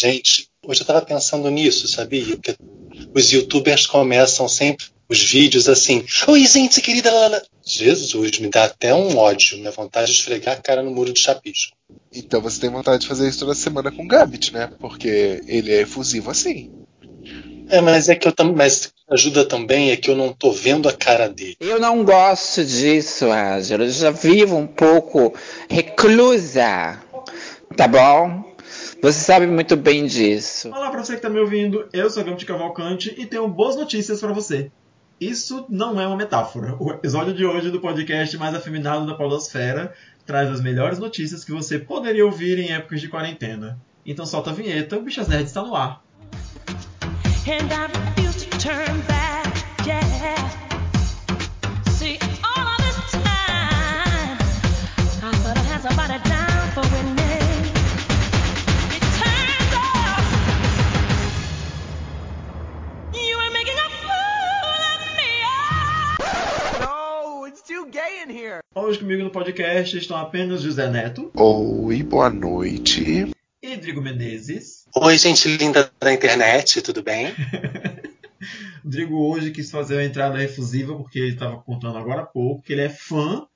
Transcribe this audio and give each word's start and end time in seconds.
Gente, 0.00 0.48
hoje 0.66 0.80
eu 0.80 0.86
tava 0.86 1.02
pensando 1.02 1.50
nisso, 1.50 1.86
sabia? 1.86 2.34
Que 2.38 2.56
os 3.14 3.30
youtubers 3.30 3.84
começam 3.84 4.48
sempre 4.48 4.86
os 5.06 5.22
vídeos 5.22 5.68
assim. 5.68 6.02
Oi, 6.26 6.46
gente 6.46 6.80
querida. 6.80 7.12
Lalala. 7.12 7.42
Jesus, 7.62 8.38
me 8.38 8.48
dá 8.48 8.64
até 8.64 8.94
um 8.94 9.18
ódio. 9.18 9.58
Minha 9.58 9.70
vontade 9.70 10.06
de 10.06 10.12
esfregar 10.12 10.56
a 10.56 10.62
cara 10.62 10.82
no 10.82 10.90
muro 10.90 11.12
de 11.12 11.20
chapisco. 11.20 11.76
Então 12.14 12.40
você 12.40 12.58
tem 12.58 12.70
vontade 12.70 13.02
de 13.02 13.08
fazer 13.08 13.28
isso 13.28 13.40
toda 13.40 13.54
semana 13.54 13.92
com 13.92 14.02
o 14.02 14.08
Gambit, 14.08 14.54
né? 14.54 14.70
Porque 14.78 15.42
ele 15.46 15.70
é 15.70 15.82
efusivo 15.82 16.30
assim. 16.30 16.72
É, 17.68 17.82
mas 17.82 18.08
é 18.08 18.14
que 18.14 18.26
eu 18.26 18.32
também. 18.32 18.56
Mas 18.56 18.94
ajuda 19.10 19.44
também 19.44 19.90
é 19.90 19.98
que 19.98 20.08
eu 20.08 20.16
não 20.16 20.32
tô 20.32 20.50
vendo 20.50 20.88
a 20.88 20.94
cara 20.94 21.28
dele. 21.28 21.58
Eu 21.60 21.78
não 21.78 22.02
gosto 22.04 22.64
disso, 22.64 23.30
Ângelo. 23.30 23.84
Eu 23.84 23.90
já 23.90 24.10
vivo 24.10 24.56
um 24.56 24.66
pouco 24.66 25.34
reclusa. 25.68 26.98
Tá 27.76 27.86
bom? 27.86 28.49
Você 29.02 29.20
sabe 29.20 29.46
muito 29.46 29.76
bem 29.76 30.04
disso. 30.04 30.68
Olá 30.68 30.90
pra 30.90 31.02
você 31.02 31.16
que 31.16 31.22
tá 31.22 31.30
me 31.30 31.40
ouvindo. 31.40 31.88
Eu 31.90 32.10
sou 32.10 32.22
Gambit 32.22 32.44
Cavalcante 32.44 33.14
e 33.16 33.24
tenho 33.24 33.48
boas 33.48 33.74
notícias 33.74 34.20
para 34.20 34.30
você. 34.30 34.70
Isso 35.18 35.64
não 35.70 35.98
é 35.98 36.06
uma 36.06 36.16
metáfora. 36.16 36.76
O 36.78 36.90
episódio 36.90 37.32
de 37.32 37.46
hoje 37.46 37.70
do 37.70 37.80
podcast 37.80 38.36
mais 38.36 38.54
afeminado 38.54 39.06
da 39.06 39.14
Podosfera 39.14 39.94
traz 40.26 40.50
as 40.50 40.60
melhores 40.60 40.98
notícias 40.98 41.42
que 41.42 41.52
você 41.52 41.78
poderia 41.78 42.26
ouvir 42.26 42.58
em 42.58 42.72
épocas 42.72 43.00
de 43.00 43.08
quarentena. 43.08 43.80
Então 44.04 44.26
solta 44.26 44.50
a 44.50 44.52
vinheta, 44.54 44.98
o 44.98 45.02
Bichas 45.02 45.28
Nerd 45.28 45.44
está 45.44 45.62
no 45.62 45.74
ar. 45.74 46.04
Hoje 68.74 68.98
comigo 68.98 69.22
no 69.22 69.30
podcast 69.30 69.96
estão 69.96 70.16
apenas 70.16 70.62
José 70.62 70.90
Neto. 70.90 71.30
Oi, 71.34 72.02
boa 72.02 72.28
noite. 72.28 73.30
E 73.62 73.74
Rodrigo 73.74 74.00
Menezes. 74.00 74.86
Oi, 74.96 75.18
gente 75.18 75.56
linda 75.56 75.90
da 76.00 76.12
internet, 76.12 76.82
tudo 76.82 77.02
bem? 77.02 77.28
Rodrigo 78.82 79.16
hoje 79.16 79.52
quis 79.52 79.70
fazer 79.70 79.94
uma 79.94 80.04
entrada 80.04 80.42
efusiva 80.42 80.96
porque 80.96 81.18
ele 81.18 81.34
estava 81.34 81.58
contando 81.58 81.98
agora 81.98 82.22
há 82.22 82.26
pouco 82.26 82.62
que 82.62 82.72
ele 82.72 82.82
é 82.82 82.88
fã 82.88 83.46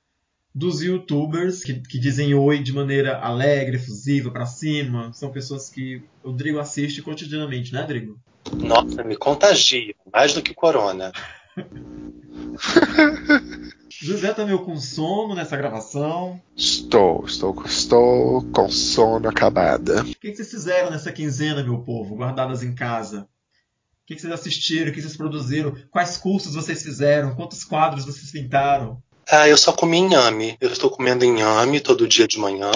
dos 0.53 0.81
youtubers 0.81 1.63
que, 1.63 1.73
que 1.73 1.99
dizem 1.99 2.33
oi 2.33 2.59
de 2.59 2.71
maneira 2.71 3.19
alegre, 3.19 3.75
efusiva, 3.75 4.31
para 4.31 4.45
cima. 4.45 5.11
São 5.11 5.29
pessoas 5.29 5.69
que 5.69 6.01
o 6.23 6.29
Rodrigo 6.29 6.59
assiste 6.59 7.01
cotidianamente, 7.01 7.73
né, 7.73 7.81
Rodrigo? 7.81 8.17
Nossa, 8.53 9.03
me 9.03 9.17
contagia, 9.17 9.93
mais 10.13 10.33
do 10.33 10.41
que 10.41 10.53
corona. 10.53 11.11
José 14.01 14.33
tá 14.33 14.45
meio 14.45 14.59
com 14.65 14.75
sono 14.75 15.33
nessa 15.33 15.55
gravação. 15.55 16.41
Estou, 16.55 17.25
estou, 17.25 17.63
estou 17.65 18.43
com 18.51 18.69
sono 18.69 19.29
acabada. 19.29 20.01
O 20.01 20.05
que, 20.05 20.35
vocês 20.35 20.49
fizeram 20.49 20.91
nessa 20.91 21.11
quinzena, 21.11 21.63
meu 21.63 21.79
povo, 21.79 22.15
guardadas 22.15 22.61
em 22.61 22.75
casa? 22.75 23.21
O 23.21 24.05
que, 24.05 24.19
vocês 24.19 24.31
assistiram? 24.31 24.91
O 24.91 24.93
que 24.93 25.01
vocês 25.01 25.15
produziram? 25.15 25.75
Quais 25.89 26.17
cursos 26.17 26.55
vocês 26.55 26.83
fizeram? 26.83 27.35
Quantos 27.35 27.63
quadros 27.63 28.05
vocês 28.05 28.31
pintaram? 28.31 29.01
Ah, 29.29 29.47
eu 29.47 29.57
só 29.57 29.71
comi 29.71 29.97
inhame. 29.97 30.57
Eu 30.61 30.71
estou 30.71 30.89
comendo 30.89 31.25
inhame 31.25 31.79
todo 31.79 32.07
dia 32.07 32.27
de 32.27 32.37
manhã. 32.37 32.71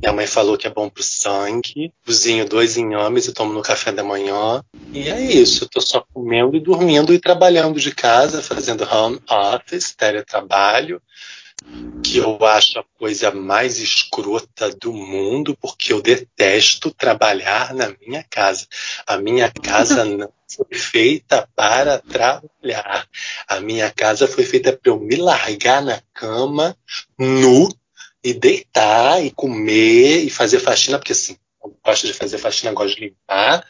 Minha 0.00 0.12
mãe 0.12 0.26
falou 0.26 0.56
que 0.56 0.66
é 0.66 0.70
bom 0.70 0.88
pro 0.88 1.02
sangue. 1.02 1.92
Cozinho 2.06 2.48
dois 2.48 2.76
inhames 2.76 3.26
e 3.26 3.32
tomo 3.32 3.52
no 3.52 3.62
café 3.62 3.90
da 3.90 4.04
manhã. 4.04 4.62
E 4.92 5.08
é 5.08 5.20
isso. 5.20 5.64
Eu 5.64 5.66
estou 5.66 5.82
só 5.82 6.04
comendo 6.12 6.56
e 6.56 6.60
dormindo 6.60 7.12
e 7.12 7.18
trabalhando 7.18 7.80
de 7.80 7.92
casa, 7.92 8.42
fazendo 8.42 8.84
home 8.84 9.20
office, 9.28 9.94
teletrabalho 9.94 11.02
que 12.02 12.18
eu 12.18 12.42
acho 12.44 12.78
a 12.78 12.84
coisa 12.98 13.30
mais 13.30 13.78
escrota 13.78 14.70
do 14.70 14.92
mundo, 14.92 15.56
porque 15.60 15.92
eu 15.92 16.00
detesto 16.00 16.90
trabalhar 16.90 17.74
na 17.74 17.94
minha 18.00 18.24
casa. 18.30 18.66
A 19.06 19.18
minha 19.18 19.50
casa 19.50 20.04
não 20.06 20.32
foi 20.48 20.78
feita 20.78 21.48
para 21.54 21.98
trabalhar. 21.98 23.06
A 23.46 23.60
minha 23.60 23.90
casa 23.90 24.26
foi 24.26 24.44
feita 24.44 24.72
para 24.72 24.90
eu 24.90 24.98
me 24.98 25.16
largar 25.16 25.82
na 25.82 26.00
cama, 26.14 26.76
nu, 27.18 27.68
e 28.22 28.32
deitar, 28.32 29.22
e 29.24 29.30
comer, 29.30 30.24
e 30.24 30.30
fazer 30.30 30.60
faxina, 30.60 30.98
porque 30.98 31.12
assim, 31.12 31.36
eu 31.62 31.76
gosto 31.84 32.06
de 32.06 32.14
fazer 32.14 32.38
faxina, 32.38 32.72
gosto 32.72 32.96
de 32.96 33.02
limpar, 33.02 33.66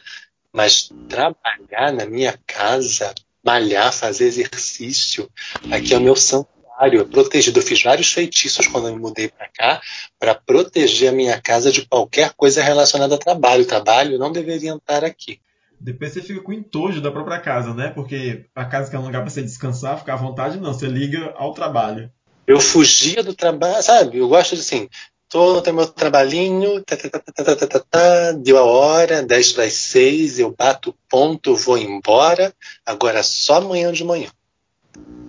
mas 0.51 0.89
trabalhar 1.07 1.93
na 1.93 2.05
minha 2.05 2.39
casa, 2.47 3.13
malhar, 3.43 3.93
fazer 3.93 4.25
exercício, 4.25 5.29
aqui 5.71 5.93
é 5.93 5.97
o 5.97 6.01
meu 6.01 6.15
santo 6.15 6.58
protegido. 7.05 7.59
Eu 7.59 7.63
fiz 7.63 7.83
vários 7.83 8.11
feitiços 8.11 8.67
quando 8.67 8.87
eu 8.87 8.95
me 8.95 9.01
mudei 9.01 9.27
para 9.27 9.49
cá 9.49 9.81
para 10.17 10.33
proteger 10.33 11.09
a 11.09 11.11
minha 11.11 11.39
casa 11.41 11.71
de 11.71 11.85
qualquer 11.85 12.33
coisa 12.33 12.63
relacionada 12.63 13.15
a 13.15 13.17
trabalho. 13.17 13.65
trabalho 13.65 14.17
não 14.17 14.31
deveria 14.31 14.73
estar 14.73 15.03
aqui. 15.03 15.39
Depois 15.79 16.11
você 16.11 16.21
fica 16.21 16.41
com 16.41 16.51
entojo 16.51 17.01
da 17.01 17.11
própria 17.11 17.39
casa, 17.39 17.73
né? 17.73 17.89
Porque 17.89 18.45
a 18.53 18.65
casa 18.65 18.89
que 18.89 18.95
é 18.95 18.99
um 18.99 19.05
lugar 19.05 19.21
para 19.21 19.29
você 19.29 19.41
descansar, 19.41 19.97
ficar 19.97 20.13
à 20.13 20.17
vontade, 20.17 20.59
não. 20.59 20.73
Você 20.73 20.87
liga 20.87 21.33
ao 21.35 21.53
trabalho. 21.53 22.11
Eu 22.45 22.59
fugia 22.59 23.23
do 23.23 23.33
trabalho, 23.33 23.81
sabe? 23.81 24.17
Eu 24.17 24.27
gosto 24.27 24.55
de 24.55 24.61
assim, 24.61 24.89
tô 25.29 25.61
no 25.61 25.73
meu 25.73 25.87
trabalhinho, 25.87 26.83
tá, 26.83 26.97
tá, 26.97 27.79
tá, 27.79 28.31
deu 28.31 28.57
a 28.57 28.63
hora, 28.63 29.21
10 29.21 29.53
para 29.53 29.65
as 29.65 29.73
6, 29.73 30.39
eu 30.39 30.53
bato 30.57 30.95
ponto, 31.07 31.55
vou 31.55 31.77
embora, 31.77 32.53
agora 32.85 33.21
só 33.21 33.57
amanhã 33.57 33.91
de 33.93 34.03
manhã. 34.03 34.29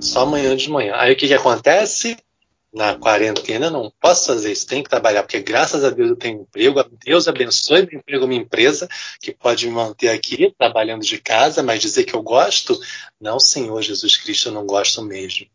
Só 0.00 0.22
amanhã 0.22 0.56
de 0.56 0.70
manhã. 0.70 0.94
Aí 0.96 1.12
o 1.12 1.16
que, 1.16 1.28
que 1.28 1.34
acontece? 1.34 2.16
Na 2.72 2.94
quarentena 2.94 3.68
não 3.68 3.92
posso 4.00 4.26
fazer 4.26 4.52
isso, 4.52 4.64
tenho 4.64 4.84
que 4.84 4.90
trabalhar, 4.90 5.24
porque 5.24 5.40
graças 5.40 5.84
a 5.84 5.90
Deus 5.90 6.10
eu 6.10 6.16
tenho 6.16 6.42
emprego, 6.42 6.84
Deus 7.04 7.26
abençoe 7.26 7.84
meu 7.84 7.98
emprego, 7.98 8.28
minha 8.28 8.40
empresa, 8.40 8.88
que 9.20 9.32
pode 9.32 9.66
me 9.66 9.72
manter 9.72 10.08
aqui 10.08 10.54
trabalhando 10.56 11.02
de 11.02 11.18
casa, 11.18 11.64
mas 11.64 11.80
dizer 11.80 12.04
que 12.04 12.14
eu 12.14 12.22
gosto, 12.22 12.80
não, 13.20 13.40
Senhor 13.40 13.82
Jesus 13.82 14.16
Cristo, 14.16 14.50
eu 14.50 14.52
não 14.52 14.64
gosto 14.64 15.02
mesmo. 15.02 15.48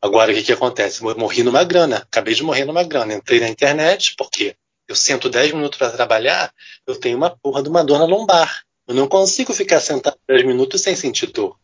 Agora, 0.00 0.32
o 0.32 0.34
que, 0.34 0.44
que 0.44 0.52
acontece? 0.52 1.04
Morri 1.04 1.42
numa 1.42 1.62
grana, 1.62 1.98
acabei 1.98 2.32
de 2.32 2.42
morrer 2.42 2.64
numa 2.64 2.82
grana, 2.82 3.12
entrei 3.12 3.38
na 3.38 3.50
internet, 3.50 4.14
porque 4.16 4.56
eu 4.88 4.96
sento 4.96 5.28
10 5.28 5.52
minutos 5.52 5.78
para 5.78 5.90
trabalhar, 5.90 6.50
eu 6.86 6.98
tenho 6.98 7.18
uma 7.18 7.28
porra 7.28 7.62
de 7.62 7.68
uma 7.68 7.84
dor 7.84 7.98
na 7.98 8.06
lombar. 8.06 8.64
Eu 8.86 8.94
não 8.94 9.08
consigo 9.08 9.52
ficar 9.52 9.80
sentado 9.80 10.16
10 10.28 10.46
minutos 10.46 10.80
sem 10.80 10.94
sentir 10.94 11.26
dor. 11.32 11.56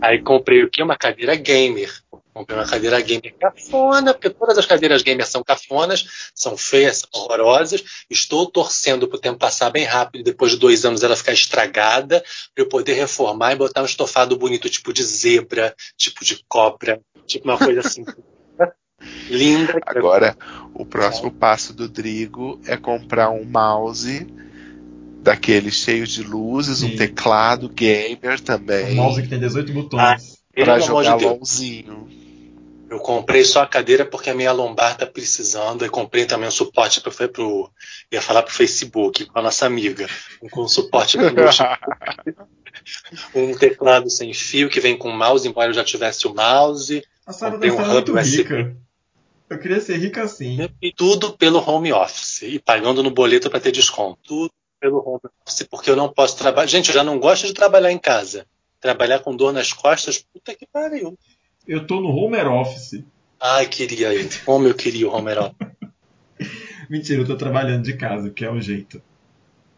Aí 0.00 0.20
comprei 0.22 0.62
o 0.62 0.70
quê? 0.70 0.82
Uma 0.82 0.96
cadeira 0.96 1.34
gamer. 1.36 1.92
Comprei 2.32 2.58
uma 2.58 2.66
cadeira 2.66 3.00
gamer 3.00 3.32
cafona, 3.38 4.12
porque 4.12 4.28
todas 4.28 4.58
as 4.58 4.66
cadeiras 4.66 5.02
gamer 5.02 5.24
são 5.24 5.44
cafonas, 5.44 6.30
são 6.34 6.56
feias, 6.56 6.98
são 6.98 7.08
horrorosas. 7.12 7.84
Estou 8.10 8.50
torcendo 8.50 9.06
para 9.06 9.16
o 9.16 9.20
tempo 9.20 9.38
passar 9.38 9.70
bem 9.70 9.84
rápido, 9.84 10.24
depois 10.24 10.50
de 10.52 10.58
dois 10.58 10.84
anos 10.84 11.04
ela 11.04 11.16
ficar 11.16 11.32
estragada, 11.32 12.24
para 12.52 12.64
eu 12.64 12.68
poder 12.68 12.94
reformar 12.94 13.52
e 13.52 13.56
botar 13.56 13.82
um 13.82 13.86
estofado 13.86 14.36
bonito, 14.36 14.68
tipo 14.68 14.92
de 14.92 15.04
zebra, 15.04 15.74
tipo 15.96 16.24
de 16.24 16.44
cobra, 16.48 17.00
tipo 17.24 17.48
uma 17.48 17.58
coisa 17.58 17.80
assim. 17.80 18.04
Linda. 19.28 19.78
Agora, 19.86 20.36
o 20.74 20.84
próximo 20.84 21.30
passo 21.30 21.72
do 21.72 21.88
Drigo 21.88 22.60
é 22.66 22.76
comprar 22.76 23.30
um 23.30 23.44
mouse 23.44 24.26
daquele 25.24 25.70
cheio 25.70 26.06
de 26.06 26.22
luzes, 26.22 26.78
Sim. 26.78 26.92
um 26.92 26.96
teclado 26.96 27.68
gamer 27.68 28.38
também. 28.38 28.92
Um 28.92 28.96
mouse 28.96 29.22
que 29.22 29.28
tem 29.28 29.40
18 29.40 29.72
botões. 29.72 30.00
Ah, 30.00 30.16
pra 30.54 30.78
jogar 30.78 31.16
de 31.16 31.24
LOLzinho. 31.24 32.08
Eu 32.90 33.00
comprei 33.00 33.42
só 33.42 33.62
a 33.62 33.66
cadeira 33.66 34.04
porque 34.04 34.30
a 34.30 34.34
minha 34.34 34.52
lombar 34.52 34.96
tá 34.96 35.06
precisando. 35.06 35.84
E 35.84 35.88
comprei 35.88 36.26
também 36.26 36.46
um 36.46 36.52
suporte 36.52 37.00
para 37.00 37.10
foi 37.10 37.26
pro. 37.26 37.68
ia 38.12 38.22
falar 38.22 38.42
pro 38.42 38.54
Facebook 38.54 39.24
com 39.24 39.38
a 39.38 39.42
nossa 39.42 39.66
amiga. 39.66 40.06
Com 40.50 40.62
um 40.62 40.68
suporte 40.68 41.16
pro 41.16 41.34
Um 43.34 43.56
teclado 43.56 44.10
sem 44.10 44.32
fio 44.34 44.68
que 44.68 44.78
vem 44.78 44.96
com 44.96 45.10
mouse, 45.10 45.48
embora 45.48 45.70
eu 45.70 45.74
já 45.74 45.82
tivesse 45.82 46.26
o 46.26 46.34
mouse. 46.34 47.02
A 47.26 47.32
Sara 47.32 47.56
deve 47.56 47.74
um 47.74 47.86
muito 47.86 48.12
USB. 48.12 48.36
rica. 48.36 48.76
Eu 49.48 49.58
queria 49.58 49.80
ser 49.80 49.96
rica 49.96 50.22
assim. 50.22 50.68
E 50.80 50.92
tudo 50.92 51.32
pelo 51.32 51.58
home 51.58 51.92
office. 51.92 52.42
E 52.42 52.58
pagando 52.58 53.02
no 53.02 53.10
boleto 53.10 53.48
para 53.48 53.60
ter 53.60 53.72
desconto. 53.72 54.18
Tudo 54.22 54.52
pelo 54.84 54.98
home 54.98 55.20
office, 55.46 55.62
porque 55.62 55.88
eu 55.88 55.96
não 55.96 56.10
posso 56.10 56.36
trabalhar. 56.36 56.66
Gente, 56.66 56.88
eu 56.88 56.94
já 56.94 57.02
não 57.02 57.18
gosto 57.18 57.46
de 57.46 57.54
trabalhar 57.54 57.90
em 57.90 57.98
casa. 57.98 58.46
Trabalhar 58.78 59.20
com 59.20 59.34
dor 59.34 59.50
nas 59.50 59.72
costas, 59.72 60.18
puta 60.18 60.54
que 60.54 60.66
pariu. 60.66 61.18
Eu 61.66 61.86
tô 61.86 62.02
no 62.02 62.10
home 62.10 62.36
office. 62.36 63.02
Ai, 63.40 63.66
queria 63.66 64.12
eu. 64.12 64.28
Como 64.44 64.68
eu 64.68 64.74
queria 64.74 65.08
o 65.08 65.14
home 65.14 65.32
office. 65.32 65.56
Mentira, 66.90 67.22
eu 67.22 67.26
tô 67.26 67.34
trabalhando 67.34 67.82
de 67.82 67.96
casa, 67.96 68.28
que 68.28 68.44
é 68.44 68.50
o 68.50 68.60
jeito. 68.60 69.00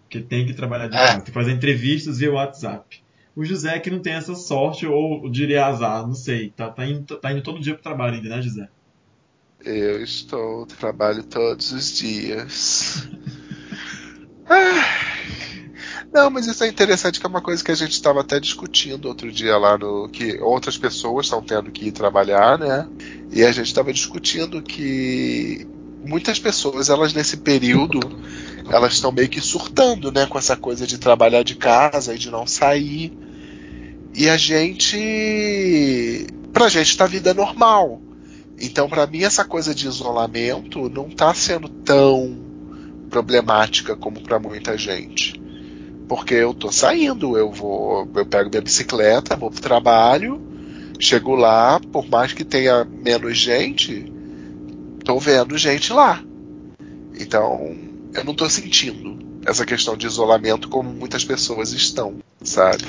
Que 0.08 0.20
tem 0.20 0.44
que 0.44 0.54
trabalhar 0.54 0.88
de 0.88 0.96
ah. 0.96 0.98
casa. 0.98 1.14
Tem 1.18 1.24
que 1.26 1.30
fazer 1.30 1.52
entrevistas 1.52 2.18
via 2.18 2.32
WhatsApp. 2.32 3.00
O 3.36 3.44
José 3.44 3.78
que 3.78 3.90
não 3.90 4.00
tem 4.00 4.14
essa 4.14 4.34
sorte, 4.34 4.88
ou 4.88 5.30
diria 5.30 5.66
azar, 5.66 6.04
não 6.04 6.14
sei. 6.14 6.50
Tá, 6.50 6.68
tá, 6.68 6.84
indo, 6.84 7.16
tá 7.16 7.30
indo 7.30 7.42
todo 7.42 7.60
dia 7.60 7.74
pro 7.74 7.82
trabalho 7.82 8.14
ainda, 8.14 8.28
né, 8.28 8.42
José? 8.42 8.68
Eu 9.64 10.02
estou, 10.02 10.66
trabalho 10.66 11.22
todos 11.22 11.70
os 11.70 11.96
dias. 11.96 13.08
Ah, 14.48 14.94
Não, 16.12 16.30
mas 16.30 16.46
isso 16.46 16.64
é 16.64 16.68
interessante 16.68 17.20
que 17.20 17.26
é 17.26 17.28
uma 17.28 17.42
coisa 17.42 17.62
que 17.62 17.70
a 17.70 17.74
gente 17.74 17.92
estava 17.92 18.20
até 18.20 18.40
discutindo 18.40 19.06
outro 19.06 19.30
dia 19.30 19.56
lá 19.56 19.76
no 19.76 20.08
que 20.08 20.38
outras 20.40 20.78
pessoas 20.78 21.26
estão 21.26 21.42
tendo 21.42 21.70
que 21.70 21.86
ir 21.88 21.92
trabalhar, 21.92 22.58
né? 22.58 22.88
E 23.30 23.44
a 23.44 23.52
gente 23.52 23.66
estava 23.66 23.92
discutindo 23.92 24.62
que 24.62 25.66
muitas 26.06 26.38
pessoas, 26.38 26.88
elas 26.88 27.12
nesse 27.12 27.38
período, 27.38 28.00
elas 28.70 28.94
estão 28.94 29.12
meio 29.12 29.28
que 29.28 29.40
surtando, 29.40 30.10
né, 30.10 30.26
com 30.26 30.38
essa 30.38 30.56
coisa 30.56 30.86
de 30.86 30.98
trabalhar 30.98 31.42
de 31.42 31.56
casa 31.56 32.14
e 32.14 32.18
de 32.18 32.30
não 32.30 32.46
sair. 32.46 33.12
E 34.14 34.28
a 34.28 34.36
gente, 34.36 36.26
pra 36.52 36.68
gente 36.68 36.96
tá 36.96 37.06
vida 37.06 37.34
normal. 37.34 38.00
Então, 38.58 38.88
para 38.88 39.06
mim 39.06 39.22
essa 39.22 39.44
coisa 39.44 39.74
de 39.74 39.86
isolamento 39.86 40.88
não 40.88 41.10
tá 41.10 41.34
sendo 41.34 41.68
tão 41.68 42.38
problemática 43.10 43.94
como 43.94 44.20
para 44.22 44.38
muita 44.38 44.78
gente. 44.78 45.45
Porque 46.08 46.34
eu 46.34 46.54
tô 46.54 46.70
saindo, 46.70 47.36
eu 47.36 47.50
vou, 47.50 48.08
eu 48.14 48.26
pego 48.26 48.48
minha 48.48 48.62
bicicleta, 48.62 49.36
vou 49.36 49.50
pro 49.50 49.60
trabalho, 49.60 50.40
chego 51.00 51.34
lá, 51.34 51.80
por 51.80 52.08
mais 52.08 52.32
que 52.32 52.44
tenha 52.44 52.84
menos 52.84 53.36
gente, 53.36 54.12
tô 55.04 55.18
vendo 55.18 55.58
gente 55.58 55.92
lá. 55.92 56.22
Então, 57.18 57.76
eu 58.14 58.24
não 58.24 58.34
tô 58.34 58.48
sentindo 58.48 59.18
essa 59.46 59.64
questão 59.64 59.96
de 59.96 60.06
isolamento 60.06 60.68
como 60.68 60.90
muitas 60.90 61.24
pessoas 61.24 61.72
estão, 61.72 62.18
sabe? 62.42 62.84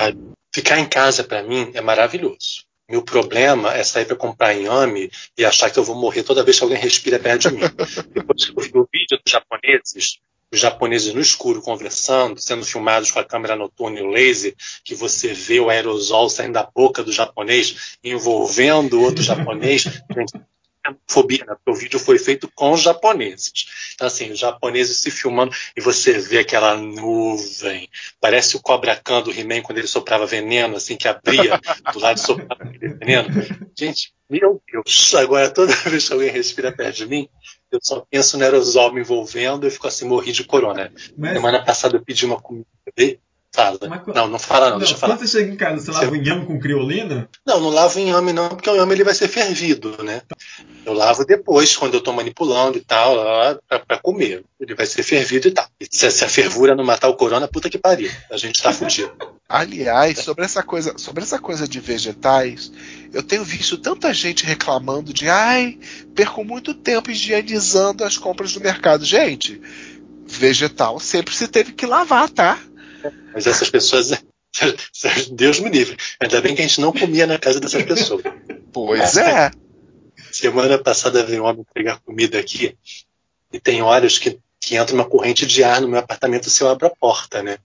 Ficar 0.53 0.79
em 0.79 0.85
casa 0.85 1.23
para 1.23 1.43
mim 1.43 1.71
é 1.73 1.81
maravilhoso. 1.81 2.65
Meu 2.89 3.03
problema 3.03 3.73
é 3.73 3.83
sair 3.83 4.05
para 4.05 4.15
comprar 4.15 4.53
inhame 4.53 5.11
e 5.37 5.43
achar 5.43 5.69
que 5.69 5.77
eu 5.77 5.83
vou 5.83 5.95
morrer 5.95 6.23
toda 6.23 6.43
vez 6.43 6.57
que 6.57 6.63
alguém 6.63 6.79
respira 6.79 7.19
perto 7.19 7.49
de 7.49 7.55
mim. 7.55 7.61
Depois 8.13 8.45
que 8.45 8.57
eu 8.57 8.63
vi 8.63 8.71
o 8.73 8.87
vídeo 8.91 9.19
dos 9.23 9.31
japoneses, 9.31 10.19
os 10.51 10.59
japoneses 10.59 11.13
no 11.13 11.21
escuro 11.21 11.61
conversando, 11.61 12.39
sendo 12.39 12.65
filmados 12.65 13.11
com 13.11 13.19
a 13.19 13.23
câmera 13.23 13.55
noturna 13.55 13.99
e 13.99 14.03
o 14.03 14.09
laser, 14.09 14.55
que 14.83 14.95
você 14.95 15.33
vê 15.33 15.59
o 15.59 15.69
aerosol 15.69 16.29
saindo 16.29 16.53
da 16.53 16.63
boca 16.63 17.03
do 17.03 17.11
japonês, 17.11 17.97
envolvendo 18.03 19.01
outro 19.01 19.21
japonês. 19.21 19.83
Fobia, 21.07 21.45
né? 21.45 21.55
Porque 21.55 21.77
o 21.77 21.81
vídeo 21.81 21.99
foi 21.99 22.17
feito 22.17 22.49
com 22.53 22.71
os 22.71 22.81
japoneses. 22.81 23.51
Então, 23.93 24.07
assim, 24.07 24.31
os 24.31 24.39
japoneses 24.39 24.97
se 24.97 25.11
filmando 25.11 25.53
e 25.75 25.81
você 25.81 26.19
vê 26.19 26.39
aquela 26.39 26.75
nuvem. 26.75 27.89
Parece 28.19 28.55
o 28.55 28.61
Cobra 28.61 28.95
Khan 28.95 29.21
do 29.21 29.31
He-Man 29.31 29.61
quando 29.61 29.77
ele 29.77 29.87
soprava 29.87 30.25
veneno, 30.25 30.75
assim, 30.75 30.95
que 30.95 31.07
abria 31.07 31.59
do 31.93 31.99
lado 31.99 32.17
e 32.17 32.21
soprava 32.21 32.63
aquele 32.63 32.93
veneno. 32.93 33.29
Gente, 33.77 34.13
meu 34.29 34.61
Deus, 34.71 35.13
agora 35.15 35.49
toda 35.49 35.73
vez 35.89 36.07
que 36.07 36.13
alguém 36.13 36.29
respira 36.29 36.71
perto 36.71 36.97
de 36.97 37.05
mim, 37.07 37.29
eu 37.71 37.79
só 37.81 38.05
penso 38.09 38.37
no 38.37 38.43
aerosol 38.43 38.93
me 38.93 39.01
envolvendo 39.01 39.67
e 39.67 39.71
fico 39.71 39.87
assim, 39.87 40.05
morri 40.05 40.31
de 40.31 40.43
corona. 40.43 40.91
Mas... 41.17 41.33
Semana 41.33 41.63
passada 41.63 41.97
eu 41.97 42.01
pedi 42.01 42.25
uma 42.25 42.39
comida 42.39 42.67
Fala. 43.57 43.79
Mas, 43.89 44.15
não, 44.15 44.27
não 44.27 44.37
fala 44.37 44.65
não, 44.65 44.71
não, 44.73 44.77
deixa 44.77 44.93
eu 44.93 44.99
falar. 44.99 45.15
Quando 45.15 45.27
você 45.27 45.39
chega 45.39 45.51
em 45.51 45.55
casa, 45.55 45.83
você 45.83 45.91
lava 45.91 46.11
o 46.11 46.15
inhame 46.15 46.45
com 46.45 46.59
criolina? 46.59 47.27
Não, 47.43 47.59
não 47.59 47.69
lavo 47.69 47.97
o 47.97 47.99
inhame 47.99 48.31
não, 48.31 48.49
porque 48.49 48.69
o 48.69 48.75
inhame 48.75 48.93
ele 48.93 49.03
vai 49.03 49.15
ser 49.15 49.27
fervido, 49.27 49.97
né? 50.03 50.21
Eu 50.85 50.93
lavo 50.93 51.25
depois, 51.25 51.75
quando 51.75 51.95
eu 51.95 52.01
tô 52.01 52.13
manipulando 52.13 52.77
e 52.77 52.81
tal, 52.81 53.15
pra, 53.67 53.79
pra 53.79 53.97
comer. 53.97 54.45
Ele 54.59 54.75
vai 54.75 54.85
ser 54.85 55.01
fervido 55.01 55.47
e 55.47 55.51
tal. 55.51 55.67
E 55.79 55.87
se, 55.89 56.11
se, 56.11 56.23
a 56.23 56.29
fervura 56.29 56.75
não 56.75 56.83
matar 56.83 57.09
o 57.09 57.15
corona, 57.15 57.47
puta 57.47 57.67
que 57.67 57.79
pariu. 57.79 58.11
A 58.31 58.37
gente 58.37 58.61
tá 58.61 58.71
fudido. 58.71 59.11
Aliás, 59.49 60.19
sobre 60.19 60.45
essa 60.45 60.61
coisa, 60.61 60.93
sobre 60.95 61.23
essa 61.23 61.39
coisa 61.39 61.67
de 61.67 61.79
vegetais, 61.79 62.71
eu 63.11 63.23
tenho 63.23 63.43
visto 63.43 63.75
tanta 63.79 64.13
gente 64.13 64.45
reclamando 64.45 65.11
de 65.11 65.29
ai, 65.29 65.79
perco 66.13 66.43
muito 66.43 66.75
tempo 66.75 67.09
higienizando 67.09 68.03
as 68.03 68.19
compras 68.19 68.53
do 68.53 68.61
mercado. 68.61 69.03
Gente, 69.03 69.59
vegetal 70.27 70.99
sempre 70.99 71.33
se 71.33 71.47
teve 71.47 71.71
que 71.71 71.87
lavar, 71.87 72.29
tá? 72.29 72.59
Mas 73.33 73.47
essas 73.47 73.69
pessoas, 73.69 74.11
Deus 75.31 75.59
me 75.59 75.69
livre. 75.69 75.97
Ainda 76.19 76.41
bem 76.41 76.55
que 76.55 76.61
a 76.61 76.67
gente 76.67 76.81
não 76.81 76.91
comia 76.91 77.27
na 77.27 77.37
casa 77.37 77.59
dessas 77.59 77.83
pessoas. 77.83 78.23
Pois 78.71 79.17
é. 79.17 79.51
Semana 80.31 80.77
passada 80.77 81.23
veio 81.23 81.43
um 81.43 81.45
homem 81.45 81.65
pegar 81.73 81.99
comida 81.99 82.39
aqui 82.39 82.77
e 83.51 83.59
tem 83.59 83.81
horas 83.81 84.17
que, 84.17 84.39
que 84.59 84.75
entra 84.75 84.93
uma 84.93 85.05
corrente 85.05 85.45
de 85.45 85.63
ar 85.63 85.81
no 85.81 85.87
meu 85.87 85.99
apartamento 85.99 86.49
se 86.49 86.61
eu 86.61 86.69
abro 86.69 86.87
a 86.87 86.89
porta, 86.89 87.41
né? 87.41 87.57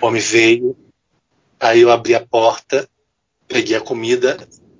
O 0.00 0.06
homem 0.06 0.20
veio, 0.20 0.76
aí 1.60 1.80
eu 1.80 1.90
abri 1.90 2.14
a 2.14 2.24
porta, 2.24 2.88
peguei 3.46 3.76
a 3.76 3.80
comida, 3.80 4.36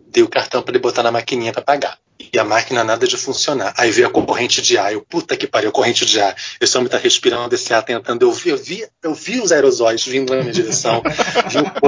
dei 0.08 0.22
o 0.22 0.28
cartão 0.28 0.62
para 0.62 0.72
ele 0.72 0.82
botar 0.82 1.02
na 1.02 1.12
maquininha 1.12 1.52
para 1.52 1.62
pagar 1.62 1.98
e 2.32 2.38
a 2.38 2.44
máquina 2.44 2.84
nada 2.84 3.06
de 3.06 3.16
funcionar. 3.16 3.74
Aí 3.76 3.90
veio 3.90 4.08
a 4.08 4.10
corrente 4.10 4.60
de 4.60 4.76
ar. 4.76 4.92
Eu, 4.92 5.02
puta 5.02 5.36
que 5.36 5.46
pariu, 5.46 5.72
corrente 5.72 6.04
de 6.04 6.20
ar. 6.20 6.36
Esse 6.60 6.76
homem 6.76 6.88
tá 6.88 6.98
respirando 6.98 7.54
esse 7.54 7.72
ar, 7.72 7.82
tentando. 7.82 8.22
Eu 8.22 8.32
vi, 8.32 8.50
eu 8.50 8.56
vi, 8.56 8.86
eu 9.02 9.14
vi 9.14 9.40
os 9.40 9.52
aerosóis 9.52 10.04
vindo 10.04 10.34
na 10.34 10.40
minha 10.40 10.52
direção. 10.52 11.02
vi 11.48 11.58
o 11.58 11.80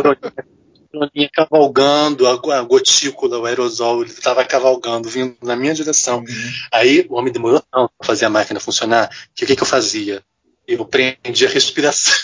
coroninha 0.90 1.30
cavalgando, 1.32 2.26
a 2.26 2.62
gotícula, 2.62 3.38
o 3.38 3.46
aerosol, 3.46 4.02
ele 4.02 4.10
estava 4.10 4.44
cavalgando, 4.44 5.08
vindo 5.08 5.36
na 5.42 5.56
minha 5.56 5.74
direção. 5.74 6.18
Uhum. 6.18 6.52
Aí 6.72 7.06
o 7.08 7.14
homem 7.14 7.32
demorou 7.32 7.60
tanto 7.60 7.92
para 7.96 8.06
fazer 8.06 8.24
a 8.24 8.30
máquina 8.30 8.60
funcionar, 8.60 9.08
que 9.34 9.44
o 9.44 9.46
que, 9.46 9.56
que 9.56 9.62
eu 9.62 9.66
fazia? 9.66 10.22
Eu 10.66 10.84
prendia 10.84 11.48
a 11.48 11.50
respiração. 11.50 12.14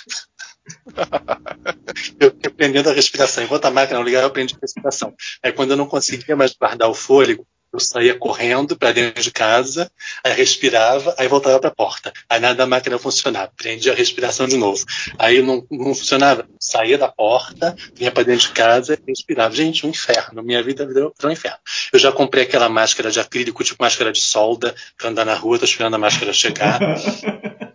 eu 2.18 2.50
prendendo 2.52 2.90
a 2.90 2.92
respiração. 2.92 3.44
Enquanto 3.44 3.66
a 3.66 3.70
máquina 3.70 3.98
não 3.98 4.06
ligava, 4.06 4.26
eu 4.26 4.30
prendia 4.30 4.56
a 4.56 4.60
respiração. 4.60 5.14
Aí 5.42 5.52
quando 5.52 5.72
eu 5.72 5.76
não 5.76 5.86
conseguia 5.86 6.36
mais 6.36 6.54
guardar 6.54 6.88
o 6.88 6.94
fôlego, 6.94 7.46
eu 7.76 7.80
saía 7.80 8.18
correndo 8.18 8.76
para 8.76 8.92
dentro 8.92 9.22
de 9.22 9.30
casa, 9.30 9.90
aí 10.24 10.32
respirava, 10.32 11.14
aí 11.18 11.28
voltava 11.28 11.60
para 11.60 11.68
a 11.68 11.74
porta. 11.74 12.12
Aí 12.28 12.40
nada 12.40 12.54
da 12.54 12.66
máquina 12.66 12.98
funcionava, 12.98 13.52
prendia 13.56 13.92
a 13.92 13.94
respiração 13.94 14.48
de 14.48 14.56
novo. 14.56 14.84
Aí 15.18 15.42
não, 15.42 15.64
não 15.70 15.94
funcionava, 15.94 16.46
saía 16.58 16.96
da 16.96 17.08
porta, 17.08 17.76
vinha 17.94 18.10
para 18.10 18.24
dentro 18.24 18.48
de 18.48 18.52
casa 18.52 18.94
e 18.94 19.10
respirava. 19.10 19.54
Gente, 19.54 19.86
um 19.86 19.90
inferno. 19.90 20.42
Minha 20.42 20.62
vida 20.62 20.86
virou 20.86 21.12
um 21.22 21.30
inferno. 21.30 21.58
Eu 21.92 21.98
já 21.98 22.10
comprei 22.10 22.44
aquela 22.44 22.68
máscara 22.68 23.10
de 23.10 23.20
acrílico, 23.20 23.62
tipo 23.62 23.82
máscara 23.82 24.10
de 24.10 24.20
solda, 24.20 24.74
para 24.96 25.10
andar 25.10 25.24
na 25.26 25.34
rua, 25.34 25.58
tô 25.58 25.64
esperando 25.64 25.94
a 25.94 25.98
máscara 25.98 26.32
chegar. 26.32 26.80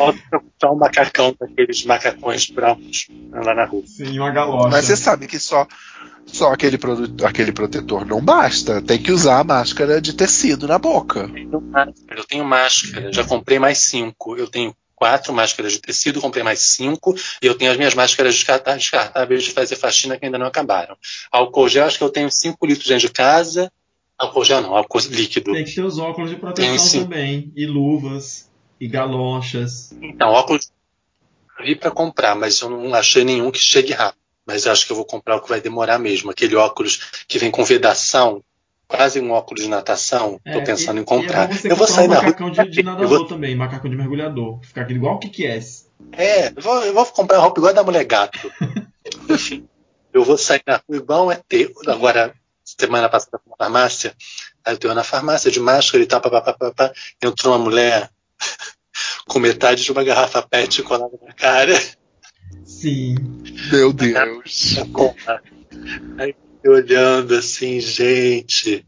Falta 0.00 0.70
um 0.72 0.76
macacão 0.76 1.36
daqueles 1.38 1.84
macacões 1.84 2.50
brancos 2.50 3.08
andar 3.34 3.54
na 3.54 3.64
rua. 3.66 3.82
Sim, 3.86 4.18
uma 4.18 4.30
galocha. 4.30 4.68
Mas 4.68 4.86
você 4.86 4.96
sabe 4.96 5.26
que 5.26 5.38
só 5.38 5.66
só 6.26 6.52
aquele, 6.52 6.78
aquele 7.24 7.52
protetor 7.52 8.06
não 8.06 8.20
basta. 8.20 8.80
Tem 8.80 9.02
que 9.02 9.12
usar 9.12 9.40
a 9.40 9.44
máscara 9.44 10.00
de 10.00 10.12
tecido 10.12 10.66
na 10.66 10.78
boca. 10.78 11.30
Eu 12.10 12.24
tenho 12.24 12.44
máscara, 12.44 13.12
já 13.12 13.24
comprei 13.24 13.58
mais 13.58 13.78
cinco. 13.78 14.36
Eu 14.36 14.46
tenho 14.46 14.74
quatro 15.00 15.32
máscaras 15.32 15.72
de 15.72 15.80
tecido, 15.80 16.20
comprei 16.20 16.42
mais 16.42 16.60
cinco, 16.60 17.14
e 17.42 17.46
eu 17.46 17.54
tenho 17.54 17.70
as 17.70 17.78
minhas 17.78 17.94
máscaras 17.94 18.34
descartáveis 18.34 19.42
de 19.42 19.50
fazer 19.50 19.76
faxina 19.76 20.18
que 20.18 20.26
ainda 20.26 20.36
não 20.36 20.46
acabaram. 20.46 20.94
Álcool 21.32 21.70
gel, 21.70 21.86
acho 21.86 21.96
que 21.96 22.04
eu 22.04 22.10
tenho 22.10 22.30
cinco 22.30 22.66
litros 22.66 22.86
dentro 22.86 23.08
de 23.08 23.12
casa. 23.12 23.72
Álcool 24.18 24.44
gel 24.44 24.60
não, 24.60 24.76
álcool 24.76 25.00
líquido. 25.08 25.52
Tem 25.52 25.64
que 25.64 25.74
ter 25.74 25.82
os 25.82 25.98
óculos 25.98 26.28
de 26.28 26.36
proteção 26.36 27.04
também, 27.04 27.50
e 27.56 27.64
luvas, 27.64 28.49
e 28.80 28.88
galochas. 28.88 29.92
Então, 30.00 30.30
óculos 30.30 30.72
vi 31.62 31.76
para 31.76 31.90
comprar, 31.90 32.34
mas 32.34 32.58
eu 32.60 32.70
não 32.70 32.94
achei 32.94 33.22
nenhum 33.22 33.50
que 33.50 33.58
chegue 33.58 33.92
rápido 33.92 34.20
mas 34.50 34.66
acho 34.66 34.84
que 34.84 34.90
eu 34.90 34.96
vou 34.96 35.04
comprar 35.04 35.36
o 35.36 35.40
que 35.40 35.48
vai 35.48 35.60
demorar 35.60 35.96
mesmo. 35.96 36.28
Aquele 36.28 36.56
óculos 36.56 37.24
que 37.28 37.38
vem 37.38 37.52
com 37.52 37.64
vedação, 37.64 38.42
quase 38.88 39.20
um 39.20 39.30
óculos 39.30 39.62
de 39.62 39.70
natação. 39.70 40.40
Estou 40.44 40.62
é, 40.62 40.64
pensando 40.64 40.98
e, 40.98 41.02
em 41.02 41.04
comprar. 41.04 41.48
É 41.48 41.70
eu 41.70 41.76
vou 41.76 41.86
sair 41.86 42.06
um 42.06 42.14
na 42.14 42.22
macacão 42.22 42.48
rua. 42.48 42.64
De, 42.64 42.70
de 42.70 42.82
nadador 42.82 43.08
vou... 43.08 43.26
também, 43.26 43.54
macacão 43.54 43.88
de 43.88 43.96
mergulhador. 43.96 44.60
Ficar 44.62 44.82
aquele 44.82 44.98
igual 44.98 45.14
o 45.14 45.18
que 45.20 45.28
que 45.28 45.46
é. 45.46 45.60
É, 46.12 46.48
eu 46.48 46.62
vou, 46.62 46.84
eu 46.84 46.92
vou 46.92 47.06
comprar 47.06 47.38
roupa 47.38 47.60
igual 47.60 47.70
a 47.70 47.74
da 47.74 47.84
mulher 47.84 48.04
gato. 48.04 48.50
Enfim, 49.30 49.68
eu 50.12 50.24
vou 50.24 50.36
sair 50.36 50.62
na 50.66 50.82
rua 50.88 50.96
igual 50.98 51.26
um 51.26 51.30
ET. 51.30 51.44
Agora, 51.86 52.34
semana 52.64 53.08
passada 53.08 53.40
na 53.48 53.56
farmácia, 53.56 54.16
aí 54.64 54.74
eu 54.74 54.78
tenho 54.78 54.94
na 54.94 55.04
farmácia 55.04 55.48
de 55.48 55.60
máscara 55.60 56.02
e 56.02 56.06
tal, 56.06 56.20
papapá, 56.20 56.92
entrou 57.22 57.54
uma 57.54 57.64
mulher 57.64 58.10
com 59.26 59.38
metade 59.38 59.84
de 59.84 59.92
uma 59.92 60.04
garrafa 60.04 60.42
PET 60.42 60.82
colada 60.82 61.18
na 61.22 61.32
cara. 61.32 61.74
Sim. 62.64 63.14
Meu 63.70 63.92
Deus. 63.92 64.76
Aí 66.18 66.34
olhando 66.66 67.34
assim, 67.34 67.80
gente, 67.80 68.84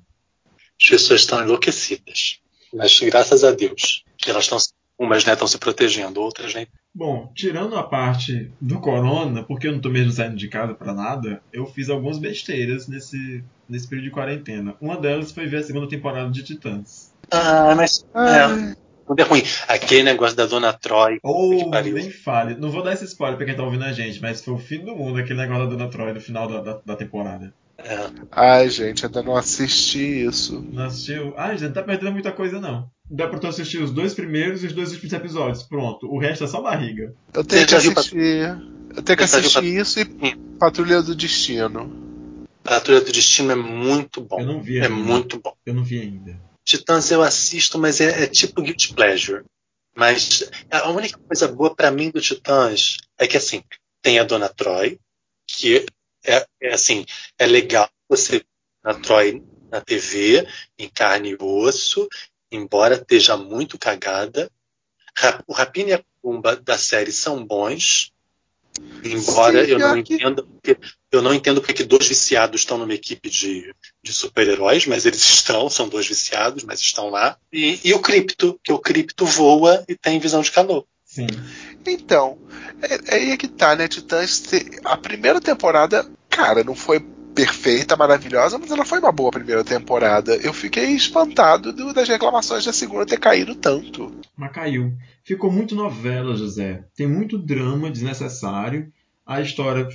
as 0.83 0.89
pessoas 0.89 1.21
estão 1.21 1.43
enlouquecidas. 1.43 2.41
Mas 2.73 2.99
graças 3.01 3.45
a 3.45 3.51
Deus, 3.51 4.05
elas 4.27 4.45
estão 4.45 4.59
umas 4.99 5.25
né, 5.25 5.33
estão 5.33 5.49
se 5.49 5.59
protegendo, 5.59 6.21
outras 6.21 6.55
nem. 6.55 6.65
Né? 6.65 6.71
Bom, 6.95 7.33
tirando 7.35 7.75
a 7.77 7.83
parte 7.83 8.53
do 8.61 8.79
corona, 8.79 9.43
porque 9.43 9.67
eu 9.67 9.73
não 9.73 9.81
tô 9.81 9.89
mesmo 9.89 10.13
saindo 10.13 10.37
de 10.37 10.49
casa 10.49 10.75
para 10.75 10.93
nada, 10.93 11.43
eu 11.53 11.67
fiz 11.67 11.89
algumas 11.89 12.19
besteiras 12.19 12.87
nesse, 12.87 13.43
nesse 13.69 13.89
período 13.89 14.05
de 14.05 14.11
quarentena. 14.11 14.77
Uma 14.81 14.97
delas 14.97 15.33
foi 15.33 15.47
ver 15.47 15.59
a 15.59 15.63
segunda 15.63 15.89
temporada 15.89 16.31
de 16.31 16.43
Titãs. 16.43 17.13
Ah, 17.31 17.75
mas. 17.75 18.05
É 18.15 18.83
tudo 19.07 19.21
é 19.21 19.25
ruim. 19.25 19.43
Aquele 19.69 20.03
negócio 20.03 20.37
da 20.37 20.47
Dona 20.47 20.73
Troy. 20.73 21.19
Oh, 21.23 21.71
nem 21.83 22.11
fale. 22.11 22.55
Não 22.57 22.71
vou 22.71 22.83
dar 22.83 22.93
esse 22.93 23.05
spoiler 23.05 23.37
pra 23.37 23.47
quem 23.47 23.55
tá 23.57 23.63
ouvindo 23.63 23.85
a 23.85 23.93
gente, 23.93 24.21
mas 24.21 24.45
foi 24.45 24.55
o 24.55 24.59
fim 24.59 24.85
do 24.85 24.95
mundo 24.97 25.19
aquele 25.19 25.41
negócio 25.41 25.65
da 25.65 25.71
Dona 25.77 25.89
Troy 25.91 26.13
no 26.13 26.21
final 26.21 26.49
da, 26.49 26.61
da, 26.61 26.81
da 26.85 26.97
temporada. 26.97 27.53
É. 27.79 28.11
Ai, 28.31 28.69
gente, 28.71 29.05
ainda 29.05 29.23
não 29.23 29.37
assisti 29.37 30.25
isso. 30.25 30.65
Não 30.73 30.85
assistiu? 30.85 31.35
Ah, 31.37 31.51
gente, 31.53 31.65
não 31.65 31.73
tá 31.73 31.83
perdendo 31.83 32.13
muita 32.13 32.31
coisa, 32.31 32.61
não. 32.61 32.89
Dá 33.11 33.27
pra 33.27 33.39
tu 33.39 33.47
assistir 33.47 33.79
os 33.79 33.91
dois 33.91 34.15
primeiros 34.15 34.63
e 34.63 34.67
os 34.69 34.73
dois 34.73 34.93
últimos 34.93 35.13
episódios. 35.13 35.63
Pronto. 35.65 36.07
O 36.07 36.19
resto 36.19 36.45
é 36.45 36.47
só 36.47 36.63
barriga. 36.63 37.13
Eu 37.35 37.45
tenho 37.45 37.67
que 37.67 37.75
assistir. 37.75 38.57
Eu 38.95 39.03
tenho 39.03 39.17
que 39.19 39.25
assistir 39.25 39.65
isso 39.65 40.01
e 40.01 40.05
Patrulha 40.59 41.03
do 41.03 41.15
Destino. 41.15 41.91
Patrulha 42.63 43.01
do 43.01 43.11
Destino 43.11 43.51
é 43.51 43.57
muito 43.57 44.21
bom. 44.21 44.39
Eu 44.39 44.47
não 44.47 44.63
vi 44.63 44.79
É 44.79 44.83
ainda. 44.85 44.95
muito 44.95 45.41
bom. 45.43 45.53
Eu 45.67 45.75
não 45.75 45.83
vi 45.83 45.99
ainda. 46.01 46.37
Titãs 46.65 47.11
eu 47.11 47.23
assisto, 47.23 47.79
mas 47.79 48.01
é, 48.01 48.25
é 48.25 48.27
tipo 48.27 48.63
Guilty 48.63 48.95
Pleasure. 48.95 49.45
Mas 49.95 50.49
a 50.71 50.89
única 50.91 51.19
coisa 51.19 51.47
boa 51.49 51.75
pra 51.75 51.91
mim 51.91 52.11
do 52.11 52.21
Titãs 52.21 52.99
é 53.19 53.27
que 53.27 53.37
assim, 53.37 53.63
tem 54.01 54.19
a 54.19 54.25
Dona 54.25 54.49
Troy, 54.49 54.99
que 55.47 55.85
é, 56.25 56.47
é 56.61 56.73
assim, 56.73 57.05
é 57.39 57.47
legal 57.47 57.89
você 58.09 58.39
ver 58.39 58.47
a 58.85 58.95
Troy 58.95 59.43
na 59.71 59.81
TV, 59.81 60.47
em 60.79 60.89
carne 60.89 61.31
e 61.31 61.37
osso, 61.41 62.09
embora 62.51 62.95
esteja 62.95 63.37
muito 63.37 63.79
cagada. 63.79 64.51
O 65.47 65.53
Rapina 65.53 65.91
e 65.91 65.93
a 65.95 66.05
Pumba 66.23 66.57
da 66.57 66.79
série 66.79 67.13
são 67.13 67.45
bons, 67.45 68.13
embora 69.05 69.65
Sim, 69.65 69.73
eu 69.73 69.79
não 69.79 70.03
que- 70.03 70.15
entenda 70.15 70.43
porque 70.43 70.79
eu 71.13 71.21
não 71.23 71.35
entendo 71.35 71.61
porque 71.61 71.75
que 71.75 71.85
dois 71.85 72.09
viciados 72.09 72.63
estão 72.63 72.79
numa 72.79 72.95
equipe 72.95 73.29
de, 73.29 73.75
de 74.03 74.13
super-heróis, 74.13 74.87
mas 74.87 75.05
eles 75.07 75.23
estão, 75.29 75.69
são 75.69 75.89
dois 75.89 76.09
viciados, 76.09 76.65
mas 76.65 76.81
estão 76.81 77.11
lá. 77.11 77.37
E, 77.53 77.79
e 77.85 77.93
o 77.95 78.01
Cripto, 78.01 78.59
que 78.65 78.73
o 78.73 78.79
Cripto 78.79 79.25
voa 79.27 79.85
e 79.89 79.95
tem 79.95 80.19
visão 80.19 80.41
de 80.41 80.51
calor. 80.51 80.85
Sim. 81.05 81.27
Então, 81.87 82.39
é, 82.81 82.95
é 82.95 83.15
aí 83.17 83.31
é 83.33 83.37
que 83.37 83.47
tá, 83.49 83.77
né? 83.77 83.87
Titãs. 83.87 84.43
A 84.85 84.97
primeira 84.97 85.41
temporada, 85.41 86.09
cara, 86.31 86.65
não 86.65 86.75
foi 86.75 87.01
perfeita, 87.35 87.97
maravilhosa, 87.97 88.59
mas 88.59 88.71
ela 88.71 88.85
foi 88.85 88.99
uma 88.99 89.13
boa 89.13 89.31
primeira 89.31 89.65
temporada. 89.65 90.37
Eu 90.37 90.53
fiquei 90.53 90.91
espantado 90.91 91.73
do- 91.73 91.93
das 91.93 92.09
reclamações 92.09 92.65
da 92.65 92.73
segunda 92.73 93.07
ter 93.07 93.19
caído 93.19 93.55
tanto. 93.55 94.13
Mas 94.37 94.53
caiu. 94.53 94.93
Ficou 95.25 95.51
muito 95.51 95.75
novela, 95.75 96.37
José. 96.37 96.85
Tem 96.97 97.07
muito 97.07 97.39
drama 97.39 97.91
desnecessário. 97.91 98.93
A 99.33 99.41
história 99.41 99.89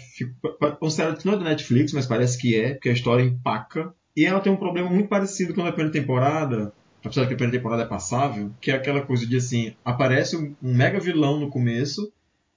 que 1.20 1.25
não 1.25 1.34
é 1.34 1.38
da 1.38 1.44
Netflix, 1.44 1.94
mas 1.94 2.06
parece 2.06 2.38
que 2.38 2.56
é, 2.60 2.74
porque 2.74 2.89
a 2.89 2.94
história 2.94 3.24
empaca. 3.24 3.94
E 4.15 4.25
ela 4.25 4.39
tem 4.39 4.51
um 4.51 4.58
problema 4.58 4.89
muito 4.89 5.08
parecido 5.10 5.53
com 5.53 5.62
a 5.62 5.65
da 5.65 5.72
primeira 5.72 5.94
temporada, 5.94 6.74
apesar 7.03 7.22
de 7.22 7.27
que 7.27 7.34
a 7.34 7.38
primeira 7.38 7.58
temporada 7.58 7.84
é 7.84 7.88
passável, 7.88 8.51
que 8.62 8.72
é 8.72 8.74
aquela 8.74 9.01
coisa 9.01 9.27
de 9.27 9.38
assim, 9.38 9.75
aparece 9.86 10.36
um, 10.36 10.56
um 10.62 10.74
mega 10.74 11.00
vilão 11.00 11.39
no 11.39 11.51
começo, 11.51 12.12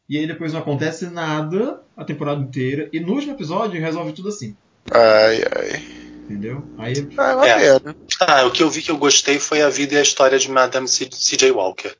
e 0.08 0.16
aí 0.16 0.26
depois 0.26 0.52
não 0.52 0.60
acontece 0.60 1.06
nada 1.10 1.80
a 1.96 2.04
temporada 2.04 2.40
inteira, 2.40 2.88
e 2.92 2.98
no 2.98 3.12
último 3.12 3.34
episódio 3.34 3.80
resolve 3.80 4.12
tudo 4.12 4.30
assim. 4.30 4.54
Ai, 4.90 5.42
ai. 5.54 5.82
Entendeu? 6.24 6.62
Aí 6.78 6.94
É 7.18 7.34
uma 7.34 7.46
É. 7.46 7.78
pena. 7.78 7.96
Ah, 8.20 8.46
o 8.46 8.50
que 8.50 8.62
eu 8.62 8.70
vi 8.70 8.82
que 8.82 8.90
eu 8.90 8.96
gostei 8.96 9.38
foi 9.38 9.62
a 9.62 9.68
vida 9.68 9.94
e 9.94 9.98
a 9.98 10.02
história 10.02 10.38
de 10.38 10.50
Madame 10.50 10.88
C.J. 10.88 11.50
Walker. 11.50 11.94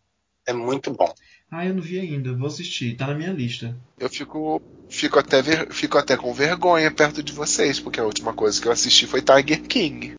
É 0.46 0.52
muito 0.52 0.90
bom. 0.90 1.12
Ah, 1.50 1.66
eu 1.66 1.74
não 1.74 1.82
vi 1.82 1.98
ainda, 1.98 2.32
vou 2.32 2.46
assistir, 2.46 2.96
tá 2.96 3.06
na 3.06 3.14
minha 3.14 3.32
lista. 3.32 3.76
Eu 3.98 4.08
fico, 4.08 4.62
fico, 4.88 5.18
até 5.18 5.42
ver- 5.42 5.72
fico 5.72 5.98
até 5.98 6.16
com 6.16 6.32
vergonha 6.32 6.90
perto 6.90 7.22
de 7.22 7.32
vocês, 7.32 7.80
porque 7.80 7.98
a 7.98 8.04
última 8.04 8.32
coisa 8.32 8.60
que 8.60 8.68
eu 8.68 8.72
assisti 8.72 9.06
foi 9.06 9.20
Tiger 9.20 9.60
King. 9.62 10.14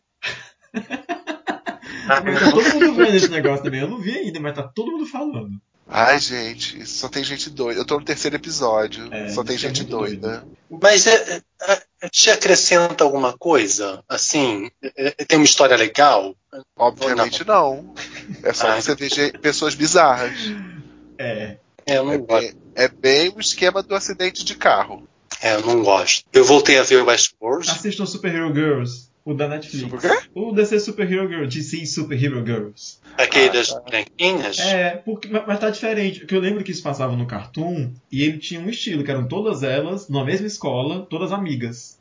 Mas 0.74 2.40
tá 2.40 2.52
todo 2.52 2.74
mundo 2.74 2.94
vendo 2.96 3.16
esse 3.16 3.30
negócio 3.30 3.64
também. 3.64 3.80
Eu 3.82 3.88
não 3.88 4.00
vi 4.00 4.12
ainda, 4.18 4.40
mas 4.40 4.56
tá 4.56 4.64
todo 4.64 4.92
mundo 4.92 5.06
falando. 5.06 5.52
Ai, 5.88 6.20
gente, 6.20 6.86
só 6.86 7.10
tem 7.10 7.24
gente 7.24 7.50
doida. 7.50 7.80
Eu 7.80 7.86
tô 7.86 8.00
no 8.00 8.06
terceiro 8.06 8.36
episódio, 8.36 9.14
É, 9.14 9.30
só 9.30 9.44
tem 9.44 9.56
é 9.56 9.60
gente 9.60 9.80
muito 9.82 9.90
doida. 9.90 10.46
Mas 10.70 11.06
é, 11.06 11.42
é, 11.62 11.84
é, 12.02 12.10
te 12.10 12.30
acrescenta 12.30 13.04
alguma 13.04 13.38
coisa? 13.38 14.04
Assim, 14.08 14.72
é, 14.82 15.16
é, 15.18 15.26
tem 15.26 15.38
uma 15.38 15.46
história 15.46 15.76
legal? 15.76 16.36
Obviamente 16.78 17.46
não. 17.46 17.94
É 18.44 18.54
só 18.54 18.70
Ai. 18.70 18.82
você 18.82 18.96
ver 18.96 19.38
pessoas 19.40 19.76
bizarras. 19.76 20.40
É. 21.22 21.58
É, 21.86 21.98
eu 21.98 22.06
não 22.06 22.14
É 22.14 22.18
gosto. 22.18 22.42
bem, 22.42 22.54
é 22.76 22.88
bem 22.88 23.34
o 23.36 23.40
esquema 23.40 23.82
do 23.82 23.96
acidente 23.96 24.44
de 24.46 24.56
carro. 24.56 25.08
É, 25.42 25.56
eu 25.56 25.62
não 25.62 25.84
gosto. 25.84 26.24
Eu 26.32 26.44
voltei 26.46 26.78
a 26.78 26.84
ver 26.84 27.02
Westworld. 27.04 27.70
Assistam 27.70 28.06
Super 28.06 28.34
Hero 28.36 28.54
Girls, 28.54 29.10
o 29.26 29.34
da 29.34 29.48
Netflix. 29.48 29.90
Super 29.90 29.98
o 29.98 30.22
quê? 30.22 30.28
O 30.36 30.52
DC 30.52 30.80
Super 30.80 31.12
Hero 31.12 31.28
Girls, 31.28 31.58
DC 31.58 31.86
Super 31.88 32.24
Hero 32.24 32.46
Girls. 32.46 33.00
Aquele 33.18 33.50
Ah, 33.50 33.54
das 33.54 33.70
tá. 33.70 33.80
branquinhas. 33.82 34.60
É, 34.60 34.92
porque, 34.98 35.28
mas 35.30 35.44
mas 35.48 35.60
tá 35.60 35.70
diferente. 35.72 36.20
Porque 36.20 36.36
eu 36.36 36.40
lembro 36.40 36.64
que 36.64 36.72
isso 36.72 36.84
passava 36.84 37.16
no 37.16 37.26
Cartoon 37.26 37.92
e 38.12 38.22
ele 38.24 38.38
tinha 38.38 38.60
um 38.60 38.70
estilo, 38.70 39.04
que 39.04 39.10
eram 39.12 39.28
todas 39.28 39.64
elas 39.64 40.08
na 40.10 40.24
mesma 40.24 40.46
escola, 40.48 41.06
todas 41.10 41.32
amigas. 41.32 42.00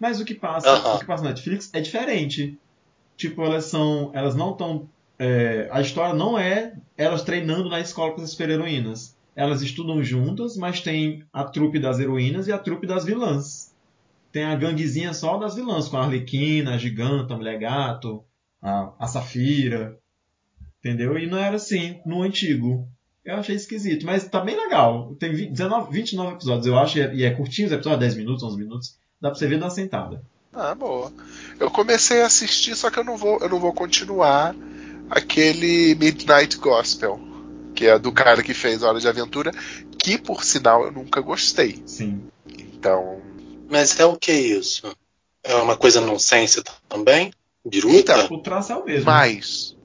Mas 0.00 0.20
o 0.20 0.24
que 0.24 0.34
passa, 0.34 0.68
Aham. 0.68 0.96
o 0.96 0.98
que 0.98 1.06
passa 1.06 1.22
na 1.22 1.28
Netflix 1.30 1.70
é 1.72 1.80
diferente. 1.80 2.58
Tipo, 3.16 3.44
elas 3.44 3.66
são. 3.66 4.10
Elas 4.12 4.34
não 4.34 4.50
estão. 4.50 4.88
A 5.70 5.80
história 5.80 6.14
não 6.14 6.38
é 6.38 6.74
elas 6.96 7.22
treinando 7.22 7.68
na 7.68 7.80
escola 7.80 8.12
com 8.12 8.22
as 8.22 8.30
super 8.30 8.50
heroínas. 8.50 9.16
Elas 9.34 9.62
estudam 9.62 10.02
juntas, 10.02 10.56
mas 10.56 10.80
tem 10.80 11.24
a 11.32 11.44
trupe 11.44 11.78
das 11.78 11.98
heroínas 11.98 12.48
e 12.48 12.52
a 12.52 12.58
trupe 12.58 12.86
das 12.86 13.04
vilãs. 13.04 13.72
Tem 14.30 14.44
a 14.44 14.56
ganguezinha 14.56 15.12
só 15.12 15.36
das 15.38 15.54
vilãs, 15.54 15.88
com 15.88 15.96
a 15.96 16.04
Arlequina, 16.04 16.74
a 16.74 16.78
Giganta, 16.78 17.34
a 17.34 17.36
Mulher 17.36 17.58
Gato, 17.58 18.24
a, 18.60 18.92
a 18.98 19.06
Safira. 19.06 19.98
Entendeu? 20.78 21.18
E 21.18 21.26
não 21.26 21.38
era 21.38 21.56
assim 21.56 22.00
no 22.04 22.22
antigo. 22.22 22.88
Eu 23.24 23.36
achei 23.36 23.54
esquisito, 23.54 24.04
mas 24.04 24.28
tá 24.28 24.40
bem 24.40 24.56
legal. 24.56 25.14
Tem 25.14 25.32
20, 25.32 25.50
19, 25.50 25.92
29 25.92 26.34
episódios, 26.34 26.66
eu 26.66 26.76
acho, 26.76 26.98
e 26.98 27.22
é, 27.22 27.28
é 27.28 27.30
curtinho 27.30 27.68
os 27.68 27.72
episódios, 27.72 28.00
10 28.00 28.16
minutos, 28.16 28.42
11 28.42 28.56
minutos. 28.58 28.96
Dá 29.20 29.30
pra 29.30 29.38
você 29.38 29.46
ver 29.46 29.56
uma 29.56 29.70
sentada. 29.70 30.22
Ah, 30.52 30.74
boa. 30.74 31.12
Eu 31.60 31.70
comecei 31.70 32.20
a 32.20 32.26
assistir, 32.26 32.74
só 32.74 32.90
que 32.90 32.98
eu 32.98 33.04
não 33.04 33.16
vou, 33.16 33.38
eu 33.38 33.48
não 33.48 33.60
vou 33.60 33.72
continuar 33.72 34.54
aquele 35.12 35.94
Midnight 35.94 36.56
Gospel, 36.56 37.20
que 37.74 37.86
é 37.86 37.98
do 37.98 38.10
cara 38.10 38.42
que 38.42 38.54
fez 38.54 38.82
Hora 38.82 38.98
de 38.98 39.06
Aventura, 39.06 39.52
que 40.02 40.16
por 40.16 40.42
sinal 40.42 40.84
eu 40.84 40.90
nunca 40.92 41.20
gostei. 41.20 41.82
Sim. 41.86 42.22
Então, 42.58 43.20
Mas 43.70 44.00
é 44.00 44.04
o 44.06 44.16
que 44.16 44.32
isso? 44.32 44.90
É 45.44 45.54
uma 45.56 45.76
coisa 45.76 46.00
nonsense 46.00 46.62
também? 46.88 47.30
Biruta? 47.64 47.98
Então, 48.24 48.36
O 48.36 48.42
traço 48.42 48.72
é 48.72 48.76
o 48.76 48.84
mesmo. 48.84 49.04
mais 49.04 49.76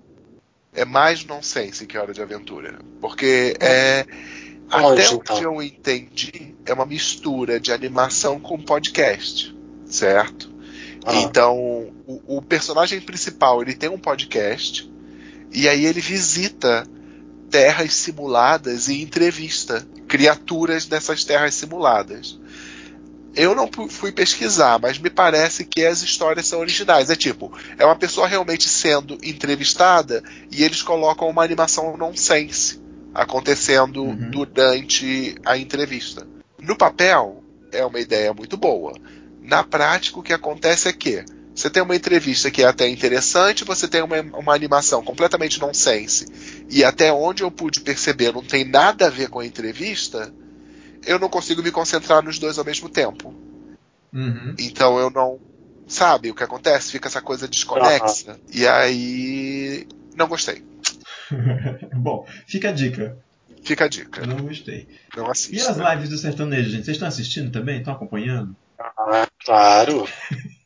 é 0.74 0.86
mais 0.86 1.26
nonsense 1.26 1.88
que 1.88 1.98
Hora 1.98 2.14
de 2.14 2.22
Aventura, 2.22 2.78
porque 3.02 3.56
é 3.60 4.06
Onde, 4.72 5.02
até 5.02 5.14
então? 5.14 5.36
onde 5.36 5.46
eu 5.46 5.62
entendi 5.62 6.56
é 6.66 6.74
uma 6.74 6.86
mistura 6.86 7.60
de 7.60 7.72
animação 7.72 8.40
com 8.40 8.62
podcast, 8.62 9.56
certo? 9.86 10.52
Ah. 11.06 11.16
Então, 11.16 11.58
o, 12.06 12.38
o 12.38 12.42
personagem 12.42 13.02
principal 13.02 13.62
ele 13.62 13.74
tem 13.74 13.90
um 13.90 13.98
podcast 13.98 14.90
e 15.52 15.68
aí 15.68 15.86
ele 15.86 16.02
visita 16.02 16.86
terras 17.50 17.94
simuladas 17.94 18.88
e 18.88 19.02
entrevista 19.02 19.88
criaturas 20.08 20.86
dessas 20.86 21.24
terras 21.24 21.54
simuladas. 21.54 22.40
Eu 23.36 23.54
não 23.54 23.70
fui 23.90 24.12
pesquisar, 24.12 24.80
mas 24.80 24.98
me 24.98 25.10
parece 25.12 25.64
que 25.64 25.86
as 25.86 26.02
histórias 26.02 26.48
são 26.48 26.60
originais. 26.60 27.10
É 27.12 27.16
tipo, 27.16 27.52
é 27.78 27.86
uma 27.86 27.96
pessoa 27.96 28.26
realmente 28.28 28.68
sendo 28.68 29.16
entrevistada 29.24 30.24
e 30.52 30.64
eles 30.64 30.82
colocam 30.82 31.30
uma 31.30 31.44
animação 31.44 31.96
nonsense 31.96 32.82
acontecendo 33.14 34.04
Uhum. 34.04 34.32
durante 34.32 35.36
a 35.46 35.58
entrevista. 35.58 36.26
No 36.60 36.76
papel, 36.76 37.44
é 37.72 37.86
uma 37.86 38.00
ideia 38.00 38.34
muito 38.34 38.58
boa. 38.58 38.94
Na 39.42 39.64
prática, 39.64 40.20
o 40.20 40.24
que 40.24 40.34
acontece 40.34 40.88
é 40.88 40.94
que 40.94 41.24
você 41.58 41.72
tem 41.72 41.82
uma 41.82 41.96
entrevista 41.96 42.52
que 42.52 42.62
é 42.62 42.68
até 42.68 42.88
interessante, 42.88 43.66
você 43.66 43.88
tem 43.88 44.04
uma, 44.04 44.22
uma 44.22 44.54
animação 44.54 45.04
completamente 45.04 45.60
nonsense, 45.60 46.28
e 46.70 46.84
até 46.84 47.12
onde 47.12 47.42
eu 47.42 47.50
pude 47.50 47.80
perceber 47.80 48.32
não 48.32 48.44
tem 48.44 48.64
nada 48.64 49.08
a 49.08 49.10
ver 49.10 49.28
com 49.28 49.40
a 49.40 49.46
entrevista, 49.46 50.32
eu 51.04 51.18
não 51.18 51.28
consigo 51.28 51.64
me 51.64 51.72
concentrar 51.72 52.22
nos 52.22 52.38
dois 52.38 52.60
ao 52.60 52.66
mesmo 52.66 52.90
tempo. 52.90 53.34
Uhum. 54.14 54.54
Então 54.60 55.00
eu 55.00 55.10
não. 55.10 55.40
Sabe 55.88 56.30
o 56.30 56.36
que 56.36 56.44
acontece? 56.44 56.92
Fica 56.92 57.08
essa 57.08 57.22
coisa 57.24 57.48
desconexa. 57.48 58.40
E 58.54 58.68
aí. 58.68 59.88
Não 60.16 60.28
gostei. 60.28 60.64
Bom, 61.96 62.28
fica 62.46 62.70
a 62.70 62.72
dica. 62.72 63.18
Fica 63.64 63.86
a 63.86 63.88
dica. 63.88 64.22
Eu 64.22 64.28
não 64.28 64.46
gostei. 64.46 64.88
Não 65.16 65.26
E 65.26 65.32
assista. 65.32 65.72
as 65.72 65.78
lives 65.78 66.10
do 66.10 66.18
sertanejo, 66.20 66.70
gente? 66.70 66.86
Vocês 66.86 66.98
estão 66.98 67.08
assistindo 67.08 67.52
também? 67.52 67.80
Estão 67.80 67.94
acompanhando? 67.94 68.56
Ah, 68.80 69.28
claro. 69.46 70.08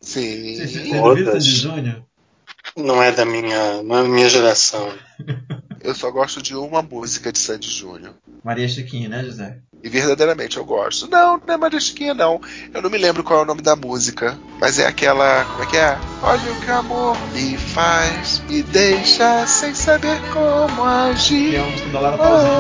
Sim. 0.02 0.56
Viram 0.66 1.02
Todas. 1.02 1.26
Sandy 1.44 1.56
Júnior? 1.56 2.04
Não 2.78 3.02
é 3.04 3.12
da 3.12 3.26
minha, 3.26 3.82
não 3.84 3.98
é 4.00 4.04
da 4.04 4.10
minha 4.10 4.30
geração. 4.30 4.94
Eu 5.84 5.96
só 5.96 6.12
gosto 6.12 6.42
de 6.44 6.56
uma 6.56 6.82
música 6.84 7.32
de 7.32 7.40
Sandy 7.40 7.68
Júnior. 7.68 8.14
Maria 8.44 8.70
Chiquinha, 8.70 9.10
né, 9.10 9.24
José? 9.24 9.58
E 9.84 9.90
verdadeiramente 9.90 10.58
eu 10.58 10.64
gosto. 10.64 11.08
Não, 11.10 11.42
não 11.44 11.54
é 11.56 11.58
Maria 11.58 11.80
Chiquinha, 11.80 12.14
não. 12.14 12.40
Eu 12.72 12.84
não 12.84 12.90
me 12.92 13.00
lembro 13.00 13.24
qual 13.24 13.40
é 13.40 13.42
o 13.42 13.46
nome 13.48 13.64
da 13.64 13.76
música. 13.76 14.38
Mas 14.60 14.78
é 14.78 14.86
aquela. 14.86 15.44
Como 15.46 15.64
é 15.64 15.66
que 15.66 15.78
é? 15.78 15.98
Olha 16.22 16.52
o 16.52 16.62
que 16.62 16.70
amor 16.70 17.18
me 17.34 17.58
faz, 17.58 18.44
me 18.48 18.62
deixa 18.62 19.48
sem 19.48 19.74
saber 19.74 20.20
como 20.32 20.84
agir. 20.84 21.56
é 21.56 21.62
música 21.64 21.90
da 21.90 22.00
Lara 22.00 22.18
Pausini. 22.20 22.52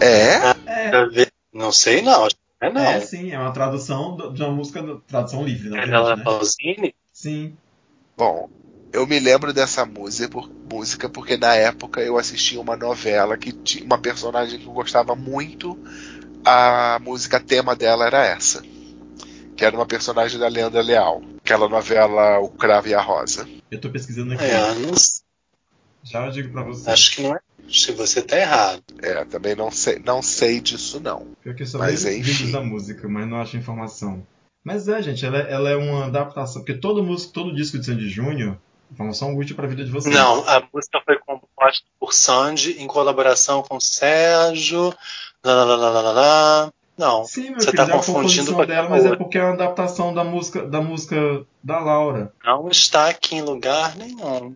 Oh. 0.00 0.04
É? 0.04 0.54
É, 0.66 1.28
Não 1.52 1.70
sei 1.70 2.02
não. 2.02 2.24
acho 2.24 2.34
É 2.64 2.70
não. 2.72 2.82
É 2.82 3.00
sim, 3.00 3.30
é 3.30 3.38
uma 3.38 3.52
tradução 3.52 4.16
de 4.32 4.42
uma 4.42 4.52
música, 4.52 4.82
tradução 5.06 5.44
livre, 5.44 5.68
na 5.68 5.78
É 5.78 5.86
verdade, 5.86 6.18
né? 6.18 6.24
Pausini? 6.24 6.94
Sim. 7.12 7.56
Bom, 8.16 8.48
eu 8.92 9.06
me 9.06 9.18
lembro 9.18 9.52
dessa 9.52 9.84
música, 9.84 10.28
por- 10.28 10.50
música 10.64 11.08
porque 11.08 11.36
na 11.36 11.54
época 11.54 12.00
eu 12.00 12.16
assisti 12.16 12.56
uma 12.56 12.76
novela 12.76 13.36
que 13.36 13.52
tinha 13.64 13.84
uma 13.84 13.98
personagem 13.98 14.58
que 14.58 14.66
eu 14.66 14.72
gostava 14.72 15.14
muito. 15.14 15.76
A 16.44 16.98
música 17.02 17.40
tema 17.40 17.76
dela 17.76 18.06
era 18.06 18.24
essa. 18.26 18.62
Que 19.56 19.64
era 19.64 19.76
uma 19.76 19.86
personagem 19.86 20.38
da 20.38 20.48
Leandra 20.48 20.82
Leal. 20.82 21.22
Aquela 21.44 21.68
novela 21.68 22.40
O 22.40 22.48
Cravo 22.50 22.88
e 22.88 22.94
a 22.94 23.00
Rosa. 23.00 23.46
Eu 23.70 23.80
tô 23.80 23.90
pesquisando 23.90 24.32
aqui. 24.34 24.44
É, 24.44 24.60
não. 24.80 24.94
Já 26.04 26.26
eu 26.26 26.32
digo 26.32 26.52
pra 26.52 26.62
você. 26.62 26.90
Acho 26.90 27.16
que 27.16 27.22
não 27.22 27.34
é. 27.34 27.38
Que 27.68 27.92
você 27.92 28.22
tá 28.22 28.36
errado. 28.38 28.82
É, 29.02 29.24
também 29.24 29.54
não 29.56 29.70
sei, 29.70 29.98
não 30.04 30.22
sei 30.22 30.60
disso 30.60 31.00
não. 31.00 31.26
Pior 31.42 31.54
que 31.54 31.62
eu 31.62 31.66
só 31.66 31.78
Mas, 31.78 32.04
vejo 32.04 32.18
enfim. 32.20 32.32
vídeos 32.32 32.52
da 32.52 32.60
música, 32.60 33.08
mas 33.08 33.26
não 33.28 33.40
acho 33.40 33.56
informação. 33.56 34.24
Mas 34.64 34.88
é, 34.88 35.02
gente, 35.02 35.24
ela, 35.26 35.38
é- 35.38 35.52
ela 35.52 35.70
é 35.70 35.76
uma 35.76 36.06
adaptação. 36.06 36.62
Porque 36.62 36.74
todo, 36.74 37.02
músico, 37.02 37.32
todo 37.32 37.54
disco 37.54 37.78
de 37.78 37.84
Sandy 37.86 38.08
Júnior, 38.08 38.56
informação 38.92 39.34
útil 39.36 39.56
pra 39.56 39.66
vida 39.66 39.84
de 39.84 39.90
vocês. 39.90 40.14
Não, 40.14 40.46
a 40.48 40.62
música 40.72 41.00
foi 41.04 41.18
composta 41.18 41.84
por 41.98 42.12
Sandy 42.14 42.76
em 42.80 42.86
colaboração 42.86 43.62
com 43.62 43.78
Sérgio. 43.80 44.94
Lá, 45.44 45.54
lá, 45.54 45.64
lá, 45.64 45.76
lá, 45.90 46.00
lá, 46.00 46.12
lá. 46.12 46.72
Não. 46.96 47.24
Sim, 47.24 47.50
meu 47.50 47.60
Você 47.60 47.72
filho, 47.72 47.76
tá 47.76 47.82
é 47.82 47.86
a 47.86 47.96
confundindo 47.96 48.22
composição 48.22 48.54
com 48.54 48.62
a 48.62 48.64
dela, 48.66 48.88
mas 48.88 49.04
é 49.04 49.16
porque 49.16 49.36
é 49.36 49.42
uma 49.42 49.54
adaptação 49.54 50.14
da 50.14 50.22
música 50.22 50.64
da 50.64 50.80
música 50.80 51.44
da 51.62 51.80
Laura. 51.80 52.32
Não 52.44 52.68
está 52.68 53.08
aqui 53.08 53.34
em 53.36 53.42
lugar 53.42 53.96
nenhum. 53.96 54.54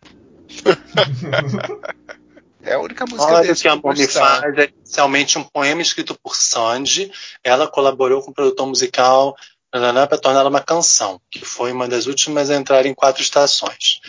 É 2.69 2.75
a 2.75 2.81
única 2.81 3.07
música 3.07 3.33
Olha 3.33 3.49
desse 3.49 3.63
que 3.63 3.69
amor 3.69 3.97
me 3.97 4.07
faz. 4.07 4.43
É 4.59 4.71
inicialmente 4.77 5.39
um 5.39 5.45
poema 5.45 5.81
escrito 5.81 6.15
por 6.23 6.37
Sandy. 6.37 7.11
Ela 7.43 7.67
colaborou 7.67 8.21
com 8.21 8.31
o 8.31 8.35
produtor 8.35 8.67
musical 8.67 9.35
para 9.71 10.19
torná-la 10.19 10.49
uma 10.49 10.61
canção, 10.61 11.21
que 11.31 11.45
foi 11.45 11.73
uma 11.73 11.89
das 11.89 12.07
últimas 12.07 12.51
a 12.51 12.57
entrar 12.57 12.85
em 12.85 12.95
quatro 12.95 13.23
estações. 13.23 14.01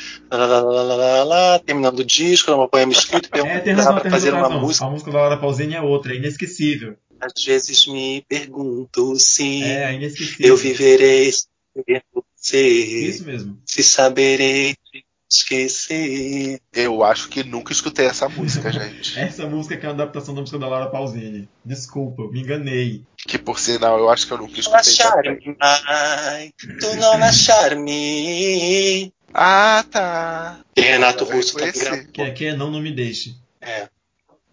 Terminando 1.65 1.99
o 1.99 2.05
disco, 2.05 2.51
era 2.51 2.59
um 2.59 2.67
poema 2.67 2.91
escrito 2.91 3.29
e 3.33 3.39
É, 3.39 3.59
para 3.59 4.09
fazer 4.09 4.31
razão, 4.31 4.49
uma 4.49 4.59
música. 4.59 4.85
A 4.85 4.89
música 4.89 5.11
da 5.11 5.19
Laura 5.19 5.37
Pausini 5.37 5.75
é 5.75 5.81
outra, 5.81 6.13
é 6.13 6.17
inesquecível. 6.17 6.97
Às 7.19 7.43
vezes 7.43 7.87
me 7.87 8.25
pergunto 8.27 9.17
se 9.17 9.63
É, 9.63 9.95
é 9.95 10.11
eu 10.39 10.55
viverei 10.55 11.31
sem 11.31 12.01
você, 12.13 12.67
Isso 12.67 13.25
mesmo. 13.25 13.61
se 13.65 13.83
saberei 13.83 14.73
te 14.73 15.08
esquecer. 15.29 16.59
Eu 16.73 17.03
acho 17.03 17.29
que 17.29 17.43
nunca 17.43 17.71
escutei 17.71 18.05
essa 18.07 18.27
música, 18.27 18.71
gente. 18.71 19.17
Essa 19.19 19.47
música 19.47 19.77
que 19.77 19.85
é 19.85 19.89
uma 19.89 19.95
adaptação 19.95 20.33
da 20.33 20.41
música 20.41 20.57
da 20.57 20.67
Laura 20.67 20.89
Pausini. 20.89 21.47
Desculpa, 21.63 22.23
me 22.31 22.41
enganei. 22.41 23.03
Que 23.17 23.37
por 23.37 23.59
sinal 23.59 23.99
eu 23.99 24.09
acho 24.09 24.25
que 24.25 24.33
eu 24.33 24.37
nunca 24.37 24.53
Não 24.53 24.59
escutei 24.59 24.79
achar-me, 24.79 25.57
ai, 25.59 26.53
tu 26.79 26.95
não 26.95 27.13
achar-me. 27.23 29.13
Ah, 29.33 29.85
tá. 29.91 30.59
E 30.75 30.81
Renato 30.81 31.23
Russo 31.25 31.53
também 31.53 31.67
reconheci. 31.67 31.85
gravou. 31.85 32.11
Que 32.11 32.21
é 32.21 32.31
que 32.31 32.45
é 32.45 32.55
Não 32.55 32.71
Não 32.71 32.81
Me 32.81 32.91
Deixe. 32.91 33.35
É. 33.61 33.87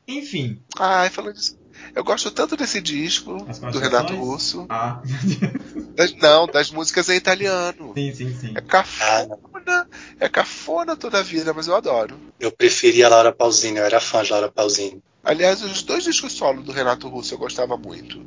Enfim. 0.06 0.60
Ai, 0.78 1.08
falando 1.10 1.34
disso. 1.34 1.58
Eu 1.94 2.04
gosto 2.04 2.30
tanto 2.30 2.56
desse 2.56 2.80
disco 2.80 3.46
do 3.72 3.78
Renato? 3.78 4.14
Russo. 4.14 4.66
Ah. 4.68 5.00
Das- 5.94 6.14
não, 6.16 6.46
das 6.46 6.70
músicas 6.70 7.08
em 7.08 7.16
italiano. 7.16 7.92
sim, 7.96 8.12
sim, 8.12 8.34
sim. 8.34 8.52
É 8.54 8.60
cafona. 8.60 9.86
É 10.20 10.28
cafona 10.28 10.94
toda 10.96 11.18
a 11.18 11.22
vida, 11.22 11.52
mas 11.54 11.66
eu 11.66 11.74
adoro. 11.74 12.16
Eu 12.38 12.52
preferia 12.52 13.06
a 13.06 13.10
Laura 13.10 13.32
Pausini, 13.32 13.78
eu 13.78 13.84
era 13.84 14.00
fã 14.00 14.22
de 14.22 14.30
Laura 14.30 14.50
Pausini. 14.50 15.00
Aliás, 15.24 15.62
os 15.62 15.82
dois 15.82 16.04
discos 16.04 16.32
solo 16.32 16.62
do 16.62 16.70
Renato 16.72 17.08
Russo 17.08 17.34
eu 17.34 17.38
gostava 17.38 17.76
muito. 17.76 18.20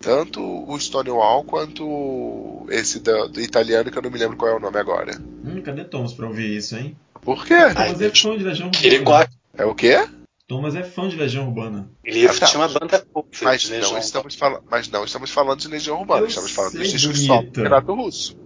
Tanto 0.00 0.40
o 0.42 0.78
Stonewall 0.78 1.44
quanto 1.44 2.66
esse 2.70 3.00
do, 3.00 3.28
do 3.28 3.40
italiano, 3.40 3.90
que 3.90 3.98
eu 3.98 4.02
não 4.02 4.10
me 4.10 4.18
lembro 4.18 4.36
qual 4.36 4.50
é 4.52 4.54
o 4.54 4.60
nome 4.60 4.78
agora. 4.78 5.18
Hum, 5.44 5.60
cadê 5.62 5.84
Thomas 5.84 6.12
pra 6.12 6.26
ouvir 6.26 6.56
isso, 6.56 6.76
hein? 6.76 6.96
Por 7.22 7.44
quê? 7.44 7.54
Ai, 7.54 7.74
Thomas 7.74 8.00
é 8.02 8.10
fã 8.10 8.36
de 8.36 8.44
Legião 8.44 8.70
Urbana. 8.70 9.30
É 9.56 9.64
o 9.64 9.74
quê? 9.74 9.96
Thomas 10.46 10.74
é 10.74 10.82
fã 10.82 11.08
de 11.08 11.16
Legião 11.16 11.46
Urbana. 11.48 11.90
Ele 12.04 12.26
Ah, 12.28 12.34
tá. 12.34 12.46
tinha 12.46 12.60
uma 12.60 12.68
banda 12.68 13.00
cover 13.12 13.30
Mas 13.42 13.62
de 13.62 13.78
não, 13.78 13.96
estamos 13.98 14.34
fala- 14.34 14.62
mas 14.70 14.88
não 14.88 15.04
estamos 15.04 15.30
falando 15.30 15.60
de 15.60 15.68
Legião 15.68 15.98
Urbana, 16.00 16.20
Eu 16.22 16.26
estamos 16.26 16.50
falando 16.50 16.72
dos 16.74 16.90
discos 16.90 17.26
bonita. 17.26 17.50
do 17.50 17.62
Renato 17.62 17.94
Russo. 17.94 18.36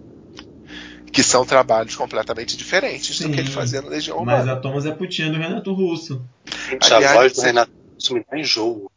Que 1.11 1.23
são 1.23 1.45
trabalhos 1.45 1.95
completamente 1.95 2.55
diferentes 2.55 3.17
do 3.19 3.25
Sim, 3.25 3.31
que 3.31 3.39
ele 3.39 3.49
fazia 3.51 3.81
no 3.81 3.89
Legião 3.89 4.23
Mas 4.23 4.39
Urbana. 4.41 4.53
a 4.57 4.61
Thomas 4.61 4.85
é 4.85 4.91
putinha 4.91 5.29
do 5.29 5.37
Renato 5.37 5.73
Russo. 5.73 6.23
Gente, 6.69 6.93
a 6.93 6.95
Aliás, 6.97 7.15
voz 7.17 7.33
do 7.33 7.41
Renato 7.41 7.71
Russo 7.95 8.13
me 8.13 8.25
dá 8.29 8.37
enjoo. 8.39 8.91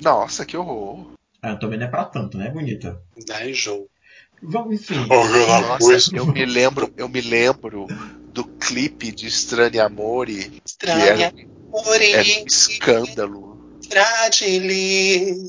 Nossa, 0.00 0.46
que 0.46 0.56
horror. 0.56 1.12
Ah, 1.42 1.56
também 1.56 1.78
não 1.78 1.86
é 1.86 1.90
pra 1.90 2.04
tanto, 2.04 2.38
né, 2.38 2.48
bonita? 2.50 3.02
Dá 3.26 3.46
enjoo. 3.46 3.88
Vamos, 4.42 4.74
enfim. 4.74 4.94
Nossa, 5.06 6.16
eu 6.16 6.26
me 6.26 6.44
lembro, 6.46 6.92
eu 6.96 7.08
me 7.08 7.20
lembro 7.20 7.86
do 8.32 8.44
clipe 8.44 9.12
de 9.12 9.26
Estranho 9.26 9.84
Amore, 9.84 10.50
que 10.78 10.88
era, 10.90 11.32
Um 11.72 12.46
escândalo. 12.46 13.58
fragili, 13.88 15.48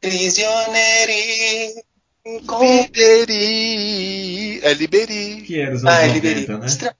prisioneri. 0.00 1.74
Liberi. 3.30 4.60
É 4.62 4.74
Liberi. 4.74 5.42
Que 5.42 5.60
era 5.60 5.74
os 5.74 5.84
anos 5.84 5.94
Ai, 5.96 6.08
90, 6.08 6.28
Liberi. 6.28 6.58
né? 6.60 6.66
Estra- 6.66 6.96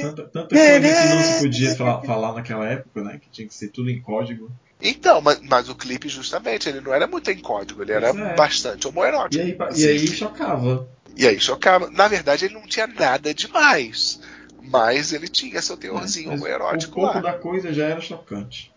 Tanta, 0.00 0.24
tanta 0.28 0.48
coisa 0.54 0.80
que 0.80 1.08
não 1.08 1.22
se 1.22 1.38
podia 1.40 1.74
fa- 1.76 2.02
falar 2.02 2.34
naquela 2.34 2.66
época, 2.68 3.02
né? 3.02 3.18
Que 3.20 3.28
tinha 3.30 3.48
que 3.48 3.54
ser 3.54 3.68
tudo 3.68 3.90
em 3.90 4.00
código. 4.00 4.50
Então, 4.80 5.20
mas, 5.20 5.40
mas 5.40 5.68
o 5.68 5.74
clipe, 5.74 6.08
justamente, 6.08 6.68
ele 6.68 6.80
não 6.80 6.92
era 6.92 7.06
muito 7.06 7.30
em 7.30 7.38
código, 7.38 7.82
ele 7.82 7.92
era 7.92 8.08
é. 8.10 8.34
bastante 8.36 8.86
E 8.86 8.88
homoerótico. 8.90 9.42
aí, 9.42 9.52
pa- 9.54 9.66
e 9.66 9.68
assim. 9.70 9.86
aí 9.88 10.06
chocava. 10.06 10.88
E 11.16 11.26
aí 11.26 11.40
chocava. 11.40 11.90
Na 11.90 12.06
verdade, 12.06 12.44
ele 12.44 12.54
não 12.54 12.66
tinha 12.66 12.86
nada 12.86 13.32
demais. 13.32 14.20
Mas 14.70 15.12
ele 15.12 15.28
tinha 15.28 15.60
seu 15.62 15.76
teorzinho 15.76 16.30
Mas 16.30 16.40
homoerótico 16.40 16.92
um 16.92 17.02
pouco 17.02 17.16
lá. 17.16 17.32
da 17.32 17.38
coisa 17.38 17.72
já 17.72 17.86
era 17.86 18.00
chocante. 18.00 18.72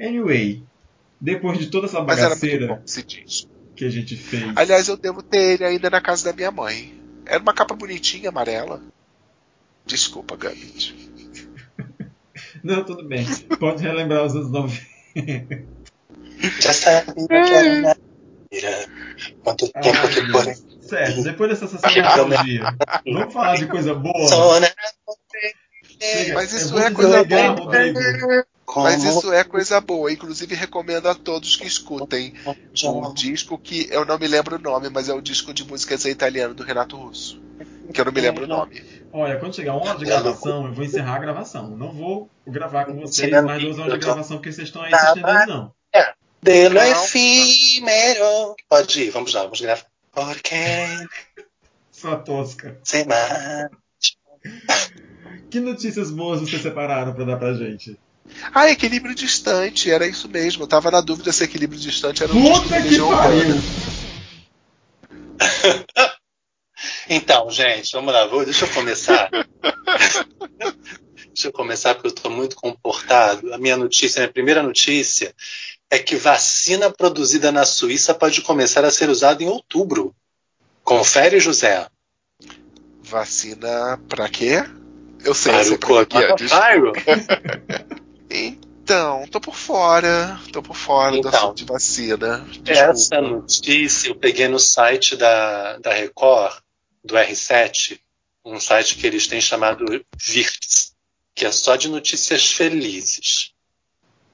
Anyway, 0.00 0.62
depois 1.20 1.58
de 1.58 1.66
toda 1.66 1.86
essa 1.86 2.00
Mas 2.00 2.18
era 2.18 2.30
muito 2.30 2.40
bagaceira 2.40 2.66
bom 2.66 2.82
que 3.74 3.84
a 3.84 3.90
gente 3.90 4.16
fez. 4.16 4.52
Aliás, 4.56 4.88
eu 4.88 4.96
devo 4.96 5.22
ter 5.22 5.54
ele 5.54 5.64
ainda 5.64 5.88
na 5.88 6.00
casa 6.00 6.24
da 6.24 6.32
minha 6.32 6.50
mãe. 6.50 6.94
Era 7.24 7.40
uma 7.40 7.54
capa 7.54 7.74
bonitinha, 7.74 8.28
amarela. 8.28 8.82
Desculpa, 9.86 10.36
Gambit. 10.36 10.94
Não, 12.62 12.84
tudo 12.84 13.04
bem. 13.04 13.24
Pode 13.58 13.82
relembrar 13.82 14.24
os 14.24 14.34
anos 14.34 14.50
90. 14.50 15.64
Já 16.60 16.72
sabia 16.72 17.26
que 17.26 17.32
era 17.32 17.96
mentira. 18.50 18.88
Quanto 19.42 19.68
tempo 19.72 20.08
que 20.08 20.20
meu 20.22 20.32
porém 20.32 20.54
Deus. 20.54 20.72
Certo, 20.82 21.22
depois 21.22 21.48
dessa 21.48 21.66
sessão 21.68 21.90
de 21.90 22.02
nostalgia, 22.02 22.76
vamos 23.06 23.32
falar 23.32 23.56
de 23.56 23.66
coisa 23.66 23.94
boa. 23.94 24.28
sona. 24.28 24.70
Chega, 26.02 26.34
Mas 26.34 26.52
isso 26.52 26.78
é 26.78 26.88
te 26.88 26.94
coisa 26.94 27.24
boa. 27.24 27.48
Rodrigo. 27.52 28.00
Mas 28.76 29.04
isso 29.04 29.32
é 29.32 29.44
coisa 29.44 29.80
boa. 29.80 30.12
Inclusive, 30.12 30.54
recomendo 30.54 31.08
a 31.08 31.14
todos 31.14 31.56
que 31.56 31.66
escutem 31.66 32.34
o 32.84 33.12
disco 33.12 33.58
que 33.58 33.86
eu 33.90 34.04
não 34.04 34.18
me 34.18 34.26
lembro 34.26 34.56
o 34.56 34.58
nome, 34.58 34.88
mas 34.88 35.08
é 35.08 35.14
o 35.14 35.20
disco 35.20 35.52
de 35.52 35.64
músicas 35.64 36.04
em 36.06 36.10
italiano 36.10 36.54
do 36.54 36.62
Renato 36.64 36.96
Russo. 36.96 37.40
Que 37.92 38.00
eu 38.00 38.04
não 38.06 38.12
me 38.12 38.20
lembro 38.20 38.44
o 38.44 38.46
nome. 38.48 38.82
Olha, 39.12 39.36
quando 39.38 39.54
chegar 39.54 39.74
uma 39.74 39.90
hora 39.90 39.98
de 39.98 40.06
gravação, 40.06 40.66
eu 40.66 40.72
vou 40.72 40.84
encerrar 40.84 41.16
a 41.16 41.18
gravação. 41.18 41.68
Não 41.76 41.92
vou 41.92 42.30
gravar 42.46 42.86
com 42.86 42.94
vocês 42.98 43.30
mais 43.42 43.62
duas 43.62 43.78
horas 43.78 43.92
de 43.94 44.00
tô- 44.00 44.06
gravação, 44.06 44.36
porque 44.38 44.52
vocês 44.52 44.68
estão 44.68 44.82
aí 44.82 44.90
se 44.94 45.06
estendendo, 45.06 45.46
não. 45.46 45.72
Delo 46.42 46.74
Não. 46.74 46.82
efímero. 46.82 48.56
Pode 48.68 49.02
ir, 49.02 49.10
vamos 49.10 49.32
lá, 49.34 49.42
vamos 49.44 49.60
gravar. 49.60 49.84
Porque 50.12 50.56
Sua 51.92 52.16
tosca. 52.16 52.78
se 52.82 53.04
marcha. 53.04 53.70
Que 55.52 55.60
notícias 55.60 56.10
boas 56.10 56.40
vocês 56.40 56.62
separaram 56.62 57.12
pra 57.12 57.26
dar 57.26 57.36
pra 57.36 57.52
gente? 57.52 57.98
Ah, 58.54 58.70
equilíbrio 58.70 59.14
distante, 59.14 59.90
era 59.90 60.06
isso 60.06 60.26
mesmo. 60.26 60.62
Eu 60.62 60.66
tava 60.66 60.90
na 60.90 61.02
dúvida 61.02 61.30
se 61.30 61.44
equilíbrio 61.44 61.78
distante 61.78 62.22
era 62.22 62.32
um 62.32 62.42
Puta 62.42 62.80
que 62.80 62.98
pariu! 62.98 63.56
Então, 67.08 67.50
gente, 67.50 67.92
vamos 67.92 68.12
lá, 68.12 68.26
vou, 68.26 68.44
deixa 68.44 68.64
eu 68.64 68.70
começar. 68.70 69.28
deixa 71.28 71.48
eu 71.48 71.52
começar 71.52 71.94
porque 71.94 72.08
eu 72.08 72.14
estou 72.14 72.30
muito 72.30 72.56
comportado. 72.56 73.52
A 73.52 73.58
minha 73.58 73.76
notícia, 73.76 74.20
a 74.20 74.22
minha 74.22 74.32
primeira 74.32 74.62
notícia 74.62 75.34
é 75.90 75.98
que 75.98 76.16
vacina 76.16 76.90
produzida 76.90 77.52
na 77.52 77.66
Suíça 77.66 78.14
pode 78.14 78.40
começar 78.40 78.84
a 78.84 78.90
ser 78.90 79.10
usada 79.10 79.42
em 79.42 79.48
outubro. 79.48 80.14
Confere, 80.82 81.38
José. 81.38 81.86
Vacina 83.02 84.00
pra 84.08 84.28
quê? 84.28 84.64
Eu 85.24 85.34
sei, 85.34 85.54
eu 85.54 85.64
sei 85.64 85.78
quê 85.78 86.06
que 86.06 86.18
é. 86.18 86.34
Então, 88.30 89.26
tô 89.30 89.40
por 89.40 89.54
fora. 89.54 90.38
Tô 90.52 90.62
por 90.62 90.76
fora 90.76 91.12
do 91.12 91.18
Então. 91.18 91.30
assunto 91.30 91.56
de 91.56 91.64
vacina. 91.64 92.46
Essa 92.66 92.92
Desculpa. 92.92 93.28
notícia 93.28 94.08
eu 94.08 94.14
peguei 94.16 94.48
no 94.48 94.58
site 94.58 95.16
da, 95.16 95.78
da 95.78 95.92
Record, 95.92 96.54
do 97.04 97.14
R7, 97.14 97.98
um 98.44 98.58
site 98.58 98.96
que 98.96 99.06
eles 99.06 99.26
têm 99.26 99.40
chamado 99.40 99.84
Virts, 100.20 100.94
que 101.34 101.44
é 101.46 101.52
só 101.52 101.76
de 101.76 101.88
notícias 101.88 102.52
felizes. 102.52 103.52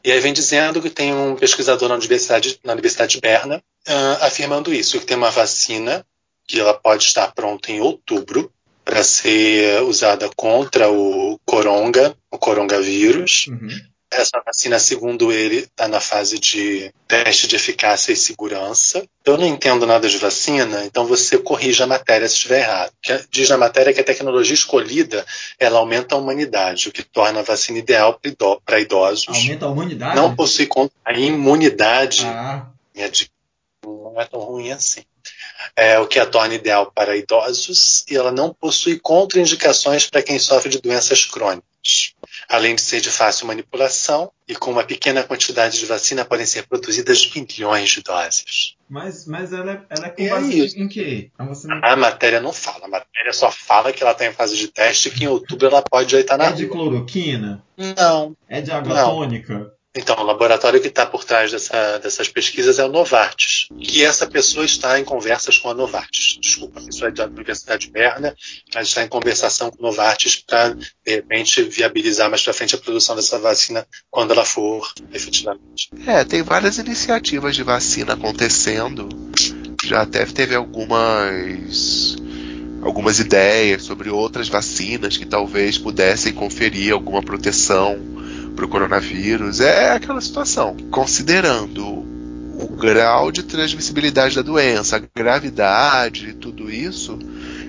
E 0.02 0.10
aí 0.10 0.20
vem 0.20 0.32
dizendo 0.32 0.80
que 0.80 0.88
tem 0.90 1.12
um 1.12 1.36
pesquisador 1.36 1.88
na 1.88 1.96
Universidade, 1.96 2.58
na 2.64 2.72
Universidade 2.72 3.16
de 3.16 3.20
Berna 3.20 3.62
uh, 3.86 4.24
afirmando 4.24 4.72
isso, 4.72 4.98
que 4.98 5.04
tem 5.06 5.16
uma 5.16 5.30
vacina 5.30 6.06
que 6.46 6.58
ela 6.58 6.72
pode 6.72 7.04
estar 7.04 7.32
pronta 7.34 7.70
em 7.70 7.80
outubro 7.80 8.50
para 8.88 9.04
ser 9.04 9.82
usada 9.82 10.30
contra 10.34 10.90
o 10.90 11.38
coronga, 11.44 12.16
o 12.30 12.38
coronavírus. 12.38 13.46
Uhum. 13.48 13.68
Essa 14.10 14.42
vacina, 14.42 14.78
segundo 14.78 15.30
ele, 15.30 15.58
está 15.58 15.86
na 15.86 16.00
fase 16.00 16.38
de 16.38 16.90
teste 17.06 17.46
de 17.46 17.56
eficácia 17.56 18.12
e 18.12 18.16
segurança. 18.16 19.04
Eu 19.26 19.36
não 19.36 19.46
entendo 19.46 19.86
nada 19.86 20.08
de 20.08 20.16
vacina, 20.16 20.86
então 20.86 21.04
você 21.04 21.36
corrija 21.36 21.84
a 21.84 21.86
matéria 21.86 22.26
se 22.26 22.36
estiver 22.36 22.60
errado. 22.60 22.90
Diz 23.30 23.50
na 23.50 23.58
matéria 23.58 23.92
que 23.92 24.00
a 24.00 24.04
tecnologia 24.04 24.54
escolhida 24.54 25.26
ela 25.60 25.80
aumenta 25.80 26.14
a 26.14 26.18
humanidade, 26.18 26.88
o 26.88 26.92
que 26.92 27.02
torna 27.02 27.40
a 27.40 27.42
vacina 27.42 27.78
ideal 27.78 28.18
para 28.64 28.80
idosos. 28.80 29.28
Aumenta 29.28 29.66
a 29.66 29.68
humanidade? 29.68 30.16
Não 30.16 30.34
possui 30.34 30.66
a 31.04 31.12
imunidade. 31.12 32.24
Ah. 32.24 32.66
Não 33.84 34.18
é 34.18 34.24
tão 34.24 34.40
ruim 34.40 34.72
assim 34.72 35.02
é, 35.76 35.98
o 35.98 36.06
que 36.06 36.18
a 36.18 36.26
torna 36.26 36.54
ideal 36.54 36.90
para 36.92 37.16
idosos, 37.16 38.04
e 38.10 38.16
ela 38.16 38.32
não 38.32 38.52
possui 38.52 38.98
contraindicações 38.98 40.08
para 40.08 40.22
quem 40.22 40.38
sofre 40.38 40.70
de 40.70 40.80
doenças 40.80 41.24
crônicas. 41.24 42.14
Além 42.48 42.74
de 42.74 42.80
ser 42.80 43.00
de 43.00 43.10
fácil 43.10 43.46
manipulação, 43.46 44.30
e 44.48 44.54
com 44.54 44.70
uma 44.70 44.82
pequena 44.82 45.22
quantidade 45.22 45.78
de 45.78 45.86
vacina 45.86 46.24
podem 46.24 46.46
ser 46.46 46.66
produzidas 46.66 47.30
milhões 47.34 47.90
de 47.90 48.02
doses. 48.02 48.76
Mas, 48.88 49.26
mas 49.26 49.52
ela, 49.52 49.72
é, 49.72 49.82
ela 49.90 50.06
é 50.06 50.10
com 50.10 50.28
base 50.28 50.78
é 50.78 50.80
em 50.80 50.88
quê? 50.88 51.30
A 51.82 51.94
matéria 51.94 52.40
não 52.40 52.52
fala, 52.52 52.86
a 52.86 52.88
matéria 52.88 53.32
só 53.34 53.50
fala 53.50 53.92
que 53.92 54.02
ela 54.02 54.12
está 54.12 54.26
em 54.26 54.32
fase 54.32 54.56
de 54.56 54.68
teste 54.68 55.08
e 55.08 55.10
que 55.10 55.24
em 55.24 55.28
outubro 55.28 55.66
ela 55.66 55.82
pode 55.82 56.12
já 56.12 56.20
estar 56.20 56.38
na 56.38 56.46
É 56.46 56.52
de 56.52 56.66
cloroquina? 56.66 57.62
Não. 57.76 58.34
É 58.48 58.62
de 58.62 58.70
água 58.70 58.94
não. 58.94 59.10
tônica? 59.10 59.77
Então, 59.96 60.16
o 60.18 60.22
laboratório 60.22 60.80
que 60.80 60.88
está 60.88 61.06
por 61.06 61.24
trás 61.24 61.50
dessa, 61.50 61.98
dessas 61.98 62.28
pesquisas 62.28 62.78
é 62.78 62.84
o 62.84 62.88
Novartis. 62.88 63.68
E 63.76 64.04
essa 64.04 64.26
pessoa 64.26 64.64
está 64.64 65.00
em 65.00 65.04
conversas 65.04 65.58
com 65.58 65.70
a 65.70 65.74
Novartis. 65.74 66.38
Desculpa, 66.40 66.78
a 66.78 66.82
pessoa 66.84 67.08
é 67.08 67.12
da 67.12 67.26
Universidade 67.26 67.86
de 67.86 67.92
Berna, 67.92 68.34
mas 68.74 68.88
está 68.88 69.02
em 69.02 69.08
conversação 69.08 69.70
com 69.70 69.78
o 69.78 69.86
Novartis 69.86 70.36
para, 70.36 70.74
de 70.74 70.86
repente, 71.06 71.62
viabilizar 71.62 72.28
mais 72.28 72.42
para 72.42 72.52
frente 72.52 72.74
a 72.74 72.78
produção 72.78 73.16
dessa 73.16 73.38
vacina 73.38 73.86
quando 74.10 74.32
ela 74.32 74.44
for 74.44 74.92
efetivamente. 75.12 75.90
É, 76.06 76.22
tem 76.22 76.42
várias 76.42 76.78
iniciativas 76.78 77.56
de 77.56 77.62
vacina 77.62 78.12
acontecendo. 78.12 79.08
Já 79.84 80.02
até 80.02 80.24
teve 80.26 80.54
algumas 80.54 82.16
algumas 82.82 83.18
ideias 83.18 83.82
sobre 83.82 84.08
outras 84.08 84.48
vacinas 84.48 85.16
que 85.16 85.26
talvez 85.26 85.76
pudessem 85.76 86.32
conferir 86.32 86.92
alguma 86.92 87.20
proteção 87.20 88.17
para 88.58 88.64
o 88.64 88.68
coronavírus. 88.68 89.60
É 89.60 89.92
aquela 89.92 90.20
situação. 90.20 90.76
Considerando 90.90 91.84
o 91.86 92.66
grau 92.76 93.30
de 93.30 93.44
transmissibilidade 93.44 94.34
da 94.34 94.42
doença, 94.42 94.96
a 94.96 95.02
gravidade, 95.16 96.32
tudo 96.32 96.68
isso, 96.68 97.16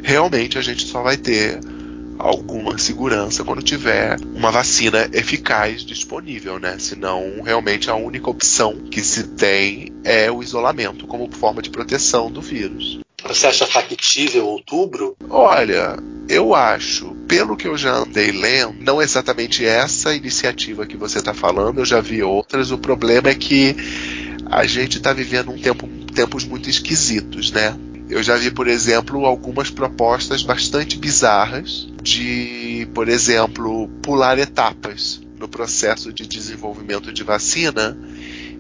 realmente 0.01 0.57
a 0.57 0.61
gente 0.61 0.87
só 0.87 1.03
vai 1.03 1.15
ter 1.15 1.59
alguma 2.17 2.79
segurança 2.79 3.43
quando 3.43 3.61
tiver 3.61 4.17
uma 4.35 4.49
vacina 4.49 5.07
eficaz 5.13 5.83
disponível, 5.83 6.59
né? 6.59 6.77
Senão, 6.79 7.43
realmente 7.43 7.87
a 7.91 7.95
única 7.95 8.31
opção 8.31 8.75
que 8.89 9.01
se 9.01 9.25
tem 9.35 9.93
é 10.03 10.31
o 10.31 10.41
isolamento 10.41 11.05
como 11.05 11.31
forma 11.31 11.61
de 11.61 11.69
proteção 11.69 12.31
do 12.31 12.41
vírus. 12.41 12.99
Você 13.27 13.47
acha 13.47 13.67
factível 13.67 14.45
outubro? 14.45 15.15
Olha, 15.29 15.97
eu 16.27 16.53
acho, 16.53 17.15
pelo 17.27 17.57
que 17.57 17.67
eu 17.67 17.77
já 17.77 17.95
andei 17.95 18.31
lendo, 18.31 18.75
não 18.81 19.01
exatamente 19.01 19.65
essa 19.65 20.15
iniciativa 20.15 20.85
que 20.85 20.97
você 20.97 21.19
está 21.19 21.33
falando, 21.33 21.79
eu 21.79 21.85
já 21.85 21.99
vi 21.99 22.23
outras. 22.23 22.71
O 22.71 22.77
problema 22.77 23.29
é 23.29 23.35
que 23.35 23.75
a 24.45 24.65
gente 24.65 24.97
está 24.97 25.13
vivendo 25.13 25.51
um 25.51 25.59
tempo, 25.59 25.87
tempos 26.13 26.43
muito 26.45 26.69
esquisitos, 26.69 27.51
né? 27.51 27.75
Eu 28.09 28.23
já 28.23 28.35
vi, 28.35 28.49
por 28.49 28.67
exemplo, 28.67 29.25
algumas 29.25 29.69
propostas 29.69 30.41
bastante 30.41 30.97
bizarras 30.97 31.87
de, 32.01 32.87
por 32.93 33.07
exemplo, 33.07 33.87
pular 34.01 34.39
etapas 34.39 35.21
no 35.37 35.47
processo 35.47 36.11
de 36.11 36.25
desenvolvimento 36.25 37.13
de 37.13 37.23
vacina 37.23 37.97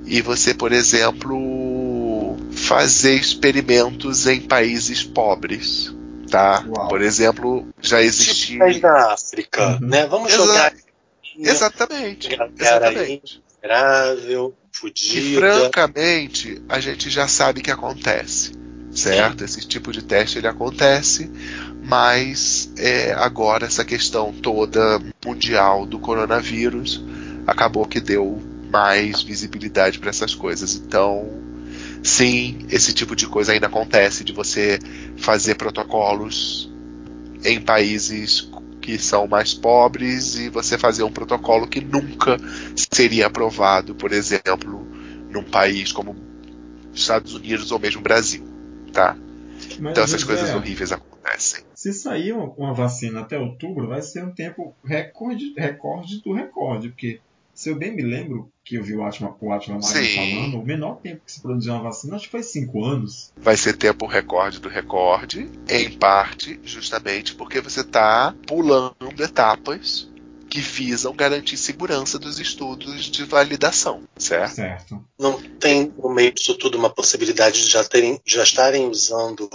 e 0.05 0.21
você, 0.21 0.53
por 0.53 0.71
exemplo, 0.71 1.37
fazer 2.51 3.15
experimentos 3.15 4.27
em 4.27 4.41
países 4.41 5.03
pobres, 5.03 5.93
tá? 6.29 6.63
Uau. 6.67 6.87
Por 6.87 7.01
exemplo, 7.01 7.67
já 7.81 8.01
existia 8.01 8.65
tipo 8.67 8.81
da 8.81 9.13
África, 9.13 9.67
uhum. 9.67 9.87
né? 9.87 10.07
Vamos 10.07 10.33
Exa 10.33 10.45
jogar 10.45 10.73
exatamente, 11.37 12.29
exatamente. 12.57 13.41
Miserável, 13.61 14.53
fudida. 14.71 15.21
Que 15.21 15.35
francamente 15.35 16.61
a 16.69 16.79
gente 16.79 17.09
já 17.09 17.27
sabe 17.27 17.61
que 17.61 17.71
acontece, 17.71 18.53
certo? 18.91 19.39
Sim. 19.39 19.45
Esse 19.45 19.67
tipo 19.67 19.91
de 19.91 20.03
teste 20.03 20.37
ele 20.37 20.47
acontece, 20.47 21.29
mas 21.83 22.71
é, 22.77 23.13
agora 23.13 23.65
essa 23.65 23.83
questão 23.83 24.33
toda 24.33 25.01
mundial 25.25 25.85
do 25.85 25.99
coronavírus 25.99 27.03
acabou 27.47 27.85
que 27.85 27.99
deu 27.99 28.41
mais 28.71 29.21
visibilidade 29.21 29.99
para 29.99 30.09
essas 30.09 30.35
coisas. 30.35 30.75
Então, 30.75 31.27
sim, 32.03 32.65
esse 32.69 32.93
tipo 32.93 33.15
de 33.15 33.27
coisa 33.27 33.51
ainda 33.51 33.67
acontece 33.67 34.23
de 34.23 34.33
você 34.33 34.79
fazer 35.17 35.55
protocolos 35.55 36.71
em 37.43 37.59
países 37.61 38.49
que 38.81 38.97
são 38.97 39.27
mais 39.27 39.53
pobres 39.53 40.35
e 40.35 40.49
você 40.49 40.77
fazer 40.77 41.03
um 41.03 41.11
protocolo 41.11 41.67
que 41.67 41.81
nunca 41.81 42.37
seria 42.75 43.27
aprovado, 43.27 43.93
por 43.93 44.11
exemplo, 44.11 44.87
num 45.29 45.43
país 45.43 45.91
como 45.91 46.15
Estados 46.93 47.33
Unidos 47.35 47.71
ou 47.71 47.79
mesmo 47.79 48.01
Brasil, 48.01 48.43
tá? 48.91 49.15
Mas, 49.79 49.91
então 49.91 50.03
essas 50.03 50.23
coisas 50.23 50.53
horríveis 50.53 50.91
acontecem. 50.91 51.63
Se 51.75 51.93
sair 51.93 52.33
uma, 52.33 52.51
uma, 52.57 52.73
vacina 52.73 53.21
até 53.21 53.37
outubro, 53.37 53.87
vai 53.87 54.01
ser 54.01 54.23
um 54.23 54.31
tempo 54.31 54.75
recorde, 54.83 55.53
recorde 55.55 56.21
do 56.21 56.33
recorde, 56.33 56.89
porque 56.89 57.19
se 57.59 57.69
eu 57.69 57.75
bem 57.75 57.93
me 57.93 58.01
lembro 58.01 58.49
que 58.63 58.75
eu 58.75 58.83
vi 58.83 58.95
o 58.95 59.03
Atma, 59.03 59.35
o 59.37 59.51
Atma 59.51 59.81
falando, 59.81 60.61
o 60.61 60.65
menor 60.65 60.95
tempo 61.01 61.25
que 61.25 61.31
se 61.33 61.41
produziu 61.41 61.73
uma 61.73 61.83
vacina, 61.83 62.15
acho 62.15 62.23
que 62.23 62.31
foi 62.31 62.41
cinco 62.41 62.85
anos. 62.85 63.33
Vai 63.35 63.57
ser 63.57 63.75
tempo 63.75 64.05
recorde 64.05 64.61
do 64.61 64.69
recorde, 64.69 65.51
em 65.67 65.91
parte, 65.91 66.57
justamente 66.63 67.35
porque 67.35 67.59
você 67.59 67.81
está 67.81 68.33
pulando 68.47 68.95
etapas 69.19 70.09
que 70.49 70.61
visam 70.61 71.13
garantir 71.13 71.57
segurança 71.57 72.17
dos 72.17 72.39
estudos 72.39 73.07
de 73.11 73.25
validação, 73.25 74.03
certo? 74.17 74.55
Certo. 74.55 75.05
Não 75.19 75.41
tem 75.59 75.93
no 76.01 76.09
meio 76.09 76.31
disso 76.31 76.57
tudo 76.57 76.77
uma 76.77 76.89
possibilidade 76.89 77.61
de 77.61 77.67
já, 77.67 77.83
terem, 77.83 78.21
já 78.25 78.43
estarem 78.43 78.87
usando 78.87 79.49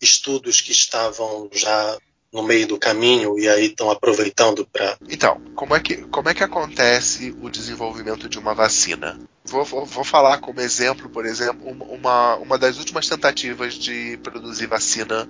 estudos 0.00 0.60
que 0.60 0.70
estavam 0.70 1.50
já 1.52 1.98
no 2.32 2.42
meio 2.42 2.66
do 2.66 2.78
caminho 2.78 3.38
e 3.38 3.48
aí 3.48 3.66
estão 3.66 3.90
aproveitando 3.90 4.66
para. 4.66 4.96
Então, 5.08 5.40
como 5.54 5.74
é, 5.74 5.80
que, 5.80 5.96
como 5.96 6.28
é 6.28 6.34
que 6.34 6.44
acontece 6.44 7.34
o 7.40 7.48
desenvolvimento 7.48 8.28
de 8.28 8.38
uma 8.38 8.54
vacina? 8.54 9.18
Vou, 9.44 9.64
vou, 9.64 9.86
vou 9.86 10.04
falar 10.04 10.38
como 10.38 10.60
exemplo, 10.60 11.08
por 11.08 11.24
exemplo, 11.24 11.66
uma, 11.70 12.36
uma 12.36 12.58
das 12.58 12.78
últimas 12.78 13.08
tentativas 13.08 13.74
de 13.74 14.18
produzir 14.18 14.66
vacina 14.66 15.28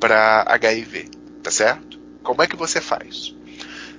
para 0.00 0.44
HIV, 0.48 1.10
tá 1.42 1.50
certo? 1.50 1.98
Como 2.22 2.42
é 2.42 2.46
que 2.46 2.56
você 2.56 2.80
faz? 2.80 3.34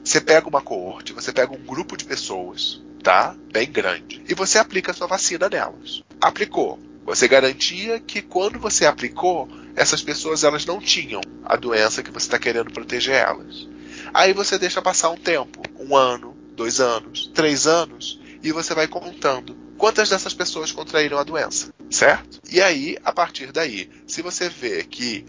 Você 0.04 0.20
pega 0.20 0.48
uma 0.48 0.62
coorte, 0.62 1.14
você 1.14 1.32
pega 1.32 1.54
um 1.54 1.66
grupo 1.66 1.96
de 1.96 2.06
pessoas, 2.06 2.82
tá? 3.04 3.36
Bem 3.52 3.72
grande, 3.72 4.24
e 4.28 4.34
você 4.34 4.58
aplica 4.58 4.92
a 4.92 4.94
sua 4.94 5.08
vacina 5.08 5.48
nelas. 5.50 6.04
Aplicou. 6.20 6.80
Você 7.06 7.28
garantia 7.28 8.00
que 8.00 8.22
quando 8.22 8.60
você 8.60 8.86
aplicou, 8.86 9.50
essas 9.80 10.04
pessoas 10.04 10.44
elas 10.44 10.66
não 10.66 10.78
tinham 10.78 11.22
a 11.46 11.56
doença 11.56 12.04
que 12.04 12.12
você 12.12 12.26
está 12.26 12.38
querendo 12.38 12.70
proteger 12.70 13.16
elas. 13.16 13.66
Aí 14.14 14.34
você 14.34 14.60
deixa 14.60 14.82
passar 14.82 15.10
um 15.10 15.16
tempo, 15.16 15.62
um 15.80 15.96
ano, 15.96 16.36
dois 16.54 16.82
anos, 16.82 17.32
três 17.34 17.66
anos, 17.66 18.20
e 18.44 18.52
você 18.52 18.76
vai 18.76 18.90
contando 18.90 19.56
quantas 19.78 20.10
dessas 20.10 20.34
pessoas 20.34 20.74
contraíram 20.74 21.18
a 21.18 21.24
doença, 21.24 21.74
certo? 21.90 22.42
E 22.52 22.62
aí, 22.62 22.98
a 23.06 23.14
partir 23.14 23.54
daí, 23.54 23.90
se 24.06 24.22
você 24.22 24.50
vê 24.50 24.84
que 24.84 25.26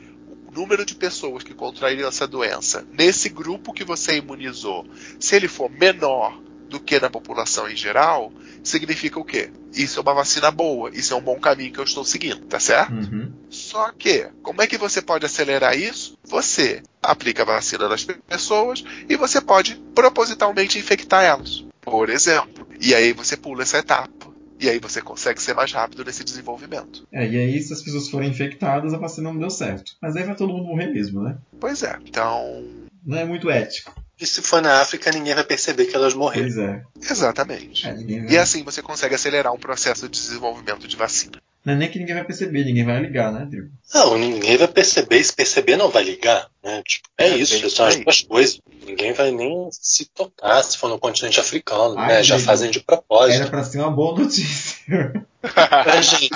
o 0.49 0.51
número 0.51 0.85
de 0.85 0.97
pessoas 0.97 1.45
que 1.45 1.55
contraíram 1.55 2.09
essa 2.09 2.27
doença 2.27 2.85
nesse 2.93 3.29
grupo 3.29 3.73
que 3.73 3.85
você 3.85 4.17
imunizou, 4.17 4.85
se 5.21 5.37
ele 5.37 5.47
for 5.47 5.71
menor 5.71 6.37
do 6.71 6.81
que 6.81 6.99
na 6.99 7.11
população 7.11 7.69
em 7.69 7.77
geral, 7.77 8.33
significa 8.63 9.19
o 9.19 9.25
quê? 9.25 9.51
Isso 9.75 9.99
é 9.99 10.03
uma 10.03 10.15
vacina 10.15 10.51
boa, 10.51 10.91
isso 10.95 11.13
é 11.13 11.17
um 11.17 11.21
bom 11.21 11.39
caminho 11.39 11.73
que 11.73 11.79
eu 11.79 11.85
estou 11.85 12.05
seguindo, 12.05 12.47
tá 12.47 12.59
certo? 12.59 12.93
Uhum. 12.93 13.33
Só 13.51 13.93
que, 13.93 14.29
como 14.43 14.63
é 14.63 14.67
que 14.67 14.79
você 14.79 15.03
pode 15.03 15.27
acelerar 15.27 15.77
isso? 15.77 16.17
Você 16.25 16.83
aplica 17.03 17.43
a 17.43 17.47
vacina 17.47 17.89
nas 17.89 18.05
pessoas 18.05 18.85
e 19.09 19.17
você 19.17 19.41
pode 19.41 19.75
propositalmente 19.95 20.79
infectar 20.79 21.25
elas, 21.25 21.65
por 21.81 22.09
exemplo. 22.09 22.67
E 22.81 22.95
aí 22.95 23.13
você 23.13 23.37
pula 23.37 23.63
essa 23.63 23.79
etapa. 23.79 24.31
E 24.63 24.69
aí 24.69 24.79
você 24.79 25.01
consegue 25.01 25.41
ser 25.41 25.55
mais 25.55 25.73
rápido 25.73 26.05
nesse 26.05 26.23
desenvolvimento. 26.23 27.09
É, 27.11 27.27
e 27.27 27.39
aí 27.39 27.63
se 27.63 27.73
as 27.73 27.81
pessoas 27.81 28.11
forem 28.11 28.29
infectadas, 28.29 28.93
a 28.93 28.99
vacina 28.99 29.33
não 29.33 29.41
deu 29.41 29.49
certo. 29.49 29.93
Mas 30.03 30.15
aí 30.17 30.23
vai 30.23 30.37
todo 30.37 30.53
mundo 30.53 30.67
morrer 30.67 30.89
mesmo, 30.89 31.23
né? 31.23 31.39
Pois 31.59 31.83
é, 31.83 31.99
então. 32.07 32.63
Não 33.03 33.17
é 33.17 33.25
muito 33.25 33.49
ético. 33.49 33.95
E 34.21 34.27
se 34.27 34.43
for 34.43 34.61
na 34.61 34.81
África, 34.81 35.11
ninguém 35.11 35.35
vai 35.35 35.45
perceber 35.45 35.87
que 35.87 35.97
elas 35.97 36.13
morreram. 36.15 36.43
Pois 36.47 36.59
é. 36.59 36.83
Exatamente. 37.11 37.87
É, 37.89 37.95
vai- 37.95 38.05
E 38.29 38.37
assim 38.39 38.63
você 38.63 38.83
consegue 38.83 39.15
acelerar 39.15 39.53
um 39.53 39.59
processo 39.59 40.09
de 40.09 40.21
desenvolvimento 40.21 40.87
de 40.87 40.97
vacina. 40.97 41.41
Não 41.65 41.75
é 41.75 41.77
nem 41.77 41.91
que 41.91 41.99
ninguém 41.99 42.15
vai 42.15 42.25
perceber, 42.25 42.65
ninguém 42.65 42.85
vai 42.85 43.01
ligar, 43.01 43.31
né, 43.33 43.45
Drigo? 43.49 43.69
Não, 43.95 44.17
ninguém 44.17 44.57
vai 44.57 44.69
perceber. 44.69 45.23
Se 45.23 45.33
perceber, 45.35 45.77
não 45.77 45.91
vai 45.91 46.03
ligar. 46.05 46.49
Né? 46.63 46.83
Tipo, 46.87 47.09
é, 47.19 47.29
É, 47.29 47.37
isso, 47.37 47.59
bem 47.59 47.69
são 47.71 47.87
as 47.87 47.97
duas 47.97 48.23
coisas. 48.23 48.61
Ninguém 48.87 49.13
vai 49.13 49.31
nem 49.31 49.69
se 49.73 50.05
tocar 50.07 50.63
se 50.63 50.77
for 50.77 50.89
no 50.89 50.99
continente 50.99 51.41
africano. 51.41 51.99
Ai, 51.99 52.09
né? 52.09 52.23
Já 52.23 52.39
fazem 52.39 52.71
de 52.71 52.79
Era 52.79 52.85
propósito. 52.87 53.51
pra 53.51 53.65
ser 53.65 53.79
uma 53.79 53.91
boa 53.91 54.19
notícia. 54.19 55.27
Pra 55.41 56.03
gente, 56.03 56.29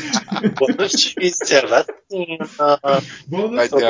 boa 0.58 0.72
notícia, 0.78 1.66
vacina. 1.66 2.48
boa 3.26 3.48
Vai 3.48 3.68
notícia. 3.68 3.78
a 3.78 3.80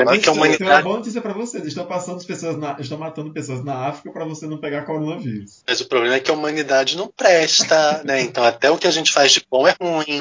é 0.64 0.74
uma 0.74 0.82
boa 0.82 0.96
notícia 0.98 1.20
pra 1.20 1.32
você. 1.32 1.58
Eles 1.58 1.68
estão 1.68 1.86
passando 1.86 2.16
as 2.16 2.24
pessoas 2.24 2.56
na, 2.58 2.76
estão 2.80 2.98
matando 2.98 3.32
pessoas 3.32 3.64
na 3.64 3.86
África 3.88 4.10
pra 4.12 4.24
você 4.24 4.44
não 4.46 4.58
pegar 4.58 4.82
coronavírus. 4.82 5.62
Mas 5.68 5.80
o 5.80 5.86
problema 5.88 6.16
é 6.16 6.20
que 6.20 6.32
a 6.32 6.34
humanidade 6.34 6.96
não 6.96 7.06
presta, 7.06 8.02
né? 8.04 8.22
Então 8.22 8.42
até 8.42 8.68
o 8.72 8.76
que 8.76 8.88
a 8.88 8.90
gente 8.90 9.12
faz 9.12 9.30
de 9.30 9.46
bom 9.48 9.68
é 9.68 9.76
ruim, 9.80 10.20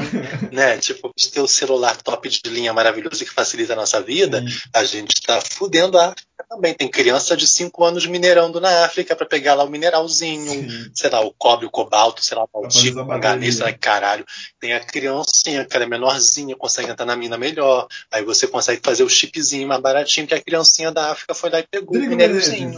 né? 0.52 0.78
Tipo, 0.78 1.12
de 1.18 1.32
ter 1.32 1.42
o 1.42 1.48
celular 1.48 1.98
top 1.98 2.30
de 2.30 2.42
linha 2.52 2.72
maravilhoso 2.72 3.26
que 3.26 3.32
facilita 3.32 3.74
a 3.74 3.78
nossa 3.78 4.00
vida, 4.00 4.42
Sim. 4.48 4.56
a 4.74 4.84
gente 4.84 5.22
tá 5.26 5.42
fudendo 5.42 5.98
a 5.98 6.03
África 6.08 6.46
também. 6.50 6.74
Tem 6.74 6.88
criança 6.88 7.36
de 7.36 7.48
5 7.48 7.84
anos 7.84 8.06
minerando 8.06 8.60
na 8.60 8.86
África 8.86 9.16
pra 9.16 9.26
pegar 9.26 9.56
lá 9.56 9.64
o 9.64 9.70
mineralzinho, 9.70 10.52
Sim. 10.52 10.92
sei 10.94 11.10
lá, 11.10 11.22
o 11.22 11.34
cobre, 11.38 11.66
o 11.66 11.72
cobalto, 11.72 12.24
sei 12.24 12.38
lá, 12.38 12.46
o 12.54 12.66
essa 12.66 13.02
o 13.02 13.06
manganês, 13.06 13.56
sei 13.56 13.66
lá, 13.66 13.74
caralho. 13.74 14.26
Tem 14.60 14.74
a 14.74 14.80
criancinha, 14.80 15.66
que 15.66 15.76
ela 15.76 15.86
é 15.86 15.88
menorzinha, 15.88 16.56
consegue 16.56 16.92
entrar 16.92 17.06
na 17.06 17.16
mina 17.16 17.38
melhor. 17.38 17.88
Aí 18.12 18.24
você 18.24 18.48
consegue 18.48 18.82
fazer 18.84 19.04
o 19.04 19.10
chipzinho 19.10 19.68
mais 19.68 19.82
baratinho, 19.82 20.28
que 20.28 20.34
a 20.34 20.42
criancinha 20.42 20.92
da 20.92 21.12
África 21.12 21.34
foi 21.34 21.50
lá 21.50 21.60
e 21.60 21.68
pegou 21.70 21.98
o 21.98 22.02
minériozinho. 22.02 22.76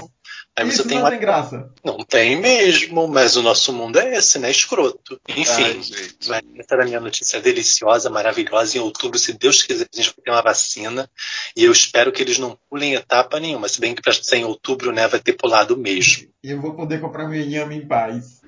Aí 0.58 0.65
você 0.65 0.76
Isso 0.76 0.88
tem 0.88 0.98
não 0.98 1.04
uma 1.04 1.10
tem 1.12 1.20
graça. 1.20 1.70
não 1.84 1.98
tem 1.98 2.39
mesmo, 2.39 3.10
mas 3.10 3.36
o 3.36 3.41
nosso 3.44 3.74
mundo 3.74 4.00
é 4.00 4.18
esse, 4.18 4.39
né? 4.39 4.50
Escroto. 4.50 5.20
Enfim, 5.28 5.82
Ai, 6.30 6.41
essa 6.58 6.76
era 6.76 6.84
a 6.84 6.86
minha 6.86 7.02
notícia 7.02 7.41
deliciosa, 7.41 8.10
maravilhosa. 8.10 8.78
Em 8.78 8.80
outubro, 8.80 9.20
se 9.20 9.34
Deus 9.34 9.62
quiser, 9.63 9.86
a 9.91 9.96
gente 9.96 10.13
vai 10.15 10.24
ter 10.24 10.32
uma 10.32 10.41
vacina. 10.41 11.10
E 11.58 11.65
eu 11.65 11.74
espero 11.74 12.10
que 12.10 12.22
eles 12.22 12.38
não 12.39 12.58
pulem 12.70 12.94
etapa 12.94 13.38
nenhuma. 13.38 13.68
Se 13.68 13.82
bem 13.82 13.94
que 13.94 14.02
para 14.02 14.13
ser 14.13 14.38
em 14.38 14.46
outubro, 14.46 14.94
né, 14.94 15.08
vai 15.10 15.20
ter 15.20 15.34
pulado 15.34 15.76
mesmo. 15.76 16.30
E 16.41 16.52
eu 16.52 16.62
vou 16.62 16.74
poder 16.74 17.02
comprar 17.02 17.28
meu 17.28 17.41
inhame 17.41 17.76
em 17.76 17.86
paz. 17.86 18.39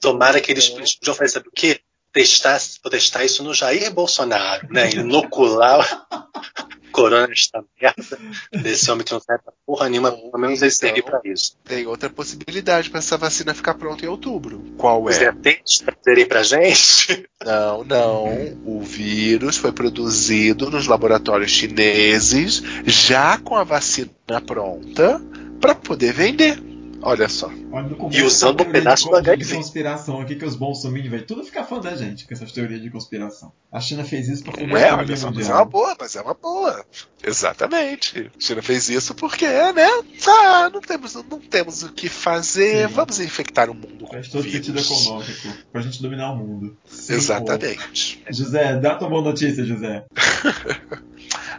Tomara 0.00 0.40
que 0.40 0.52
eles, 0.52 0.70
eles 0.70 0.94
podiam 0.94 1.16
fazer, 1.16 1.32
sabe 1.32 1.48
o 1.48 1.52
quê? 1.52 1.80
Testar, 2.12 2.60
testar 2.90 3.24
isso 3.24 3.42
no 3.42 3.54
Jair 3.54 3.92
Bolsonaro, 3.92 4.66
né? 4.70 4.90
Inocular 4.90 6.06
o 6.10 6.90
corona 6.90 7.32
esta 7.32 7.62
merda 7.80 8.18
desse 8.50 8.90
homem 8.90 9.04
que 9.04 9.12
não 9.12 9.20
serve 9.20 9.44
pra 9.44 9.52
porra 9.64 9.88
nenhuma, 9.88 10.10
pelo 10.10 10.38
menos 10.38 10.60
ele 10.62 10.70
servir 10.70 11.04
pra 11.04 11.20
isso. 11.24 11.56
Tem 11.64 11.86
outra 11.86 12.10
possibilidade 12.10 12.90
para 12.90 12.98
essa 12.98 13.16
vacina 13.16 13.54
ficar 13.54 13.74
pronta 13.74 14.04
em 14.04 14.08
outubro. 14.08 14.64
Qual 14.76 15.08
é? 15.08 15.12
tem 15.32 15.60
trazerem 15.84 16.26
pra 16.26 16.42
gente? 16.42 17.28
Não, 17.44 17.84
não. 17.84 18.26
O 18.64 18.80
vírus 18.80 19.56
foi 19.56 19.70
produzido 19.70 20.70
nos 20.70 20.86
laboratórios 20.88 21.52
chineses, 21.52 22.62
já 22.84 23.38
com 23.38 23.54
a 23.54 23.62
vacina 23.62 24.10
pronta, 24.44 25.20
para 25.60 25.74
poder 25.74 26.12
vender. 26.12 26.60
Olha 27.00 27.28
só. 27.28 27.48
Olha, 27.70 27.96
E 28.10 28.22
usando 28.22 28.62
um 28.62 28.72
pedaço 28.72 29.04
de, 29.04 29.10
do 29.10 29.16
HIV. 29.16 29.54
conspiração 29.54 30.20
aqui 30.20 30.34
que 30.34 30.44
os 30.44 30.56
bolsominions 30.56 31.10
vai 31.10 31.20
tudo 31.20 31.44
ficar 31.44 31.64
fã 31.64 31.78
da 31.80 31.94
gente 31.94 32.26
com 32.26 32.34
essas 32.34 32.50
teorias 32.52 32.82
de 32.82 32.90
conspiração. 32.90 33.52
A 33.70 33.80
China 33.80 34.02
fez 34.04 34.28
isso 34.28 34.42
pra 34.42 34.52
a 34.58 34.80
é, 34.80 34.92
olha 34.94 35.16
só, 35.16 35.30
mas 35.30 35.48
é 35.48 35.54
uma 35.54 35.64
boa, 35.64 35.96
mas 36.00 36.16
é 36.16 36.20
uma 36.22 36.34
boa. 36.34 36.84
Exatamente. 37.22 38.30
A 38.36 38.40
China 38.40 38.62
fez 38.62 38.88
isso 38.88 39.14
porque, 39.14 39.46
né? 39.46 39.86
Ah, 40.26 40.70
não 40.72 40.80
temos, 40.80 41.14
não 41.14 41.38
temos 41.40 41.82
o 41.82 41.92
que 41.92 42.08
fazer. 42.08 42.88
Sim. 42.88 42.94
Vamos 42.94 43.20
infectar 43.20 43.70
o 43.70 43.74
mundo 43.74 44.04
com 44.06 44.12
Faz 44.14 44.28
todo 44.28 44.42
sentido 44.42 44.72
vírus. 44.80 44.90
econômico 44.90 45.48
pra 45.70 45.80
gente 45.82 46.02
dominar 46.02 46.32
o 46.32 46.36
mundo. 46.36 46.76
Sim, 46.86 47.14
Exatamente. 47.14 48.22
pô. 48.26 48.32
José, 48.32 48.76
dá 48.80 48.96
tua 48.96 49.08
boa 49.08 49.22
notícia, 49.22 49.64
José. 49.64 50.04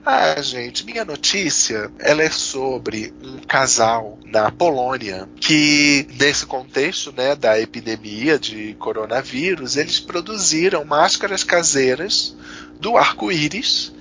Ah, 0.06 0.41
gente, 0.41 0.86
minha 0.86 1.04
notícia, 1.04 1.91
ela 1.99 2.23
é 2.23 2.30
sobre 2.30 3.13
um 3.21 3.38
casal 3.39 4.17
na 4.25 4.49
Polônia 4.49 5.28
que, 5.39 6.07
nesse 6.19 6.45
contexto, 6.45 7.13
né, 7.15 7.35
da 7.35 7.59
epidemia 7.59 8.37
de 8.37 8.75
coronavírus, 8.79 9.77
eles 9.77 9.99
produziram 9.99 10.83
máscaras 10.83 11.43
caseiras 11.43 12.35
do 12.79 12.97
arco-íris 12.97 13.93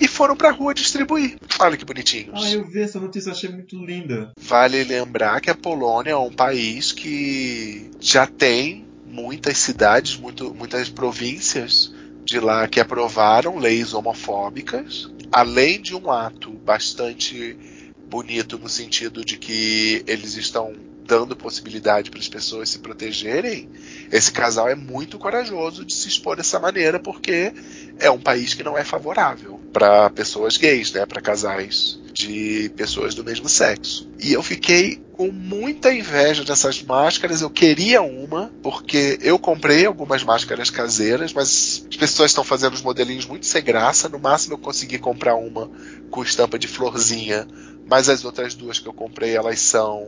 e 0.00 0.06
foram 0.08 0.36
pra 0.36 0.50
rua 0.50 0.72
distribuir. 0.72 1.36
Olha 1.58 1.76
que 1.76 1.84
bonitinhos. 1.84 2.44
Ah, 2.44 2.50
eu 2.50 2.66
vi 2.66 2.80
essa 2.80 3.00
notícia, 3.00 3.32
achei 3.32 3.50
muito 3.50 3.76
linda. 3.84 4.32
Vale 4.40 4.84
lembrar 4.84 5.40
que 5.40 5.50
a 5.50 5.54
Polônia 5.54 6.12
é 6.12 6.16
um 6.16 6.32
país 6.32 6.92
que 6.92 7.90
já 8.00 8.26
tem 8.26 8.86
muitas 9.06 9.58
cidades, 9.58 10.16
muito- 10.16 10.54
muitas 10.54 10.88
províncias 10.88 11.92
de 12.24 12.38
lá 12.38 12.68
que 12.68 12.78
aprovaram 12.78 13.58
leis 13.58 13.92
homofóbicas, 13.94 15.10
além 15.32 15.80
de 15.80 15.94
um 15.94 16.10
ato 16.10 16.50
bastante 16.50 17.56
bonito 18.08 18.58
no 18.58 18.68
sentido 18.68 19.24
de 19.24 19.36
que 19.36 20.02
eles 20.06 20.36
estão 20.36 20.74
dando 21.08 21.34
possibilidade 21.34 22.10
para 22.10 22.20
as 22.20 22.28
pessoas 22.28 22.68
se 22.68 22.80
protegerem. 22.80 23.68
Esse 24.12 24.30
casal 24.30 24.68
é 24.68 24.74
muito 24.74 25.18
corajoso 25.18 25.84
de 25.84 25.94
se 25.94 26.06
expor 26.06 26.36
dessa 26.36 26.60
maneira 26.60 27.00
porque 27.00 27.52
é 27.98 28.10
um 28.10 28.20
país 28.20 28.52
que 28.52 28.62
não 28.62 28.76
é 28.76 28.84
favorável 28.84 29.58
para 29.72 30.10
pessoas 30.10 30.58
gays, 30.58 30.92
né, 30.92 31.06
para 31.06 31.22
casais 31.22 31.98
de 32.12 32.70
pessoas 32.76 33.14
do 33.14 33.24
mesmo 33.24 33.48
sexo. 33.48 34.10
E 34.18 34.32
eu 34.32 34.42
fiquei 34.42 35.00
com 35.12 35.30
muita 35.30 35.92
inveja 35.92 36.44
dessas 36.44 36.82
máscaras. 36.82 37.40
Eu 37.40 37.50
queria 37.50 38.02
uma, 38.02 38.52
porque 38.62 39.18
eu 39.22 39.38
comprei 39.38 39.86
algumas 39.86 40.22
máscaras 40.22 40.68
caseiras, 40.68 41.32
mas 41.32 41.86
as 41.88 41.96
pessoas 41.96 42.32
estão 42.32 42.44
fazendo 42.44 42.74
os 42.74 42.82
modelinhos 42.82 43.24
muito 43.24 43.46
sem 43.46 43.62
graça. 43.62 44.08
No 44.08 44.18
máximo 44.18 44.54
eu 44.54 44.58
consegui 44.58 44.98
comprar 44.98 45.36
uma 45.36 45.70
com 46.10 46.22
estampa 46.22 46.58
de 46.58 46.66
florzinha, 46.66 47.46
mas 47.88 48.08
as 48.08 48.24
outras 48.24 48.54
duas 48.54 48.78
que 48.78 48.86
eu 48.86 48.92
comprei 48.92 49.34
elas 49.36 49.58
são 49.60 50.06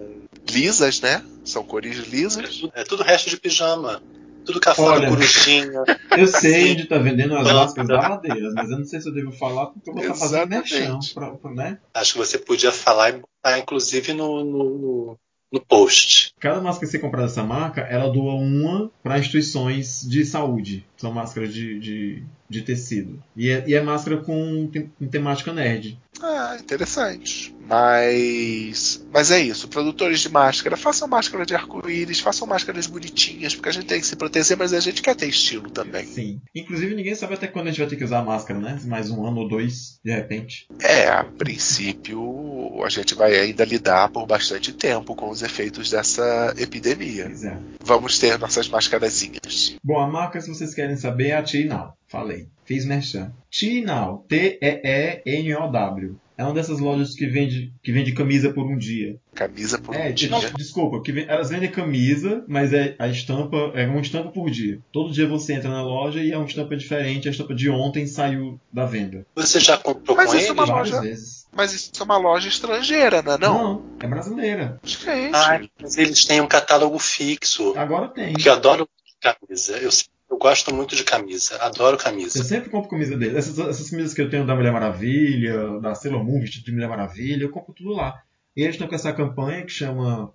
lisas, 0.49 1.01
né? 1.01 1.23
São 1.45 1.64
cores 1.64 1.97
lisas. 2.09 2.62
É 2.75 2.85
tudo 2.85 3.03
resto 3.03 3.31
de 3.31 3.37
pijama. 3.37 4.03
Tudo 4.45 4.59
cafona, 4.59 5.07
corujinha. 5.09 5.83
Eu 6.16 6.27
sei 6.27 6.64
Sim. 6.69 6.73
onde 6.73 6.87
tá 6.87 6.99
vendendo 6.99 7.37
as 7.37 7.47
máscaras 7.53 7.88
não. 7.88 7.97
lavadeiras, 7.97 8.53
mas 8.55 8.71
eu 8.71 8.79
não 8.79 8.85
sei 8.87 9.01
se 9.01 9.09
eu 9.09 9.14
devo 9.14 9.31
falar 9.31 9.66
porque 9.66 9.90
eu 9.90 9.95
vou 9.95 10.03
estar 10.03 10.14
fazendo 10.14 10.53
Exatamente. 10.55 10.75
merchan, 10.75 10.99
pra, 11.14 11.31
pra, 11.37 11.51
né? 11.53 11.79
Acho 11.95 12.12
que 12.14 12.19
você 12.19 12.37
podia 12.38 12.73
falar 12.73 13.11
e 13.11 13.12
botar, 13.21 13.59
inclusive, 13.59 14.12
no, 14.12 14.43
no, 14.45 14.64
no- 14.79 15.19
no 15.53 15.61
post. 15.61 16.33
Cada 16.40 16.61
máscara 16.61 16.87
que 16.87 16.90
você 16.93 16.99
comprar 16.99 17.23
dessa 17.23 17.43
marca, 17.45 17.81
ela 17.83 18.09
doa 18.11 18.35
uma 18.35 18.90
para 19.03 19.19
instituições 19.19 20.03
de 20.09 20.25
saúde. 20.25 20.85
São 20.97 21.12
máscaras 21.12 21.53
de, 21.53 21.79
de, 21.79 22.25
de 22.49 22.62
tecido. 22.62 23.23
E 23.37 23.51
é, 23.51 23.64
e 23.69 23.75
é 23.75 23.81
máscara 23.83 24.16
com, 24.19 24.66
tem- 24.69 24.90
com 24.99 25.07
temática 25.07 25.53
nerd. 25.53 25.99
Ah, 26.21 26.57
interessante. 26.61 27.55
Mas. 27.70 29.06
Mas 29.12 29.30
é 29.30 29.38
isso. 29.40 29.68
Produtores 29.68 30.18
de 30.18 30.28
máscara, 30.28 30.76
façam 30.76 31.06
máscara 31.06 31.46
de 31.46 31.54
arco-íris, 31.54 32.18
façam 32.18 32.48
máscaras 32.48 32.88
bonitinhas, 32.88 33.54
porque 33.54 33.68
a 33.68 33.72
gente 33.72 33.87
tem 33.87 34.00
que 34.00 34.06
se 34.06 34.16
proteger, 34.16 34.56
mas 34.56 34.72
a 34.72 34.80
gente 34.80 35.00
quer 35.00 35.14
ter 35.14 35.28
estilo 35.28 35.70
também. 35.70 36.04
Sim. 36.04 36.40
Inclusive, 36.52 36.96
ninguém 36.96 37.14
sabe 37.14 37.35
até 37.35 37.46
quando 37.46 37.68
a 37.68 37.70
gente 37.70 37.78
vai 37.78 37.88
ter 37.88 37.94
que 37.94 38.02
usar 38.02 38.22
máscara, 38.22 38.59
né? 38.59 38.80
Mais 38.87 39.09
um 39.09 39.24
ano 39.24 39.42
ou 39.42 39.48
dois, 39.48 40.00
de 40.04 40.11
repente. 40.11 40.66
É, 40.80 41.06
a 41.09 41.22
princípio, 41.22 42.83
a 42.85 42.88
gente 42.88 43.14
vai 43.14 43.38
ainda 43.38 43.64
lidar 43.64 44.09
por 44.09 44.26
bastante 44.26 44.72
tempo 44.72 45.14
com 45.14 45.30
os 45.30 45.42
efeitos 45.42 45.90
dessa 45.90 46.52
epidemia. 46.59 47.26
Pois 47.26 47.44
é. 47.44 47.56
Vamos 47.85 48.18
ter 48.18 48.37
nossas 48.37 48.68
mascarazinhas. 48.68 49.76
Bom, 49.85 50.00
a 50.00 50.09
marca, 50.09 50.40
se 50.40 50.48
vocês 50.48 50.74
querem 50.74 50.96
saber, 50.96 51.28
é 51.28 51.37
a 51.37 51.42
T-Now. 51.42 51.94
Falei. 52.09 52.48
Fiz 52.64 52.85
merchan. 52.85 53.33
T-Now. 53.50 54.24
T-E-E-N-O-W. 54.28 56.18
É 56.40 56.44
uma 56.44 56.55
dessas 56.55 56.79
lojas 56.81 57.14
que 57.14 57.26
vende, 57.26 57.70
que 57.83 57.92
vende 57.92 58.12
camisa 58.12 58.50
por 58.50 58.64
um 58.64 58.79
dia. 58.79 59.18
Camisa 59.35 59.79
por 59.79 59.94
É, 59.94 60.09
um 60.09 60.12
dia. 60.14 60.31
não, 60.31 60.40
desculpa, 60.57 61.03
que 61.03 61.26
elas 61.29 61.50
vendem 61.50 61.70
camisa, 61.70 62.42
mas 62.48 62.72
é 62.72 62.94
a 62.98 63.09
estampa 63.09 63.72
é 63.74 63.87
uma 63.87 64.00
estampa 64.00 64.31
por 64.31 64.50
dia. 64.50 64.79
Todo 64.90 65.12
dia 65.12 65.29
você 65.29 65.53
entra 65.53 65.68
na 65.68 65.83
loja 65.83 66.18
e 66.22 66.33
é 66.33 66.37
uma 66.38 66.46
estampa 66.46 66.74
diferente. 66.76 67.29
A 67.29 67.31
estampa 67.31 67.55
de 67.55 67.68
ontem 67.68 68.07
saiu 68.07 68.59
da 68.72 68.87
venda. 68.87 69.26
Você 69.35 69.61
já 69.61 69.76
comprou 69.76 70.16
Mas 70.16 70.31
com 70.31 70.37
isso 70.37 70.46
é 70.46 70.48
ele? 70.48 70.53
uma 70.59 70.64
Várias 70.66 70.90
loja- 70.92 71.03
vezes. 71.03 71.46
Mas 71.53 71.72
isso 71.74 71.90
é 72.00 72.03
uma 72.05 72.16
loja 72.16 72.48
estrangeira, 72.48 73.20
não 73.20 73.33
é? 73.35 73.38
Não. 73.38 73.83
é 74.00 74.07
brasileira. 74.07 74.81
Gente. 74.83 75.35
Ah, 75.35 75.61
mas 75.83 75.98
eles 75.98 76.24
têm 76.24 76.40
um 76.40 76.46
catálogo 76.46 76.98
fixo. 76.98 77.74
Agora 77.76 78.09
tem. 78.09 78.33
Porque 78.33 78.48
eu 78.48 78.55
adoro 78.55 78.88
camisa. 79.20 79.76
Eu, 79.76 79.90
eu 80.31 80.38
gosto 80.38 80.75
muito 80.75 80.95
de 80.97 81.05
camisa. 81.05 81.57
Adoro 81.57 81.97
Eu 81.97 82.01
camisa. 82.01 82.45
sempre 82.45 82.71
compro 82.71 82.88
camisa 82.90 83.16
dele. 83.16 83.37
Essas, 83.37 83.59
essas 83.59 83.90
camisas 83.90 84.14
que 84.14 84.23
eu 84.23 84.31
tenho 84.31 84.47
da 84.47 84.55
Mulher 84.55 84.73
Maravilha, 84.73 85.81
da 85.81 85.95
Sailor 85.95 86.25
Moon, 86.25 86.40
vestido 86.40 86.64
de 86.64 86.73
Mulher 86.73 86.88
Maravilha, 86.88 87.43
eu 87.45 87.51
compro 87.51 87.75
tudo 87.75 87.90
lá. 87.90 88.23
E 88.57 88.62
eles 88.62 88.75
estão 88.75 88.88
com 88.88 88.95
essa 88.95 89.12
campanha 89.12 89.64
que 89.64 89.73
chama. 89.73 90.33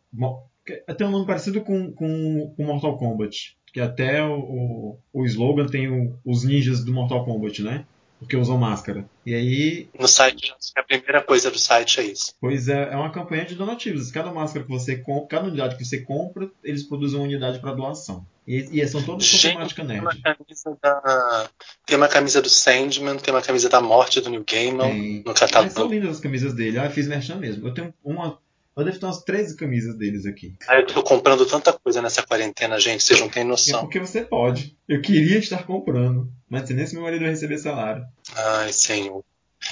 Que 0.66 0.74
Tem 0.96 1.08
um 1.08 1.12
nome 1.12 1.26
parecido 1.28 1.62
com, 1.62 1.92
com, 1.94 2.54
com 2.56 2.64
Mortal 2.64 2.98
Kombat. 2.98 3.58
Que 3.74 3.80
até 3.82 4.24
o, 4.24 4.40
o, 4.40 5.00
o 5.14 5.26
slogan 5.26 5.68
tem 5.68 5.88
o- 5.90 6.18
os 6.26 6.44
ninjas 6.44 6.84
do 6.84 6.94
Mortal 6.94 7.26
Kombat, 7.26 7.62
né? 7.64 7.86
porque 8.18 8.38
usam 8.38 8.58
máscara. 8.58 9.06
E 9.26 9.36
aí, 9.36 9.90
No 10.00 10.08
site, 10.08 10.54
a 10.78 10.82
primeira 10.82 11.22
coisa 11.22 11.52
do 11.52 11.60
site 11.60 12.00
é 12.00 12.04
isso. 12.04 12.34
pois 12.40 12.70
é, 12.70 12.94
é 12.94 12.96
uma 12.96 13.12
campanha 13.12 13.44
de 13.46 13.56
donativos. 13.56 14.10
Cada 14.10 14.32
máscara 14.34 14.66
que 14.66 14.72
você 14.72 14.96
compra, 14.96 15.28
cada 15.38 15.48
unidade 15.50 15.76
que 15.78 15.84
você 15.84 16.00
compra, 16.00 16.50
eles 16.64 16.84
produzem 16.84 17.20
uma 17.20 17.26
unidade 17.28 17.60
para 17.60 17.74
doação. 17.74 18.26
E, 18.48 18.80
e 18.82 18.88
são 18.88 19.02
todos 19.04 19.30
com 19.32 19.38
temática 19.40 19.84
Tem 19.86 20.00
uma, 20.00 20.12
nerd. 20.14 20.22
camisa 20.22 20.78
da, 20.82 21.50
tem 21.86 21.98
uma 21.98 22.08
camisa 22.08 22.42
do 22.42 22.50
Sandman, 22.50 23.18
tem 23.18 23.34
uma 23.34 23.42
camisa 23.42 23.68
da 23.70 23.82
morte 23.82 24.22
do 24.22 24.30
New 24.30 24.44
Gaiman 24.50 24.90
Tem. 24.92 25.24
no 25.26 25.32
Ah, 25.32 25.36
são 25.36 25.48
catálogo. 25.48 25.86
lindas 25.94 26.12
as 26.12 26.20
camisas 26.20 26.54
dele. 26.54 26.78
Ah, 26.78 26.86
eu 26.86 26.92
fiz 26.92 27.08
merchan 27.08 27.38
mesmo. 27.38 27.68
Eu 27.68 27.74
tenho 27.74 27.94
uma. 28.04 28.38
Eu 28.78 28.84
devo 28.84 29.00
ter 29.00 29.06
umas 29.06 29.24
13 29.24 29.56
camisas 29.56 29.96
deles 29.98 30.26
aqui. 30.26 30.54
Ah, 30.68 30.76
eu 30.80 30.86
tô 30.86 31.02
comprando 31.02 31.46
tanta 31.46 31.72
coisa 31.74 32.02
nessa 32.02 32.22
quarentena, 32.24 32.78
gente, 32.80 33.04
vocês 33.04 33.20
não 33.20 33.30
têm 33.30 33.44
É 33.44 33.46
noção. 33.46 33.80
porque 33.82 34.00
você 34.00 34.22
pode. 34.22 34.78
Eu 34.88 35.02
queria 35.02 35.38
estar 35.40 35.64
comprando. 35.66 36.30
Mas 36.50 36.70
nem 36.70 36.86
se 36.86 36.94
meu 36.94 37.04
marido 37.04 37.22
vai 37.22 37.30
receber 37.32 37.58
salário. 37.58 38.04
Ai, 38.36 38.72
senhor. 38.74 39.24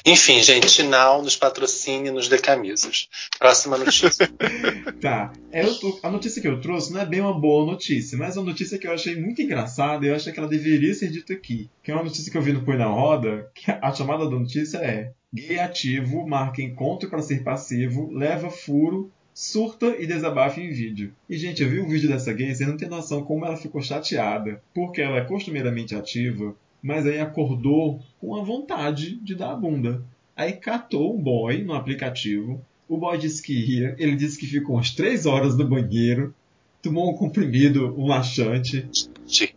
Enfim, 0.06 0.42
gente, 0.42 0.84
Now 0.84 1.22
nos 1.22 1.36
patrocine, 1.36 2.12
nos 2.12 2.28
dê 2.28 2.38
camisas. 2.38 3.08
Próxima 3.38 3.78
notícia. 3.78 4.30
Tá. 5.02 5.34
É, 5.52 5.66
eu 5.66 6.00
a 6.02 6.10
notícia 6.10 6.42
que 6.42 6.48
eu 6.48 6.62
trouxe 6.62 6.94
não 6.94 7.02
é 7.02 7.06
bem 7.06 7.20
uma 7.20 7.38
boa 7.38 7.66
notícia, 7.66 8.18
mas 8.18 8.38
é 8.38 8.40
uma 8.40 8.52
notícia 8.52 8.78
que 8.78 8.88
eu 8.88 8.94
achei 8.94 9.20
muito 9.20 9.42
engraçada 9.42 10.06
e 10.06 10.10
eu 10.10 10.16
achei 10.16 10.32
que 10.32 10.40
ela 10.40 10.48
deveria 10.48 10.94
ser 10.94 11.10
dita 11.10 11.34
aqui. 11.34 11.70
Que 11.84 11.92
é 11.92 11.94
uma 11.94 12.06
notícia 12.06 12.32
que 12.32 12.38
eu 12.38 12.42
vi 12.42 12.54
no 12.54 12.64
Põe 12.64 12.78
na 12.78 12.86
Roda, 12.86 13.52
que 13.54 13.70
a 13.70 13.92
chamada 13.92 14.24
da 14.24 14.40
notícia 14.40 14.78
é 14.78 15.12
Gay 15.34 15.60
ativo 15.60 16.28
marca 16.28 16.62
encontro 16.62 17.10
para 17.10 17.22
ser 17.22 17.44
passivo, 17.44 18.12
leva 18.14 18.52
furo, 18.52 19.12
surta 19.34 19.96
e 20.00 20.06
desabafa 20.06 20.62
em 20.62 20.70
vídeo. 20.70 21.14
E, 21.28 21.36
gente, 21.36 21.64
eu 21.64 21.70
vi 21.70 21.80
o 21.80 21.88
vídeo 21.88 22.08
dessa 22.08 22.32
gay, 22.32 22.54
você 22.54 22.66
não 22.68 22.78
tem 22.78 22.88
noção 22.88 23.24
como 23.24 23.44
ela 23.44 23.58
ficou 23.58 23.82
chateada, 23.82 24.62
porque 24.74 25.02
ela 25.02 25.18
é 25.18 25.26
costumeiramente 25.26 25.96
ativa, 25.96 26.56
mas 26.84 27.08
aí 27.08 27.20
acordou 27.20 28.02
com 28.20 28.36
a 28.36 28.44
vontade 28.44 29.16
de 29.16 29.34
dar 29.34 29.54
a 29.54 29.56
bunda. 29.56 30.04
Aí 30.36 30.54
catou 30.54 31.16
um 31.16 31.22
boy 31.22 31.64
no 31.64 31.74
aplicativo, 31.74 32.62
o 32.90 32.98
boy 32.98 33.18
disse 33.18 33.42
que 33.42 33.54
ia, 33.54 33.96
ele 33.98 34.16
disse 34.16 34.38
que 34.38 34.46
ficou 34.46 34.76
umas 34.76 34.92
3 34.92 35.26
horas 35.26 35.58
no 35.58 35.68
banheiro, 35.68 36.34
tomou 36.82 37.10
um 37.10 37.16
comprimido, 37.16 37.96
um 37.98 38.08
laxante, 38.08 38.86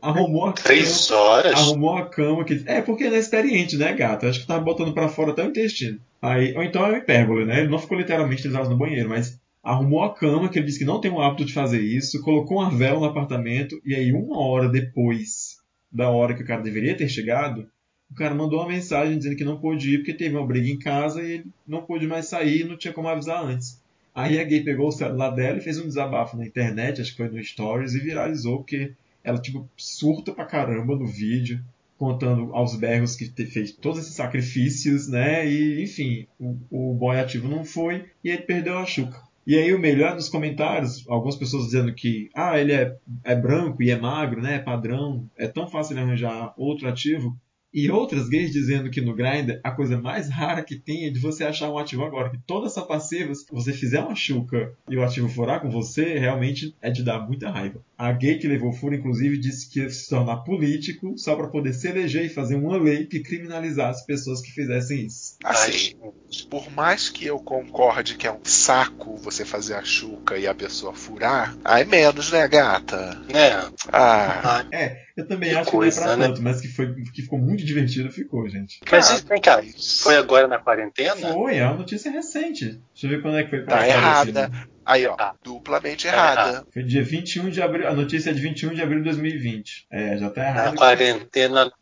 arrumou 0.00 0.46
a 0.46 0.52
três 0.52 1.10
horas? 1.10 1.52
arrumou 1.52 1.96
a 1.96 2.06
cama 2.06 2.44
que 2.44 2.62
é 2.66 2.80
porque 2.80 3.02
ele 3.02 3.16
é 3.16 3.18
experiente 3.18 3.76
né 3.76 3.92
gato? 3.92 4.26
Acho 4.26 4.40
que 4.40 4.46
tava 4.46 4.62
botando 4.62 4.94
pra 4.94 5.08
fora 5.08 5.32
até 5.32 5.44
o 5.44 5.48
intestino. 5.48 5.98
Aí 6.22 6.54
ou 6.56 6.62
então 6.62 6.86
é 6.86 6.90
uma 6.90 6.98
hipérbole 6.98 7.44
né? 7.44 7.60
Ele 7.60 7.68
não 7.68 7.78
ficou 7.78 7.98
literalmente 7.98 8.42
três 8.42 8.54
horas 8.54 8.68
no 8.68 8.76
banheiro 8.76 9.08
mas 9.08 9.38
arrumou 9.62 10.04
a 10.04 10.14
cama 10.14 10.48
que 10.48 10.58
ele 10.58 10.66
disse 10.66 10.78
que 10.78 10.84
não 10.84 11.00
tem 11.00 11.10
o 11.10 11.20
hábito 11.20 11.44
de 11.44 11.52
fazer 11.52 11.80
isso 11.80 12.22
colocou 12.22 12.58
uma 12.58 12.70
vela 12.70 13.00
no 13.00 13.06
apartamento 13.06 13.80
e 13.84 13.94
aí 13.94 14.12
uma 14.12 14.38
hora 14.38 14.68
depois 14.68 15.45
da 15.90 16.10
hora 16.10 16.34
que 16.34 16.42
o 16.42 16.46
cara 16.46 16.62
deveria 16.62 16.96
ter 16.96 17.08
chegado 17.08 17.68
o 18.08 18.14
cara 18.14 18.34
mandou 18.34 18.60
uma 18.60 18.68
mensagem 18.68 19.18
dizendo 19.18 19.36
que 19.36 19.44
não 19.44 19.58
pôde 19.58 19.94
ir 19.94 19.98
porque 19.98 20.14
teve 20.14 20.36
uma 20.36 20.46
briga 20.46 20.68
em 20.68 20.78
casa 20.78 21.22
e 21.22 21.32
ele 21.32 21.46
não 21.66 21.82
pôde 21.82 22.06
mais 22.06 22.26
sair 22.26 22.60
e 22.60 22.64
não 22.64 22.76
tinha 22.76 22.92
como 22.92 23.08
avisar 23.08 23.44
antes 23.44 23.80
aí 24.14 24.38
a 24.38 24.44
gay 24.44 24.62
pegou 24.62 24.88
o 24.88 24.92
celular 24.92 25.30
dela 25.30 25.58
e 25.58 25.62
fez 25.62 25.78
um 25.78 25.86
desabafo 25.86 26.36
na 26.36 26.46
internet 26.46 27.00
acho 27.00 27.10
que 27.10 27.16
foi 27.16 27.28
no 27.28 27.42
Stories 27.42 27.94
e 27.94 28.00
viralizou 28.00 28.58
porque 28.58 28.92
ela 29.26 29.40
tipo 29.40 29.68
surta 29.76 30.30
pra 30.30 30.44
caramba 30.44 30.94
no 30.94 31.04
vídeo, 31.04 31.60
contando 31.98 32.54
aos 32.54 32.76
berros 32.76 33.16
que 33.16 33.26
fez 33.44 33.72
todos 33.72 33.98
esses 33.98 34.14
sacrifícios, 34.14 35.08
né? 35.08 35.44
E 35.50 35.82
enfim, 35.82 36.28
o, 36.38 36.56
o 36.70 36.94
boy 36.94 37.18
ativo 37.18 37.48
não 37.48 37.64
foi 37.64 38.04
e 38.22 38.30
ele 38.30 38.42
perdeu 38.42 38.78
a 38.78 38.86
chuca. 38.86 39.20
E 39.46 39.56
aí 39.56 39.72
o 39.72 39.78
melhor 39.78 40.14
nos 40.14 40.28
comentários, 40.28 41.04
algumas 41.08 41.36
pessoas 41.36 41.66
dizendo 41.66 41.94
que 41.94 42.28
ah, 42.34 42.58
ele 42.58 42.72
é, 42.72 42.96
é 43.22 43.34
branco 43.36 43.80
e 43.80 43.90
é 43.90 43.96
magro, 43.96 44.42
né? 44.42 44.56
É 44.56 44.58
padrão, 44.58 45.30
é 45.36 45.46
tão 45.46 45.68
fácil 45.68 45.92
ele 45.94 46.00
arranjar 46.00 46.52
outro 46.56 46.88
ativo. 46.88 47.38
E 47.76 47.90
outras 47.90 48.26
gays 48.30 48.50
dizendo 48.52 48.88
que 48.90 49.02
no 49.02 49.14
Grindr 49.14 49.60
a 49.62 49.70
coisa 49.70 50.00
mais 50.00 50.30
rara 50.30 50.62
que 50.62 50.76
tem 50.76 51.04
é 51.04 51.10
de 51.10 51.20
você 51.20 51.44
achar 51.44 51.70
um 51.70 51.76
ativo 51.76 52.04
agora. 52.04 52.30
Que 52.30 52.38
todas 52.46 52.72
são 52.72 52.86
passivas, 52.86 53.40
se 53.40 53.52
você 53.52 53.70
fizer 53.70 54.00
uma 54.00 54.14
chuca 54.14 54.72
e 54.88 54.96
o 54.96 55.04
ativo 55.04 55.28
furar 55.28 55.60
com 55.60 55.68
você, 55.70 56.18
realmente 56.18 56.74
é 56.80 56.90
de 56.90 57.04
dar 57.04 57.20
muita 57.20 57.50
raiva. 57.50 57.82
A 57.98 58.10
gay 58.12 58.38
que 58.38 58.48
levou 58.48 58.72
furo, 58.72 58.94
inclusive, 58.94 59.38
disse 59.38 59.70
que 59.70 59.80
ia 59.80 59.90
se 59.90 60.08
tornar 60.08 60.38
político 60.38 61.18
só 61.18 61.36
para 61.36 61.48
poder 61.48 61.74
se 61.74 61.86
eleger 61.88 62.24
e 62.24 62.30
fazer 62.30 62.54
uma 62.54 62.78
lei 62.78 63.04
que 63.06 63.20
criminalizasse 63.20 64.06
pessoas 64.06 64.40
que 64.40 64.52
fizessem 64.52 65.04
isso. 65.06 65.36
Assim, 65.44 65.94
Ai, 66.02 66.12
por 66.48 66.70
mais 66.72 67.10
que 67.10 67.26
eu 67.26 67.38
concorde 67.38 68.16
que 68.16 68.26
é 68.26 68.32
um 68.32 68.40
saco 68.42 69.16
você 69.16 69.44
fazer 69.44 69.74
a 69.74 69.84
chuca 69.84 70.38
e 70.38 70.46
a 70.46 70.54
pessoa 70.54 70.94
furar, 70.94 71.54
aí 71.64 71.84
menos, 71.84 72.30
né, 72.32 72.48
gata? 72.48 73.14
né? 73.32 73.70
Ah, 73.92 74.64
É, 74.72 75.05
eu 75.16 75.26
também 75.26 75.50
Que 75.50 75.56
acho 75.56 75.70
que 75.70 75.76
não 75.76 75.82
é 75.82 75.86
coisa, 75.86 76.02
pra 76.02 76.16
né? 76.16 76.26
tanto, 76.28 76.42
mas 76.42 76.60
que, 76.60 76.68
foi, 76.68 76.94
que 77.12 77.22
ficou 77.22 77.38
muito 77.38 77.64
divertido, 77.64 78.10
ficou, 78.12 78.48
gente. 78.48 78.78
Mas 78.90 79.08
Cara, 79.08 79.22
vem 79.28 79.40
cá, 79.40 79.62
foi 80.04 80.16
agora 80.16 80.46
na 80.46 80.58
quarentena? 80.58 81.32
Foi, 81.32 81.56
é 81.56 81.64
uma 81.66 81.76
notícia 81.78 82.10
recente. 82.10 82.66
Deixa 82.92 83.06
eu 83.06 83.10
ver 83.10 83.22
quando 83.22 83.38
é 83.38 83.44
que 83.44 83.50
foi 83.50 83.64
Tá 83.64 83.88
errada. 83.88 84.50
aí 84.84 85.06
ó, 85.06 85.14
Tá. 85.16 85.34
duplamente 85.42 86.06
Tá 86.06 86.12
errada. 86.12 86.66
Foi 86.72 86.82
dia 86.82 87.02
21 87.02 87.48
de 87.50 87.62
abril, 87.62 87.88
a 87.88 87.94
notícia 87.94 88.30
é 88.30 88.32
de 88.32 88.40
21 88.40 88.74
de 88.74 88.82
abril 88.82 88.98
de 88.98 89.04
2020. 89.04 89.86
É, 89.90 90.16
já 90.18 90.28
tá 90.30 90.42
Na 90.42 90.48
errado. 90.48 90.76
quarentena, 90.76 91.72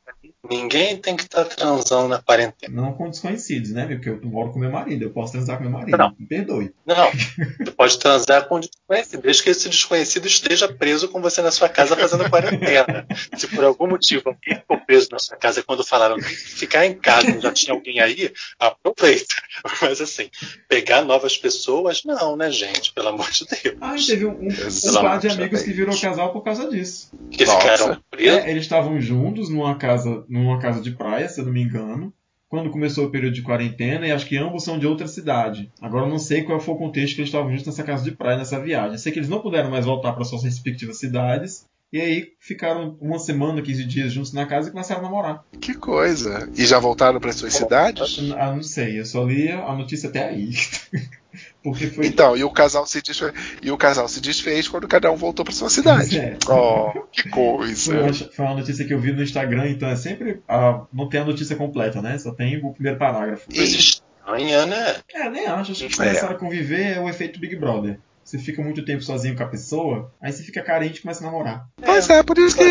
ninguém 0.49 0.97
tem 0.97 1.17
que 1.17 1.23
estar 1.23 1.45
transando 1.45 2.09
na 2.09 2.21
quarentena. 2.21 2.75
Não 2.75 2.93
com 2.93 3.09
desconhecidos, 3.09 3.71
né? 3.71 3.87
Porque 3.87 4.09
eu 4.09 4.21
moro 4.25 4.53
com 4.53 4.59
meu 4.59 4.71
marido, 4.71 5.03
eu 5.03 5.11
posso 5.11 5.33
transar 5.33 5.57
com 5.57 5.65
meu 5.65 5.73
marido. 5.73 5.97
Não. 5.97 6.15
Me 6.19 6.27
perdoe. 6.27 6.73
Não, 6.87 7.11
você 7.59 7.71
pode 7.71 7.99
transar 7.99 8.47
com 8.47 8.57
um 8.57 8.61
desconhecido, 8.61 9.23
desde 9.23 9.43
que 9.43 9.51
esse 9.51 9.69
desconhecido 9.69 10.27
esteja 10.27 10.69
preso 10.69 11.09
com 11.09 11.21
você 11.21 11.43
na 11.43 11.51
sua 11.51 11.69
casa 11.69 11.97
fazendo 11.97 12.29
quarentena. 12.31 13.07
Se 13.37 13.47
por 13.49 13.65
algum 13.65 13.87
motivo 13.87 14.23
alguém 14.27 14.61
ficou 14.61 14.79
preso 14.79 15.09
na 15.11 15.19
sua 15.19 15.37
casa 15.37 15.63
quando 15.63 15.85
falaram 15.85 16.17
que 16.17 16.25
ficar 16.25 16.87
em 16.87 16.95
casa 16.95 17.41
já 17.41 17.53
tinha 17.53 17.75
alguém 17.75 18.01
aí, 18.01 18.33
aproveita. 18.59 19.35
Mas 19.81 20.01
assim, 20.01 20.31
pegar 20.69 21.03
novas 21.03 21.37
pessoas, 21.37 22.03
não, 22.05 22.37
né, 22.37 22.51
gente? 22.51 22.93
Pelo 22.93 23.09
amor 23.09 23.31
de 23.31 23.45
Deus. 23.47 23.77
Ah, 23.81 23.95
teve 23.95 24.27
um, 24.27 24.33
um, 24.33 24.49
um 24.49 24.93
par 24.95 25.19
de 25.19 25.29
amigos 25.29 25.63
que 25.63 25.73
virou 25.73 25.99
casal 25.99 26.33
por 26.33 26.43
causa 26.43 26.69
disso. 26.69 27.11
Que 27.31 27.45
Nossa. 27.45 27.59
ficaram 27.59 28.03
presos. 28.11 28.45
É, 28.45 28.51
eles 28.51 28.65
estavam 28.65 29.01
juntos 29.01 29.49
numa 29.49 29.77
casa, 29.77 30.25
numa 30.41 30.59
casa 30.59 30.81
de 30.81 30.91
praia, 30.91 31.29
se 31.29 31.41
eu 31.41 31.45
não 31.45 31.53
me 31.53 31.63
engano, 31.63 32.13
quando 32.49 32.71
começou 32.71 33.07
o 33.07 33.11
período 33.11 33.35
de 33.35 33.43
quarentena, 33.43 34.07
e 34.07 34.13
acho 34.13 34.27
que 34.27 34.37
ambos 34.37 34.65
são 34.65 34.79
de 34.79 34.87
outra 34.87 35.07
cidade. 35.07 35.71
Agora 35.81 36.09
não 36.09 36.19
sei 36.19 36.43
qual 36.43 36.59
foi 36.59 36.75
o 36.75 36.79
contexto 36.79 37.15
que 37.15 37.21
eles 37.21 37.29
estavam 37.29 37.51
juntos 37.51 37.67
nessa 37.67 37.85
casa 37.85 38.03
de 38.03 38.13
praia, 38.13 38.39
nessa 38.39 38.61
viagem. 38.61 38.99
Sei 38.99 39.13
que 39.13 39.19
eles 39.19 39.29
não 39.29 39.41
puderam 39.41 39.71
mais 39.71 39.85
voltar 39.85 40.13
para 40.13 40.25
suas 40.25 40.43
respectivas 40.43 40.99
cidades, 40.99 41.67
e 41.97 42.01
aí 42.01 42.33
ficaram 42.41 42.97
uma 43.01 43.19
semana, 43.21 43.63
15 43.63 43.85
dias 43.85 44.13
juntos 44.13 44.33
na 44.33 44.45
casa 44.47 44.69
e 44.69 44.73
começaram 44.73 45.01
a 45.01 45.05
namorar. 45.05 45.45
Que 45.61 45.75
coisa. 45.75 46.51
E 46.57 46.67
já 46.67 46.79
voltaram 46.81 47.21
para 47.21 47.33
suas 47.33 47.55
cidades? 47.55 48.19
Ah, 48.37 48.53
não 48.53 48.63
sei, 48.63 48.99
eu 48.99 49.05
só 49.07 49.23
li 49.25 49.49
a 49.51 49.73
notícia 49.75 50.09
até 50.09 50.25
aí. 50.29 50.51
Porque 51.63 51.87
foi. 51.87 52.07
Então, 52.07 52.37
e 52.37 52.45
o 52.45 52.51
casal 52.51 52.87
se 52.87 53.01
desfez, 53.01 53.33
e 53.63 53.71
o 53.71 53.77
casal 53.77 54.07
se 54.09 54.21
desfez 54.21 54.69
quando 54.69 54.87
cada 54.87 55.11
um 55.11 55.17
voltou 55.17 55.45
para 55.45 55.55
sua 55.55 55.71
cidade. 55.71 56.19
É. 56.25 56.37
Oh, 56.49 56.91
que 57.11 57.23
Foi 57.23 57.31
coisa. 57.31 58.01
uma, 58.01 58.13
foi 58.13 58.45
uma 58.45 58.55
notícia 58.55 58.85
que 58.85 58.93
eu 58.95 59.01
vi 59.01 59.13
no 59.13 59.23
Instagram, 59.23 59.69
então 59.71 59.89
é 59.89 59.97
sempre. 59.97 60.43
a- 60.49 60.83
não 60.93 61.09
tem 61.09 61.21
a 61.21 61.25
notícia 61.25 61.57
completa, 61.57 62.03
né? 62.03 62.19
Só 62.19 62.33
tem 62.33 62.57
o 62.63 62.73
primeiro 62.73 62.99
parágrafo. 62.99 63.47
Coisa 63.55 63.77
estranha, 63.77 64.67
né? 64.67 64.97
É, 65.15 65.31
nem 65.31 65.47
acho. 65.47 65.73
Acho 65.73 65.87
que 65.87 65.95
É. 65.95 65.97
começaram 65.97 66.35
a 66.35 66.39
conviver 66.39 66.97
é 66.97 67.01
o 67.01 67.09
efeito 67.09 67.39
Big 67.41 67.57
Brother. 67.57 67.99
Você 68.35 68.39
fica 68.41 68.61
muito 68.61 68.85
tempo 68.85 69.01
sozinho 69.01 69.37
com 69.37 69.45
a 69.45 69.49
pessoa, 69.49 70.13
aí 70.21 70.33
você 70.33 70.43
fica 70.43 70.61
carente 70.61 70.99
e 70.99 71.03
começa 71.03 71.23
a 71.23 71.31
namorar. 71.31 71.69
Pois 71.81 72.11
é, 72.11 72.21
por 72.21 72.37
isso 72.37 72.57
que. 72.57 72.65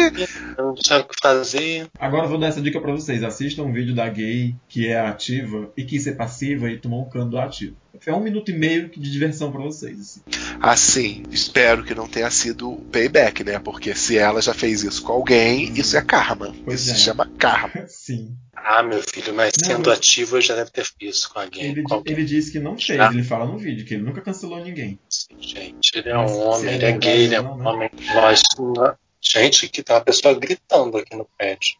Não 0.57 0.75
tinha 0.75 0.99
o 0.99 1.05
que 1.05 1.15
fazer. 1.21 1.87
Agora 1.97 2.25
eu 2.25 2.29
vou 2.29 2.37
dar 2.37 2.47
essa 2.47 2.61
dica 2.61 2.81
pra 2.81 2.91
vocês. 2.91 3.23
Assistam 3.23 3.63
um 3.63 3.71
vídeo 3.71 3.95
da 3.95 4.09
gay 4.09 4.57
que 4.67 4.89
é 4.89 4.99
ativa 4.99 5.71
e 5.77 5.85
quis 5.85 6.03
ser 6.03 6.17
passiva 6.17 6.69
e 6.69 6.77
tomou 6.77 7.05
um 7.05 7.09
cano 7.09 7.29
do 7.29 7.39
ativo. 7.39 7.77
É 8.05 8.13
um 8.13 8.19
minuto 8.19 8.49
e 8.51 8.53
meio 8.57 8.89
de 8.89 9.11
diversão 9.11 9.51
pra 9.51 9.61
vocês. 9.61 9.99
assim. 9.99 10.21
Assim, 10.59 11.23
espero 11.31 11.83
que 11.83 11.93
não 11.93 12.07
tenha 12.07 12.29
sido 12.31 12.71
payback, 12.91 13.43
né? 13.43 13.59
Porque 13.59 13.93
se 13.95 14.17
ela 14.17 14.41
já 14.41 14.53
fez 14.53 14.83
isso 14.83 15.03
com 15.03 15.13
alguém, 15.13 15.69
Hum. 15.69 15.73
isso 15.75 15.95
é 15.95 16.01
karma. 16.01 16.53
Pois 16.65 16.81
isso 16.81 16.91
é. 16.91 16.95
se 16.95 16.99
chama 17.01 17.29
karma. 17.37 17.71
Sim. 17.87 18.35
Ah, 18.55 18.81
meu 18.81 19.01
filho, 19.01 19.33
mas 19.33 19.53
Não, 19.61 19.67
sendo 19.67 19.91
ativo, 19.91 20.37
eu 20.37 20.41
já 20.41 20.55
deve 20.55 20.71
ter 20.71 20.85
feito 20.85 21.11
isso 21.13 21.29
com 21.31 21.39
alguém. 21.39 21.63
Ele, 21.65 21.83
com 21.83 21.93
alguém. 21.95 22.13
ele 22.13 22.25
disse 22.25 22.51
que 22.51 22.59
não 22.59 22.77
fez, 22.77 22.99
Ah. 22.99 23.09
ele 23.11 23.23
fala 23.23 23.45
no 23.45 23.57
vídeo, 23.57 23.85
que 23.85 23.93
ele 23.93 24.03
nunca 24.03 24.21
cancelou 24.21 24.63
ninguém. 24.63 24.97
Gente, 25.39 25.91
ele 25.95 26.09
é 26.09 26.13
Mas 26.15 26.31
um 26.31 26.39
homem, 26.39 26.69
é 26.69 26.75
ele 26.75 26.85
é 26.85 26.91
verdade 26.91 27.05
gay, 27.07 27.23
ele 27.25 27.35
é 27.35 27.41
um 27.41 27.57
né? 27.57 27.69
homem. 27.69 27.89
Nós, 28.15 28.41
não- 28.57 28.95
gente, 29.23 29.69
que 29.69 29.81
tem 29.81 29.95
uma 29.95 30.01
pessoa 30.01 30.33
gritando 30.33 30.97
aqui 30.97 31.15
no 31.15 31.27
prédio. 31.37 31.75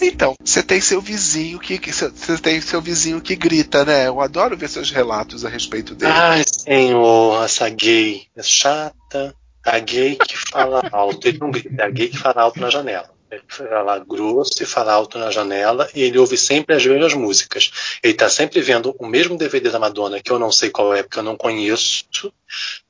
Então, 0.00 0.36
você 0.44 0.62
tem 0.62 0.80
seu 0.80 1.00
vizinho 1.00 1.58
que. 1.58 1.80
Você 1.90 2.38
tem 2.38 2.60
seu 2.60 2.80
vizinho 2.80 3.20
que 3.20 3.34
grita, 3.34 3.84
né? 3.84 4.06
Eu 4.06 4.20
adoro 4.20 4.56
ver 4.56 4.68
seus 4.68 4.90
relatos 4.90 5.44
a 5.44 5.48
respeito 5.48 5.94
dele. 5.94 6.12
Ai, 6.12 6.44
senhor, 6.46 7.44
essa 7.44 7.68
gay 7.70 8.26
é 8.36 8.42
chata. 8.42 9.34
A 9.64 9.78
gay 9.78 10.16
que 10.16 10.36
fala 10.50 10.82
alto. 10.92 11.26
Ele 11.26 11.38
não 11.38 11.50
grita, 11.50 11.84
a 11.84 11.90
gay 11.90 12.08
que 12.08 12.18
fala 12.18 12.42
alto 12.42 12.60
na 12.60 12.68
janela. 12.68 13.10
Ele 13.32 13.42
fala 13.48 13.98
grosso 13.98 14.62
e 14.62 14.66
fala 14.66 14.92
alto 14.92 15.16
na 15.18 15.30
janela 15.30 15.88
e 15.94 16.02
ele 16.02 16.18
ouve 16.18 16.36
sempre 16.36 16.74
as 16.76 16.84
mesmas 16.84 17.14
músicas. 17.14 17.98
Ele 18.02 18.12
tá 18.12 18.28
sempre 18.28 18.60
vendo 18.60 18.94
o 18.98 19.06
mesmo 19.06 19.38
DVD 19.38 19.70
da 19.70 19.78
Madonna, 19.78 20.20
que 20.20 20.30
eu 20.30 20.38
não 20.38 20.52
sei 20.52 20.68
qual 20.68 20.92
é, 20.92 21.02
porque 21.02 21.18
eu 21.18 21.22
não 21.22 21.34
conheço. 21.34 22.04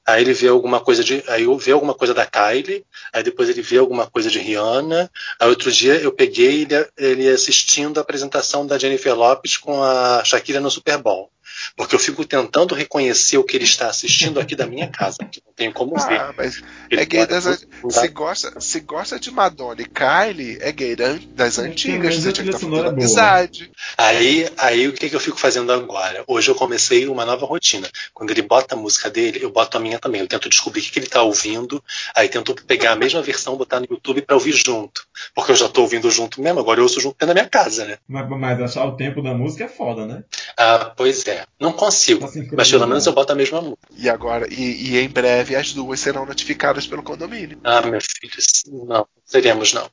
Aí 0.07 0.23
ele 0.23 0.33
vê 0.33 0.49
alguma 0.49 0.81
coisa 0.81 1.05
de. 1.05 1.23
Aí 1.29 1.45
eu 1.45 1.57
vê 1.57 1.73
alguma 1.73 1.95
coisa 1.95 2.13
da 2.13 2.27
Kylie, 2.27 2.85
aí 3.13 3.23
depois 3.23 3.49
ele 3.49 3.63
vê 3.63 3.79
alguma 3.79 4.07
coisa 4.07 4.29
de 4.29 4.39
Rihanna. 4.39 5.11
Aí 5.39 5.49
outro 5.49 5.71
dia 5.71 5.95
eu 5.95 6.13
peguei 6.13 6.63
ele, 6.63 6.89
ele 6.97 7.29
assistindo 7.29 7.99
a 7.99 8.01
apresentação 8.01 8.67
da 8.67 8.79
Jennifer 8.79 9.15
Lopes 9.15 9.57
com 9.57 9.83
a 9.83 10.25
Shakira 10.25 10.61
no 10.61 10.71
Super 10.71 10.99
Bowl. 10.99 11.31
Porque 11.77 11.95
eu 11.95 11.99
fico 11.99 12.25
tentando 12.25 12.75
reconhecer 12.75 13.39
o 13.39 13.45
que 13.45 13.57
ele 13.57 13.65
está 13.65 13.89
assistindo 13.89 14.39
aqui 14.39 14.55
da 14.55 14.67
minha 14.67 14.89
casa, 14.89 15.19
porque 15.19 15.41
não 15.45 15.53
tenho 15.53 15.73
como 15.73 15.95
ver. 15.97 16.21
Ah, 16.21 16.35
mas 16.37 16.63
é 16.91 17.05
gay 17.05 17.27
das, 17.27 17.67
se, 17.91 18.09
gosta, 18.09 18.61
se 18.61 18.81
gosta 18.81 19.19
de 19.19 19.31
Madonna 19.31 19.83
e 19.83 19.87
Kylie, 19.87 20.59
é 20.61 20.73
gay 20.73 20.97
das 20.97 21.59
antigas, 21.59 22.17
você 22.17 22.33
tinha 22.33 22.45
que 22.45 22.51
estar 22.51 22.59
fazendo 22.59 22.89
amizade. 22.89 23.71
Aí, 23.97 24.49
aí 24.57 24.89
o 24.89 24.93
que, 24.93 25.09
que 25.09 25.17
eu 25.17 25.21
fico 25.21 25.39
fazendo 25.39 25.73
agora? 25.73 26.25
Hoje 26.27 26.51
eu 26.51 26.55
comecei 26.55 27.07
uma 27.09 27.25
nova 27.25 27.47
rotina. 27.47 27.89
Quando 28.13 28.31
ele 28.31 28.43
bota 28.43 28.75
a 28.75 28.79
música 28.79 29.11
dele, 29.11 29.41
eu 29.43 29.51
boto 29.51 29.77
a 29.77 29.81
minha 29.81 29.99
também. 29.99 30.21
Eu 30.21 30.29
tento 30.29 30.49
descobrir 30.49 30.81
o 30.81 30.85
que, 30.85 30.91
que 30.91 30.99
ele 30.99 31.07
está 31.07 31.23
ouvindo, 31.23 31.83
aí 32.15 32.29
tento 32.29 32.55
pegar 32.67 32.93
a 32.93 32.97
mesma 32.97 33.23
versão, 33.23 33.57
botar 33.57 33.81
no 33.81 33.87
YouTube 33.91 34.23
para 34.23 34.37
ouvir 34.37 34.53
junto. 34.53 35.07
Porque 35.35 35.53
eu 35.53 35.57
já 35.57 35.67
estou 35.67 35.85
ouvindo 35.85 36.11
junto 36.11 36.41
mesmo, 36.41 36.61
agora 36.61 36.81
eu 36.81 36.85
ouço 36.85 37.01
junto 37.01 37.15
dentro 37.15 37.29
da 37.29 37.35
minha 37.35 37.49
casa, 37.49 37.85
né? 37.85 37.99
Mas, 38.09 38.29
mas 38.29 38.61
achar 38.61 38.85
o 38.85 38.97
tempo 38.97 39.23
da 39.23 39.35
música 39.35 39.65
é 39.65 39.69
foda, 39.69 40.07
né? 40.07 40.25
Ah, 40.57 40.93
pois 40.97 41.27
é. 41.27 41.45
Não 41.59 41.73
consigo. 41.73 42.29
Mas 42.53 42.71
pelo 42.71 42.87
menos 42.87 43.07
eu 43.07 43.13
boto 43.13 43.33
a 43.33 43.37
mesma 43.37 43.61
música. 43.61 43.89
E 43.97 44.09
agora, 44.09 44.47
e, 44.53 44.91
e, 44.91 44.99
em 44.99 45.09
breve 45.09 45.57
as 45.57 45.73
duas 45.73 46.01
serão 46.01 46.27
notificadas 46.27 46.87
pelo 46.87 47.03
condomínio. 47.03 47.59
Ah, 47.65 47.83
meu 47.83 48.01
filho, 48.01 48.87
não, 48.87 49.07
seremos 49.25 49.73
não. 49.73 49.89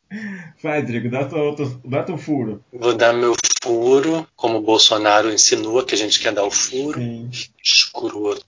Vai, 0.61 0.81
Drigo, 0.81 1.09
dá, 1.09 1.25
teu, 1.25 1.55
dá 1.85 2.03
teu 2.03 2.17
furo. 2.17 2.63
Vou 2.73 2.93
dar 2.93 3.13
meu 3.13 3.35
furo, 3.61 4.27
como 4.35 4.57
o 4.57 4.61
Bolsonaro 4.61 5.31
insinua 5.31 5.85
que 5.85 5.95
a 5.95 5.97
gente 5.97 6.19
quer 6.19 6.33
dar 6.33 6.43
o 6.43 6.51
furo. 6.51 6.99
Sim. 6.99 7.29
Escroto, 7.63 8.45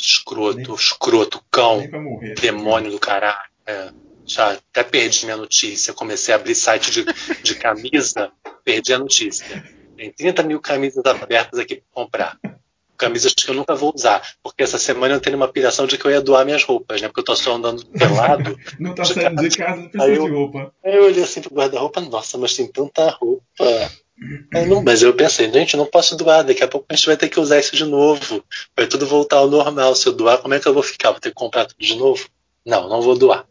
escroto, 0.00 0.58
nem, 0.58 0.74
escroto, 0.74 1.44
cão, 1.50 1.82
demônio 2.40 2.90
do 2.90 2.98
caralho. 2.98 3.50
É. 3.66 3.90
Já 4.24 4.52
até 4.52 4.84
perdi 4.84 5.24
minha 5.24 5.36
notícia. 5.36 5.92
Comecei 5.92 6.32
a 6.32 6.36
abrir 6.36 6.54
site 6.54 6.90
de, 6.90 7.04
de 7.42 7.54
camisa, 7.56 8.30
perdi 8.64 8.92
a 8.92 8.98
notícia. 8.98 9.81
Tem 10.02 10.10
30 10.10 10.42
mil 10.42 10.60
camisas 10.60 11.04
abertas 11.04 11.60
aqui 11.60 11.76
para 11.76 11.84
comprar. 12.02 12.36
Camisas 12.98 13.32
que 13.34 13.48
eu 13.48 13.54
nunca 13.54 13.76
vou 13.76 13.92
usar. 13.94 14.20
Porque 14.42 14.64
essa 14.64 14.76
semana 14.76 15.14
eu 15.14 15.20
tenho 15.20 15.36
uma 15.36 15.46
piração 15.46 15.86
de 15.86 15.96
que 15.96 16.04
eu 16.04 16.10
ia 16.10 16.20
doar 16.20 16.44
minhas 16.44 16.64
roupas, 16.64 17.00
né? 17.00 17.06
Porque 17.06 17.20
eu 17.20 17.24
tô 17.24 17.36
só 17.36 17.54
andando 17.54 17.86
pelado. 17.86 18.58
não 18.80 18.96
tá 18.96 19.04
saindo 19.04 19.48
de 19.48 19.56
casa, 19.56 19.80
não 19.80 19.88
precisa 19.88 20.12
eu, 20.12 20.24
de 20.24 20.30
roupa. 20.30 20.74
Aí 20.84 20.96
eu 20.96 21.04
olhei 21.04 21.22
assim 21.22 21.40
pro 21.40 21.54
guarda-roupa, 21.54 22.00
nossa, 22.00 22.36
mas 22.36 22.56
tem 22.56 22.66
tanta 22.66 23.10
roupa. 23.10 23.44
não, 24.66 24.82
mas 24.82 25.04
eu 25.04 25.14
pensei, 25.14 25.52
gente, 25.52 25.76
não 25.76 25.86
posso 25.86 26.16
doar, 26.16 26.42
daqui 26.42 26.64
a 26.64 26.68
pouco 26.68 26.86
a 26.88 26.96
gente 26.96 27.06
vai 27.06 27.16
ter 27.16 27.28
que 27.28 27.38
usar 27.38 27.60
isso 27.60 27.76
de 27.76 27.84
novo. 27.84 28.44
Vai 28.76 28.88
tudo 28.88 29.06
voltar 29.06 29.36
ao 29.36 29.48
normal. 29.48 29.94
Se 29.94 30.08
eu 30.08 30.12
doar, 30.12 30.38
como 30.38 30.54
é 30.54 30.58
que 30.58 30.66
eu 30.66 30.74
vou 30.74 30.82
ficar? 30.82 31.12
Vou 31.12 31.20
ter 31.20 31.28
que 31.28 31.36
comprar 31.36 31.66
tudo 31.66 31.78
de 31.78 31.94
novo? 31.94 32.28
Não, 32.66 32.88
não 32.88 33.00
vou 33.00 33.16
doar. 33.16 33.46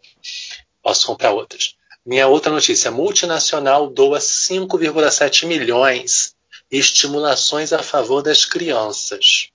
Posso 0.83 1.07
comprar 1.07 1.31
outras. 1.31 1.75
Minha 2.05 2.27
outra 2.27 2.51
notícia: 2.51 2.91
multinacional 2.91 3.87
doa 3.87 4.19
5,7 4.19 5.47
milhões 5.47 6.35
estimulações 6.71 7.73
a 7.73 7.83
favor 7.83 8.21
das 8.21 8.45
crianças. 8.45 9.49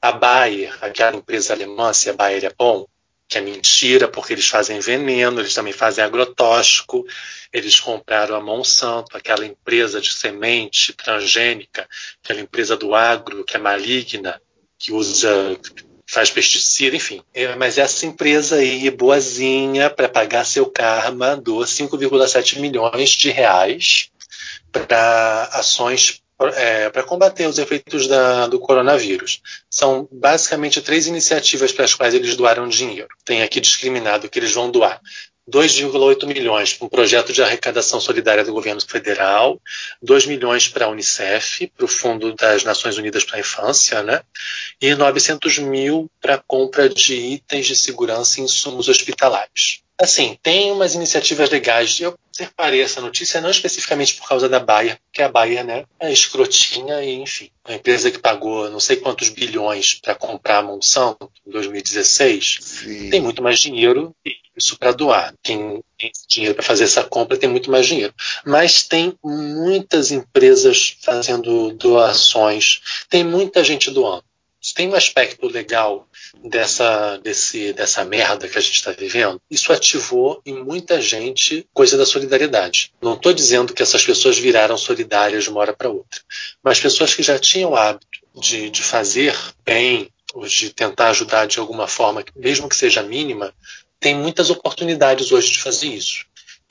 A 0.00 0.10
Bayer, 0.10 0.76
aquela 0.80 1.16
empresa 1.16 1.52
alemã, 1.52 1.92
se 1.92 2.08
a 2.10 2.12
Bayer 2.12 2.44
é 2.44 2.52
bom, 2.56 2.86
que 3.28 3.38
é 3.38 3.40
mentira, 3.40 4.08
porque 4.08 4.32
eles 4.32 4.48
fazem 4.48 4.80
veneno, 4.80 5.40
eles 5.40 5.54
também 5.54 5.72
fazem 5.72 6.02
agrotóxico, 6.02 7.06
eles 7.52 7.78
compraram 7.78 8.34
a 8.34 8.40
Monsanto, 8.40 9.16
aquela 9.16 9.46
empresa 9.46 10.00
de 10.00 10.12
semente 10.12 10.92
transgênica, 10.92 11.88
aquela 12.22 12.40
empresa 12.40 12.76
do 12.76 12.94
agro 12.94 13.44
que 13.44 13.56
é 13.56 13.60
maligna, 13.60 14.40
que 14.78 14.92
usa 14.92 15.58
faz 16.06 16.30
pesticida, 16.30 16.94
enfim. 16.94 17.22
É, 17.32 17.56
mas 17.56 17.78
essa 17.78 18.04
empresa 18.04 18.56
aí, 18.56 18.90
boazinha, 18.90 19.88
para 19.88 20.10
pagar 20.10 20.44
seu 20.44 20.66
karma, 20.66 21.34
doa 21.36 21.64
5,7 21.64 22.58
milhões 22.58 23.10
de 23.10 23.30
reais 23.30 24.10
para 24.70 25.44
ações 25.52 26.21
é, 26.48 26.90
para 26.90 27.02
combater 27.02 27.46
os 27.46 27.58
efeitos 27.58 28.06
da, 28.06 28.46
do 28.46 28.58
coronavírus. 28.58 29.40
São 29.70 30.08
basicamente 30.10 30.80
três 30.80 31.06
iniciativas 31.06 31.72
para 31.72 31.84
as 31.84 31.94
quais 31.94 32.14
eles 32.14 32.36
doaram 32.36 32.68
dinheiro. 32.68 33.08
Tem 33.24 33.42
aqui 33.42 33.60
discriminado 33.60 34.28
que 34.28 34.38
eles 34.38 34.52
vão 34.52 34.70
doar 34.70 35.00
2,8 35.50 36.24
milhões 36.26 36.72
para 36.72 36.86
um 36.86 36.88
projeto 36.88 37.32
de 37.32 37.42
arrecadação 37.42 38.00
solidária 38.00 38.44
do 38.44 38.52
governo 38.52 38.80
federal, 38.80 39.60
2 40.00 40.26
milhões 40.26 40.68
para 40.68 40.86
a 40.86 40.88
Unicef, 40.88 41.66
para 41.76 41.84
o 41.84 41.88
Fundo 41.88 42.34
das 42.34 42.62
Nações 42.62 42.96
Unidas 42.96 43.24
para 43.24 43.36
a 43.36 43.40
Infância, 43.40 44.02
né? 44.02 44.22
e 44.80 44.94
900 44.94 45.58
mil 45.58 46.08
para 46.20 46.36
a 46.36 46.38
compra 46.38 46.88
de 46.88 47.14
itens 47.14 47.66
de 47.66 47.74
segurança 47.74 48.40
e 48.40 48.44
insumos 48.44 48.88
hospitalares. 48.88 49.82
Assim, 50.00 50.38
tem 50.42 50.70
umas 50.72 50.94
iniciativas 50.94 51.50
legais. 51.50 52.00
Eu 52.00 52.16
separei 52.32 52.80
essa 52.80 53.00
notícia 53.00 53.40
não 53.40 53.50
especificamente 53.50 54.14
por 54.14 54.28
causa 54.28 54.48
da 54.48 54.58
Bayer, 54.58 54.98
porque 55.06 55.22
a 55.22 55.28
Bayer 55.28 55.64
né, 55.64 55.84
é 56.00 56.12
escrotinha 56.12 57.02
e, 57.02 57.14
enfim, 57.14 57.50
uma 57.66 57.76
empresa 57.76 58.10
que 58.10 58.18
pagou 58.18 58.70
não 58.70 58.80
sei 58.80 58.96
quantos 58.96 59.28
bilhões 59.28 59.94
para 59.94 60.14
comprar 60.14 60.58
a 60.58 60.62
Monsanto 60.62 61.30
em 61.46 61.50
2016 61.50 62.58
Sim. 62.60 63.10
tem 63.10 63.20
muito 63.20 63.42
mais 63.42 63.60
dinheiro 63.60 64.14
isso 64.56 64.78
para 64.78 64.92
doar. 64.92 65.34
Quem 65.42 65.82
tem 65.98 66.12
dinheiro 66.28 66.54
para 66.54 66.64
fazer 66.64 66.84
essa 66.84 67.04
compra 67.04 67.36
tem 67.36 67.48
muito 67.48 67.70
mais 67.70 67.86
dinheiro. 67.86 68.14
Mas 68.44 68.82
tem 68.82 69.18
muitas 69.24 70.10
empresas 70.10 70.96
fazendo 71.00 71.72
doações, 71.72 72.80
tem 73.08 73.24
muita 73.24 73.64
gente 73.64 73.90
doando. 73.90 74.24
Tem 74.74 74.88
um 74.88 74.94
aspecto 74.94 75.48
legal 75.48 76.06
dessa, 76.44 77.18
desse, 77.18 77.72
dessa 77.72 78.04
merda 78.04 78.48
que 78.48 78.58
a 78.58 78.60
gente 78.60 78.74
está 78.74 78.92
vivendo. 78.92 79.40
Isso 79.50 79.72
ativou 79.72 80.40
em 80.44 80.54
muita 80.54 81.00
gente 81.00 81.66
coisa 81.72 81.96
da 81.96 82.06
solidariedade. 82.06 82.92
Não 83.00 83.14
estou 83.14 83.32
dizendo 83.32 83.74
que 83.74 83.82
essas 83.82 84.04
pessoas 84.04 84.38
viraram 84.38 84.76
solidárias 84.76 85.44
de 85.44 85.50
uma 85.50 85.60
hora 85.60 85.72
para 85.72 85.90
outra, 85.90 86.20
mas 86.62 86.80
pessoas 86.80 87.14
que 87.14 87.22
já 87.22 87.38
tinham 87.38 87.70
o 87.70 87.76
hábito 87.76 88.06
de, 88.34 88.70
de 88.70 88.82
fazer 88.82 89.36
bem, 89.64 90.10
ou 90.34 90.46
de 90.46 90.70
tentar 90.70 91.10
ajudar 91.10 91.46
de 91.46 91.58
alguma 91.58 91.86
forma, 91.86 92.24
mesmo 92.34 92.68
que 92.68 92.76
seja 92.76 93.02
mínima, 93.02 93.52
tem 94.00 94.14
muitas 94.14 94.50
oportunidades 94.50 95.30
hoje 95.30 95.52
de 95.52 95.60
fazer 95.60 95.88
isso. 95.88 96.24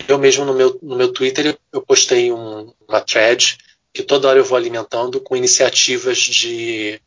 Eu 0.08 0.18
mesmo 0.18 0.44
no 0.44 0.54
meu, 0.54 0.80
no 0.82 0.96
meu 0.96 1.14
Twitter 1.14 1.58
eu 1.72 1.82
postei 1.82 2.32
um, 2.32 2.74
uma 2.88 3.00
thread 3.00 3.58
que 3.94 4.04
toda 4.04 4.28
hora 4.28 4.40
eu 4.40 4.46
vou 4.46 4.58
alimentando 4.58 5.20
com 5.20 5.36
iniciativas 5.36 6.18
de, 6.18 7.00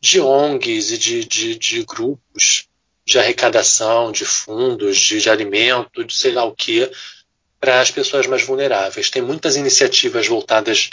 de 0.00 0.20
ONGs 0.20 0.92
e 0.92 0.98
de, 0.98 1.24
de, 1.24 1.54
de 1.56 1.84
grupos 1.84 2.68
de 3.06 3.18
arrecadação, 3.18 4.10
de 4.10 4.24
fundos, 4.24 4.98
de, 4.98 5.20
de 5.20 5.30
alimento, 5.30 6.04
de 6.04 6.14
sei 6.14 6.32
lá 6.32 6.44
o 6.44 6.54
que, 6.54 6.90
para 7.60 7.80
as 7.80 7.90
pessoas 7.90 8.26
mais 8.26 8.42
vulneráveis. 8.42 9.10
Tem 9.10 9.22
muitas 9.22 9.56
iniciativas 9.56 10.26
voltadas 10.26 10.90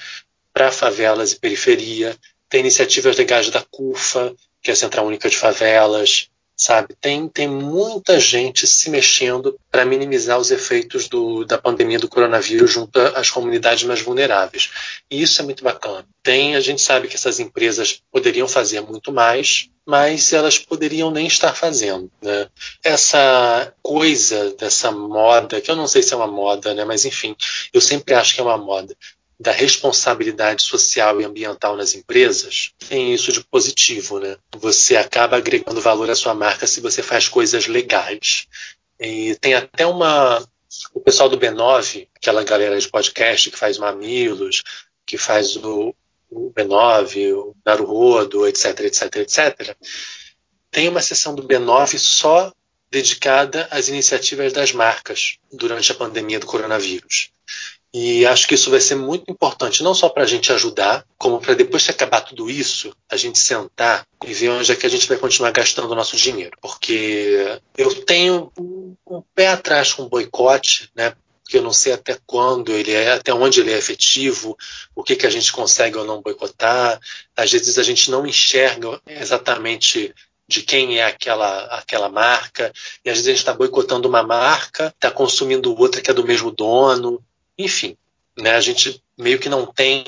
para 0.53 0.71
favelas 0.71 1.31
e 1.31 1.39
periferia, 1.39 2.15
tem 2.47 2.59
iniciativas 2.59 3.17
legais 3.17 3.49
da 3.49 3.63
CUFA, 3.63 4.33
que 4.61 4.69
é 4.69 4.73
a 4.73 4.75
Central 4.75 5.07
Única 5.07 5.27
de 5.27 5.35
Favelas, 5.35 6.29
sabe? 6.55 6.95
Tem, 6.99 7.27
tem 7.27 7.47
muita 7.47 8.19
gente 8.19 8.65
se 8.67 8.89
mexendo 8.89 9.57
para 9.71 9.85
minimizar 9.85 10.39
os 10.39 10.51
efeitos 10.51 11.07
do, 11.07 11.43
da 11.45 11.57
pandemia 11.57 11.99
do 11.99 12.07
coronavírus 12.07 12.71
junto 12.71 12.99
às 12.99 13.29
comunidades 13.29 13.83
mais 13.83 14.01
vulneráveis. 14.01 14.69
E 15.09 15.21
isso 15.21 15.41
é 15.41 15.45
muito 15.45 15.63
bacana. 15.63 16.05
Tem, 16.21 16.55
a 16.55 16.59
gente 16.59 16.81
sabe 16.81 17.07
que 17.07 17.15
essas 17.15 17.39
empresas 17.39 18.01
poderiam 18.11 18.47
fazer 18.47 18.81
muito 18.81 19.11
mais, 19.11 19.69
mas 19.85 20.31
elas 20.31 20.57
poderiam 20.57 21.11
nem 21.11 21.27
estar 21.27 21.53
fazendo. 21.53 22.09
Né? 22.21 22.47
Essa 22.83 23.73
coisa 23.81 24.55
dessa 24.55 24.91
moda, 24.91 25.59
que 25.59 25.69
eu 25.69 25.75
não 25.75 25.87
sei 25.87 26.01
se 26.01 26.13
é 26.13 26.17
uma 26.17 26.27
moda, 26.27 26.73
né? 26.73 26.85
mas 26.85 27.03
enfim, 27.03 27.35
eu 27.73 27.81
sempre 27.81 28.13
acho 28.13 28.35
que 28.35 28.39
é 28.39 28.43
uma 28.43 28.57
moda, 28.57 28.95
da 29.43 29.51
responsabilidade 29.51 30.63
social 30.63 31.19
e 31.19 31.25
ambiental 31.25 31.75
nas 31.75 31.93
empresas, 31.93 32.71
tem 32.87 33.13
isso 33.13 33.29
de 33.29 33.43
positivo, 33.43 34.17
né? 34.17 34.37
Você 34.55 34.95
acaba 34.95 35.35
agregando 35.35 35.81
valor 35.81 36.09
à 36.09 36.15
sua 36.15 36.33
marca 36.33 36.65
se 36.65 36.79
você 36.79 37.03
faz 37.03 37.27
coisas 37.27 37.67
legais. 37.67 38.47
E 38.97 39.35
tem 39.35 39.53
até 39.53 39.85
uma. 39.85 40.41
O 40.93 41.01
pessoal 41.01 41.27
do 41.27 41.37
B9, 41.37 42.07
aquela 42.15 42.43
galera 42.43 42.79
de 42.79 42.87
podcast 42.87 43.51
que 43.51 43.57
faz 43.57 43.77
Mamilos, 43.77 44.63
que 45.05 45.17
faz 45.17 45.57
o, 45.57 45.93
o 46.31 46.51
B9, 46.51 47.35
o 47.35 47.53
Naruhodo, 47.65 48.47
etc, 48.47 48.79
etc, 48.79 49.15
etc, 49.17 49.77
tem 50.71 50.87
uma 50.87 51.01
sessão 51.01 51.35
do 51.35 51.43
B9 51.43 51.97
só 51.99 52.51
dedicada 52.89 53.67
às 53.69 53.89
iniciativas 53.89 54.53
das 54.53 54.71
marcas 54.71 55.37
durante 55.51 55.91
a 55.91 55.95
pandemia 55.95 56.39
do 56.39 56.45
coronavírus. 56.45 57.33
E 57.93 58.25
acho 58.25 58.47
que 58.47 58.55
isso 58.55 58.71
vai 58.71 58.81
ser 58.81 58.95
muito 58.95 59.31
importante, 59.31 59.83
não 59.83 59.93
só 59.93 60.09
para 60.09 60.23
a 60.23 60.25
gente 60.25 60.51
ajudar, 60.51 61.05
como 61.15 61.39
para 61.39 61.53
depois 61.53 61.85
que 61.85 61.91
acabar 61.91 62.21
tudo 62.21 62.49
isso, 62.49 62.91
a 63.07 63.15
gente 63.15 63.37
sentar 63.37 64.03
e 64.25 64.33
ver 64.33 64.49
onde 64.49 64.71
é 64.71 64.75
que 64.75 64.87
a 64.87 64.89
gente 64.89 65.07
vai 65.07 65.15
continuar 65.15 65.51
gastando 65.51 65.91
o 65.91 65.95
nosso 65.95 66.17
dinheiro. 66.17 66.57
Porque 66.59 67.59
eu 67.77 67.93
tenho 68.03 68.51
um, 68.57 68.95
um 69.05 69.21
pé 69.35 69.49
atrás 69.49 69.93
com 69.93 70.03
o 70.03 70.09
boicote, 70.09 70.89
né? 70.95 71.13
Porque 71.43 71.57
eu 71.57 71.61
não 71.61 71.73
sei 71.73 71.93
até 71.93 72.17
quando 72.25 72.71
ele 72.71 72.91
é, 72.91 73.11
até 73.11 73.31
onde 73.31 73.59
ele 73.59 73.71
é 73.71 73.77
efetivo, 73.77 74.57
o 74.95 75.03
que, 75.03 75.15
que 75.15 75.27
a 75.27 75.29
gente 75.29 75.51
consegue 75.51 75.95
ou 75.95 76.05
não 76.05 76.21
boicotar. 76.21 76.99
Às 77.37 77.51
vezes 77.51 77.77
a 77.77 77.83
gente 77.83 78.09
não 78.09 78.25
enxerga 78.25 78.99
exatamente 79.05 80.11
de 80.47 80.63
quem 80.63 80.99
é 80.99 81.05
aquela, 81.05 81.65
aquela 81.65 82.09
marca, 82.09 82.73
e 83.05 83.09
às 83.09 83.17
vezes 83.17 83.27
a 83.27 83.31
gente 83.31 83.39
está 83.39 83.53
boicotando 83.53 84.07
uma 84.07 84.23
marca, 84.23 84.87
está 84.87 85.11
consumindo 85.11 85.77
outra 85.79 86.01
que 86.01 86.09
é 86.09 86.13
do 86.13 86.25
mesmo 86.25 86.51
dono, 86.51 87.23
enfim, 87.57 87.97
né, 88.37 88.51
a 88.51 88.61
gente 88.61 89.01
meio 89.17 89.39
que 89.39 89.49
não 89.49 89.65
tem 89.65 90.03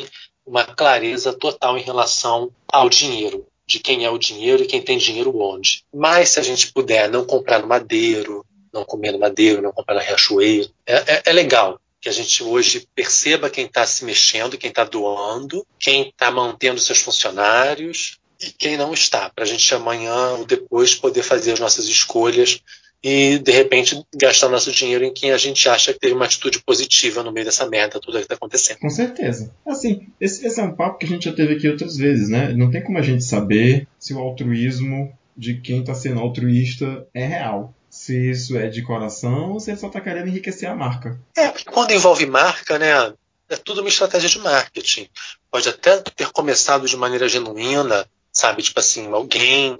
uma 0.45 0.63
clareza 0.63 1.33
total 1.33 1.77
em 1.77 1.81
relação 1.81 2.51
ao 2.67 2.89
dinheiro, 2.89 3.45
de 3.65 3.79
quem 3.79 4.05
é 4.05 4.09
o 4.09 4.17
dinheiro 4.17 4.63
e 4.63 4.67
quem 4.67 4.81
tem 4.81 4.97
dinheiro 4.97 5.35
onde. 5.37 5.83
Mas 5.93 6.29
se 6.29 6.39
a 6.39 6.43
gente 6.43 6.71
puder 6.71 7.09
não 7.09 7.25
comprar 7.25 7.59
no 7.59 7.67
Madeiro, 7.67 8.45
não 8.71 8.85
comer 8.85 9.11
no 9.11 9.19
Madeiro, 9.19 9.61
não 9.61 9.71
comprar 9.71 9.95
na 9.95 10.01
Riachuelo, 10.01 10.69
é, 10.85 10.95
é, 10.95 11.23
é 11.25 11.33
legal 11.33 11.79
que 11.99 12.09
a 12.09 12.11
gente 12.11 12.43
hoje 12.43 12.87
perceba 12.93 13.49
quem 13.49 13.65
está 13.65 13.85
se 13.87 14.05
mexendo, 14.05 14.57
quem 14.57 14.69
está 14.69 14.83
doando, 14.83 15.65
quem 15.79 16.09
está 16.09 16.29
mantendo 16.29 16.79
seus 16.79 16.99
funcionários 16.99 18.19
e 18.39 18.51
quem 18.51 18.77
não 18.77 18.93
está, 18.93 19.29
para 19.29 19.43
a 19.43 19.47
gente 19.47 19.73
amanhã 19.73 20.33
ou 20.33 20.45
depois 20.45 20.93
poder 20.93 21.23
fazer 21.23 21.53
as 21.53 21.59
nossas 21.59 21.85
escolhas 21.85 22.61
e 23.07 23.37
de 23.37 23.51
repente 23.51 24.03
gastar 24.15 24.49
nosso 24.49 24.71
dinheiro 24.71 25.05
em 25.05 25.13
quem 25.13 25.31
a 25.31 25.37
gente 25.37 25.69
acha 25.69 25.93
que 25.93 25.99
teve 25.99 26.15
uma 26.15 26.25
atitude 26.25 26.57
positiva 26.63 27.21
no 27.21 27.31
meio 27.31 27.45
dessa 27.45 27.69
merda 27.69 27.99
tudo 27.99 28.17
que 28.17 28.23
está 28.23 28.33
acontecendo. 28.33 28.79
Com 28.79 28.89
certeza. 28.89 29.53
Assim, 29.63 30.07
esse, 30.19 30.43
esse, 30.43 30.59
é 30.59 30.63
um 30.63 30.75
papo 30.75 30.97
que 30.97 31.05
a 31.05 31.09
gente 31.09 31.25
já 31.25 31.35
teve 31.35 31.53
aqui 31.53 31.69
outras 31.69 31.97
vezes, 31.97 32.29
né? 32.29 32.51
Não 32.53 32.71
tem 32.71 32.81
como 32.83 32.97
a 32.97 33.03
gente 33.03 33.23
saber 33.23 33.87
se 33.99 34.11
o 34.15 34.17
altruísmo 34.17 35.15
de 35.37 35.61
quem 35.61 35.81
está 35.81 35.93
sendo 35.93 36.19
altruísta 36.19 37.05
é 37.13 37.27
real. 37.27 37.75
Se 37.91 38.31
isso 38.31 38.57
é 38.57 38.69
de 38.69 38.81
coração 38.81 39.51
ou 39.51 39.59
se 39.59 39.69
ele 39.69 39.77
só 39.77 39.85
está 39.85 40.01
querendo 40.01 40.27
enriquecer 40.27 40.67
a 40.67 40.75
marca. 40.75 41.19
É, 41.37 41.49
porque 41.49 41.69
quando 41.69 41.91
envolve 41.91 42.25
marca, 42.25 42.79
né? 42.79 43.13
É 43.47 43.55
tudo 43.55 43.81
uma 43.81 43.89
estratégia 43.89 44.27
de 44.27 44.39
marketing. 44.39 45.07
Pode 45.51 45.69
até 45.69 45.97
ter 45.99 46.31
começado 46.31 46.87
de 46.87 46.97
maneira 46.97 47.29
genuína, 47.29 48.09
sabe? 48.31 48.63
Tipo 48.63 48.79
assim, 48.79 49.05
alguém 49.11 49.77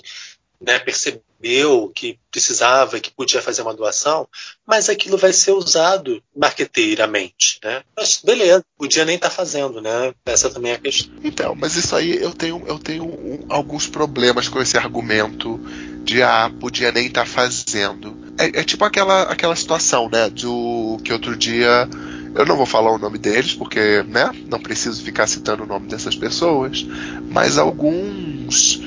né, 0.59 0.79
percebeu 0.79 1.91
que 1.93 2.19
precisava, 2.31 2.99
que 2.99 3.11
podia 3.11 3.41
fazer 3.41 3.61
uma 3.61 3.73
doação, 3.73 4.27
mas 4.65 4.89
aquilo 4.89 5.17
vai 5.17 5.31
ser 5.31 5.51
usado 5.51 6.21
marqueteiramente, 6.35 7.59
né? 7.63 7.83
Mas 7.95 8.21
beleza, 8.23 8.63
podia 8.77 9.05
nem 9.05 9.15
estar 9.15 9.29
tá 9.29 9.35
fazendo, 9.35 9.81
né? 9.81 10.13
Essa 10.25 10.49
também 10.49 10.71
é 10.71 10.75
a 10.75 10.79
questão. 10.79 11.13
Então, 11.23 11.55
mas 11.55 11.75
isso 11.75 11.95
aí 11.95 12.17
eu 12.17 12.33
tenho, 12.33 12.63
eu 12.67 12.79
tenho 12.79 13.05
um, 13.05 13.45
alguns 13.49 13.87
problemas 13.87 14.47
com 14.47 14.61
esse 14.61 14.77
argumento 14.77 15.59
de 16.03 16.21
ah, 16.21 16.51
podia 16.59 16.91
nem 16.91 17.07
estar 17.07 17.25
tá 17.25 17.27
fazendo. 17.27 18.17
É, 18.37 18.59
é, 18.59 18.63
tipo 18.63 18.83
aquela, 18.83 19.23
aquela 19.23 19.55
situação, 19.55 20.09
né? 20.09 20.29
Do 20.29 20.97
que 21.03 21.13
outro 21.13 21.35
dia 21.35 21.87
eu 22.35 22.45
não 22.45 22.57
vou 22.57 22.65
falar 22.65 22.91
o 22.91 22.97
nome 22.97 23.17
deles, 23.17 23.53
porque 23.53 24.03
né, 24.03 24.29
não 24.47 24.59
preciso 24.59 25.01
ficar 25.01 25.25
citando 25.25 25.63
o 25.63 25.65
nome 25.65 25.87
dessas 25.87 26.15
pessoas, 26.15 26.85
mas 27.29 27.57
alguns 27.57 28.81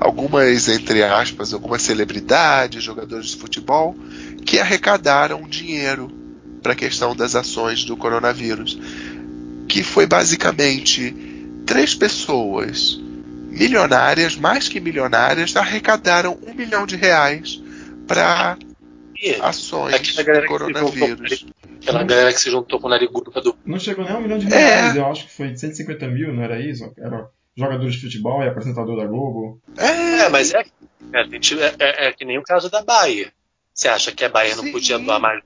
algumas, 0.00 0.68
entre 0.68 1.02
aspas, 1.02 1.52
algumas 1.52 1.82
celebridades, 1.82 2.82
jogadores 2.82 3.28
de 3.28 3.36
futebol, 3.36 3.94
que 4.44 4.58
arrecadaram 4.58 5.42
dinheiro 5.48 6.10
para 6.62 6.72
a 6.72 6.76
questão 6.76 7.14
das 7.14 7.34
ações 7.34 7.84
do 7.84 7.96
coronavírus. 7.96 8.78
Que 9.68 9.82
foi 9.82 10.06
basicamente 10.06 11.14
três 11.66 11.94
pessoas 11.94 13.00
milionárias, 13.48 14.36
mais 14.36 14.68
que 14.68 14.80
milionárias, 14.80 15.56
arrecadaram 15.56 16.38
um 16.46 16.54
milhão 16.54 16.86
de 16.86 16.96
reais 16.96 17.62
para 18.06 18.58
ações 19.40 20.16
do 20.16 20.46
coronavírus. 20.46 21.46
Aquela 21.82 22.02
galera 22.02 22.32
que 22.32 22.40
se 22.40 22.50
juntou 22.50 22.80
com 22.80 22.86
o 22.86 22.90
Narigudo 22.90 23.30
do. 23.30 23.56
Não 23.64 23.78
chegou 23.78 24.04
nem 24.04 24.14
a 24.14 24.18
um 24.18 24.22
milhão 24.22 24.38
de 24.38 24.46
reais, 24.46 24.96
é. 24.96 24.98
eu 24.98 25.06
acho 25.06 25.26
que 25.26 25.32
foi 25.32 25.54
150 25.54 26.08
mil, 26.08 26.32
não 26.32 26.42
era 26.42 26.58
isso? 26.58 26.90
Era 26.96 27.28
jogador 27.56 27.88
de 27.88 28.00
futebol 28.00 28.42
e 28.42 28.48
apresentador 28.48 28.96
da 28.96 29.06
Globo. 29.06 29.60
É, 29.76 30.28
mas 30.28 30.52
é, 30.52 30.64
é, 31.12 31.74
é, 31.78 32.08
é 32.08 32.12
que 32.12 32.24
nem 32.24 32.38
o 32.38 32.42
caso 32.42 32.70
da 32.70 32.82
Bahia. 32.82 33.32
Você 33.72 33.88
acha 33.88 34.12
que 34.12 34.24
a 34.24 34.28
Bahia 34.28 34.56
não 34.56 34.70
podia 34.70 34.98
doar 34.98 35.20
mais 35.20 35.42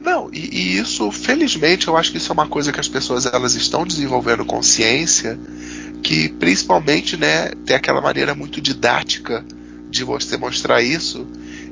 não, 0.00 0.32
e, 0.32 0.38
e, 0.38 0.78
isso, 0.78 1.12
felizmente, 1.12 1.86
eu 1.86 1.96
acho 1.96 2.10
que 2.10 2.16
isso 2.16 2.32
é 2.32 2.34
uma 2.34 2.48
coisa 2.48 2.72
que 2.72 2.80
as 2.80 2.88
pessoas 2.88 3.26
elas 3.26 3.54
estão 3.54 3.86
desenvolvendo 3.86 4.46
consciência, 4.46 5.38
que 6.02 6.30
principalmente, 6.30 7.18
né, 7.18 7.50
tem 7.66 7.76
aquela 7.76 8.00
maneira 8.00 8.34
muito 8.34 8.62
didática 8.62 9.44
de 9.90 10.02
você 10.02 10.38
mostrar 10.38 10.80
isso, 10.80 11.26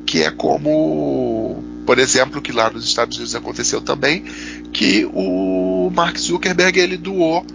que 0.04 0.22
é 0.22 0.30
como, 0.30 1.62
por 1.86 1.98
exemplo, 1.98 2.42
que 2.42 2.52
lá 2.52 2.70
nos 2.70 2.84
Estados 2.84 3.16
Unidos 3.16 3.34
aconteceu 3.34 3.80
também, 3.80 4.24
que 4.72 5.06
o 5.06 5.90
Mark 5.94 6.18
Zuckerberg 6.18 6.78
ele 6.78 6.98
doou 6.98 7.46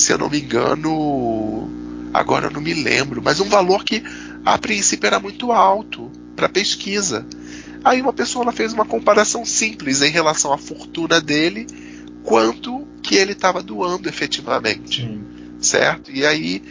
se 0.00 0.12
eu 0.12 0.18
não 0.18 0.30
me 0.30 0.40
engano, 0.40 1.68
agora 2.12 2.46
eu 2.46 2.50
não 2.50 2.60
me 2.60 2.74
lembro, 2.74 3.22
mas 3.22 3.40
um 3.40 3.48
valor 3.48 3.84
que 3.84 4.02
a 4.44 4.58
princípio 4.58 5.06
era 5.06 5.20
muito 5.20 5.52
alto 5.52 6.10
para 6.34 6.48
pesquisa. 6.48 7.26
Aí 7.84 8.00
uma 8.00 8.12
pessoa 8.12 8.50
fez 8.52 8.72
uma 8.72 8.84
comparação 8.84 9.44
simples 9.44 10.02
em 10.02 10.10
relação 10.10 10.52
à 10.52 10.58
fortuna 10.58 11.20
dele, 11.20 11.66
quanto 12.22 12.86
que 13.02 13.14
ele 13.14 13.32
estava 13.32 13.62
doando 13.62 14.08
efetivamente, 14.08 15.02
Sim. 15.02 15.22
certo? 15.60 16.10
E 16.10 16.26
aí 16.26 16.62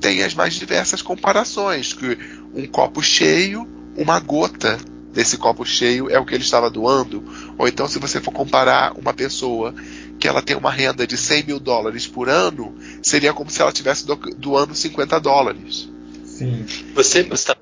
tem 0.00 0.22
as 0.22 0.34
mais 0.34 0.54
diversas 0.54 1.00
comparações, 1.00 1.92
que 1.92 2.18
um 2.54 2.66
copo 2.66 3.02
cheio, 3.02 3.66
uma 3.96 4.20
gota 4.20 4.78
desse 5.12 5.38
copo 5.38 5.64
cheio 5.64 6.10
é 6.10 6.18
o 6.18 6.26
que 6.26 6.34
ele 6.34 6.44
estava 6.44 6.70
doando, 6.70 7.24
ou 7.56 7.66
então 7.66 7.88
se 7.88 7.98
você 7.98 8.20
for 8.20 8.32
comparar 8.32 8.92
uma 8.98 9.14
pessoa 9.14 9.74
que 10.18 10.26
ela 10.26 10.42
tem 10.42 10.56
uma 10.56 10.70
renda 10.70 11.06
de 11.06 11.16
100 11.16 11.44
mil 11.44 11.60
dólares 11.60 12.06
por 12.06 12.28
ano, 12.28 12.74
seria 13.02 13.32
como 13.32 13.50
se 13.50 13.60
ela 13.60 13.70
estivesse 13.70 14.06
doando 14.36 14.74
50 14.74 15.20
dólares. 15.20 15.88
Sim. 16.24 16.66
Você, 16.94 17.22
você 17.22 17.46
tá, 17.46 17.56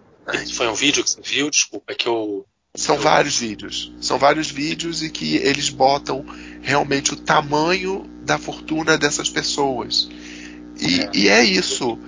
foi 0.52 0.68
um 0.68 0.74
vídeo 0.74 1.02
que 1.04 1.10
você 1.10 1.20
viu? 1.22 1.50
Desculpa, 1.50 1.92
é 1.92 1.94
que 1.94 2.08
eu. 2.08 2.46
São 2.76 2.96
eu... 2.96 3.00
vários 3.00 3.38
vídeos. 3.38 3.92
São 4.00 4.18
vários 4.18 4.50
vídeos 4.50 5.02
e 5.02 5.10
que 5.10 5.36
eles 5.36 5.68
botam 5.68 6.24
realmente 6.60 7.12
o 7.12 7.16
tamanho 7.16 8.08
da 8.22 8.38
fortuna 8.38 8.98
dessas 8.98 9.28
pessoas. 9.28 10.08
E 10.80 11.00
é, 11.00 11.10
e 11.14 11.28
é 11.28 11.44
isso. 11.44 11.98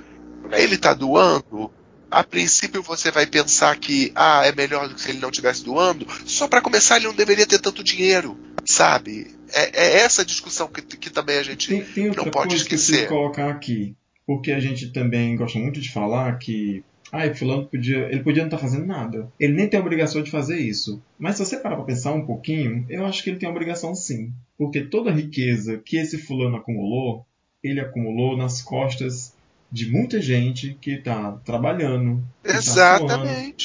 Ele 0.53 0.74
está 0.74 0.94
doando. 0.94 1.70
A 2.11 2.24
princípio 2.24 2.82
você 2.82 3.11
vai 3.11 3.26
pensar 3.26 3.76
que 3.76 4.12
ah, 4.14 4.42
é 4.44 4.53
melhor 4.53 4.88
do 4.88 4.94
que 4.94 5.01
se 5.01 5.11
ele 5.11 5.18
não 5.18 5.28
estivesse 5.28 5.64
doando. 5.64 6.07
Só 6.24 6.49
para 6.49 6.61
começar, 6.61 6.97
ele 6.97 7.07
não 7.07 7.14
deveria 7.14 7.47
ter 7.47 7.59
tanto 7.59 7.84
dinheiro, 7.84 8.38
sabe? 8.64 9.36
É, 9.53 9.70
é 9.74 9.97
essa 9.99 10.24
discussão 10.24 10.68
que, 10.68 10.82
que 10.82 11.11
também 11.11 11.38
a 11.38 11.42
gente 11.42 11.68
tem, 11.68 11.82
tem 11.82 12.07
não 12.07 12.24
pode 12.30 12.57
esquecer. 12.57 13.03
Que 13.03 13.09
colocar 13.09 13.51
aqui, 13.51 13.94
porque 14.26 14.53
a 14.53 14.61
gente 14.61 14.92
também 14.92 15.36
gosta 15.36 15.59
muito 15.59 15.80
de 15.80 15.90
falar 15.90 16.38
que 16.38 16.84
ah, 17.12 17.32
fulano 17.34 17.66
podia, 17.66 18.09
ele 18.11 18.22
podia 18.22 18.42
não 18.42 18.49
estar 18.49 18.59
tá 18.59 18.62
fazendo 18.62 18.86
nada. 18.86 19.30
Ele 19.38 19.53
nem 19.53 19.68
tem 19.68 19.78
a 19.78 19.82
obrigação 19.82 20.22
de 20.22 20.30
fazer 20.30 20.59
isso. 20.59 21.03
Mas 21.18 21.36
se 21.36 21.44
você 21.44 21.57
parar 21.57 21.76
para 21.76 21.84
pensar 21.84 22.12
um 22.12 22.26
pouquinho, 22.26 22.84
eu 22.88 23.07
acho 23.07 23.22
que 23.22 23.30
ele 23.30 23.38
tem 23.38 23.49
a 23.49 23.53
obrigação 23.53 23.94
sim, 23.94 24.32
porque 24.59 24.82
toda 24.82 25.11
a 25.11 25.14
riqueza 25.14 25.80
que 25.84 25.97
esse 25.97 26.18
fulano 26.18 26.57
acumulou, 26.57 27.24
ele 27.62 27.80
acumulou 27.80 28.36
nas 28.36 28.61
costas 28.61 29.34
de 29.70 29.90
muita 29.90 30.20
gente 30.20 30.76
que 30.80 30.92
está 30.92 31.32
trabalhando, 31.44 32.22
que 32.42 32.53
tá 32.53 32.61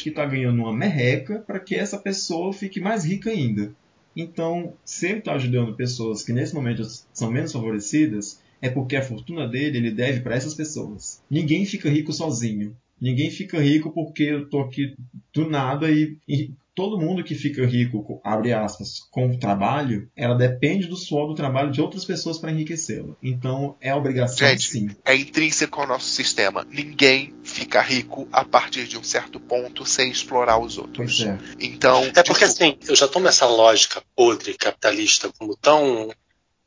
está 0.10 0.26
ganhando 0.26 0.62
uma 0.62 0.76
merreca 0.76 1.44
para 1.46 1.60
que 1.60 1.76
essa 1.76 1.98
pessoa 1.98 2.54
fique 2.54 2.80
mais 2.80 3.06
rica 3.06 3.30
ainda. 3.30 3.74
Então, 4.16 4.74
se 4.84 5.08
ele 5.08 5.20
está 5.20 5.34
ajudando 5.34 5.76
pessoas 5.76 6.24
que 6.24 6.34
nesse 6.34 6.54
momento 6.54 6.84
são 7.14 7.32
menos 7.32 7.52
favorecidas, 7.52 8.42
é 8.62 8.70
porque 8.70 8.96
a 8.96 9.02
fortuna 9.02 9.48
dele 9.48 9.78
ele 9.78 9.92
deve 9.92 10.20
para 10.22 10.36
essas 10.36 10.54
pessoas. 10.54 11.22
Ninguém 11.30 11.66
fica 11.66 11.90
rico 11.90 12.14
sozinho. 12.14 12.76
Ninguém 13.00 13.32
fica 13.32 13.60
rico 13.60 13.92
porque 13.92 14.24
eu 14.24 14.48
tô 14.48 14.62
aqui 14.62 14.96
do 15.34 15.50
nada 15.50 15.90
e, 15.90 16.18
e 16.28 16.52
todo 16.74 17.00
mundo 17.00 17.24
que 17.24 17.36
fica 17.36 17.66
rico, 17.66 18.22
abre 18.24 18.54
aspas, 18.54 19.00
com 19.12 19.30
o 19.30 19.38
trabalho, 19.40 20.10
ela 20.16 20.36
depende 20.36 20.88
do 20.88 20.96
suor 20.96 21.28
do 21.28 21.36
trabalho 21.36 21.72
de 21.72 21.82
outras 21.82 22.06
pessoas 22.06 22.38
para 22.38 22.52
enriquecê-lo. 22.52 23.18
Então 23.22 23.76
é 23.82 23.94
obrigação 23.94 24.48
Gente, 24.48 24.70
sim. 24.70 24.90
É 25.06 25.16
intrínseco 25.16 25.82
ao 25.82 25.88
nosso 25.88 26.08
sistema. 26.08 26.66
Ninguém 26.70 27.34
fica 27.44 27.82
rico 27.82 28.28
a 28.32 28.46
partir 28.46 28.88
de 28.88 28.98
um 28.98 29.04
certo 29.04 29.40
ponto 29.40 29.86
sem 29.86 30.10
explorar 30.10 30.60
os 30.60 30.78
outros. 30.78 30.96
Pois 30.96 31.28
é. 31.28 31.38
Então. 31.60 32.04
É 32.16 32.24
porque 32.24 32.46
tipo... 32.46 32.64
assim, 32.64 32.78
eu 32.88 32.96
já 32.96 33.08
tomo 33.08 33.28
essa 33.28 33.46
lógica 33.46 34.02
podre 34.16 34.54
capitalista 34.54 35.32
como 35.38 35.56
tão 35.56 36.10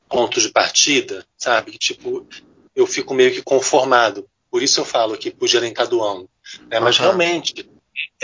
ponto 0.09 0.40
de 0.40 0.48
partida, 0.50 1.24
sabe? 1.36 1.72
Que 1.72 1.78
tipo, 1.78 2.26
eu 2.74 2.86
fico 2.86 3.14
meio 3.14 3.32
que 3.32 3.42
conformado. 3.42 4.28
Por 4.50 4.62
isso 4.62 4.80
eu 4.80 4.84
falo 4.84 5.16
que 5.16 5.30
podia 5.30 5.61
nem 5.61 5.70
estar 5.70 5.86
doando. 5.86 6.28
Né? 6.70 6.78
Mas 6.78 6.96
uhum. 6.98 7.07
realmente 7.07 7.68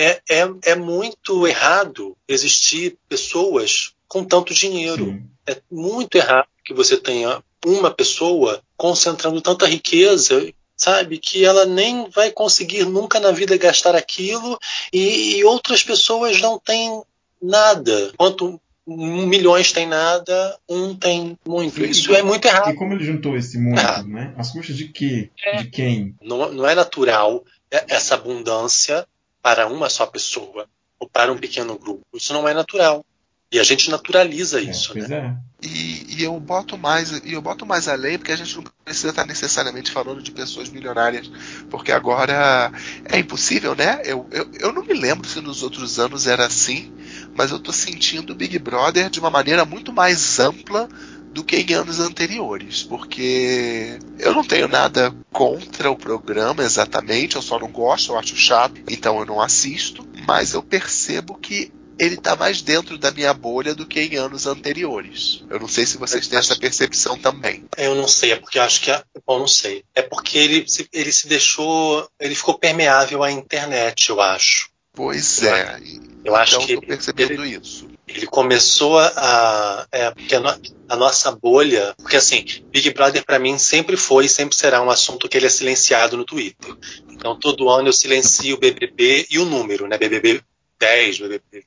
é, 0.01 0.22
é, 0.30 0.51
é 0.64 0.74
muito 0.74 1.46
errado 1.46 2.16
existir 2.26 2.96
pessoas 3.07 3.92
com 4.09 4.24
tanto 4.24 4.55
dinheiro. 4.55 5.05
Sim. 5.05 5.22
É 5.46 5.59
muito 5.70 6.14
errado 6.16 6.48
que 6.64 6.72
você 6.72 6.96
tenha 6.96 7.42
uma 7.66 7.90
pessoa 7.90 8.62
concentrando 8.78 9.42
tanta 9.42 9.66
riqueza, 9.66 10.51
sabe, 10.74 11.18
que 11.18 11.44
ela 11.44 11.66
nem 11.66 12.09
vai 12.09 12.30
conseguir 12.30 12.86
nunca 12.86 13.20
na 13.20 13.30
vida 13.30 13.59
gastar 13.59 13.94
aquilo 13.94 14.59
e, 14.90 15.36
e 15.36 15.44
outras 15.44 15.82
pessoas 15.82 16.40
não 16.40 16.59
têm 16.59 17.03
nada. 17.42 18.12
Quanto 18.16 18.59
milhões 18.86 19.70
tem 19.70 19.86
nada, 19.86 20.59
um 20.66 20.94
tem 20.94 21.38
muito. 21.46 21.84
Isso 21.84 22.14
é 22.14 22.22
muito 22.22 22.46
errado. 22.46 22.70
E 22.70 22.74
como 22.74 22.94
ele 22.94 23.05
juntou 23.05 23.36
esse 23.36 23.59
muito, 23.59 23.78
ah. 23.78 24.03
né? 24.03 24.32
As 24.38 24.51
custas 24.51 24.78
de 24.78 24.88
quê? 24.88 25.30
É. 25.44 25.62
De 25.62 25.68
quem? 25.68 26.14
Não, 26.22 26.51
não 26.51 26.66
é 26.66 26.74
natural 26.74 27.44
essa 27.70 28.14
abundância 28.14 29.07
para 29.43 29.66
uma 29.66 29.88
só 29.88 30.07
pessoa 30.07 30.66
ou 30.99 31.09
para 31.09 31.32
um 31.32 31.38
pequeno 31.38 31.78
grupo. 31.78 32.05
Isso 32.14 32.32
não 32.32 32.47
é 32.49 32.55
natural. 32.55 33.05
E 33.53 33.59
a 33.59 33.64
gente 33.64 33.91
naturaliza 33.91 34.61
isso, 34.61 34.97
é, 34.97 35.09
né? 35.09 35.36
É. 35.62 35.66
E, 35.66 36.14
e, 36.14 36.22
eu 36.22 36.38
boto 36.38 36.78
mais 36.78 37.11
e 37.24 37.32
eu 37.32 37.43
boto 37.43 37.66
mais 37.66 37.88
além 37.88 38.16
porque 38.16 38.30
a 38.30 38.36
gente 38.36 38.55
não 38.57 38.64
precisa 38.84 39.11
estar 39.11 39.26
necessariamente 39.26 39.91
falando 39.91 40.22
de 40.22 40.30
pessoas 40.30 40.68
milionárias, 40.68 41.28
porque 41.68 41.91
agora 41.91 42.70
é 43.05 43.18
impossível, 43.18 43.74
né? 43.74 44.03
Eu, 44.05 44.24
eu, 44.30 44.49
eu 44.53 44.72
não 44.72 44.84
me 44.84 44.95
lembro 44.95 45.28
se 45.28 45.41
nos 45.41 45.64
outros 45.64 45.99
anos 45.99 46.28
era 46.28 46.47
assim, 46.47 46.93
mas 47.34 47.51
eu 47.51 47.59
tô 47.59 47.72
sentindo 47.72 48.32
o 48.32 48.36
Big 48.36 48.57
Brother 48.61 49.11
de 49.11 49.18
uma 49.18 49.30
maneira 49.30 49.64
muito 49.64 49.93
mais 49.93 50.38
ampla 50.38 50.88
do 51.33 51.45
que 51.45 51.57
em 51.57 51.74
anos 51.74 52.01
anteriores, 52.01 52.83
porque 52.83 53.99
eu 54.18 54.35
não 54.35 54.45
tenho 54.45 54.66
nada 54.66 55.14
contra 55.33 55.91
o 55.91 55.97
programa 55.97 56.62
exatamente, 56.62 57.37
eu 57.37 57.43
só 57.43 57.59
não 57.59 57.68
gosto, 57.68 58.12
eu 58.12 58.18
acho 58.18 58.37
chato, 58.37 58.81
então 58.89 59.18
eu 59.18 59.26
não 59.26 59.41
assisto, 59.41 60.07
mas 60.26 60.55
eu 60.55 60.62
percebo 60.62 61.35
que 61.35 61.72
ele 62.01 62.14
está 62.14 62.35
mais 62.35 62.62
dentro 62.62 62.97
da 62.97 63.11
minha 63.11 63.33
bolha 63.35 63.74
do 63.74 63.85
que 63.85 64.01
em 64.01 64.16
anos 64.16 64.47
anteriores. 64.47 65.45
Eu 65.51 65.61
não 65.61 65.68
sei 65.68 65.85
se 65.85 65.99
vocês 65.99 66.26
têm 66.26 66.39
essa 66.39 66.57
percepção 66.57 67.18
também. 67.18 67.64
Eu 67.76 67.95
não 67.95 68.09
sei, 68.09 68.33
é 68.33 68.37
porque 68.37 68.59
eu 68.59 68.62
acho 68.62 68.81
que. 68.81 68.91
Bom, 69.26 69.39
não 69.39 69.47
sei. 69.47 69.85
É 69.95 70.01
porque 70.01 70.39
ele, 70.39 70.64
ele 70.95 71.12
se 71.12 71.28
deixou. 71.28 72.09
Ele 72.18 72.35
ficou 72.35 72.59
permeável 72.59 73.22
à 73.22 73.31
internet, 73.31 74.09
eu 74.09 74.18
acho. 74.18 74.70
Pois 74.95 75.43
é. 75.43 75.78
Eu 76.24 76.35
acho 76.35 76.55
então, 76.55 76.66
que. 76.66 76.72
Estou 76.72 76.89
percebendo 76.89 77.45
ele, 77.45 77.59
isso. 77.59 77.87
Ele 78.15 78.27
começou 78.27 78.99
a. 78.99 79.87
É, 79.93 80.11
porque 80.11 80.35
a, 80.35 80.41
no, 80.41 80.49
a 80.89 80.97
nossa 80.97 81.31
bolha. 81.31 81.95
Porque 81.97 82.17
assim, 82.17 82.45
Big 82.71 82.91
Brother 82.91 83.25
para 83.25 83.39
mim 83.39 83.59
sempre 83.59 83.97
foi 83.97 84.27
e 84.27 84.29
sempre 84.29 84.57
será 84.57 84.83
um 84.83 84.91
assunto 84.91 85.29
que 85.29 85.37
ele 85.37 85.47
é 85.47 85.51
silenciado 85.51 86.17
no 86.17 86.25
Twitter. 86.25 86.75
Então 87.11 87.39
todo 87.39 87.69
ano 87.69 87.89
eu 87.89 87.93
silencio 87.93 88.57
o 88.57 88.59
BBB 88.59 89.27
e 89.31 89.39
o 89.39 89.45
número, 89.45 89.87
né? 89.87 89.97
BBB 89.97 90.43
10, 90.79 91.19
BBB 91.19 91.67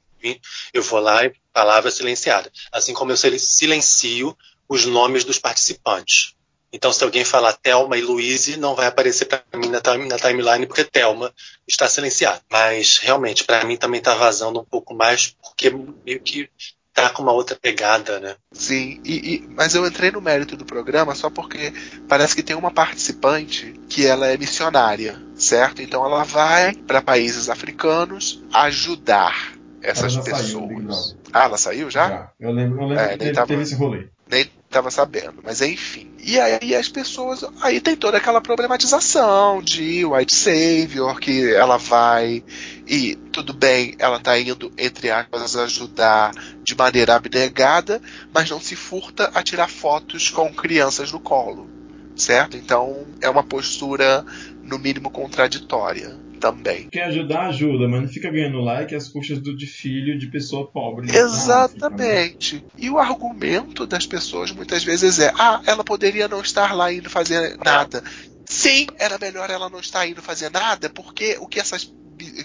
eu 0.74 0.82
vou 0.82 1.00
lá 1.00 1.26
e 1.26 1.34
palavra 1.52 1.92
silenciada. 1.92 2.52
Assim 2.72 2.94
como 2.94 3.12
eu 3.12 3.18
silencio 3.18 4.38
os 4.68 4.86
nomes 4.86 5.24
dos 5.24 5.38
participantes. 5.38 6.36
Então, 6.74 6.92
se 6.92 7.04
alguém 7.04 7.24
falar 7.24 7.54
Thelma 7.54 7.96
e 7.96 8.02
Luíse, 8.02 8.58
não 8.58 8.74
vai 8.74 8.88
aparecer 8.88 9.26
para 9.26 9.44
mim 9.54 9.70
na, 9.70 9.80
na, 9.80 10.18
timeline 10.18 10.66
porque 10.66 10.84
Thelma 10.84 11.32
está 11.68 11.88
silenciada. 11.88 12.42
Mas, 12.52 12.98
realmente, 12.98 13.44
para 13.44 13.64
mim 13.64 13.78
também 13.78 14.00
está 14.00 14.16
vazando 14.16 14.60
um 14.60 14.66
pouco 14.66 14.96
mais 14.96 15.36
porque 15.40 15.70
meio 15.70 16.20
que 16.20 16.50
tá 16.92 17.10
com 17.10 17.24
uma 17.24 17.32
outra 17.32 17.56
pegada, 17.56 18.20
né? 18.20 18.36
Sim, 18.52 19.00
e, 19.04 19.36
e, 19.36 19.48
mas 19.56 19.74
eu 19.74 19.86
entrei 19.86 20.12
no 20.12 20.22
mérito 20.22 20.56
do 20.56 20.66
programa 20.66 21.16
só 21.16 21.30
porque 21.30 21.74
parece 22.08 22.36
que 22.36 22.44
tem 22.44 22.56
uma 22.56 22.70
participante 22.70 23.74
que 23.90 24.06
ela 24.06 24.28
é 24.28 24.38
missionária, 24.38 25.20
certo? 25.36 25.82
Então 25.82 26.06
ela 26.06 26.24
vai 26.24 26.74
para 26.76 27.02
países 27.02 27.50
africanos 27.50 28.44
ajudar 28.54 29.54
essas 29.82 30.16
pessoas. 30.18 30.52
Saiu, 30.52 31.18
ah, 31.34 31.44
ela 31.46 31.58
saiu 31.58 31.90
já? 31.90 32.10
Já. 32.10 32.32
Eu 32.40 32.52
lembro, 32.52 32.82
eu 32.82 32.88
lembro 32.88 33.04
é, 33.04 33.10
que 33.10 33.18
teve, 33.18 33.46
teve 33.46 33.62
esse 33.64 33.76
rolê. 33.76 34.08
Nem 34.30 34.50
tava 34.74 34.92
sabendo, 34.92 35.36
mas 35.44 35.62
enfim. 35.62 36.12
E 36.20 36.40
aí 36.40 36.76
as 36.76 36.90
pessoas. 36.90 37.46
Aí 37.62 37.80
tem 37.80 37.96
toda 37.96 38.18
aquela 38.18 38.42
problematização 38.42 39.62
de 39.62 40.04
white 40.04 40.36
savior, 40.36 41.20
que 41.20 41.54
ela 41.54 41.78
vai 41.78 42.44
e 42.88 43.16
tudo 43.32 43.54
bem, 43.54 43.96
ela 43.98 44.20
tá 44.20 44.38
indo, 44.38 44.72
entre 44.78 45.10
aspas, 45.10 45.56
ajudar 45.56 46.34
de 46.64 46.76
maneira 46.76 47.16
abnegada, 47.16 48.02
mas 48.34 48.50
não 48.50 48.60
se 48.60 48.76
furta 48.76 49.32
a 49.34 49.42
tirar 49.42 49.70
fotos 49.70 50.30
com 50.30 50.54
crianças 50.54 51.12
no 51.12 51.20
colo. 51.20 51.70
Certo? 52.16 52.58
Então 52.58 53.08
é 53.22 53.30
uma 53.30 53.44
postura, 53.44 54.26
no 54.62 54.78
mínimo, 54.78 55.10
contraditória 55.10 56.24
também. 56.44 56.90
Quem 56.90 57.02
ajudar, 57.04 57.48
ajuda, 57.48 57.88
mas 57.88 58.02
não 58.02 58.08
fica 58.10 58.30
ganhando 58.30 58.60
like 58.60 58.94
às 58.94 59.08
custas 59.08 59.40
do 59.40 59.56
de 59.56 59.66
filho 59.66 60.20
de 60.20 60.28
pessoa 60.28 60.70
pobre. 60.70 61.16
Exatamente. 61.16 62.58
África, 62.58 62.68
né? 62.68 62.72
E 62.78 62.90
o 62.90 63.00
argumento 63.00 63.88
das 63.88 64.06
pessoas 64.06 64.52
muitas 64.52 64.84
vezes 64.84 65.20
é: 65.20 65.32
ah, 65.40 65.62
ela 65.66 65.86
poderia 65.86 66.28
não 66.28 66.42
estar 66.42 66.76
lá 66.76 66.92
indo 66.92 67.10
fazer 67.10 67.58
nada. 67.64 68.04
Sim, 68.46 68.88
era 69.00 69.18
melhor 69.18 69.50
ela 69.50 69.70
não 69.70 69.80
estar 69.80 70.06
indo 70.06 70.22
fazer 70.22 70.52
nada, 70.52 70.90
porque 70.90 71.38
o 71.40 71.48
que, 71.48 71.62
essas, 71.62 71.90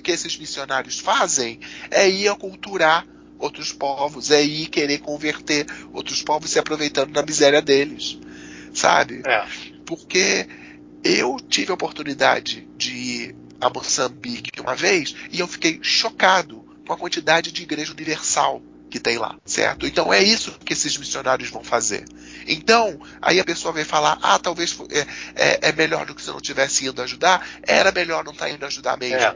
que 0.04 0.12
esses 0.12 0.38
missionários 0.38 1.00
fazem 1.00 1.58
é 1.90 2.08
ir 2.08 2.28
aculturar 2.28 3.04
outros 3.36 3.72
povos, 3.72 4.30
é 4.30 4.40
ir 4.40 4.68
querer 4.68 4.98
converter 4.98 5.66
outros 5.92 6.22
povos 6.22 6.50
se 6.50 6.58
aproveitando 6.58 7.10
da 7.10 7.22
miséria 7.22 7.60
deles. 7.60 8.16
Sabe? 8.72 9.22
É. 9.26 9.44
Porque 9.84 10.46
eu 11.02 11.36
tive 11.48 11.72
a 11.72 11.74
oportunidade 11.74 12.68
de 12.76 12.92
ir 12.92 13.47
a 13.60 13.70
Moçambique 13.70 14.60
uma 14.60 14.74
vez 14.74 15.14
e 15.30 15.40
eu 15.40 15.48
fiquei 15.48 15.78
chocado 15.82 16.64
com 16.86 16.92
a 16.92 16.96
quantidade 16.96 17.52
de 17.52 17.62
igreja 17.62 17.92
universal 17.92 18.62
que 18.88 18.98
tem 18.98 19.18
lá, 19.18 19.36
certo? 19.44 19.86
Então 19.86 20.12
é 20.12 20.22
isso 20.22 20.58
que 20.64 20.72
esses 20.72 20.96
missionários 20.96 21.50
vão 21.50 21.62
fazer. 21.62 22.04
Então, 22.46 22.98
aí 23.20 23.38
a 23.38 23.44
pessoa 23.44 23.72
vem 23.72 23.84
falar, 23.84 24.18
ah, 24.22 24.38
talvez 24.38 24.76
é, 24.90 25.00
é, 25.36 25.68
é 25.68 25.72
melhor 25.72 26.06
do 26.06 26.14
que 26.14 26.22
se 26.22 26.28
não 26.28 26.40
tivesse 26.40 26.86
ido 26.86 27.02
ajudar. 27.02 27.46
Era 27.62 27.92
melhor 27.92 28.24
não 28.24 28.32
estar 28.32 28.46
tá 28.46 28.50
indo 28.50 28.64
ajudar 28.64 28.96
mesmo. 28.96 29.16
É, 29.16 29.34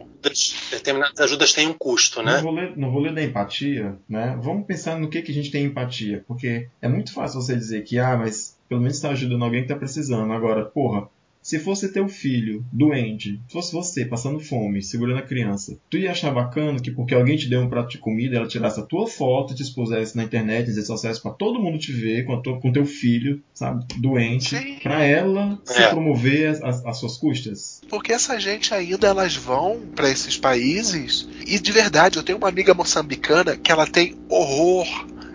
determinadas 0.70 1.20
ajudas 1.20 1.52
têm 1.52 1.68
um 1.68 1.74
custo, 1.74 2.22
né? 2.22 2.38
No 2.38 2.44
rolê, 2.44 2.72
no 2.74 2.90
rolê 2.90 3.12
da 3.12 3.22
empatia, 3.22 3.96
né? 4.08 4.38
Vamos 4.40 4.66
pensar 4.66 4.98
no 4.98 5.10
que, 5.10 5.22
que 5.22 5.30
a 5.30 5.34
gente 5.34 5.50
tem 5.50 5.64
empatia, 5.64 6.24
porque 6.26 6.68
é 6.80 6.88
muito 6.88 7.12
fácil 7.12 7.40
você 7.40 7.54
dizer 7.54 7.84
que, 7.84 7.98
ah, 7.98 8.16
mas 8.16 8.56
pelo 8.68 8.80
menos 8.80 8.96
está 8.96 9.10
ajudando 9.10 9.44
alguém 9.44 9.60
que 9.60 9.66
está 9.66 9.76
precisando. 9.76 10.32
Agora, 10.32 10.64
porra, 10.64 11.08
se 11.42 11.58
fosse 11.58 11.92
teu 11.92 12.08
filho 12.08 12.64
doente, 12.72 13.40
se 13.46 13.52
fosse 13.52 13.72
você 13.72 14.04
passando 14.04 14.38
fome, 14.38 14.82
segurando 14.82 15.18
a 15.18 15.26
criança, 15.26 15.76
tu 15.90 15.98
ia 15.98 16.12
achar 16.12 16.30
bacana 16.30 16.78
que 16.80 16.90
porque 16.90 17.14
alguém 17.14 17.36
te 17.36 17.48
deu 17.48 17.60
um 17.60 17.68
prato 17.68 17.90
de 17.90 17.98
comida, 17.98 18.36
ela 18.36 18.46
tirasse 18.46 18.78
a 18.78 18.84
tua 18.84 19.08
foto 19.08 19.52
e 19.52 19.56
te 19.56 19.62
expusesse 19.62 20.16
na 20.16 20.22
internet, 20.22 20.66
nas 20.66 20.76
redes 20.76 20.86
sociais 20.86 21.18
para 21.18 21.32
todo 21.32 21.60
mundo 21.60 21.78
te 21.78 21.92
ver 21.92 22.24
com, 22.24 22.40
tua, 22.40 22.60
com 22.60 22.72
teu 22.72 22.86
filho, 22.86 23.42
sabe, 23.52 23.84
doente, 23.98 24.56
para 24.82 25.04
ela 25.04 25.60
se 25.64 25.82
é. 25.82 25.88
promover 25.88 26.62
as, 26.64 26.84
as, 26.86 26.98
suas 26.98 27.16
custas? 27.16 27.80
Porque 27.88 28.12
essa 28.12 28.38
gente 28.38 28.72
ainda 28.72 29.08
elas 29.08 29.34
vão 29.34 29.80
para 29.94 30.08
esses 30.08 30.38
países 30.38 31.28
e 31.46 31.58
de 31.58 31.72
verdade, 31.72 32.18
eu 32.18 32.22
tenho 32.22 32.38
uma 32.38 32.48
amiga 32.48 32.72
moçambicana 32.72 33.56
que 33.56 33.72
ela 33.72 33.86
tem 33.86 34.16
horror 34.28 34.86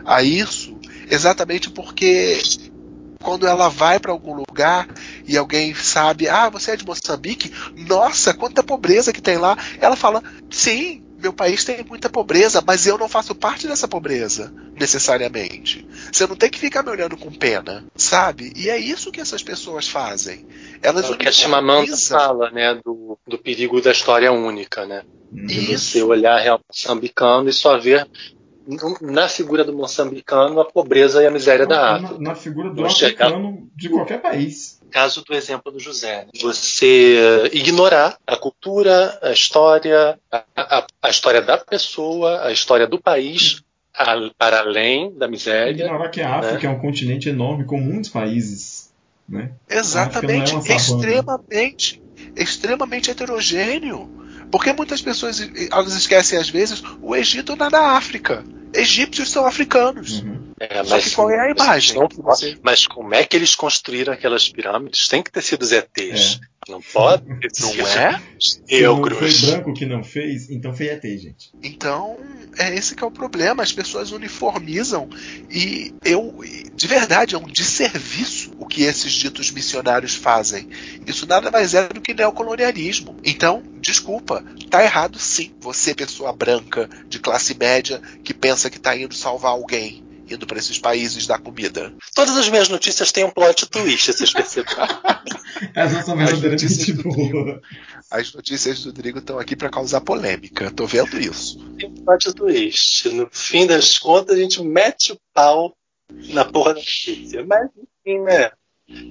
a 0.06 0.24
isso, 0.24 0.78
exatamente 1.10 1.70
porque 1.70 2.40
quando 3.28 3.46
ela 3.46 3.68
vai 3.68 4.00
para 4.00 4.14
algum 4.14 4.34
lugar 4.34 4.88
e 5.28 5.36
alguém 5.36 5.76
sabe, 5.76 6.30
ah, 6.30 6.50
você 6.50 6.72
é 6.72 6.76
de 6.78 6.86
Moçambique? 6.86 7.52
Nossa, 7.76 8.34
quanta 8.34 8.64
pobreza 8.64 9.12
que 9.12 9.22
tem 9.22 9.36
lá. 9.36 9.58
Ela 9.82 9.98
fala, 9.98 10.24
sim, 10.50 11.04
meu 11.20 11.34
país 11.34 11.66
tem 11.66 11.84
muita 11.84 12.10
pobreza, 12.10 12.64
mas 12.66 12.88
eu 12.88 12.98
não 12.98 13.10
faço 13.10 13.36
parte 13.36 13.68
dessa 13.68 13.86
pobreza, 13.86 14.54
necessariamente. 14.80 15.86
Você 16.10 16.26
não 16.26 16.38
tem 16.38 16.50
que 16.50 16.58
ficar 16.58 16.84
me 16.84 16.90
olhando 16.90 17.18
com 17.18 17.30
pena, 17.30 17.84
sabe? 17.98 18.54
E 18.56 18.70
é 18.70 18.78
isso 18.78 19.12
que 19.12 19.20
essas 19.20 19.44
pessoas 19.44 19.90
fazem. 19.90 20.48
Elas 20.82 21.10
é 21.10 21.12
o 21.12 21.18
que 21.18 21.28
a 21.28 21.32
Chimamanda 21.34 21.98
fala, 21.98 22.50
né, 22.52 22.76
do, 22.76 23.20
do 23.28 23.38
perigo 23.38 23.82
da 23.82 23.92
história 23.92 24.32
única, 24.32 24.86
né? 24.86 25.04
Isso. 25.50 25.92
Você 25.92 26.02
olhar 26.02 26.40
real 26.40 26.62
moçambicano 26.66 27.50
e 27.50 27.54
só 27.54 27.78
ver 27.78 28.08
na 29.02 29.30
figura 29.30 29.64
do 29.64 29.74
moçambicano 29.74 30.60
a 30.60 30.66
pobreza 30.66 31.24
e 31.24 31.26
a 31.26 31.32
miséria 31.32 31.66
na, 31.66 31.76
da 31.76 31.96
África. 31.96 32.14
Na, 32.14 32.20
na 32.20 32.36
figura 32.36 32.70
do 32.70 32.86
africano 32.86 33.70
de 33.76 33.90
qualquer 33.90 34.22
país. 34.22 34.80
Caso 34.92 35.24
do 35.24 35.34
exemplo 35.34 35.72
do 35.72 35.80
José. 35.80 36.26
Né? 36.26 36.32
Você 36.42 37.50
ignorar 37.54 38.18
a 38.28 38.36
cultura, 38.36 39.18
a 39.22 39.32
história, 39.32 40.20
a, 40.32 40.44
a, 40.56 40.88
a 41.02 41.10
história 41.10 41.42
da 41.42 41.58
pessoa, 41.58 42.46
a 42.46 42.52
história 42.52 42.86
do 42.86 43.00
país, 43.00 43.64
a, 43.94 44.16
para 44.38 44.60
além 44.60 45.14
da 45.18 45.28
miséria. 45.28 45.86
Ignorar 45.86 46.10
que 46.10 46.22
a 46.22 46.36
África 46.36 46.68
né? 46.68 46.74
é 46.74 46.78
um 46.78 46.80
continente 46.80 47.30
enorme 47.30 47.64
com 47.64 47.80
muitos 47.80 48.10
países. 48.10 48.92
Né? 49.28 49.52
Exatamente, 49.70 50.56
é 50.56 50.76
extremamente, 50.76 52.02
extremamente 52.36 53.12
heterogêneo. 53.12 54.10
Porque 54.50 54.72
muitas 54.72 55.02
pessoas 55.02 55.42
elas 55.70 55.94
esquecem 55.94 56.40
às 56.40 56.50
vezes 56.50 56.82
o 57.02 57.14
Egito 57.14 57.56
não 57.58 57.66
é 57.66 57.70
da 57.70 57.92
África 57.98 58.46
egípcios 58.74 59.32
são 59.32 59.46
africanos. 59.46 60.22
Uhum. 60.22 60.48
É, 60.60 60.78
mas, 60.78 60.88
Só 60.88 61.00
que 61.00 61.12
qual 61.12 61.30
é 61.30 61.40
a 61.40 61.52
imagem? 61.52 61.96
Não. 61.96 62.10
Mas 62.64 62.88
como 62.88 63.14
é 63.14 63.24
que 63.24 63.36
eles 63.36 63.54
construíram 63.54 64.12
aquelas 64.12 64.50
pirâmides? 64.50 65.08
Tem 65.08 65.22
que 65.22 65.32
ter 65.32 65.44
sido 65.44 65.62
os 65.62 65.72
ETs. 65.72 66.40
É. 66.44 66.58
Não 66.72 66.82
pode 66.82 67.24
ter 67.40 67.50
sido. 67.54 67.78
Não 67.78 67.88
é? 67.88 68.22
Negros. 68.70 69.40
Foi 69.40 69.52
branco 69.52 69.74
que 69.74 69.86
não 69.86 70.04
fez, 70.04 70.50
então 70.50 70.74
foi 70.74 70.88
ET, 70.88 71.02
gente. 71.04 71.52
Então, 71.64 72.18
é 72.58 72.76
esse 72.76 72.96
que 72.96 73.04
é 73.04 73.08
o 73.08 73.12
problema. 73.12 73.64
As 73.64 73.72
pessoas 73.72 74.12
uniformizam 74.12 75.08
e 75.50 75.94
eu, 76.04 76.40
de 76.76 76.88
verdade, 76.88 77.36
é 77.36 77.38
um 77.38 77.46
desserviço 77.46 78.52
o 78.60 78.66
que 78.66 78.84
esses 78.84 79.14
ditos 79.14 79.52
missionários 79.52 80.16
fazem. 80.16 80.68
Isso 81.06 81.26
nada 81.26 81.50
mais 81.50 81.74
é 81.74 81.88
do 81.88 82.02
que 82.02 82.14
neocolonialismo. 82.14 83.16
Então, 83.24 83.64
desculpa, 83.80 84.44
tá 84.70 84.84
errado 84.84 85.18
sim. 85.20 85.54
Você, 85.62 85.94
pessoa 85.94 86.34
branca, 86.34 86.90
de 87.08 87.20
classe 87.20 87.56
média, 87.58 88.02
que 88.24 88.34
pensa 88.34 88.57
que 88.70 88.80
tá 88.80 88.96
indo 88.96 89.14
salvar 89.14 89.52
alguém 89.52 90.04
indo 90.30 90.46
para 90.46 90.60
esses 90.60 90.78
países 90.78 91.26
da 91.26 91.38
comida. 91.38 91.94
Todas 92.14 92.36
as 92.38 92.50
minhas 92.50 92.70
notícias 92.70 93.12
têm 93.12 93.24
um 93.24 93.30
plot 93.30 93.66
twist, 93.68 94.12
vocês 94.12 94.34
perceberam? 94.34 94.88
Não 95.76 96.04
são 96.04 96.18
verdadeiramente 96.18 96.64
notícias 96.66 96.98
do 96.98 97.04
boas. 97.04 97.62
As 98.10 98.34
notícias 98.34 98.84
do 98.84 98.94
Drigo 98.94 99.20
estão 99.20 99.40
aqui 99.40 99.56
para 99.56 99.70
causar 99.70 100.02
polêmica. 100.02 100.72
Tô 100.72 100.86
vendo 100.86 101.20
isso. 101.20 101.60
Tem 101.78 101.90
um 101.90 101.96
plot 101.96 102.34
twist. 102.34 103.10
No 103.10 103.28
fim 103.32 103.66
das 103.66 103.98
contas, 103.98 104.38
a 104.38 104.42
gente 104.42 104.62
mete 104.62 105.14
o 105.14 105.20
pau 105.34 105.76
na 106.30 106.46
porra 106.46 106.74
da 106.74 106.80
notícia. 106.80 107.46
Mas, 107.46 107.70
enfim, 107.76 108.20
né? 108.22 108.52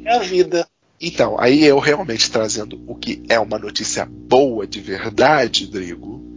É 0.05 0.16
a 0.16 0.18
vida. 0.20 0.66
Então, 1.01 1.38
aí 1.38 1.62
eu 1.64 1.78
realmente 1.78 2.30
trazendo 2.30 2.82
o 2.86 2.94
que 2.94 3.22
é 3.28 3.38
uma 3.38 3.59
notícia 3.59 4.07
boa 4.07 4.66
de 4.66 4.80
verdade, 4.80 5.66
Drigo. 5.66 6.36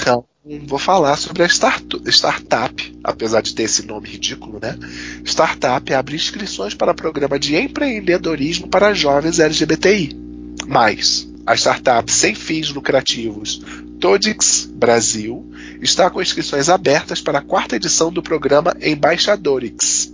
Então, 0.00 0.24
vou 0.66 0.78
falar 0.78 1.16
sobre 1.16 1.42
a 1.42 1.46
start- 1.46 2.00
startup, 2.06 2.98
apesar 3.02 3.40
de 3.40 3.54
ter 3.54 3.64
esse 3.64 3.86
nome 3.86 4.08
ridículo, 4.08 4.58
né? 4.60 4.78
Startup 5.24 5.94
abre 5.94 6.16
inscrições 6.16 6.74
para 6.74 6.94
programa 6.94 7.38
de 7.38 7.56
empreendedorismo 7.56 8.68
para 8.68 8.94
jovens 8.94 9.38
LGBTI. 9.38 10.16
Mas 10.66 11.28
a 11.46 11.54
startup 11.54 12.10
sem 12.10 12.34
fins 12.34 12.70
lucrativos 12.70 13.60
Todix 14.00 14.68
Brasil 14.70 15.50
está 15.80 16.10
com 16.10 16.20
inscrições 16.20 16.68
abertas 16.68 17.20
para 17.20 17.38
a 17.38 17.42
quarta 17.42 17.76
edição 17.76 18.12
do 18.12 18.22
programa 18.22 18.76
Embaixadorix. 18.80 20.12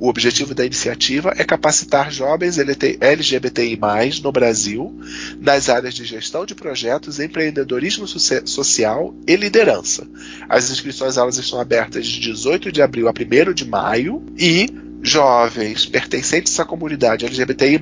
O 0.00 0.08
objetivo 0.08 0.54
da 0.54 0.64
iniciativa 0.64 1.34
é 1.36 1.42
capacitar 1.42 2.12
jovens 2.12 2.56
LGBTI+, 2.56 3.78
no 4.22 4.30
Brasil, 4.30 4.96
nas 5.40 5.68
áreas 5.68 5.92
de 5.92 6.04
gestão 6.04 6.46
de 6.46 6.54
projetos, 6.54 7.18
empreendedorismo 7.18 8.06
socia- 8.06 8.46
social 8.46 9.12
e 9.26 9.34
liderança. 9.34 10.06
As 10.48 10.70
inscrições 10.70 11.16
elas 11.16 11.36
estão 11.36 11.60
abertas 11.60 12.06
de 12.06 12.20
18 12.20 12.70
de 12.70 12.80
abril 12.80 13.08
a 13.08 13.12
1 13.12 13.52
de 13.52 13.64
maio 13.66 14.24
e 14.38 14.68
jovens 15.02 15.86
pertencentes 15.86 16.58
à 16.58 16.64
comunidade 16.64 17.24
LGBTI+, 17.24 17.78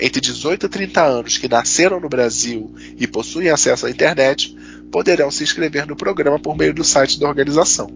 entre 0.00 0.20
18 0.20 0.66
e 0.66 0.68
30 0.68 1.04
anos 1.04 1.38
que 1.38 1.48
nasceram 1.48 2.00
no 2.00 2.08
Brasil 2.08 2.74
e 2.98 3.06
possuem 3.06 3.50
acesso 3.50 3.86
à 3.86 3.90
internet, 3.90 4.56
poderão 4.94 5.28
se 5.28 5.42
inscrever 5.42 5.88
no 5.88 5.96
programa 5.96 6.38
por 6.38 6.56
meio 6.56 6.72
do 6.72 6.84
site 6.84 7.18
da 7.18 7.26
organização. 7.26 7.90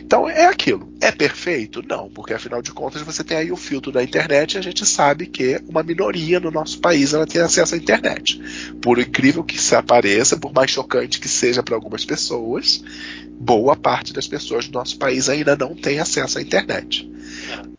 Então 0.00 0.28
é 0.28 0.44
aquilo. 0.44 0.92
É 1.00 1.10
perfeito? 1.10 1.82
Não, 1.82 2.10
porque 2.10 2.34
afinal 2.34 2.60
de 2.60 2.72
contas 2.72 3.00
você 3.00 3.24
tem 3.24 3.38
aí 3.38 3.50
o 3.50 3.56
filtro 3.56 3.90
da 3.90 4.04
internet 4.04 4.52
e 4.52 4.58
a 4.58 4.60
gente 4.60 4.84
sabe 4.84 5.28
que 5.28 5.58
uma 5.66 5.82
minoria 5.82 6.38
no 6.38 6.50
nosso 6.50 6.78
país 6.78 7.14
ela 7.14 7.26
tem 7.26 7.40
acesso 7.40 7.74
à 7.74 7.78
internet. 7.78 8.38
Por 8.82 8.98
incrível 8.98 9.42
que 9.42 9.58
se 9.58 9.74
apareça, 9.74 10.36
por 10.36 10.52
mais 10.52 10.70
chocante 10.70 11.20
que 11.20 11.26
seja 11.26 11.62
para 11.62 11.74
algumas 11.74 12.04
pessoas, 12.04 12.84
boa 13.30 13.74
parte 13.74 14.12
das 14.12 14.28
pessoas 14.28 14.68
do 14.68 14.74
nosso 14.74 14.98
país 14.98 15.30
ainda 15.30 15.56
não 15.56 15.74
tem 15.74 16.00
acesso 16.00 16.38
à 16.38 16.42
internet. 16.42 17.10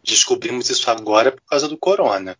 Descobrimos 0.04 0.68
isso 0.72 0.90
agora 0.90 1.32
por 1.32 1.44
causa 1.48 1.68
do 1.68 1.78
corona. 1.78 2.36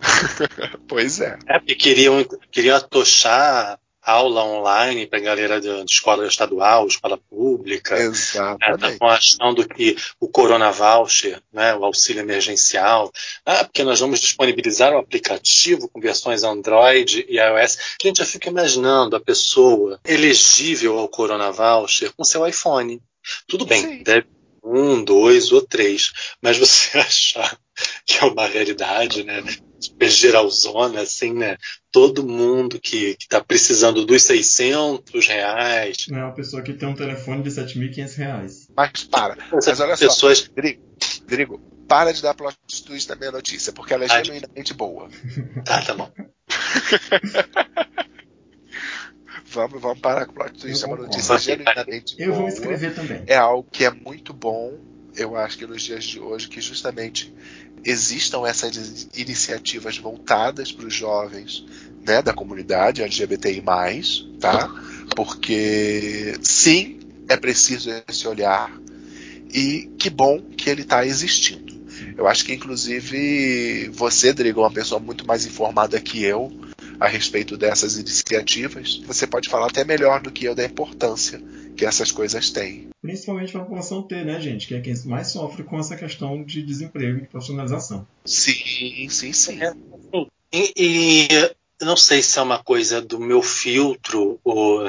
Pois 0.88 1.20
é. 1.20 1.38
É 1.46 1.60
porque 1.60 1.76
queriam, 1.76 2.26
queriam 2.50 2.76
atochar 2.76 3.78
aula 4.02 4.44
online 4.44 5.06
para 5.06 5.18
a 5.18 5.22
galera 5.22 5.60
de, 5.60 5.84
de 5.84 5.92
escola 5.92 6.26
estadual, 6.26 6.86
escola 6.86 7.16
pública. 7.16 7.96
Exatamente. 7.96 8.94
Estavam 8.94 9.08
achando 9.08 9.68
que 9.68 9.96
o 10.18 10.28
Corona 10.28 10.70
Voucher, 10.72 11.40
né, 11.52 11.74
o 11.74 11.84
auxílio 11.84 12.20
emergencial, 12.20 13.12
ah, 13.46 13.64
porque 13.64 13.84
nós 13.84 14.00
vamos 14.00 14.20
disponibilizar 14.20 14.92
o 14.92 14.98
aplicativo 14.98 15.88
com 15.88 16.00
versões 16.00 16.42
Android 16.42 17.24
e 17.28 17.36
iOS. 17.36 17.78
A 18.02 18.06
gente 18.06 18.18
já 18.18 18.26
fica 18.26 18.50
imaginando 18.50 19.14
a 19.14 19.20
pessoa 19.20 20.00
elegível 20.04 20.98
ao 20.98 21.08
Corona 21.08 21.52
Voucher 21.52 22.12
com 22.16 22.24
seu 22.24 22.46
iPhone. 22.46 23.00
Tudo 23.46 23.64
bem, 23.64 23.82
Sim. 23.82 24.02
deve 24.02 24.26
um, 24.64 25.02
dois 25.02 25.50
ou 25.52 25.60
três, 25.60 26.12
mas 26.40 26.56
você 26.56 26.98
achar 26.98 27.58
que 28.06 28.18
é 28.18 28.24
uma 28.24 28.46
realidade, 28.46 29.24
né? 29.24 29.42
Super 29.82 30.08
geralzona, 30.08 31.00
assim, 31.00 31.32
né? 31.32 31.56
Todo 31.90 32.26
mundo 32.26 32.78
que 32.80 33.16
está 33.20 33.42
precisando 33.42 34.06
dos 34.06 34.22
600 34.22 35.26
reais. 35.26 35.96
É 36.10 36.14
uma 36.14 36.32
pessoa 36.32 36.62
que 36.62 36.72
tem 36.72 36.88
um 36.88 36.94
telefone 36.94 37.42
de 37.42 37.50
7.500 37.50 38.16
reais. 38.16 38.68
Mas 38.76 39.04
para. 39.04 39.36
Mas 39.52 39.80
olha 39.80 39.96
só, 39.96 40.06
pessoas 40.06 40.48
Drigo, 40.54 40.82
Drigo, 41.26 41.58
para 41.88 42.12
de 42.12 42.22
dar 42.22 42.34
plot 42.34 42.56
twist 42.86 43.08
na 43.08 43.16
minha 43.16 43.32
notícia, 43.32 43.72
porque 43.72 43.92
ela 43.92 44.04
é 44.04 44.08
Ai. 44.10 44.24
genuinamente 44.24 44.72
boa. 44.74 45.08
Tá, 45.64 45.82
tá 45.82 45.94
bom. 45.94 46.10
Vamos, 49.52 49.82
vamos 49.82 50.00
parar 50.00 50.24
com 50.24 50.32
o 50.32 50.34
plot 50.34 50.58
twist, 50.58 50.82
é 50.82 50.86
uma 50.86 50.96
notícia 50.96 51.38
genuinamente 51.38 52.14
Eu 52.18 52.32
vou 52.32 52.38
boa. 52.38 52.48
escrever 52.48 52.94
também. 52.94 53.22
É 53.26 53.36
algo 53.36 53.68
que 53.70 53.84
é 53.84 53.90
muito 53.90 54.32
bom, 54.32 54.78
eu 55.14 55.36
acho 55.36 55.58
que 55.58 55.66
nos 55.66 55.82
dias 55.82 56.04
de 56.04 56.18
hoje, 56.18 56.48
que 56.48 56.60
justamente 56.60 57.32
existam 57.84 58.46
essas 58.46 59.08
iniciativas 59.16 59.98
voltadas 59.98 60.70
para 60.72 60.86
os 60.86 60.94
jovens 60.94 61.64
né, 62.06 62.22
da 62.22 62.32
comunidade 62.32 63.02
LGBTI+, 63.02 63.62
tá? 64.40 64.70
Porque 65.16 66.34
sim, 66.42 67.00
é 67.28 67.36
preciso 67.36 67.90
esse 68.08 68.26
olhar 68.26 68.72
e 69.52 69.90
que 69.98 70.08
bom 70.08 70.40
que 70.40 70.70
ele 70.70 70.82
está 70.82 71.04
existindo. 71.04 71.72
Eu 72.16 72.26
acho 72.26 72.44
que 72.44 72.52
inclusive 72.52 73.88
você, 73.92 74.32
Drigo, 74.32 74.60
é 74.60 74.64
uma 74.64 74.72
pessoa 74.72 75.00
muito 75.00 75.26
mais 75.26 75.46
informada 75.46 76.00
que 76.00 76.22
eu 76.24 76.52
a 77.02 77.08
respeito 77.08 77.56
dessas 77.56 77.96
iniciativas. 77.96 79.02
Você 79.06 79.26
pode 79.26 79.48
falar 79.48 79.66
até 79.66 79.84
melhor 79.84 80.22
do 80.22 80.30
que 80.30 80.44
eu 80.44 80.54
da 80.54 80.64
importância 80.64 81.42
que 81.76 81.84
essas 81.84 82.12
coisas 82.12 82.50
têm. 82.50 82.90
Principalmente 83.00 83.50
para 83.50 83.62
a 83.62 83.64
população 83.64 84.02
T, 84.02 84.22
né, 84.22 84.40
gente? 84.40 84.68
Que 84.68 84.76
é 84.76 84.80
quem 84.80 84.94
mais 85.06 85.32
sofre 85.32 85.64
com 85.64 85.80
essa 85.80 85.96
questão 85.96 86.44
de 86.44 86.62
desemprego 86.62 87.18
e 87.18 87.22
de 87.22 87.26
profissionalização. 87.26 88.06
Sim, 88.24 89.08
sim, 89.08 89.32
sim. 89.32 89.60
É, 89.60 89.74
E, 90.52 90.72
e 90.76 91.84
não 91.84 91.96
sei 91.96 92.22
se 92.22 92.38
é 92.38 92.42
uma 92.42 92.62
coisa 92.62 93.02
do 93.02 93.18
meu 93.18 93.42
filtro 93.42 94.38
ou, 94.44 94.86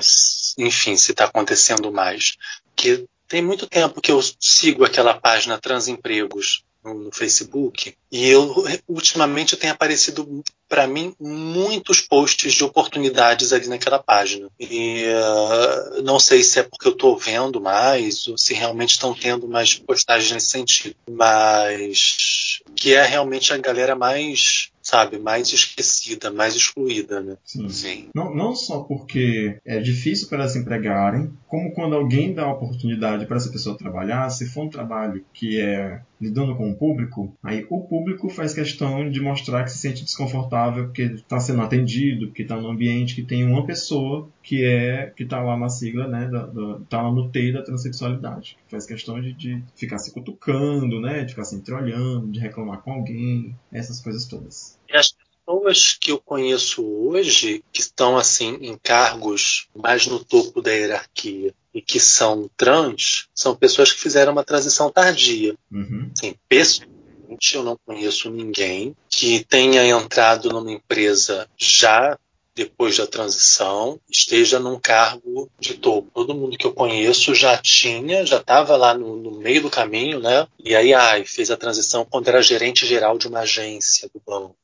enfim, 0.60 0.96
se 0.96 1.12
está 1.12 1.26
acontecendo 1.26 1.92
mais. 1.92 2.38
Que 2.76 3.06
tem 3.28 3.42
muito 3.42 3.66
tempo 3.66 4.00
que 4.00 4.12
eu 4.12 4.20
sigo 4.40 4.86
aquela 4.86 5.16
página 5.16 5.58
Transempregos 5.58 6.64
no, 6.84 7.12
Facebook 7.12 7.96
e 8.12 8.28
eu 8.28 8.54
ultimamente 8.88 9.56
tem 9.56 9.70
aparecido 9.70 10.44
para 10.68 10.88
mim 10.88 11.14
muitos 11.20 12.02
posts 12.02 12.54
de 12.54 12.64
oportunidades 12.64 13.54
ali 13.54 13.68
naquela 13.68 14.00
página. 14.00 14.50
E 14.60 15.06
ah, 15.08 16.02
não 16.04 16.20
sei 16.20 16.44
se 16.44 16.60
é 16.60 16.64
porque 16.64 16.88
eu 16.88 16.94
estou 16.94 17.18
vendo 17.18 17.62
mais 17.62 18.28
ou 18.28 18.38
se 18.38 18.54
realmente 18.54 18.92
estão 18.92 19.14
tendo 19.14 19.48
mais 19.48 19.76
postagens 19.76 20.32
nesse 20.32 20.48
sentido, 20.48 20.96
mas 21.10 22.62
que 22.76 22.94
é 22.94 23.06
realmente 23.06 23.54
a 23.54 23.58
galera 23.58 23.96
mais, 23.96 24.70
sabe, 24.82 25.18
mais 25.18 25.52
esquecida, 25.54 26.32
mais 26.32 26.56
excluída, 26.56 27.22
né? 27.22 27.38
Sim. 27.46 27.70
Sim. 27.70 28.10
Não, 28.16 28.34
não 28.34 28.56
só 28.56 28.80
porque 28.80 29.58
é 29.66 29.80
difícil 29.80 30.28
para 30.28 30.40
elas 30.40 30.56
empregarem, 30.56 31.32
como 31.54 31.72
quando 31.72 31.94
alguém 31.94 32.34
dá 32.34 32.52
oportunidade 32.52 33.28
para 33.28 33.38
essa 33.38 33.52
pessoa 33.52 33.78
trabalhar, 33.78 34.28
se 34.32 34.50
for 34.50 34.64
um 34.64 34.70
trabalho 34.70 35.24
que 35.32 35.62
é 35.62 36.02
lidando 36.20 36.56
com 36.56 36.72
o 36.72 36.76
público, 36.76 37.32
aí 37.44 37.64
o 37.70 37.82
público 37.82 38.28
faz 38.28 38.56
questão 38.56 39.08
de 39.08 39.22
mostrar 39.22 39.64
que 39.64 39.70
se 39.70 39.78
sente 39.78 40.04
desconfortável 40.04 40.86
porque 40.86 41.04
está 41.04 41.40
sendo 41.40 41.62
atendido, 41.62 42.26
porque 42.26 42.42
está 42.42 42.60
num 42.60 42.72
ambiente 42.72 43.14
que 43.14 43.22
tem 43.22 43.44
uma 43.44 43.68
pessoa 43.68 44.28
que 44.42 44.66
é 44.66 45.14
que 45.16 45.22
está 45.22 45.44
lá 45.44 45.56
na 45.56 45.70
sigla, 45.70 46.08
né, 46.08 46.28
da, 46.28 46.48
da, 46.48 46.80
tá 46.90 47.04
lá 47.04 47.12
no 47.12 47.30
T 47.30 47.52
da 47.52 47.62
transexualidade, 47.62 48.58
faz 48.68 48.88
questão 48.88 49.22
de, 49.22 49.34
de 49.34 49.62
ficar 49.76 50.00
se 50.00 50.12
cutucando, 50.12 51.00
né, 51.00 51.24
de 51.24 51.34
ficar 51.34 51.44
se 51.44 51.56
entreolhando, 51.56 52.32
de 52.32 52.40
reclamar 52.40 52.82
com 52.82 52.94
alguém, 52.94 53.56
essas 53.72 54.02
coisas 54.02 54.26
todas. 54.26 54.80
As 54.92 55.14
pessoas 55.46 55.98
que 56.00 56.12
eu 56.12 56.20
conheço 56.20 56.84
hoje, 56.86 57.64
que 57.72 57.82
estão 57.82 58.18
assim 58.18 58.58
em 58.62 58.78
cargos 58.78 59.68
mais 59.76 60.08
no 60.08 60.24
topo 60.24 60.62
da 60.62 60.72
hierarquia 60.72 61.54
e 61.74 61.82
que 61.82 62.00
são 62.00 62.50
trans, 62.56 63.28
são 63.34 63.56
pessoas 63.56 63.92
que 63.92 64.00
fizeram 64.00 64.32
uma 64.32 64.44
transição 64.44 64.92
tardia. 64.92 65.56
Uhum. 65.72 66.10
Assim, 66.16 66.36
pessoalmente, 66.48 67.56
eu 67.56 67.64
não 67.64 67.78
conheço 67.86 68.30
ninguém 68.30 68.96
que 69.10 69.44
tenha 69.46 69.86
entrado 69.86 70.50
numa 70.50 70.72
empresa 70.72 71.48
já 71.58 72.18
depois 72.56 72.96
da 72.98 73.08
transição, 73.08 74.00
esteja 74.08 74.60
num 74.60 74.80
cargo 74.80 75.50
de 75.60 75.74
topo. 75.74 76.12
Todo 76.14 76.36
mundo 76.36 76.56
que 76.56 76.68
eu 76.68 76.72
conheço 76.72 77.34
já 77.34 77.58
tinha, 77.58 78.24
já 78.28 78.38
estava 78.38 78.78
lá 78.78 78.94
no, 78.94 79.16
no 79.16 79.32
meio 79.40 79.64
do 79.64 79.72
caminho, 79.72 80.20
né? 80.20 80.48
E 80.64 80.76
aí, 80.76 80.94
ai, 80.94 81.26
fez 81.26 81.50
a 81.50 81.58
transição 81.58 82.06
quando 82.06 82.28
era 82.28 82.44
gerente 82.44 82.86
geral 82.86 83.18
de 83.18 83.28
uma 83.28 83.40
agência 83.40 84.08
do 84.14 84.22
banco 84.24 84.56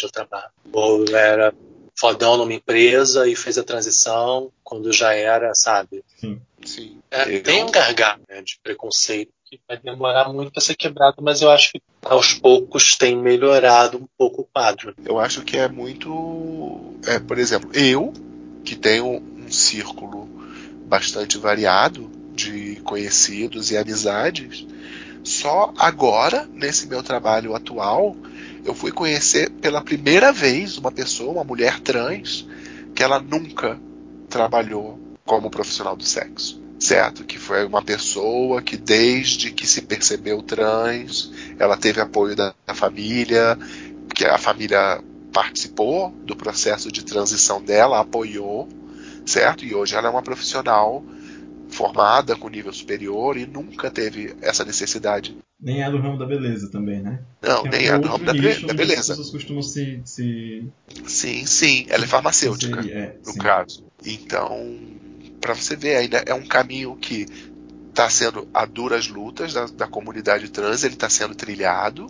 onde 0.00 0.06
eu 0.06 0.10
trabalho. 0.10 0.50
Ou 0.72 1.04
era 1.16 1.52
fodão 1.98 2.36
numa 2.36 2.54
empresa 2.54 3.28
e 3.28 3.36
fez 3.36 3.58
a 3.58 3.62
transição 3.62 4.50
quando 4.64 4.92
já 4.92 5.12
era, 5.14 5.52
sabe? 5.54 6.02
Sim. 6.64 6.98
É, 7.10 7.36
Eu- 7.36 7.42
Tem 7.42 7.62
um 7.64 7.70
gargalo 7.70 8.22
né, 8.28 8.40
de 8.42 8.58
preconceito 8.62 9.32
que 9.44 9.60
vai 9.68 9.76
demorar 9.78 10.32
muito 10.32 10.52
para 10.52 10.62
ser 10.62 10.76
quebrado, 10.76 11.16
mas 11.20 11.42
eu 11.42 11.50
acho 11.50 11.72
que 11.72 11.82
aos 12.02 12.32
poucos 12.34 12.96
tem 12.96 13.16
melhorado 13.16 13.98
um 13.98 14.06
pouco 14.16 14.42
o 14.42 14.44
quadro. 14.44 14.94
Eu 15.04 15.18
acho 15.18 15.42
que 15.42 15.56
é 15.56 15.68
muito. 15.68 16.94
É, 17.06 17.18
por 17.18 17.38
exemplo, 17.38 17.70
eu, 17.74 18.12
que 18.64 18.76
tenho 18.76 19.06
um 19.16 19.50
círculo 19.50 20.28
bastante 20.86 21.36
variado 21.38 22.10
de 22.34 22.76
conhecidos 22.84 23.70
e 23.70 23.76
amizades, 23.76 24.66
Só 25.22 25.74
agora, 25.76 26.48
nesse 26.54 26.86
meu 26.86 27.02
trabalho 27.02 27.54
atual, 27.54 28.16
eu 28.64 28.74
fui 28.74 28.92
conhecer 28.92 29.50
pela 29.50 29.80
primeira 29.80 30.32
vez 30.32 30.76
uma 30.76 30.92
pessoa, 30.92 31.32
uma 31.32 31.44
mulher 31.44 31.80
trans, 31.80 32.46
que 32.94 33.02
ela 33.02 33.20
nunca 33.20 33.78
trabalhou 34.28 34.98
como 35.24 35.50
profissional 35.50 35.96
do 35.96 36.04
sexo. 36.04 36.60
Certo? 36.78 37.24
Que 37.24 37.38
foi 37.38 37.66
uma 37.66 37.82
pessoa 37.82 38.62
que, 38.62 38.76
desde 38.76 39.50
que 39.50 39.66
se 39.66 39.82
percebeu 39.82 40.42
trans, 40.42 41.30
ela 41.58 41.76
teve 41.76 42.00
apoio 42.00 42.34
da, 42.34 42.54
da 42.66 42.74
família, 42.74 43.58
que 44.14 44.24
a 44.24 44.38
família 44.38 45.02
participou 45.30 46.10
do 46.24 46.34
processo 46.34 46.90
de 46.90 47.04
transição 47.04 47.62
dela, 47.62 48.00
apoiou, 48.00 48.66
certo? 49.26 49.64
E 49.64 49.74
hoje 49.74 49.94
ela 49.94 50.08
é 50.08 50.10
uma 50.10 50.22
profissional 50.22 51.04
formada 51.70 52.36
com 52.36 52.48
nível 52.48 52.72
superior 52.72 53.36
e 53.36 53.46
nunca 53.46 53.90
teve 53.90 54.34
essa 54.40 54.64
necessidade. 54.64 55.36
Nem 55.60 55.82
é 55.82 55.90
do 55.90 55.98
ramo 55.98 56.18
da 56.18 56.26
beleza 56.26 56.70
também, 56.70 57.00
né? 57.00 57.20
Não, 57.42 57.62
nem 57.64 57.88
é 57.88 57.98
do 57.98 58.08
ramo 58.08 58.24
da, 58.24 58.32
nicho 58.32 58.66
da 58.66 58.74
beleza. 58.74 59.00
As 59.00 59.08
pessoas 59.08 59.30
costumam 59.30 59.62
se. 59.62 60.00
se... 60.04 60.66
Sim, 61.06 61.44
sim, 61.46 61.86
ela 61.88 62.04
é 62.04 62.06
farmacêutica, 62.06 62.80
é, 62.80 63.16
no 63.24 63.32
sim. 63.32 63.38
caso. 63.38 63.84
Então, 64.04 64.78
para 65.40 65.54
você 65.54 65.76
ver, 65.76 65.96
ainda 65.96 66.22
é 66.26 66.32
um 66.32 66.46
caminho 66.46 66.96
que 66.96 67.26
está 67.90 68.08
sendo 68.08 68.48
a 68.54 68.64
duras 68.64 69.08
lutas 69.08 69.52
da, 69.52 69.66
da 69.66 69.86
comunidade 69.86 70.48
trans, 70.48 70.82
ele 70.82 70.94
está 70.94 71.10
sendo 71.10 71.34
trilhado, 71.34 72.06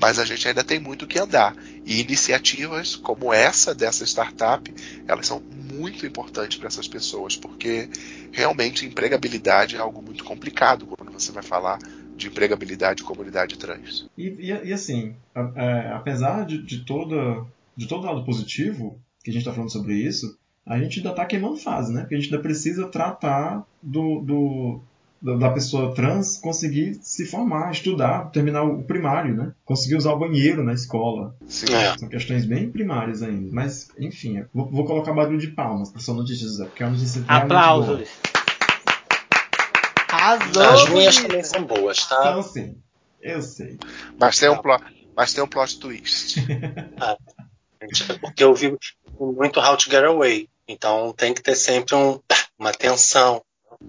mas 0.00 0.18
a 0.18 0.24
gente 0.24 0.46
ainda 0.46 0.62
tem 0.64 0.78
muito 0.78 1.06
que 1.06 1.18
andar. 1.18 1.56
E 1.84 2.00
iniciativas 2.00 2.94
como 2.96 3.32
essa 3.32 3.74
dessa 3.74 4.04
startup, 4.04 4.72
elas 5.06 5.26
são 5.26 5.42
muito 5.72 6.06
importantes 6.06 6.58
para 6.58 6.68
essas 6.68 6.88
pessoas, 6.88 7.36
porque 7.36 7.88
realmente 8.32 8.86
empregabilidade 8.86 9.76
é 9.76 9.78
algo 9.78 10.02
muito 10.02 10.24
complicado 10.24 10.86
quando 10.86 11.12
você 11.12 11.32
vai 11.32 11.42
falar 11.42 11.78
de 12.16 12.26
empregabilidade 12.28 13.02
e 13.02 13.04
comunidade 13.06 13.56
trans. 13.56 14.06
E, 14.16 14.28
e, 14.28 14.68
e 14.68 14.72
assim, 14.72 15.14
a- 15.34 15.52
é, 15.54 15.92
apesar 15.92 16.44
de, 16.44 16.62
de, 16.62 16.84
toda, 16.84 17.44
de 17.76 17.86
todo 17.86 18.06
lado 18.06 18.24
positivo 18.24 19.00
que 19.22 19.30
a 19.30 19.32
gente 19.32 19.42
está 19.42 19.52
falando 19.52 19.70
sobre 19.70 19.94
isso, 19.94 20.36
a 20.66 20.78
gente 20.78 20.98
ainda 20.98 21.10
está 21.10 21.24
queimando 21.24 21.56
fase, 21.56 21.92
né? 21.92 22.00
Porque 22.02 22.14
a 22.14 22.20
gente 22.20 22.30
ainda 22.30 22.42
precisa 22.42 22.88
tratar 22.88 23.64
do, 23.82 24.20
do, 24.20 24.80
da- 25.20 25.50
pessoa 25.50 25.94
trans 25.94 26.38
conseguir 26.38 26.98
se 27.02 27.26
formar, 27.26 27.70
estudar, 27.72 28.30
terminar 28.30 28.62
o 28.62 28.82
primário, 28.84 29.34
né? 29.34 29.52
Conseguir 29.64 29.96
usar 29.96 30.12
o 30.12 30.18
banheiro 30.18 30.62
na 30.62 30.72
escola. 30.72 31.34
Sim. 31.46 31.74
É. 31.74 31.96
São 31.98 32.08
questões 32.08 32.44
bem 32.44 32.70
primárias 32.70 33.22
ainda. 33.22 33.50
Mas, 33.52 33.88
enfim, 33.98 34.44
vou, 34.54 34.70
vou 34.70 34.84
colocar 34.84 35.12
barulho 35.12 35.38
de 35.38 35.48
palmas 35.48 35.90
para 35.90 36.00
sua 36.00 36.14
notícia, 36.14 36.46
José, 36.46 36.64
porque 36.64 36.82
é 36.82 36.86
uma 36.86 36.92
notícia 36.92 37.22
realmente 37.26 37.48
boa. 37.48 37.60
Aplausos. 37.60 38.08
Arrasou, 40.10 40.62
As 40.62 40.88
minhas 40.88 41.16
também 41.16 41.44
são 41.44 41.64
boas, 41.64 42.06
tá? 42.06 42.16
Então, 42.20 42.40
assim, 42.40 42.76
eu 43.20 43.42
sei. 43.42 43.78
Mas 44.18 44.38
tem 44.38 44.48
um 44.48 44.56
plot, 44.56 44.82
mas 45.16 45.34
tem 45.34 45.44
um 45.44 45.48
plot 45.48 45.78
twist. 45.78 46.40
gente, 47.82 48.12
é 48.12 48.18
Porque 48.18 48.42
eu 48.42 48.54
vi 48.54 48.74
muito 49.18 49.60
How 49.60 49.76
to 49.76 49.90
Get 49.90 50.04
Away. 50.04 50.48
Então 50.66 51.12
tem 51.16 51.32
que 51.32 51.42
ter 51.42 51.54
sempre 51.54 51.94
um, 51.94 52.20
uma 52.58 52.72
tensão, 52.72 53.42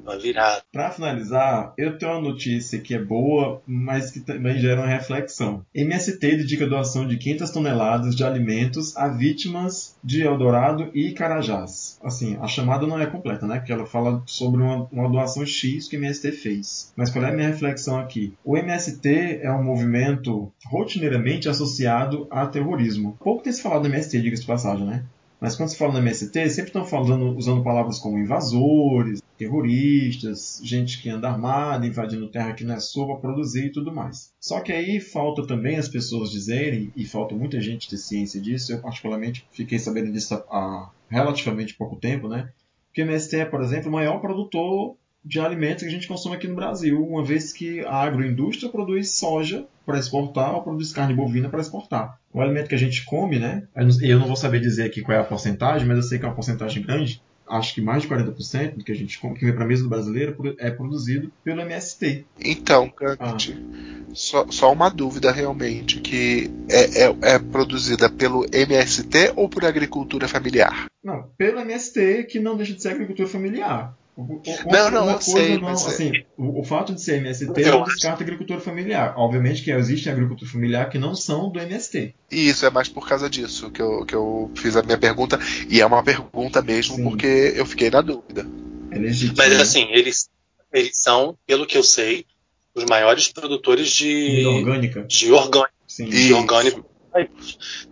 uma 0.09 0.17
virada. 0.17 0.63
Para 0.71 0.91
finalizar, 0.91 1.73
eu 1.77 1.97
tenho 1.97 2.11
uma 2.13 2.21
notícia 2.21 2.79
que 2.79 2.95
é 2.95 3.03
boa, 3.03 3.61
mas 3.67 4.09
que 4.09 4.19
também 4.19 4.57
gera 4.59 4.81
uma 4.81 4.87
reflexão. 4.87 5.63
MST 5.73 6.19
dedica 6.19 6.67
doação 6.67 7.07
de 7.07 7.17
500 7.17 7.51
toneladas 7.51 8.15
de 8.15 8.23
alimentos 8.23 8.95
a 8.97 9.07
vítimas 9.07 9.95
de 10.03 10.23
Eldorado 10.23 10.89
e 10.93 11.11
Carajás. 11.11 11.99
Assim, 12.03 12.37
a 12.41 12.47
chamada 12.47 12.87
não 12.87 12.99
é 12.99 13.05
completa, 13.05 13.45
né? 13.45 13.57
Porque 13.57 13.71
ela 13.71 13.85
fala 13.85 14.23
sobre 14.25 14.61
uma, 14.61 14.87
uma 14.91 15.09
doação 15.09 15.45
X 15.45 15.87
que 15.87 15.97
o 15.97 15.99
MST 15.99 16.31
fez. 16.31 16.91
Mas 16.95 17.09
qual 17.09 17.23
é 17.25 17.29
a 17.29 17.33
minha 17.33 17.49
reflexão 17.49 17.99
aqui? 17.99 18.33
O 18.43 18.57
MST 18.57 19.39
é 19.41 19.51
um 19.51 19.63
movimento 19.63 20.51
rotineiramente 20.65 21.49
associado 21.49 22.27
a 22.31 22.47
terrorismo. 22.47 23.17
Pouco 23.19 23.43
tem 23.43 23.53
se 23.53 23.61
falado 23.61 23.83
do 23.83 23.87
MST, 23.87 24.21
diga-se 24.21 24.41
de 24.41 24.47
passagem, 24.47 24.85
né? 24.85 25.03
Mas 25.39 25.55
quando 25.55 25.69
se 25.69 25.77
fala 25.77 25.93
no 25.93 25.99
MST, 25.99 26.49
sempre 26.49 26.69
estão 26.69 26.85
falando, 26.85 27.35
usando 27.37 27.63
palavras 27.63 27.97
como 27.97 28.17
invasores, 28.17 29.21
terroristas, 29.37 30.59
gente 30.61 31.01
que 31.01 31.09
anda 31.09 31.29
armada, 31.29 31.87
invadindo 31.87 32.27
terra 32.27 32.53
que 32.53 32.65
não 32.65 32.75
é 32.75 32.79
sua 32.79 33.07
para 33.07 33.15
produzir 33.15 33.67
e 33.67 33.71
tudo 33.71 33.93
mais. 33.93 34.33
Só 34.39 34.59
que 34.59 34.73
aí 34.73 34.99
falta 34.99 35.47
também 35.47 35.77
as 35.77 35.87
pessoas 35.87 36.29
dizerem, 36.29 36.91
e 36.93 37.05
falta 37.05 37.33
muita 37.33 37.61
gente 37.61 37.89
ter 37.89 37.97
ciência 37.97 38.41
disso, 38.41 38.73
eu 38.73 38.81
particularmente 38.81 39.47
fiquei 39.51 39.79
sabendo 39.79 40.11
disso 40.11 40.33
há, 40.51 40.91
relativamente 41.07 41.75
pouco 41.75 41.95
tempo, 41.95 42.27
né? 42.27 42.49
Que 42.93 43.01
o 43.01 43.05
MST 43.05 43.37
é, 43.37 43.45
por 43.45 43.61
exemplo, 43.61 43.87
o 43.87 43.93
maior 43.93 44.19
produtor 44.19 44.97
de 45.24 45.39
alimentos 45.39 45.84
que 45.84 45.89
a 45.89 45.91
gente 45.91 46.07
consome 46.07 46.36
aqui 46.36 46.47
no 46.47 46.55
Brasil, 46.55 47.01
uma 47.03 47.24
vez 47.24 47.51
que 47.51 47.82
a 47.82 47.95
agroindústria 48.03 48.72
produz 48.72 49.11
soja 49.11 49.65
para 49.86 49.99
exportar 49.99 50.53
ou 50.55 50.61
produz 50.61 50.91
carne 50.93 51.13
bovina 51.13 51.49
para 51.49 51.61
exportar. 51.61 52.17
O 52.34 52.41
alimento 52.41 52.70
que 52.70 52.76
a 52.76 52.80
gente 52.80 53.03
come, 53.05 53.39
né? 53.39 53.63
eu 54.01 54.20
não- 54.20 54.28
vou 54.28 54.36
saber 54.36 54.59
dizer 54.59 54.84
aqui 54.84 55.01
qual 55.01 55.17
é 55.17 55.22
a 55.22 55.24
porcentagem, 55.24 55.88
mas 55.88 55.97
eu 55.97 56.03
sei 56.03 56.20
que 56.20 56.26
é 56.26 56.28
uma 56.28 56.36
porcentagem 56.36 56.84
grande. 56.84 57.22
Acho 57.47 57.74
que 57.74 57.82
mais 57.82 58.03
de 58.03 58.07
40% 58.07 58.76
do 58.78 58.84
que 58.84 58.91
a 58.91 58.95
gente 58.95 59.17
come, 59.20 59.36
que 59.36 59.43
vem 59.43 59.53
para 59.55 59.63
a 59.63 59.67
mesa 59.67 59.82
do 59.82 59.89
brasileiro, 59.89 60.55
é 60.59 60.70
produzido 60.70 61.32
pelo 61.43 61.61
MST. 61.61 62.24
Então, 62.39 62.93
Gambit, 62.95 63.57
só, 64.13 64.45
só 64.51 64.72
uma 64.72 64.88
dúvida 64.89 65.32
realmente, 65.32 65.99
que 65.99 66.51
é, 66.70 67.05
é, 67.05 67.15
é 67.34 67.39
produzida 67.39 68.07
pelo 68.07 68.45
MST 68.53 69.34
ou 69.36 69.49
por 69.49 69.65
agricultura 69.65 70.28
familiar? 70.28 70.86
Não, 71.03 71.24
pelo 71.39 71.59
MST, 71.59 72.26
que 72.26 72.39
não 72.39 72.55
deixa 72.55 72.74
de 72.74 72.84
ser 72.84 72.89
agricultura 72.89 73.28
familiar. 73.28 73.97
Não, 74.65 74.91
não, 74.91 75.03
uma 75.03 75.11
eu 75.13 75.20
coisa 75.20 75.22
sei, 75.32 75.57
não- 75.57 75.70
é- 75.70 75.72
assim, 75.72 76.11
o, 76.38 76.61
o 76.61 76.63
fato 76.63 76.93
de 76.93 77.01
ser 77.01 77.15
MST 77.17 77.51
Eu 77.61 77.72
não 77.74 77.84
acho- 77.84 77.93
descarta 77.93 78.24
a 78.24 78.26
agricultura 78.26 78.59
familiar. 78.59 79.13
Obviamente 79.17 79.63
que 79.63 79.72
existe 79.72 80.09
agricultura 80.09 80.49
familiar 80.49 80.89
que 80.89 80.97
não 80.97 81.15
são 81.15 81.49
do 81.51 81.59
MST. 81.59 82.13
E 82.32 82.47
isso 82.49 82.65
é 82.65 82.70
mais 82.70 82.88
por 82.89 83.07
causa 83.07 83.30
disso 83.30 83.70
que 83.72 83.82
eu, 83.82 84.05
que 84.05 84.15
eu 84.15 84.51
fiz 84.55 84.76
a 84.76 84.84
minha 84.84 84.97
pergunta, 84.97 85.39
e 85.70 85.82
é 85.82 85.86
uma 85.86 86.03
pergunta 86.03 86.61
mesmo 86.61 86.95
Sim. 86.95 87.03
porque 87.03 87.53
eu 87.55 87.65
fiquei 87.65 87.89
na 87.89 88.01
dúvida. 88.01 88.45
É 88.91 88.97
legítimo. 88.97 89.36
Mas 89.38 89.49
né? 89.53 89.61
assim, 89.61 89.88
eles, 89.91 90.30
eles 90.74 90.91
são, 90.99 91.38
pelo 91.45 91.65
que 91.65 91.78
eu 91.78 91.84
sei, 91.84 92.26
os 92.76 92.86
maiores 92.86 93.28
produtores 93.32 93.97
Comida 93.97 94.39
de, 94.39 94.45
orgânica. 94.45 95.03
de 95.03 95.32
orgânico. 95.32 95.74
Sim. 95.88 96.05
De 96.09 96.34
orgânico. 96.34 96.86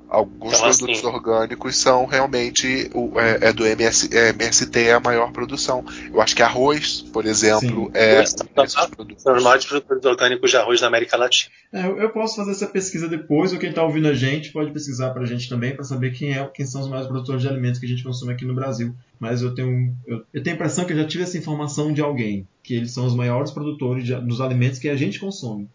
Alguns 0.10 0.54
Então, 0.54 0.62
produtos 0.70 0.98
assim- 1.00 1.06
orgânicos 1.08 1.76
são 1.76 2.06
realmente 2.06 2.90
o, 2.94 3.20
é, 3.20 3.50
é 3.50 3.54
do 3.54 3.66
MS, 3.66 4.10
é, 4.14 4.30
MST 4.30 4.80
é 4.80 4.94
a 4.94 5.00
maior 5.02 5.32
produção. 5.34 5.84
Eu 6.14 6.22
acho 6.22 6.34
que 6.34 6.42
arroz, 6.42 7.02
por 7.12 7.26
exemplo, 7.26 7.88
Sim. 7.88 7.92
é 7.94 8.22
um 8.22 8.66
tá. 8.66 8.88
produtos. 8.88 9.22
São 9.24 9.36
os 9.36 9.44
maiores 9.44 9.66
produtores 9.66 10.06
orgânicos 10.06 10.50
de 10.50 10.56
arroz 10.58 10.80
da 10.80 10.88
América 10.88 11.18
Latina. 11.18 11.52
É, 11.74 11.86
eu, 11.86 12.10
posso 12.12 12.38
fazer 12.38 12.52
essa 12.52 12.68
pesquisa 12.68 13.10
depois, 13.10 13.52
ou 13.52 13.60
quem 13.60 13.70
está 13.70 13.84
ouvindo 13.84 14.08
a 14.08 14.14
gente 14.14 14.54
pode 14.54 14.72
pesquisar 14.72 15.10
para 15.10 15.24
a 15.24 15.26
gente 15.26 15.50
também, 15.50 15.76
para 15.76 15.84
saber 15.84 16.12
quem, 16.12 16.32
é, 16.38 16.46
quem 16.54 16.66
são 16.66 16.82
os 16.82 16.88
maiores 16.88 17.10
produtores 17.10 17.42
de 17.42 17.50
alimentos 17.50 17.78
que 17.80 17.86
a 17.86 17.90
gente 17.90 18.04
consome 18.04 18.32
aqui 18.32 18.46
no 18.46 18.56
Brasil. 18.56 18.96
Mas 19.20 19.42
eu 19.42 19.54
tenho, 19.54 19.94
eu, 20.08 20.22
eu 20.34 20.42
tenho 20.42 20.54
a 20.54 20.58
impressão 20.58 20.86
que 20.86 20.94
eu 20.94 20.98
já 20.98 21.06
tive 21.06 21.24
essa 21.24 21.38
informação 21.38 21.92
de 21.92 22.02
alguém, 22.02 22.48
que 22.64 22.74
eles 22.76 22.94
são 22.94 23.06
os 23.06 23.14
maiores 23.14 23.52
produtores 23.52 24.06
de- 24.06 24.16
dos 24.22 24.40
alimentos 24.40 24.80
que 24.80 24.88
a 24.88 24.96
gente 24.96 25.20
consome. 25.20 25.68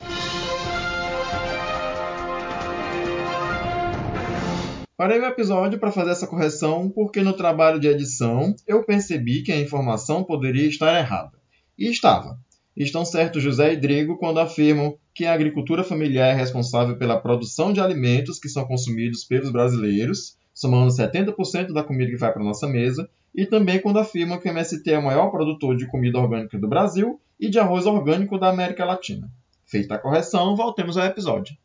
Parei 5.02 5.18
o 5.18 5.24
episódio 5.24 5.80
para 5.80 5.90
fazer 5.90 6.12
essa 6.12 6.28
correção 6.28 6.88
porque 6.88 7.22
no 7.22 7.32
trabalho 7.32 7.80
de 7.80 7.88
edição 7.88 8.54
eu 8.68 8.84
percebi 8.84 9.42
que 9.42 9.50
a 9.50 9.60
informação 9.60 10.22
poderia 10.22 10.68
estar 10.68 10.96
errada. 10.96 11.32
E 11.76 11.90
estava. 11.90 12.38
Estão 12.76 13.04
certos 13.04 13.42
José 13.42 13.72
e 13.72 13.76
Drigo 13.76 14.16
quando 14.16 14.38
afirmam 14.38 14.96
que 15.12 15.26
a 15.26 15.34
agricultura 15.34 15.82
familiar 15.82 16.28
é 16.28 16.34
responsável 16.34 16.96
pela 16.96 17.20
produção 17.20 17.72
de 17.72 17.80
alimentos 17.80 18.38
que 18.38 18.48
são 18.48 18.64
consumidos 18.64 19.24
pelos 19.24 19.50
brasileiros, 19.50 20.36
somando 20.54 20.92
70% 20.92 21.72
da 21.72 21.82
comida 21.82 22.08
que 22.08 22.16
vai 22.16 22.32
para 22.32 22.44
nossa 22.44 22.68
mesa, 22.68 23.10
e 23.34 23.44
também 23.44 23.80
quando 23.80 23.98
afirmam 23.98 24.38
que 24.38 24.48
o 24.48 24.52
MST 24.52 24.88
é 24.88 25.00
o 25.00 25.04
maior 25.04 25.32
produtor 25.32 25.76
de 25.76 25.88
comida 25.88 26.20
orgânica 26.20 26.56
do 26.56 26.68
Brasil 26.68 27.20
e 27.40 27.50
de 27.50 27.58
arroz 27.58 27.86
orgânico 27.86 28.38
da 28.38 28.50
América 28.50 28.84
Latina. 28.84 29.28
Feita 29.64 29.96
a 29.96 29.98
correção, 29.98 30.54
voltemos 30.54 30.96
ao 30.96 31.06
episódio. 31.06 31.56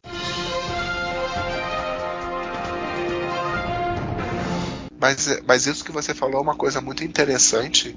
Mas, 4.99 5.27
é- 5.27 5.41
mas 5.45 5.65
isso 5.67 5.83
que 5.85 5.91
você 5.91 6.13
falou 6.13 6.39
é 6.39 6.41
uma 6.41 6.55
coisa 6.55 6.81
muito 6.81 7.03
interessante. 7.03 7.95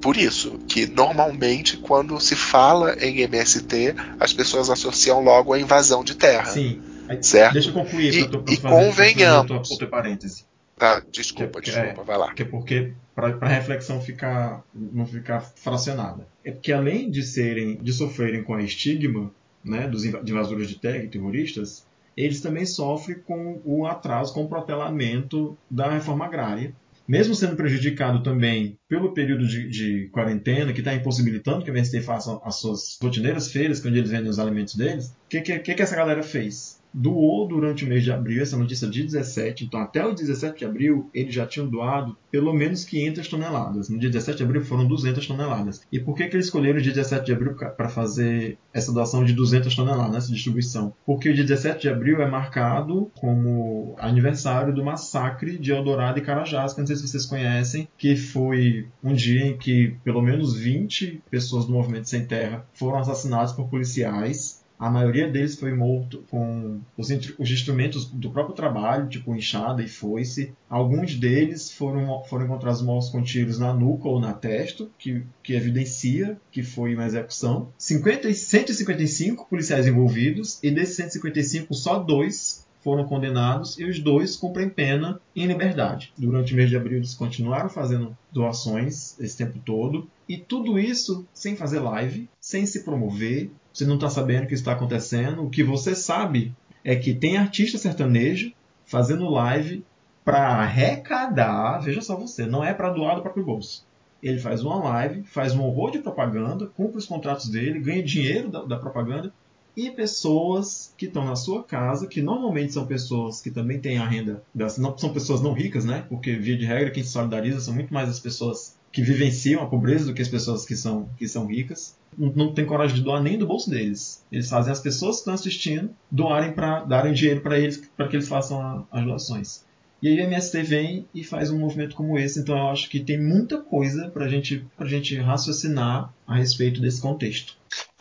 Por 0.00 0.16
isso, 0.16 0.58
que 0.68 0.86
normalmente 0.86 1.76
quando 1.78 2.20
se 2.20 2.36
fala 2.36 2.94
em 3.00 3.20
MST, 3.22 3.94
as 4.20 4.32
pessoas 4.32 4.68
associam 4.70 5.20
logo 5.22 5.52
a 5.52 5.58
invasão 5.58 6.04
de 6.04 6.14
terra. 6.14 6.46
Sim. 6.46 6.80
Certo. 7.22 7.52
Deixa 7.54 7.70
eu 7.70 7.72
concluir 7.74 8.14
E- 8.14 8.28
pra 8.28 8.40
e 8.48 8.56
fazer, 8.56 8.68
convenhamos. 8.68 9.68
fazer 9.68 9.86
parêntese. 9.86 10.44
Tá, 10.76 11.00
desculpa, 11.10 11.60
Que- 11.60 11.70
desculpa, 11.70 12.02
é. 12.02 12.04
vai 12.04 12.18
lá. 12.18 12.26
Porque, 12.26 12.44
porque 12.44 12.92
para 13.14 13.38
a 13.40 13.48
reflexão 13.48 14.00
ficar 14.00 14.62
não 14.74 15.06
ficar 15.06 15.40
fracionada. 15.40 16.26
É 16.44 16.50
porque 16.50 16.72
além 16.72 17.10
de 17.10 17.22
serem 17.22 17.76
de 17.76 17.92
sofrerem 17.92 18.42
com 18.42 18.54
a 18.54 18.62
estigma, 18.62 19.30
né, 19.64 19.88
dos 19.88 20.04
invasores 20.04 20.68
de 20.68 20.78
terra 20.78 20.98
e 20.98 21.08
terroristas, 21.08 21.86
eles 22.16 22.40
também 22.40 22.64
sofrem 22.64 23.18
com 23.18 23.60
o 23.64 23.86
atraso, 23.86 24.32
com 24.32 24.44
o 24.44 24.48
protelamento 24.48 25.56
da 25.70 25.90
reforma 25.90 26.24
agrária, 26.24 26.74
mesmo 27.06 27.34
sendo 27.34 27.54
prejudicado 27.54 28.22
também 28.22 28.78
pelo 28.88 29.12
período 29.12 29.46
de, 29.46 29.68
de 29.68 30.08
quarentena, 30.08 30.72
que 30.72 30.80
está 30.80 30.94
impossibilitando 30.94 31.62
que 31.62 31.70
a 31.70 31.72
MST 31.72 32.00
faça 32.00 32.40
as 32.42 32.56
suas 32.56 32.98
rotineiras 33.00 33.52
feiras, 33.52 33.80
quando 33.80 33.96
eles 33.96 34.10
vendem 34.10 34.28
os 34.30 34.38
alimentos 34.38 34.74
deles, 34.74 35.08
o 35.08 35.28
que, 35.28 35.40
que, 35.40 35.74
que 35.74 35.82
essa 35.82 35.94
galera 35.94 36.22
fez? 36.22 36.75
Doou 36.96 37.46
durante 37.46 37.84
o 37.84 37.88
mês 37.88 38.02
de 38.02 38.10
abril, 38.10 38.42
essa 38.42 38.56
notícia 38.56 38.88
de 38.88 39.02
17, 39.02 39.66
então 39.66 39.80
até 39.80 40.04
o 40.04 40.14
17 40.14 40.58
de 40.58 40.64
abril 40.64 41.10
eles 41.12 41.34
já 41.34 41.46
tinham 41.46 41.68
doado 41.68 42.16
pelo 42.30 42.54
menos 42.54 42.84
500 42.84 43.28
toneladas. 43.28 43.88
No 43.90 43.98
dia 43.98 44.08
17 44.08 44.38
de 44.38 44.44
abril 44.44 44.64
foram 44.64 44.86
200 44.86 45.26
toneladas. 45.26 45.82
E 45.92 46.00
por 46.00 46.14
que, 46.16 46.26
que 46.26 46.36
eles 46.36 46.46
escolheram 46.46 46.78
o 46.78 46.82
dia 46.82 46.92
17 46.92 47.26
de 47.26 47.32
abril 47.32 47.54
para 47.54 47.88
fazer 47.88 48.56
essa 48.72 48.92
doação 48.92 49.24
de 49.24 49.34
200 49.34 49.74
toneladas, 49.74 50.16
essa 50.16 50.32
distribuição? 50.32 50.94
Porque 51.04 51.28
o 51.28 51.34
dia 51.34 51.44
17 51.44 51.82
de 51.82 51.88
abril 51.88 52.22
é 52.22 52.28
marcado 52.28 53.10
como 53.18 53.94
aniversário 53.98 54.74
do 54.74 54.82
massacre 54.82 55.58
de 55.58 55.72
Eldorado 55.72 56.18
e 56.18 56.22
Carajás, 56.22 56.72
que 56.72 56.80
não 56.80 56.86
sei 56.86 56.96
se 56.96 57.06
vocês 57.06 57.26
conhecem, 57.26 57.88
que 57.98 58.16
foi 58.16 58.86
um 59.04 59.12
dia 59.12 59.46
em 59.46 59.56
que 59.56 59.96
pelo 60.02 60.22
menos 60.22 60.56
20 60.56 61.22
pessoas 61.30 61.66
do 61.66 61.72
Movimento 61.72 62.08
Sem 62.08 62.24
Terra 62.24 62.64
foram 62.72 62.98
assassinadas 62.98 63.52
por 63.52 63.68
policiais 63.68 64.55
a 64.78 64.90
maioria 64.90 65.28
deles 65.28 65.58
foi 65.58 65.72
morto 65.72 66.24
com 66.30 66.80
os, 66.96 67.08
os, 67.38 67.50
instrumentos 67.50 68.06
do 68.06 68.30
próprio 68.30 68.54
trabalho, 68.54 69.08
tipo 69.08 69.34
enxada 69.34 69.82
e 69.82 69.88
foice. 69.88 70.52
Alguns 70.68 71.14
deles 71.14 71.70
foram, 71.70 72.22
foram 72.24 72.44
encontrados 72.44 72.82
mortos 72.82 73.08
com 73.08 73.22
tiros 73.22 73.58
na 73.58 73.72
nuca 73.72 74.08
ou 74.08 74.20
na 74.20 74.34
testa, 74.34 74.86
que, 74.98 75.22
que 75.42 75.54
evidencia 75.54 76.38
que 76.50 76.62
foi 76.62 76.94
uma 76.94 77.06
execução. 77.06 77.68
50, 77.78 78.32
155 78.32 79.46
policiais 79.48 79.86
envolvidos, 79.86 80.58
e 80.62 80.70
desses 80.70 80.96
155, 80.96 81.72
só 81.74 81.98
dois 81.98 82.66
foram 82.86 83.04
condenados 83.04 83.76
e 83.80 83.84
os 83.84 83.98
dois 83.98 84.36
cumprem 84.36 84.68
pena 84.68 85.20
em 85.34 85.44
liberdade. 85.46 86.12
Durante 86.16 86.52
o 86.52 86.56
mês 86.56 86.70
de 86.70 86.76
abril, 86.76 86.98
eles 86.98 87.14
continuaram 87.14 87.68
fazendo 87.68 88.16
doações 88.30 89.18
esse 89.18 89.36
tempo 89.36 89.58
todo. 89.64 90.08
E 90.28 90.36
tudo 90.36 90.78
isso 90.78 91.26
sem 91.34 91.56
fazer 91.56 91.80
live, 91.80 92.28
sem 92.40 92.64
se 92.64 92.84
promover, 92.84 93.50
você 93.76 93.84
não 93.84 93.96
está 93.96 94.08
sabendo 94.08 94.44
o 94.44 94.46
que 94.46 94.54
está 94.54 94.72
acontecendo. 94.72 95.44
O 95.44 95.50
que 95.50 95.62
você 95.62 95.94
sabe 95.94 96.54
é 96.82 96.96
que 96.96 97.12
tem 97.12 97.36
artista 97.36 97.76
sertanejo 97.76 98.52
fazendo 98.86 99.28
live 99.28 99.84
para 100.24 100.48
arrecadar. 100.48 101.80
Veja 101.80 102.00
só 102.00 102.16
você, 102.16 102.46
não 102.46 102.64
é 102.64 102.72
para 102.72 102.90
doar 102.90 103.16
do 103.16 103.22
próprio 103.22 103.44
bolso. 103.44 103.84
Ele 104.22 104.38
faz 104.38 104.62
uma 104.62 104.76
live, 104.76 105.24
faz 105.24 105.54
um 105.54 105.62
horror 105.62 105.90
de 105.90 105.98
propaganda, 105.98 106.66
cumpre 106.66 106.96
os 106.96 107.04
contratos 107.04 107.50
dele, 107.50 107.78
ganha 107.78 108.02
dinheiro 108.02 108.48
da, 108.48 108.62
da 108.62 108.78
propaganda 108.78 109.30
e 109.76 109.90
pessoas 109.90 110.94
que 110.96 111.04
estão 111.04 111.26
na 111.26 111.36
sua 111.36 111.62
casa, 111.62 112.06
que 112.06 112.22
normalmente 112.22 112.72
são 112.72 112.86
pessoas 112.86 113.42
que 113.42 113.50
também 113.50 113.78
têm 113.78 113.98
a 113.98 114.06
renda, 114.06 114.42
não, 114.78 114.96
são 114.96 115.12
pessoas 115.12 115.42
não 115.42 115.52
ricas, 115.52 115.84
né? 115.84 116.06
Porque 116.08 116.34
via 116.34 116.56
de 116.56 116.64
regra 116.64 116.90
quem 116.90 117.04
se 117.04 117.10
solidariza 117.10 117.60
são 117.60 117.74
muito 117.74 117.92
mais 117.92 118.08
as 118.08 118.18
pessoas 118.18 118.75
que 118.96 119.02
vivenciam 119.02 119.62
a 119.62 119.66
pobreza 119.66 120.06
do 120.06 120.14
que 120.14 120.22
as 120.22 120.28
pessoas 120.28 120.64
que 120.64 120.74
são, 120.74 121.06
que 121.18 121.28
são 121.28 121.44
ricas. 121.44 121.94
Não, 122.16 122.54
tem 122.54 122.64
coragem 122.64 122.96
de 122.96 123.02
doar 123.02 123.22
nem 123.22 123.36
do 123.36 123.46
bolso 123.46 123.68
deles. 123.68 124.24
Eles 124.32 124.48
fazem 124.48 124.72
as 124.72 124.80
pessoas 124.80 125.16
que 125.16 125.20
estão 125.20 125.34
assistindo 125.34 125.90
doarem 126.10 126.52
para 126.52 126.82
darem 126.82 127.12
dinheiro 127.12 127.42
para 127.42 127.58
eles 127.58 127.76
para 127.94 128.08
que 128.08 128.16
eles 128.16 128.26
façam 128.26 128.58
a, 128.58 128.86
as 128.90 129.04
doações. 129.04 129.66
E 130.00 130.08
aí 130.08 130.18
a 130.18 130.24
MST 130.24 130.62
vem 130.62 131.06
e 131.14 131.22
faz 131.22 131.50
um 131.50 131.58
movimento 131.58 131.94
como 131.94 132.18
esse, 132.18 132.40
então 132.40 132.56
eu 132.56 132.68
acho 132.68 132.88
que 132.88 133.00
tem 133.00 133.20
muita 133.20 133.58
coisa 133.58 134.08
para 134.08 134.28
gente, 134.28 134.64
a 134.78 134.86
gente 134.86 135.14
raciocinar 135.16 136.10
a 136.26 136.36
respeito 136.36 136.80
desse 136.80 137.02
contexto. 137.02 137.54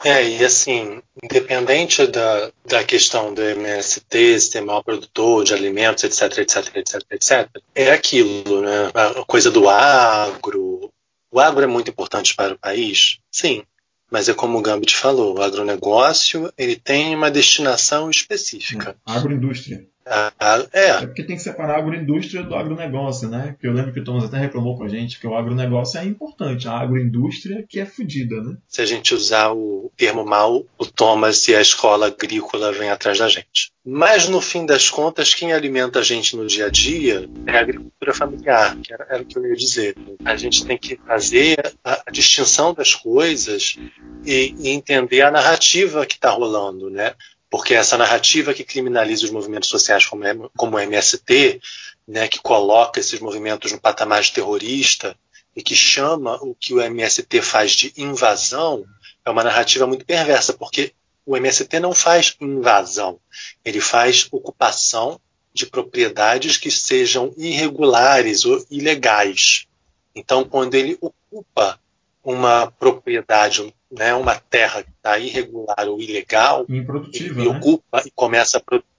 É, 0.06 0.24
e 0.24 0.46
assim, 0.46 1.02
independente 1.24 2.06
da, 2.06 2.52
da 2.64 2.84
questão 2.84 3.34
do 3.34 3.42
MST, 3.42 4.40
ser 4.40 4.62
mal 4.62 4.84
produtor 4.84 5.44
de 5.44 5.52
alimentos, 5.52 6.04
etc, 6.04 6.38
etc, 6.38 6.76
etc, 6.76 7.02
etc, 7.10 7.50
é 7.74 7.92
aquilo, 7.92 8.62
né? 8.62 8.92
A 8.94 9.26
coisa 9.26 9.50
do 9.50 9.68
agro, 9.68 10.94
o 11.32 11.40
agro 11.40 11.64
é 11.64 11.68
muito 11.68 11.90
importante 11.90 12.36
para 12.36 12.54
o 12.54 12.60
país? 12.60 13.18
Sim, 13.32 13.64
mas 14.12 14.30
é 14.30 14.34
como 14.36 14.60
o 14.60 14.62
Gambit 14.62 14.96
falou, 14.96 15.40
o 15.40 15.42
agronegócio 15.42 16.54
ele 16.56 16.76
tem 16.76 17.16
uma 17.16 17.32
destinação 17.32 18.08
específica. 18.12 18.96
Agroindústria. 19.04 19.88
Ah, 20.08 20.32
é. 20.72 20.90
é 20.90 21.08
porque 21.08 21.24
tem 21.24 21.36
que 21.36 21.42
separar 21.42 21.76
a 21.76 21.80
agroindústria 21.80 22.44
do 22.44 22.54
agronegócio, 22.54 23.28
né? 23.28 23.54
Porque 23.54 23.68
eu 23.68 23.74
lembro 23.74 23.92
que 23.92 24.00
o 24.00 24.04
Thomas 24.04 24.24
até 24.24 24.38
reclamou 24.38 24.78
com 24.78 24.84
a 24.84 24.88
gente 24.88 25.20
que 25.20 25.26
o 25.26 25.36
agronegócio 25.36 26.00
é 26.00 26.06
importante, 26.06 26.68
a 26.68 26.74
agroindústria 26.80 27.66
que 27.68 27.80
é 27.80 27.86
fodida, 27.86 28.40
né? 28.42 28.56
Se 28.68 28.82
a 28.82 28.86
gente 28.86 29.16
usar 29.16 29.52
o 29.52 29.92
termo 29.98 30.24
mal, 30.24 30.64
o 30.78 30.86
Thomas 30.86 31.48
e 31.48 31.56
a 31.56 31.62
escola 31.62 32.08
agrícola 32.08 32.72
vêm 32.72 32.90
atrás 32.90 33.18
da 33.18 33.28
gente. 33.28 33.72
Mas 33.84 34.28
no 34.28 34.42
fim 34.42 34.66
das 34.66 34.90
contas, 34.90 35.34
quem 35.34 35.54
alimenta 35.54 36.00
a 36.00 36.04
gente 36.04 36.36
no 36.36 36.46
dia 36.46 36.68
a 36.68 36.70
dia 36.70 37.30
é 37.48 37.58
a 37.58 37.62
agricultura 37.62 38.14
familiar, 38.14 38.76
que 38.78 38.94
era, 38.94 39.08
era 39.10 39.22
o 39.24 39.26
que 39.26 39.38
eu 39.38 39.46
ia 39.46 39.56
dizer. 39.56 39.96
A 40.24 40.36
gente 40.36 40.66
tem 40.66 40.78
que 40.78 40.98
fazer 40.98 41.74
a, 41.84 42.04
a 42.08 42.12
distinção 42.12 42.74
das 42.74 42.94
coisas 42.94 43.78
e, 44.24 44.56
e 44.60 44.70
entender 44.70 45.22
a 45.22 45.32
narrativa 45.32 46.06
que 46.06 46.16
está 46.16 46.30
rolando, 46.30 46.90
né? 46.90 47.14
Porque 47.50 47.74
essa 47.74 47.98
narrativa 47.98 48.54
que 48.54 48.64
criminaliza 48.64 49.26
os 49.26 49.32
movimentos 49.32 49.70
sociais 49.70 50.06
como, 50.06 50.24
como 50.56 50.78
o 50.78 50.80
MST, 50.80 51.62
né, 52.08 52.28
que 52.28 52.40
coloca 52.40 53.00
esses 53.00 53.20
movimentos 53.20 53.72
no 53.72 53.80
patamar 53.80 54.22
de 54.22 54.32
terrorista 54.32 55.16
e 55.56 55.64
que 55.64 55.76
chama 55.76 56.36
o 56.42 56.54
que 56.54 56.74
o 56.74 56.82
MST 56.82 57.42
faz 57.42 57.72
de 57.72 57.94
invasão, 57.98 58.86
é 59.24 59.30
uma 59.30 59.44
narrativa 59.44 59.88
muito 59.88 60.06
perversa, 60.06 60.54
porque 60.54 60.94
o 61.26 61.36
MST 61.36 61.80
não 61.80 61.94
faz 61.94 62.36
invasão, 62.40 63.20
ele 63.64 63.82
faz 63.82 64.28
ocupação 64.32 65.20
de 65.54 65.66
propriedades 65.66 66.58
que 66.58 66.70
sejam 66.70 67.34
irregulares 67.38 68.46
ou 68.46 68.64
ilegais. 68.70 69.66
Então, 70.14 70.44
quando 70.44 70.76
ele 70.76 70.98
ocupa 71.02 71.80
uma 72.24 72.70
propriedade, 72.72 73.74
né, 73.90 74.14
uma 74.14 74.36
terra 74.36 74.86
que 75.06 75.10
está 75.10 75.20
irregular 75.20 75.88
ou 75.88 76.02
ilegal, 76.02 76.66
improdutiva, 76.68 77.42
e 77.42 77.46
né? 77.46 77.58
ocupa 77.58 78.04
e 78.06 78.12
começa 78.12 78.58
a 78.58 78.62
produzir 78.62 78.90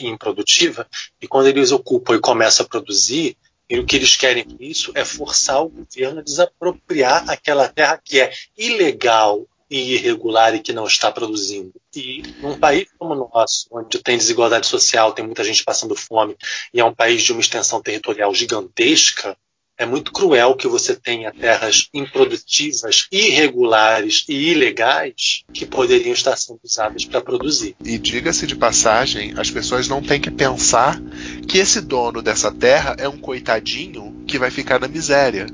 improdutiva, 0.00 0.86
e 1.20 1.26
quando 1.26 1.48
eles 1.48 1.72
ocupam 1.72 2.14
e 2.14 2.20
começam 2.20 2.64
a 2.64 2.68
produzir, 2.68 3.36
e 3.68 3.78
o 3.78 3.86
que 3.86 3.96
eles 3.96 4.16
querem 4.16 4.44
com 4.44 4.56
isso 4.60 4.92
é 4.94 5.04
forçar 5.04 5.62
o 5.62 5.68
governo 5.68 6.20
a 6.20 6.22
desapropriar 6.22 7.28
aquela 7.28 7.68
terra 7.68 8.00
que 8.02 8.20
é 8.20 8.30
ilegal 8.56 9.46
e 9.70 9.94
irregular 9.94 10.54
e 10.54 10.60
que 10.60 10.72
não 10.72 10.86
está 10.86 11.10
produzindo. 11.10 11.72
E 11.96 12.22
num 12.40 12.58
país 12.58 12.86
como 12.98 13.14
o 13.14 13.30
nosso, 13.32 13.66
onde 13.72 13.98
tem 14.02 14.18
desigualdade 14.18 14.66
social, 14.66 15.12
tem 15.12 15.24
muita 15.24 15.42
gente 15.42 15.64
passando 15.64 15.96
fome, 15.96 16.36
e 16.72 16.80
é 16.80 16.84
um 16.84 16.94
país 16.94 17.22
de 17.22 17.32
uma 17.32 17.40
extensão 17.40 17.80
territorial 17.80 18.32
gigantesca, 18.34 19.36
é 19.78 19.86
muito 19.86 20.12
cruel 20.12 20.54
que 20.54 20.68
você 20.68 20.94
tenha 20.94 21.32
terras 21.32 21.88
improdutivas, 21.92 23.06
irregulares 23.10 24.24
e 24.28 24.50
ilegais 24.50 25.44
que 25.52 25.66
poderiam 25.66 26.12
estar 26.12 26.36
sendo 26.36 26.60
usadas 26.62 27.04
para 27.04 27.20
produzir. 27.20 27.74
E 27.84 27.98
diga-se 27.98 28.46
de 28.46 28.54
passagem, 28.54 29.34
as 29.36 29.50
pessoas 29.50 29.88
não 29.88 30.02
têm 30.02 30.20
que 30.20 30.30
pensar 30.30 31.00
que 31.48 31.58
esse 31.58 31.80
dono 31.80 32.22
dessa 32.22 32.52
terra 32.52 32.94
é 32.98 33.08
um 33.08 33.18
coitadinho 33.18 34.24
que 34.26 34.38
vai 34.38 34.50
ficar 34.50 34.78
na 34.78 34.88
miséria. 34.88 35.46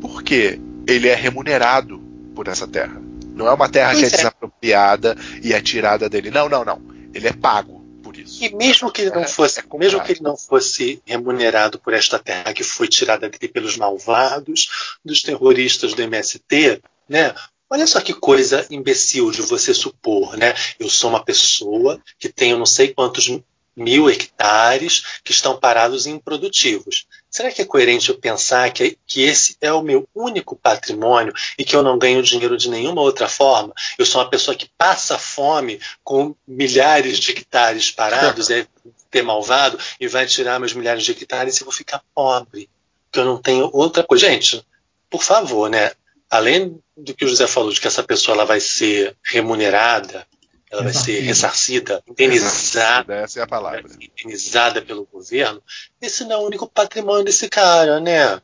Porque 0.00 0.60
ele 0.86 1.08
é 1.08 1.14
remunerado 1.14 1.98
por 2.34 2.48
essa 2.48 2.66
terra. 2.66 3.02
Não 3.34 3.48
é 3.48 3.52
uma 3.52 3.68
terra 3.68 3.92
pois 3.92 4.00
que 4.00 4.04
é, 4.04 4.08
é 4.08 4.16
desapropriada 4.16 5.16
e 5.42 5.52
é 5.52 5.60
tirada 5.60 6.08
dele. 6.08 6.30
Não, 6.30 6.48
não, 6.48 6.64
não. 6.64 6.80
Ele 7.12 7.28
é 7.28 7.32
pago 7.32 7.73
E 8.44 8.54
mesmo 8.54 8.92
que 8.92 9.00
ele 9.00 9.10
não 9.10 9.22
é, 9.22 9.26
fosse, 9.26 9.60
é 9.60 9.78
mesmo 9.78 10.02
que 10.02 10.12
ele 10.12 10.20
não 10.20 10.36
fosse 10.36 11.02
remunerado 11.06 11.78
por 11.78 11.94
esta 11.94 12.18
terra 12.18 12.52
que 12.52 12.62
foi 12.62 12.86
tirada 12.86 13.26
dele 13.26 13.48
pelos 13.48 13.78
malvados, 13.78 14.96
dos 15.02 15.22
terroristas 15.22 15.94
do 15.94 16.02
MST, 16.02 16.82
né? 17.08 17.34
Olha 17.70 17.86
só 17.86 18.02
que 18.02 18.12
coisa 18.12 18.66
imbecil 18.70 19.30
de 19.30 19.40
você 19.40 19.72
supor, 19.72 20.36
né? 20.36 20.52
Eu 20.78 20.90
sou 20.90 21.08
uma 21.08 21.24
pessoa 21.24 21.98
que 22.18 22.28
tenho 22.28 22.58
não 22.58 22.66
sei 22.66 22.92
quantos 22.92 23.26
mil 23.76 24.08
hectares 24.08 25.20
que 25.22 25.32
estão 25.32 25.56
parados 25.58 26.06
e 26.06 26.10
improdutivos. 26.10 27.06
Será 27.30 27.50
que 27.50 27.62
é 27.62 27.64
coerente 27.64 28.10
eu 28.10 28.18
pensar 28.18 28.72
que, 28.72 28.96
que 29.06 29.22
esse 29.22 29.56
é 29.60 29.72
o 29.72 29.82
meu 29.82 30.08
único 30.14 30.54
patrimônio 30.54 31.32
e 31.58 31.64
que 31.64 31.74
eu 31.74 31.82
não 31.82 31.98
ganho 31.98 32.22
dinheiro 32.22 32.56
de 32.56 32.70
nenhuma 32.70 33.02
outra 33.02 33.28
forma? 33.28 33.74
Eu 33.98 34.06
sou 34.06 34.20
uma 34.20 34.30
pessoa 34.30 34.56
que 34.56 34.70
passa 34.78 35.18
fome 35.18 35.80
com 36.02 36.34
milhares 36.46 37.18
de 37.18 37.32
hectares 37.32 37.90
parados, 37.90 38.50
é 38.50 38.66
ter 39.10 39.22
malvado 39.22 39.78
e 40.00 40.08
vai 40.08 40.26
tirar 40.26 40.58
meus 40.58 40.74
milhares 40.74 41.04
de 41.04 41.12
hectares 41.12 41.56
e 41.56 41.62
eu 41.62 41.64
vou 41.64 41.72
ficar 41.72 42.02
pobre, 42.14 42.68
porque 43.06 43.20
eu 43.20 43.24
não 43.24 43.40
tenho 43.40 43.70
outra 43.72 44.02
coisa. 44.02 44.28
Gente, 44.28 44.64
por 45.08 45.22
favor, 45.22 45.70
né? 45.70 45.92
Além 46.28 46.80
do 46.96 47.14
que 47.14 47.24
o 47.24 47.28
José 47.28 47.46
falou, 47.46 47.72
de 47.72 47.80
que 47.80 47.86
essa 47.86 48.02
pessoa 48.02 48.34
ela 48.34 48.44
vai 48.44 48.58
ser 48.58 49.16
remunerada, 49.24 50.26
ela 50.74 50.82
vai 50.82 50.92
ser 50.92 51.20
ressarcida, 51.20 52.02
indenizada. 52.06 53.14
Essa 53.14 53.40
é 53.40 53.42
a 53.42 53.46
palavra. 53.46 53.84
Indenizada 54.20 54.82
pelo 54.82 55.06
governo. 55.06 55.62
Esse 56.00 56.24
não 56.24 56.32
é 56.32 56.38
o 56.38 56.46
único 56.46 56.68
patrimônio 56.68 57.24
desse 57.24 57.48
cara, 57.48 58.00
né? 58.00 58.40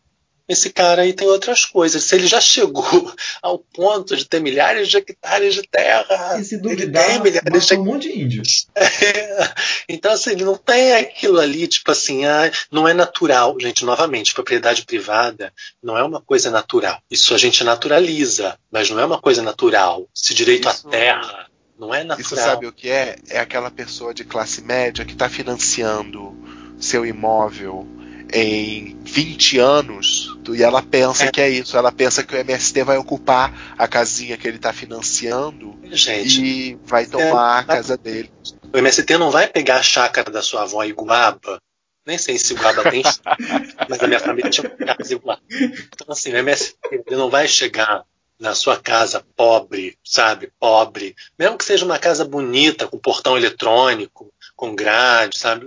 esse 0.50 0.70
cara 0.70 1.02
aí 1.02 1.12
tem 1.12 1.28
outras 1.28 1.64
coisas. 1.64 2.02
Se 2.02 2.16
ele 2.16 2.26
já 2.26 2.40
chegou 2.40 2.84
ao 3.40 3.58
ponto 3.58 4.16
de 4.16 4.24
ter 4.24 4.40
milhares 4.40 4.88
de 4.88 4.96
hectares 4.96 5.54
de 5.54 5.62
terra, 5.62 6.38
E 6.40 6.44
se 6.44 6.56
ele 6.56 6.62
duvidar, 6.62 7.06
tem 7.06 7.22
milhares 7.22 7.66
de 7.66 7.74
um 7.74 7.84
monte 7.84 8.08
de 8.08 8.20
índio. 8.20 8.42
é. 8.74 9.52
Então, 9.88 10.12
assim, 10.12 10.30
ele 10.30 10.44
não 10.44 10.56
tem 10.56 10.94
aquilo 10.94 11.38
ali, 11.38 11.68
tipo 11.68 11.90
assim, 11.92 12.24
ah, 12.24 12.50
não 12.70 12.88
é 12.88 12.92
natural. 12.92 13.56
Gente, 13.60 13.84
novamente, 13.84 14.34
propriedade 14.34 14.84
privada 14.84 15.52
não 15.80 15.96
é 15.96 16.02
uma 16.02 16.20
coisa 16.20 16.50
natural. 16.50 17.00
Isso 17.08 17.32
a 17.32 17.38
gente 17.38 17.62
naturaliza, 17.62 18.58
mas 18.72 18.90
não 18.90 18.98
é 18.98 19.04
uma 19.04 19.20
coisa 19.20 19.42
natural. 19.42 20.08
Esse 20.14 20.34
direito 20.34 20.68
Isso- 20.68 20.88
à 20.88 20.90
terra 20.90 21.49
não 21.80 21.94
é 21.94 22.04
natural. 22.04 22.20
Isso 22.20 22.36
sabe 22.36 22.66
o 22.66 22.72
que 22.72 22.90
é? 22.90 23.16
É 23.30 23.38
aquela 23.40 23.70
pessoa 23.70 24.12
de 24.12 24.22
classe 24.22 24.60
média 24.60 25.04
que 25.04 25.14
está 25.14 25.28
financiando 25.28 26.36
seu 26.78 27.04
imóvel 27.06 27.88
em 28.32 28.96
20 29.02 29.58
anos 29.58 30.38
e 30.50 30.62
ela 30.62 30.82
pensa 30.82 31.24
É. 31.24 31.30
que 31.32 31.40
é 31.40 31.48
isso. 31.48 31.76
Ela 31.76 31.90
pensa 31.90 32.22
que 32.22 32.34
o 32.34 32.38
MST 32.38 32.84
vai 32.84 32.96
ocupar 32.98 33.74
a 33.78 33.88
casinha 33.88 34.36
que 34.36 34.46
ele 34.46 34.56
está 34.58 34.72
financiando 34.72 35.76
Gente, 35.90 36.40
e 36.44 36.78
vai 36.84 37.06
tomar 37.06 37.58
a 37.58 37.60
É. 37.60 37.64
casa 37.64 37.96
dele. 37.96 38.30
o 38.72 38.78
MST 38.78 39.16
não 39.18 39.30
vai 39.30 39.48
pegar 39.48 39.76
a 39.78 39.82
chácara 39.82 40.30
da 40.30 40.42
sua 40.42 40.62
avó 40.62 40.84
em 40.84 40.92
Guaba. 40.92 41.58
Nem 42.06 42.18
sei 42.18 42.38
se 42.38 42.54
Guaba 42.54 42.88
tem 42.90 43.02
mas 43.88 44.02
a 44.02 44.06
minha 44.06 44.20
família 44.20 44.50
tinha 44.50 44.68
uma 44.78 44.94
casa 44.94 45.14
em 45.14 45.16
Guaba. 45.16 45.42
Então, 45.50 46.06
assim, 46.10 46.32
o 46.32 46.36
MST 46.36 46.76
não 47.10 47.30
vai 47.30 47.48
chegar 47.48 48.04
na 48.40 48.54
sua 48.54 48.78
casa 48.78 49.22
pobre, 49.36 49.98
sabe? 50.02 50.50
Pobre. 50.58 51.14
Mesmo 51.38 51.58
que 51.58 51.64
seja 51.64 51.84
uma 51.84 51.98
casa 51.98 52.24
bonita, 52.24 52.88
com 52.88 52.96
portão 52.98 53.36
eletrônico, 53.36 54.32
com 54.56 54.74
grade, 54.74 55.38
sabe? 55.38 55.66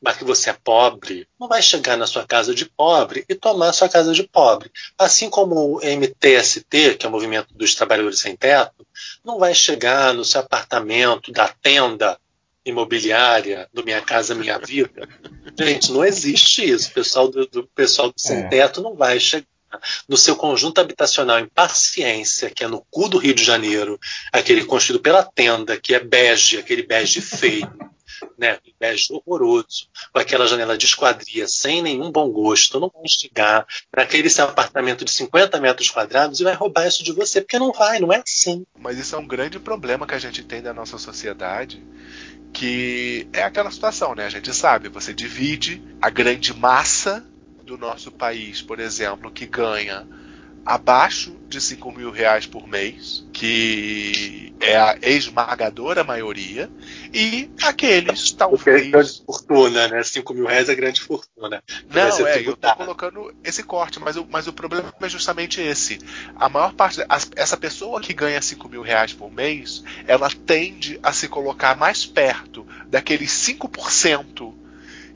Mas 0.00 0.16
que 0.16 0.24
você 0.24 0.50
é 0.50 0.52
pobre, 0.54 1.28
não 1.38 1.46
vai 1.48 1.60
chegar 1.60 1.96
na 1.98 2.06
sua 2.06 2.26
casa 2.26 2.54
de 2.54 2.64
pobre 2.64 3.24
e 3.28 3.34
tomar 3.34 3.68
a 3.68 3.72
sua 3.74 3.88
casa 3.88 4.12
de 4.12 4.22
pobre. 4.22 4.70
Assim 4.98 5.28
como 5.28 5.76
o 5.76 5.80
MTST, 5.80 6.96
que 6.98 7.04
é 7.04 7.08
o 7.08 7.12
Movimento 7.12 7.52
dos 7.54 7.74
Trabalhadores 7.74 8.18
Sem 8.20 8.34
Teto, 8.34 8.86
não 9.22 9.38
vai 9.38 9.54
chegar 9.54 10.14
no 10.14 10.24
seu 10.24 10.40
apartamento 10.40 11.30
da 11.30 11.48
tenda 11.48 12.18
imobiliária 12.64 13.68
do 13.72 13.84
Minha 13.84 14.00
Casa 14.00 14.34
Minha 14.34 14.58
Vida. 14.58 15.06
Gente, 15.58 15.92
não 15.92 16.04
existe 16.04 16.68
isso. 16.68 16.88
O 16.90 16.94
pessoal 16.94 17.28
do, 17.28 17.46
do 17.46 17.66
pessoal 17.68 18.08
do 18.08 18.14
sem 18.18 18.38
É. 18.38 18.48
teto 18.48 18.80
não 18.82 18.94
vai 18.94 19.20
chegar 19.20 19.46
no 20.08 20.16
seu 20.16 20.36
conjunto 20.36 20.80
habitacional 20.80 21.38
em 21.38 21.48
Paciência, 21.48 22.50
que 22.50 22.64
é 22.64 22.68
no 22.68 22.84
cu 22.90 23.08
do 23.08 23.18
Rio 23.18 23.34
de 23.34 23.44
Janeiro, 23.44 23.98
aquele 24.32 24.64
construído 24.64 25.02
pela 25.02 25.22
tenda, 25.22 25.78
que 25.78 25.94
é 25.94 26.00
bege, 26.00 26.58
aquele 26.58 26.82
bege 26.82 27.20
feio, 27.20 27.70
né? 28.38 28.58
Bege 28.78 29.08
horroroso, 29.12 29.88
com 30.12 30.18
aquela 30.18 30.46
janela 30.46 30.76
de 30.76 30.86
esquadria 30.86 31.46
sem 31.48 31.82
nenhum 31.82 32.10
bom 32.10 32.28
gosto, 32.30 32.80
não 32.80 32.90
vai 32.90 33.08
chegar 33.08 33.66
naquele 33.94 34.28
seu 34.28 34.44
apartamento 34.44 35.04
de 35.04 35.10
50 35.10 35.60
metros 35.60 35.90
quadrados 35.90 36.40
e 36.40 36.44
vai 36.44 36.54
roubar 36.54 36.86
isso 36.86 37.02
de 37.02 37.12
você, 37.12 37.40
porque 37.40 37.58
não 37.58 37.72
vai, 37.72 37.98
não 37.98 38.12
é 38.12 38.22
assim. 38.26 38.64
Mas 38.78 38.98
isso 38.98 39.14
é 39.14 39.18
um 39.18 39.26
grande 39.26 39.58
problema 39.58 40.06
que 40.06 40.14
a 40.14 40.18
gente 40.18 40.42
tem 40.42 40.62
da 40.62 40.74
nossa 40.74 40.98
sociedade, 40.98 41.82
que 42.52 43.26
é 43.32 43.42
aquela 43.42 43.70
situação, 43.70 44.14
né? 44.14 44.26
A 44.26 44.30
gente 44.30 44.52
sabe, 44.54 44.88
você 44.88 45.12
divide 45.12 45.82
a 46.00 46.08
grande 46.08 46.54
massa 46.54 47.24
do 47.64 47.76
nosso 47.78 48.12
país, 48.12 48.62
por 48.62 48.80
exemplo, 48.80 49.30
que 49.30 49.46
ganha 49.46 50.06
abaixo 50.64 51.38
de 51.48 51.60
5 51.60 51.92
mil 51.92 52.10
reais 52.10 52.46
por 52.46 52.66
mês, 52.68 53.26
que 53.32 54.54
é 54.60 54.76
a 54.78 54.98
esmagadora 55.02 56.04
maioria, 56.04 56.70
e 57.12 57.50
aqueles 57.62 58.32
Porque 58.48 58.70
é 58.70 58.80
grande 58.80 59.12
talvez. 59.12 59.24
fortuna, 59.26 59.88
né? 59.88 60.02
5 60.02 60.34
mil 60.34 60.46
reais 60.46 60.68
é 60.68 60.74
grande 60.74 61.00
fortuna. 61.00 61.62
Não, 61.86 62.26
é, 62.26 62.38
eu 62.46 62.56
tributado. 62.56 62.76
colocando 62.76 63.34
esse 63.44 63.62
corte, 63.62 63.98
mas 64.00 64.16
o, 64.16 64.26
mas 64.30 64.46
o 64.46 64.52
problema 64.52 64.92
é 65.00 65.08
justamente 65.08 65.60
esse. 65.60 65.98
A 66.34 66.48
maior 66.48 66.72
parte, 66.74 67.04
as- 67.08 67.30
essa 67.36 67.56
pessoa 67.56 68.00
que 68.00 68.12
ganha 68.14 68.40
5 68.42 68.68
mil 68.68 68.82
reais 68.82 69.12
por 69.12 69.30
mês, 69.32 69.82
ela 70.06 70.30
tende 70.46 70.98
a 71.02 71.12
se 71.12 71.28
colocar 71.28 71.76
mais 71.76 72.06
perto 72.06 72.66
daqueles 72.88 73.32
5% 73.32 74.54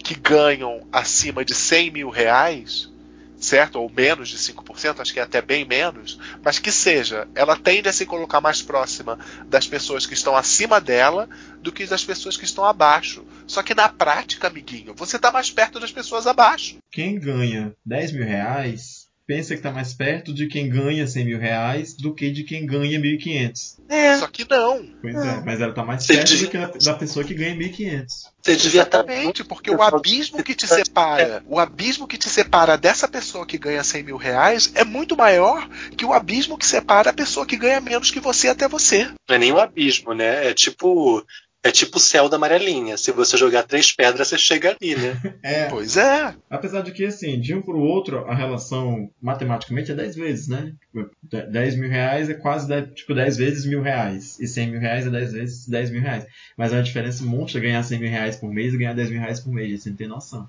que 0.02 0.14
ganham 0.14 0.86
acima 0.92 1.44
de 1.44 1.54
100 1.54 1.90
mil 1.90 2.08
reais, 2.10 2.90
certo? 3.38 3.80
Ou 3.80 3.90
menos 3.90 4.28
de 4.28 4.38
5%, 4.38 5.00
acho 5.00 5.12
que 5.12 5.20
é 5.20 5.22
até 5.22 5.40
bem 5.40 5.64
menos, 5.64 6.18
mas 6.42 6.58
que 6.58 6.72
seja, 6.72 7.28
ela 7.34 7.56
tende 7.56 7.88
a 7.88 7.92
se 7.92 8.06
colocar 8.06 8.40
mais 8.40 8.62
próxima 8.62 9.18
das 9.46 9.66
pessoas 9.66 10.06
que 10.06 10.14
estão 10.14 10.36
acima 10.36 10.80
dela 10.80 11.28
do 11.60 11.72
que 11.72 11.86
das 11.86 12.04
pessoas 12.04 12.36
que 12.36 12.44
estão 12.44 12.64
abaixo. 12.64 13.24
Só 13.46 13.62
que 13.62 13.74
na 13.74 13.88
prática, 13.88 14.48
amiguinho, 14.48 14.94
você 14.94 15.16
está 15.16 15.30
mais 15.30 15.50
perto 15.50 15.78
das 15.78 15.92
pessoas 15.92 16.26
abaixo. 16.26 16.78
Quem 16.90 17.18
ganha 17.18 17.72
10 17.84 18.12
mil 18.12 18.24
reais 18.24 18.97
pensa 19.28 19.48
que 19.50 19.58
está 19.60 19.70
mais 19.70 19.92
perto 19.92 20.32
de 20.32 20.46
quem 20.46 20.70
ganha 20.70 21.06
100 21.06 21.24
mil 21.26 21.38
reais 21.38 21.94
do 21.94 22.14
que 22.14 22.30
de 22.30 22.44
quem 22.44 22.64
ganha 22.64 22.98
1.500. 22.98 23.76
Só 24.18 24.26
que 24.26 24.46
não. 24.48 24.82
Pois 25.02 25.14
é, 25.14 25.42
mas 25.44 25.60
ela 25.60 25.70
está 25.70 25.84
mais 25.84 26.02
Você 26.04 26.14
perto 26.14 26.28
devia- 26.28 26.46
do 26.66 26.72
que 26.78 26.84
da 26.84 26.94
pessoa 26.94 27.24
que 27.24 27.34
ganha 27.34 27.54
1.500. 27.54 28.06
Você 28.42 28.56
devia 28.56 28.82
estar 28.82 28.98
Exatamente, 29.06 29.44
porque 29.44 29.70
o 29.70 29.82
abismo 29.82 30.42
que 30.42 30.54
te 30.54 30.66
separa, 30.66 31.42
o 31.46 31.58
abismo 31.60 32.08
que 32.08 32.16
te 32.16 32.28
separa 32.30 32.78
dessa 32.78 33.06
pessoa 33.06 33.44
que 33.46 33.58
ganha 33.58 33.84
100 33.84 34.02
mil 34.02 34.16
reais 34.16 34.72
é 34.74 34.82
muito 34.84 35.14
maior 35.14 35.68
que 35.96 36.06
o 36.06 36.14
abismo 36.14 36.56
que 36.56 36.66
separa 36.66 37.10
a 37.10 37.14
pessoa 37.14 37.44
que 37.44 37.56
ganha 37.58 37.80
menos 37.82 38.10
que 38.10 38.20
você 38.20 38.48
até 38.48 38.66
você. 38.66 39.04
Não 39.28 39.36
é 39.36 39.38
nem 39.38 39.52
um 39.52 39.58
abismo, 39.58 40.14
né? 40.14 40.48
É 40.48 40.54
tipo. 40.54 41.22
É 41.62 41.72
tipo 41.72 41.96
o 41.96 42.00
céu 42.00 42.28
da 42.28 42.36
amarelinha. 42.36 42.96
Se 42.96 43.10
você 43.10 43.36
jogar 43.36 43.64
três 43.64 43.90
pedras, 43.90 44.28
você 44.28 44.38
chega 44.38 44.76
ali, 44.80 44.94
né? 44.94 45.20
É, 45.42 45.66
Pois 45.66 45.96
é. 45.96 46.34
apesar 46.48 46.82
de 46.82 46.92
que, 46.92 47.04
assim, 47.04 47.40
de 47.40 47.54
um 47.54 47.60
para 47.60 47.74
o 47.74 47.80
outro, 47.80 48.24
a 48.26 48.34
relação 48.34 49.10
matematicamente 49.20 49.90
é 49.90 49.94
10 49.94 50.16
vezes, 50.16 50.48
né? 50.48 50.72
Tipo, 50.92 51.10
10 51.50 51.76
mil 51.76 51.88
reais 51.88 52.28
é 52.30 52.34
quase 52.34 52.68
10, 52.68 52.94
tipo, 52.94 53.14
10 53.14 53.36
vezes 53.36 53.66
mil 53.66 53.82
reais. 53.82 54.38
E 54.38 54.46
100 54.46 54.70
mil 54.70 54.80
reais 54.80 55.06
é 55.06 55.10
10 55.10 55.32
vezes 55.32 55.66
10 55.68 55.90
mil 55.90 56.00
reais. 56.00 56.26
Mas 56.56 56.72
é 56.72 56.76
uma 56.76 56.82
diferença 56.82 57.24
monstra 57.24 57.60
ganhar 57.60 57.82
100 57.82 57.98
mil 57.98 58.10
reais 58.10 58.36
por 58.36 58.50
mês 58.52 58.72
e 58.72 58.78
ganhar 58.78 58.94
10 58.94 59.10
mil 59.10 59.20
reais 59.20 59.40
por 59.40 59.52
mês. 59.52 59.82
Você 59.82 59.90
não 59.90 59.96
tem 59.96 60.08
noção. 60.08 60.48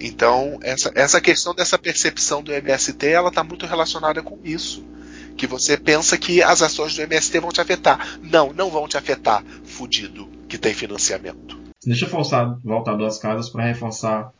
Então, 0.00 0.58
essa, 0.62 0.90
essa 0.94 1.20
questão 1.20 1.54
dessa 1.54 1.78
percepção 1.78 2.42
do 2.42 2.52
MST, 2.52 3.06
ela 3.06 3.28
está 3.28 3.42
muito 3.44 3.66
relacionada 3.66 4.22
com 4.22 4.38
isso. 4.44 4.84
Que 5.36 5.46
você 5.46 5.76
pensa 5.78 6.18
que 6.18 6.42
as 6.42 6.60
ações 6.62 6.94
do 6.94 7.02
MST 7.02 7.40
vão 7.40 7.50
te 7.50 7.60
afetar. 7.60 8.18
Não, 8.22 8.52
não 8.52 8.70
vão 8.70 8.86
te 8.86 8.98
afetar, 8.98 9.42
fudido, 9.64 10.28
que 10.52 10.58
tem 10.58 10.74
financiamento. 10.74 11.58
Deixa 11.82 12.04
eu 12.04 12.10
forçar, 12.10 12.58
voltar 12.62 12.94
duas 12.94 13.18
casas 13.18 13.48
para 13.48 13.64
reforçar 13.64 14.30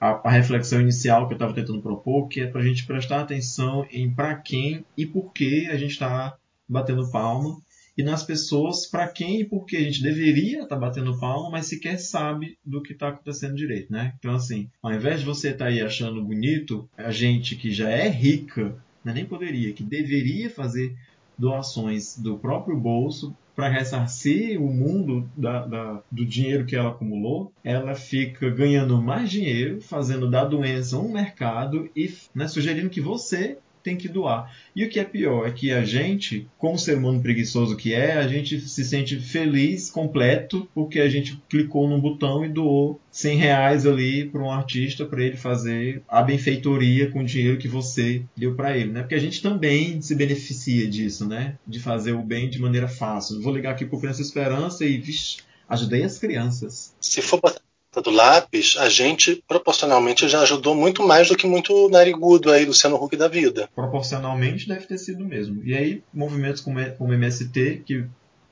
a, 0.00 0.28
a 0.28 0.30
reflexão 0.32 0.80
inicial 0.80 1.28
que 1.28 1.34
eu 1.34 1.36
estava 1.36 1.54
tentando 1.54 1.80
propor, 1.80 2.26
que 2.26 2.40
é 2.40 2.48
para 2.48 2.60
a 2.60 2.64
gente 2.64 2.84
prestar 2.84 3.20
atenção 3.20 3.86
em 3.92 4.12
para 4.12 4.34
quem 4.34 4.84
e 4.98 5.06
por 5.06 5.32
que 5.32 5.68
a 5.68 5.76
gente 5.76 5.92
está 5.92 6.36
batendo 6.68 7.08
palma, 7.12 7.62
e 7.96 8.02
nas 8.02 8.24
pessoas 8.24 8.88
para 8.88 9.06
quem 9.06 9.42
e 9.42 9.44
por 9.44 9.64
que 9.64 9.76
a 9.76 9.80
gente 9.80 10.02
deveria 10.02 10.64
estar 10.64 10.74
batendo 10.74 11.16
palma, 11.20 11.50
mas 11.50 11.66
sequer 11.66 11.96
sabe 11.96 12.58
do 12.64 12.82
que 12.82 12.92
está 12.92 13.10
acontecendo 13.10 13.54
direito, 13.54 13.92
né? 13.92 14.14
Então, 14.18 14.34
assim, 14.34 14.68
ao 14.82 14.92
invés 14.92 15.20
de 15.20 15.26
você 15.26 15.50
estar 15.50 15.66
aí 15.66 15.80
achando 15.80 16.24
bonito, 16.24 16.90
a 16.96 17.12
gente 17.12 17.54
que 17.54 17.70
já 17.70 17.88
é 17.88 18.08
rica, 18.08 18.74
né, 19.04 19.12
nem 19.12 19.24
poderia, 19.24 19.72
que 19.72 19.84
deveria 19.84 20.50
fazer 20.50 20.92
doações 21.38 22.18
do 22.18 22.36
próprio 22.36 22.76
bolso 22.76 23.32
para 23.62 23.68
ressarcir 23.72 24.60
o 24.60 24.66
mundo 24.66 25.30
da- 25.36 25.64
da- 25.64 26.02
do 26.10 26.26
dinheiro 26.26 26.64
que 26.66 26.74
ela 26.74 26.88
acumulou, 26.88 27.52
ela 27.62 27.94
fica 27.94 28.50
ganhando 28.50 29.00
mais 29.00 29.30
dinheiro, 29.30 29.80
fazendo 29.80 30.28
da 30.28 30.44
doença 30.44 30.98
um 30.98 31.12
mercado 31.12 31.88
e 31.94 32.12
né, 32.34 32.48
sugerindo 32.48 32.90
que 32.90 33.00
você 33.00 33.58
tem 33.82 33.96
que 33.96 34.08
doar. 34.08 34.54
E 34.74 34.84
o 34.84 34.88
que 34.88 35.00
é 35.00 35.04
pior 35.04 35.46
é 35.46 35.50
que 35.50 35.72
a 35.72 35.84
gente, 35.84 36.46
como 36.58 36.78
ser 36.78 36.96
humano 36.96 37.20
preguiçoso 37.20 37.76
que 37.76 37.92
é, 37.92 38.12
a 38.12 38.26
gente 38.26 38.60
se 38.60 38.84
sente 38.84 39.18
feliz, 39.18 39.90
completo, 39.90 40.68
porque 40.74 41.00
a 41.00 41.08
gente 41.08 41.40
clicou 41.48 41.88
num 41.88 42.00
botão 42.00 42.44
e 42.44 42.48
doou 42.48 43.00
100 43.10 43.36
reais 43.36 43.86
ali 43.86 44.26
para 44.26 44.42
um 44.42 44.50
artista 44.50 45.04
para 45.04 45.22
ele 45.22 45.36
fazer 45.36 46.02
a 46.08 46.22
benfeitoria 46.22 47.10
com 47.10 47.20
o 47.20 47.24
dinheiro 47.24 47.58
que 47.58 47.68
você 47.68 48.22
deu 48.36 48.54
para 48.54 48.76
ele, 48.76 48.92
né? 48.92 49.00
Porque 49.00 49.14
a 49.14 49.20
gente 49.20 49.42
também 49.42 50.00
se 50.00 50.14
beneficia 50.14 50.86
disso, 50.88 51.26
né? 51.26 51.56
De 51.66 51.78
fazer 51.78 52.12
o 52.12 52.22
bem 52.22 52.48
de 52.48 52.60
maneira 52.60 52.88
fácil. 52.88 53.40
Vou 53.42 53.54
ligar 53.54 53.72
aqui 53.72 53.84
pro 53.84 54.00
Criança 54.00 54.22
Esperança 54.22 54.84
e, 54.84 54.98
vixe, 54.98 55.38
ajudei 55.68 56.02
as 56.02 56.18
crianças. 56.18 56.94
Se 57.00 57.20
for 57.20 57.40
botar 57.40 57.60
do 58.00 58.10
lápis, 58.10 58.76
a 58.78 58.88
gente 58.88 59.42
proporcionalmente 59.46 60.28
já 60.28 60.40
ajudou 60.40 60.74
muito 60.74 61.06
mais 61.06 61.28
do 61.28 61.36
que 61.36 61.46
muito 61.46 61.88
narigudo 61.90 62.50
aí, 62.50 62.64
Luciano 62.64 62.96
Huck 62.96 63.16
da 63.16 63.28
vida. 63.28 63.68
Proporcionalmente 63.74 64.66
deve 64.66 64.86
ter 64.86 64.98
sido 64.98 65.24
mesmo. 65.24 65.62
E 65.64 65.74
aí, 65.74 66.02
movimentos 66.12 66.62
como, 66.62 66.78
como 66.96 67.12
MST, 67.12 67.82
que 67.84 68.04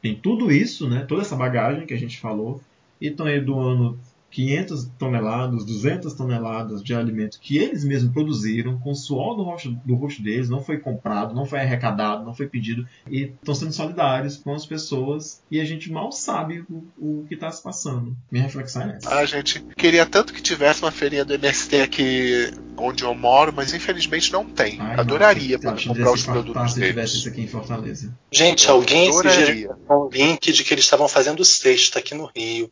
tem 0.02 0.14
tudo 0.14 0.52
isso, 0.52 0.88
né? 0.88 1.04
Toda 1.08 1.22
essa 1.22 1.36
bagagem 1.36 1.86
que 1.86 1.94
a 1.94 1.98
gente 1.98 2.18
falou, 2.18 2.60
e 3.00 3.08
estão 3.08 3.26
aí 3.26 3.40
doando 3.40 3.98
500 4.30 4.90
toneladas, 4.98 5.64
200 5.64 6.14
toneladas 6.14 6.82
de 6.82 6.94
alimento 6.94 7.38
que 7.40 7.58
eles 7.58 7.84
mesmos 7.84 8.12
produziram, 8.12 8.78
com 8.78 8.92
o 8.92 8.94
suor 8.94 9.36
do 9.36 9.42
rosto, 9.42 9.70
do 9.84 9.94
rosto 9.94 10.22
deles, 10.22 10.48
não 10.48 10.62
foi 10.62 10.78
comprado, 10.78 11.34
não 11.34 11.44
foi 11.44 11.60
arrecadado, 11.60 12.24
não 12.24 12.34
foi 12.34 12.46
pedido, 12.46 12.86
e 13.10 13.32
estão 13.40 13.54
sendo 13.54 13.72
solidários 13.72 14.36
com 14.36 14.54
as 14.54 14.64
pessoas, 14.64 15.42
e 15.50 15.60
a 15.60 15.64
gente 15.64 15.90
mal 15.90 16.12
sabe 16.12 16.64
o, 16.70 16.84
o 16.98 17.24
que 17.28 17.34
está 17.34 17.50
se 17.50 17.62
passando. 17.62 18.16
Minha 18.30 18.44
reflexão 18.44 18.82
é 18.82 18.96
essa. 18.96 19.14
A 19.14 19.24
gente 19.24 19.60
queria 19.76 20.06
tanto 20.06 20.32
que 20.32 20.42
tivesse 20.42 20.82
uma 20.82 20.92
feirinha 20.92 21.24
do 21.24 21.34
MST 21.34 21.80
aqui 21.80 22.50
onde 22.76 23.04
eu 23.04 23.14
moro, 23.14 23.52
mas 23.54 23.74
infelizmente 23.74 24.32
não 24.32 24.44
tem. 24.44 24.80
Ai, 24.80 24.98
Adoraria 24.98 25.58
se 25.58 25.88
comprar 25.88 26.12
os 26.12 26.22
produtos 26.24 26.72
se 26.72 26.80
tivesse 26.80 27.16
isso 27.16 27.28
aqui 27.28 27.42
em 27.42 27.46
Fortaleza. 27.46 28.16
Gente, 28.32 28.68
alguém 28.68 29.10
dia 29.20 29.76
um 29.88 30.08
link 30.08 30.52
de 30.52 30.64
que 30.64 30.74
eles 30.74 30.84
estavam 30.84 31.08
fazendo 31.08 31.44
sexta 31.44 31.98
aqui 31.98 32.14
no 32.14 32.30
Rio. 32.34 32.70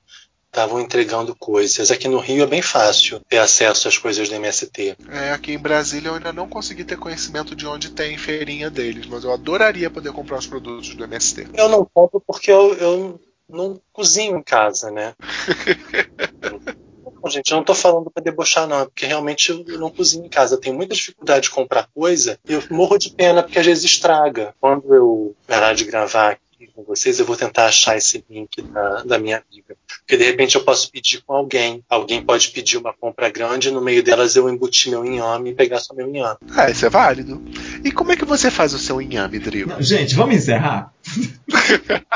Estavam 0.59 0.81
entregando 0.81 1.37
coisas. 1.37 1.89
Aqui 1.93 2.09
no 2.09 2.19
Rio 2.19 2.43
é 2.43 2.47
bem 2.47 2.61
fácil 2.61 3.21
ter 3.29 3.39
acesso 3.39 3.87
às 3.87 3.97
coisas 3.97 4.29
do 4.29 4.35
MST. 4.35 4.97
É, 5.09 5.31
aqui 5.31 5.53
em 5.53 5.59
Brasília 5.59 6.09
eu 6.09 6.15
ainda 6.15 6.33
não 6.33 6.49
consegui 6.49 6.83
ter 6.83 6.99
conhecimento 6.99 7.55
de 7.55 7.65
onde 7.65 7.93
tem 7.93 8.19
feirinha 8.19 8.69
deles, 8.69 9.07
mas 9.07 9.23
eu 9.23 9.33
adoraria 9.33 9.89
poder 9.89 10.11
comprar 10.11 10.37
os 10.37 10.49
produtos 10.49 10.97
do 10.97 11.05
MST. 11.05 11.47
Eu 11.55 11.69
não 11.69 11.89
compro 11.95 12.21
porque 12.21 12.51
eu, 12.51 12.75
eu 12.75 13.21
não 13.49 13.81
cozinho 13.93 14.37
em 14.37 14.43
casa, 14.43 14.91
né? 14.91 15.15
Não, 17.21 17.29
gente, 17.29 17.51
eu 17.51 17.57
não 17.57 17.65
tô 17.65 17.75
falando 17.75 18.11
pra 18.13 18.23
debochar, 18.23 18.69
não, 18.69 18.83
é 18.83 18.85
porque 18.85 19.05
realmente 19.05 19.51
eu 19.51 19.79
não 19.79 19.91
cozinho 19.91 20.25
em 20.25 20.29
casa. 20.29 20.55
Eu 20.55 20.61
tenho 20.61 20.77
muita 20.77 20.95
dificuldade 20.95 21.43
de 21.43 21.51
comprar 21.51 21.89
coisa 21.93 22.39
e 22.49 22.53
eu 22.53 22.63
morro 22.71 22.97
de 22.97 23.11
pena 23.11 23.43
porque 23.43 23.59
às 23.59 23.67
vezes 23.67 23.83
estraga. 23.83 24.55
Quando 24.61 24.95
eu 24.95 25.35
parar 25.45 25.75
de 25.75 25.85
gravar 25.85 26.39
aqui 26.59 26.73
com 26.75 26.83
vocês, 26.83 27.21
eu 27.21 27.25
vou 27.25 27.37
tentar 27.37 27.67
achar 27.67 27.97
esse 27.97 28.25
link 28.29 28.61
da, 28.63 29.03
da 29.05 29.19
minha 29.19 29.37
amiga. 29.49 29.77
Porque 30.01 30.17
de 30.17 30.25
repente 30.25 30.57
eu 30.57 30.65
posso 30.65 30.91
pedir 30.91 31.23
com 31.23 31.33
alguém. 31.33 31.85
Alguém 31.89 32.21
pode 32.23 32.49
pedir 32.49 32.77
uma 32.77 32.93
compra 32.93 33.31
grande, 33.31 33.71
no 33.71 33.81
meio 33.81 34.03
delas 34.03 34.35
eu 34.35 34.49
embutir 34.49 34.91
meu 34.91 35.05
inhame 35.05 35.51
e 35.51 35.55
pegar 35.55 35.79
só 35.79 35.95
meu 35.95 36.09
inhame. 36.09 36.37
Ah, 36.57 36.69
isso 36.69 36.85
é 36.85 36.91
válido. 36.91 37.41
E 37.85 37.93
como 37.93 38.11
é 38.11 38.17
que 38.17 38.25
você 38.25 38.51
faz 38.51 38.75
o 38.75 38.79
seu 38.79 39.01
inhame, 39.01 39.39
Drigo? 39.39 39.71
Não, 39.71 39.83
gente, 39.83 40.15
vamos 40.15 40.35
encerrar? 40.35 40.93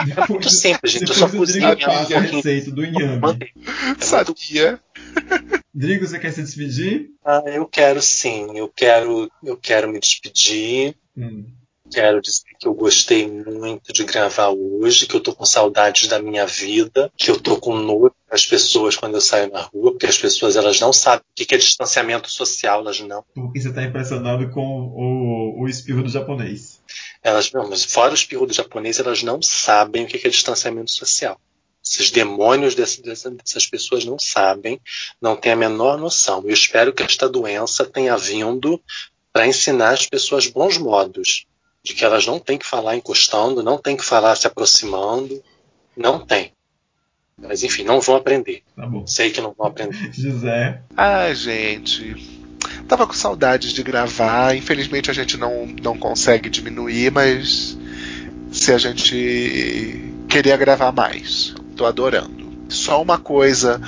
É 0.00 0.28
muito 0.30 0.48
simples, 0.48 0.92
gente. 0.92 1.02
Eu 1.02 1.08
Depois 1.08 1.18
só 1.18 1.36
o 1.36 1.38
cozinho 1.38 1.66
a 1.66 2.20
receita 2.20 2.70
do 2.70 2.84
inhame. 2.84 3.16
É 3.16 3.18
muito 3.18 3.46
Sabia? 4.00 4.80
Drigo, 5.74 6.06
você 6.06 6.18
quer 6.18 6.32
se 6.32 6.42
despedir? 6.42 7.10
Ah, 7.22 7.42
eu 7.46 7.66
quero 7.66 8.00
sim, 8.00 8.56
eu 8.56 8.66
quero, 8.68 9.30
eu 9.44 9.58
quero 9.58 9.92
me 9.92 10.00
despedir. 10.00 10.94
Hum. 11.14 11.44
Quero 11.92 12.20
dizer 12.20 12.44
que 12.58 12.68
eu 12.68 12.74
gostei 12.74 13.26
muito 13.28 13.92
de 13.92 14.04
gravar 14.04 14.50
hoje, 14.50 15.06
que 15.06 15.16
eu 15.16 15.20
tô 15.20 15.34
com 15.34 15.44
saudades 15.44 16.06
da 16.06 16.20
minha 16.20 16.46
vida, 16.46 17.10
que 17.16 17.30
eu 17.30 17.40
tô 17.40 17.56
com 17.58 17.74
nojo 17.76 18.14
das 18.30 18.46
pessoas 18.46 18.94
quando 18.96 19.14
eu 19.16 19.20
saio 19.20 19.50
na 19.50 19.62
rua, 19.62 19.90
porque 19.92 20.06
as 20.06 20.16
pessoas 20.16 20.54
elas 20.56 20.78
não 20.78 20.92
sabem 20.92 21.24
o 21.28 21.34
que 21.46 21.54
é 21.54 21.58
distanciamento 21.58 22.30
social, 22.30 22.80
elas 22.80 23.00
não. 23.00 23.24
Porque 23.34 23.60
você 23.60 23.72
tá 23.72 23.82
impressionado 23.82 24.48
com 24.50 24.60
o, 24.60 25.62
o 25.64 25.68
espirro 25.68 26.02
do 26.04 26.08
japonês. 26.08 26.80
Elas 27.22 27.50
não, 27.50 27.68
mas 27.68 27.84
fora 27.84 28.12
o 28.12 28.14
espirro 28.14 28.46
do 28.46 28.52
japonês, 28.52 29.00
elas 29.00 29.22
não 29.22 29.42
sabem 29.42 30.04
o 30.04 30.06
que 30.06 30.24
é 30.26 30.30
distanciamento 30.30 30.92
social. 30.92 31.40
Esses 31.84 32.10
demônios 32.10 32.74
dessa- 32.74 33.02
dessa- 33.02 33.30
dessas 33.30 33.66
pessoas 33.66 34.04
não 34.04 34.18
sabem, 34.18 34.80
não 35.20 35.34
têm 35.34 35.52
a 35.52 35.56
menor 35.56 35.98
noção. 35.98 36.42
Eu 36.44 36.50
espero 36.50 36.92
que 36.92 37.02
esta 37.02 37.28
doença 37.28 37.84
tenha 37.84 38.16
vindo 38.16 38.80
para 39.32 39.46
ensinar 39.46 39.90
as 39.90 40.06
pessoas 40.06 40.46
bons 40.46 40.76
modos, 40.76 41.46
de 41.82 41.94
que 41.94 42.04
elas 42.04 42.26
não 42.26 42.38
têm 42.38 42.58
que 42.58 42.66
falar 42.66 42.96
encostando, 42.96 43.62
não 43.62 43.78
têm 43.78 43.96
que 43.96 44.04
falar 44.04 44.36
se 44.36 44.46
aproximando, 44.46 45.42
não 45.96 46.18
tem. 46.24 46.52
Mas 47.38 47.62
enfim, 47.62 47.84
não 47.84 48.00
vão 48.00 48.16
aprender. 48.16 48.62
Tá 48.76 48.86
bom. 48.86 49.06
Sei 49.06 49.30
que 49.30 49.40
não 49.40 49.54
vão 49.56 49.66
aprender. 49.68 49.96
José, 50.12 50.82
Ah, 50.96 51.32
gente. 51.32 52.38
Tava 52.86 53.06
com 53.06 53.14
saudades 53.14 53.72
de 53.72 53.82
gravar. 53.82 54.54
Infelizmente 54.54 55.10
a 55.10 55.14
gente 55.14 55.36
não, 55.38 55.66
não 55.82 55.96
consegue 55.96 56.50
diminuir, 56.50 57.10
mas 57.10 57.78
se 58.52 58.72
a 58.72 58.78
gente 58.78 60.12
queria 60.28 60.56
gravar 60.56 60.92
mais. 60.92 61.54
Tô 61.76 61.86
adorando. 61.86 62.50
Só 62.68 63.00
uma 63.00 63.18
coisa. 63.18 63.80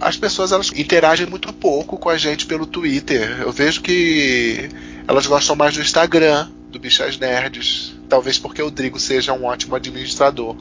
As 0.00 0.16
pessoas 0.16 0.50
elas 0.50 0.72
interagem 0.74 1.26
muito 1.26 1.52
pouco 1.52 1.98
com 1.98 2.08
a 2.08 2.16
gente 2.16 2.46
pelo 2.46 2.66
Twitter. 2.66 3.42
Eu 3.42 3.52
vejo 3.52 3.82
que 3.82 4.70
elas 5.06 5.26
gostam 5.26 5.54
mais 5.54 5.74
do 5.74 5.82
Instagram, 5.82 6.48
do 6.74 6.80
Bichas 6.80 7.16
Nerds. 7.16 7.94
Talvez 8.08 8.38
porque 8.38 8.62
o 8.62 8.70
Drigo 8.70 8.98
seja 9.00 9.32
um 9.32 9.44
ótimo 9.44 9.74
administrador 9.74 10.56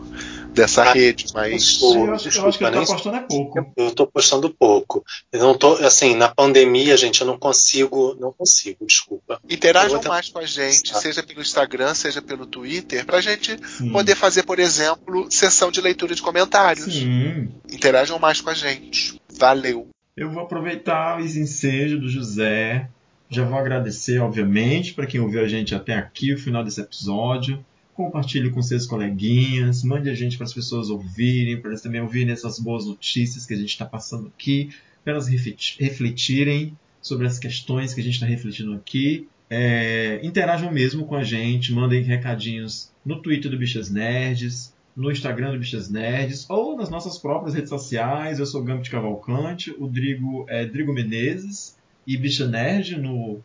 dessa 0.54 0.84
Ah, 0.84 0.94
rede, 0.94 1.26
mas. 1.34 1.82
eu 1.82 2.14
acho, 2.14 2.28
eu 2.28 2.32
desculpa, 2.32 2.50
acho 2.50 2.58
que 2.58 2.64
ele 2.64 2.72
tá 2.72 2.82
apostando 2.84 3.18
é 3.18 3.22
pouco. 3.22 3.74
Eu 3.76 3.92
tô 3.92 4.08
postando 4.08 4.50
pouco. 4.50 5.04
Eu 5.32 5.40
não 5.40 5.58
tô, 5.58 5.74
assim, 5.74 6.16
na 6.16 6.30
pandemia, 6.30 6.96
gente, 6.96 7.22
eu 7.22 7.28
não 7.28 7.38
consigo, 7.38 8.16
não 8.20 8.32
consigo, 8.32 8.86
desculpa. 8.86 9.42
Interajam 9.50 10.02
mais 10.04 10.30
com 10.30 10.40
a 10.40 10.46
gente, 10.46 10.96
seja 10.98 11.24
pelo 11.24 11.42
Instagram, 11.42 11.94
seja 11.96 12.22
pelo 12.22 12.46
Twitter, 12.46 13.06
pra 13.06 13.20
gente 13.20 13.58
Sim. 13.68 13.92
poder 13.92 14.16
fazer, 14.16 14.44
por 14.44 14.60
exemplo, 14.60 15.28
sessão 15.30 15.72
de 15.72 15.82
leitura 15.82 16.14
de 16.14 16.22
comentários. 16.22 16.94
Sim. 16.94 17.50
Interajam 17.72 18.20
mais 18.20 18.40
com 18.40 18.52
a 18.52 18.54
gente. 18.54 19.20
Valeu. 19.38 19.88
Eu 20.16 20.30
vou 20.30 20.44
aproveitar 20.44 21.20
esse 21.24 21.40
ensejo 21.40 22.00
do 22.00 22.08
José. 22.08 22.88
Já 23.34 23.44
vou 23.44 23.58
agradecer, 23.58 24.20
obviamente, 24.20 24.94
para 24.94 25.08
quem 25.08 25.20
ouviu 25.20 25.42
a 25.42 25.48
gente 25.48 25.74
até 25.74 25.96
aqui, 25.96 26.34
o 26.34 26.38
final 26.38 26.64
desse 26.64 26.80
episódio. 26.80 27.66
Compartilhe 27.96 28.52
com 28.52 28.62
seus 28.62 28.86
coleguinhas, 28.86 29.84
mande 29.84 30.10
a 30.10 30.14
gente 30.14 30.38
para 30.38 30.46
as 30.46 30.54
pessoas 30.54 30.90
ouvirem, 30.90 31.60
para 31.60 31.72
elas 31.72 31.82
também 31.82 32.00
ouvirem 32.00 32.32
essas 32.32 32.60
boas 32.60 32.86
notícias 32.86 33.46
que 33.46 33.54
a 33.54 33.58
gente 33.58 33.70
está 33.70 33.86
passando 33.86 34.28
aqui, 34.28 34.70
para 35.04 35.14
elas 35.14 35.28
refleti- 35.28 35.78
refletirem 35.80 36.78
sobre 37.02 37.26
as 37.26 37.40
questões 37.40 37.94
que 37.94 38.02
a 38.02 38.04
gente 38.04 38.14
está 38.14 38.26
refletindo 38.26 38.74
aqui. 38.74 39.28
É, 39.50 40.20
interajam 40.24 40.72
mesmo 40.72 41.06
com 41.06 41.16
a 41.16 41.24
gente, 41.24 41.74
mandem 41.74 42.04
recadinhos 42.04 42.92
no 43.06 43.22
Twitter 43.22 43.50
do 43.50 43.58
Bichas 43.58 43.90
Nerds, 43.90 44.74
no 44.96 45.12
Instagram 45.12 45.52
do 45.52 45.60
Bichas 45.60 45.90
Nerds 45.90 46.48
ou 46.50 46.78
nas 46.78 46.90
nossas 46.90 47.18
próprias 47.18 47.56
redes 47.56 47.70
sociais. 47.70 48.38
Eu 48.38 48.46
sou 48.46 48.64
Gambit 48.64 48.90
Cavalcante, 48.90 49.74
o 49.78 49.88
Drigo 49.88 50.46
é 50.48 50.66
Drigo 50.66 50.94
Menezes 50.94 51.76
e 52.06 52.18
Bicha 52.18 52.48
Nerd 52.48 52.98
no, 52.98 53.40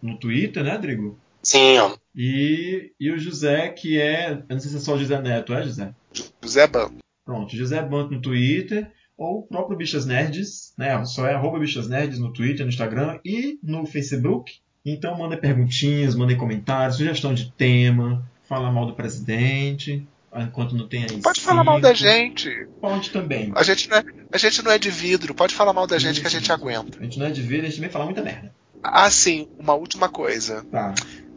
no 0.00 0.18
Twitter, 0.18 0.62
né, 0.62 0.78
Drigo? 0.78 1.18
Sim, 1.42 1.78
ó. 1.78 1.96
E, 2.14 2.92
e 3.00 3.10
o 3.10 3.18
José, 3.18 3.68
que 3.70 4.00
é. 4.00 4.32
Eu 4.32 4.54
não 4.54 4.60
sei 4.60 4.70
se 4.70 4.76
é 4.76 4.80
só 4.80 4.94
o 4.94 4.98
José 4.98 5.20
Neto, 5.20 5.52
é, 5.52 5.62
José? 5.62 5.94
José 6.42 6.66
Banco. 6.66 6.96
Pronto, 7.24 7.56
José 7.56 7.82
Banto 7.82 8.12
no 8.12 8.20
Twitter, 8.20 8.90
ou 9.16 9.40
o 9.40 9.42
próprio 9.42 9.76
Bichas 9.76 10.06
Nerds, 10.06 10.72
né? 10.76 11.04
Só 11.04 11.26
é 11.26 11.34
arroba 11.34 11.58
Bichas 11.58 11.88
Nerds 11.88 12.18
no 12.18 12.32
Twitter, 12.32 12.64
no 12.64 12.70
Instagram 12.70 13.18
e 13.24 13.58
no 13.62 13.86
Facebook. 13.86 14.60
Então 14.84 15.16
mandem 15.16 15.38
perguntinhas, 15.38 16.14
mandem 16.14 16.36
comentários, 16.36 16.96
sugestão 16.96 17.32
de 17.32 17.50
tema, 17.52 18.28
fala 18.42 18.70
mal 18.70 18.86
do 18.86 18.94
presidente, 18.94 20.06
enquanto 20.40 20.74
não 20.74 20.88
tem 20.88 21.04
aí. 21.04 21.20
Pode 21.20 21.40
falar 21.40 21.62
mal 21.62 21.80
da 21.80 21.92
gente. 21.92 22.66
Pode 22.80 23.10
também. 23.10 23.52
A 23.54 23.62
gente, 23.62 23.88
não 23.88 23.98
é, 23.98 24.04
a 24.32 24.38
gente 24.38 24.62
não 24.62 24.72
é 24.72 24.78
de 24.78 24.90
vidro. 24.90 25.34
Pode 25.34 25.54
falar 25.54 25.72
mal 25.72 25.86
da 25.86 25.98
gente 25.98 26.20
que 26.20 26.26
a 26.26 26.30
gente 26.30 26.50
aguenta. 26.50 26.98
A 26.98 27.02
gente 27.02 27.18
não 27.18 27.26
é 27.26 27.30
de 27.30 27.42
ver, 27.42 27.60
a 27.60 27.64
gente 27.64 27.76
também 27.76 27.90
fala 27.90 28.04
muita 28.06 28.22
merda. 28.22 28.52
Ah, 28.82 29.10
sim, 29.10 29.48
uma 29.58 29.74
última 29.74 30.08
coisa. 30.08 30.64
Tá. 30.70 30.94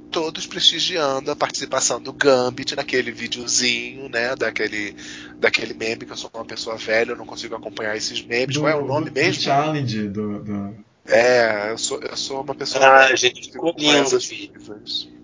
Todos 0.10 0.48
prestigiando 0.48 1.30
a 1.30 1.36
participação 1.36 2.02
do 2.02 2.14
Gambit 2.14 2.76
naquele 2.76 3.12
videozinho, 3.12 4.08
né? 4.08 4.36
Daquele, 4.36 4.96
daquele 5.38 5.74
meme, 5.74 6.06
que 6.06 6.12
eu 6.12 6.18
sou 6.18 6.32
uma 6.34 6.46
pessoa 6.46 6.78
velha, 6.78 7.12
eu 7.12 7.18
não 7.18 7.26
consigo 7.26 7.56
acompanhar 7.56 7.98
esses 7.98 8.24
memes. 8.26 8.58
Qual 8.58 8.70
é 8.70 8.76
o 8.76 8.86
nome 8.86 9.10
do, 9.10 9.14
mesmo? 9.14 9.34
Do 9.34 9.44
challenge 9.44 10.08
do. 10.08 10.40
do... 10.40 10.86
É, 11.08 11.72
eu 11.72 11.78
sou, 11.78 12.02
eu 12.02 12.18
sou 12.18 12.42
uma 12.42 12.56
pessoa. 12.56 12.84
Ah, 12.84 13.04
velha, 13.04 13.16
gente, 13.16 13.52
ficou 13.52 13.74
lindo. 13.78 14.18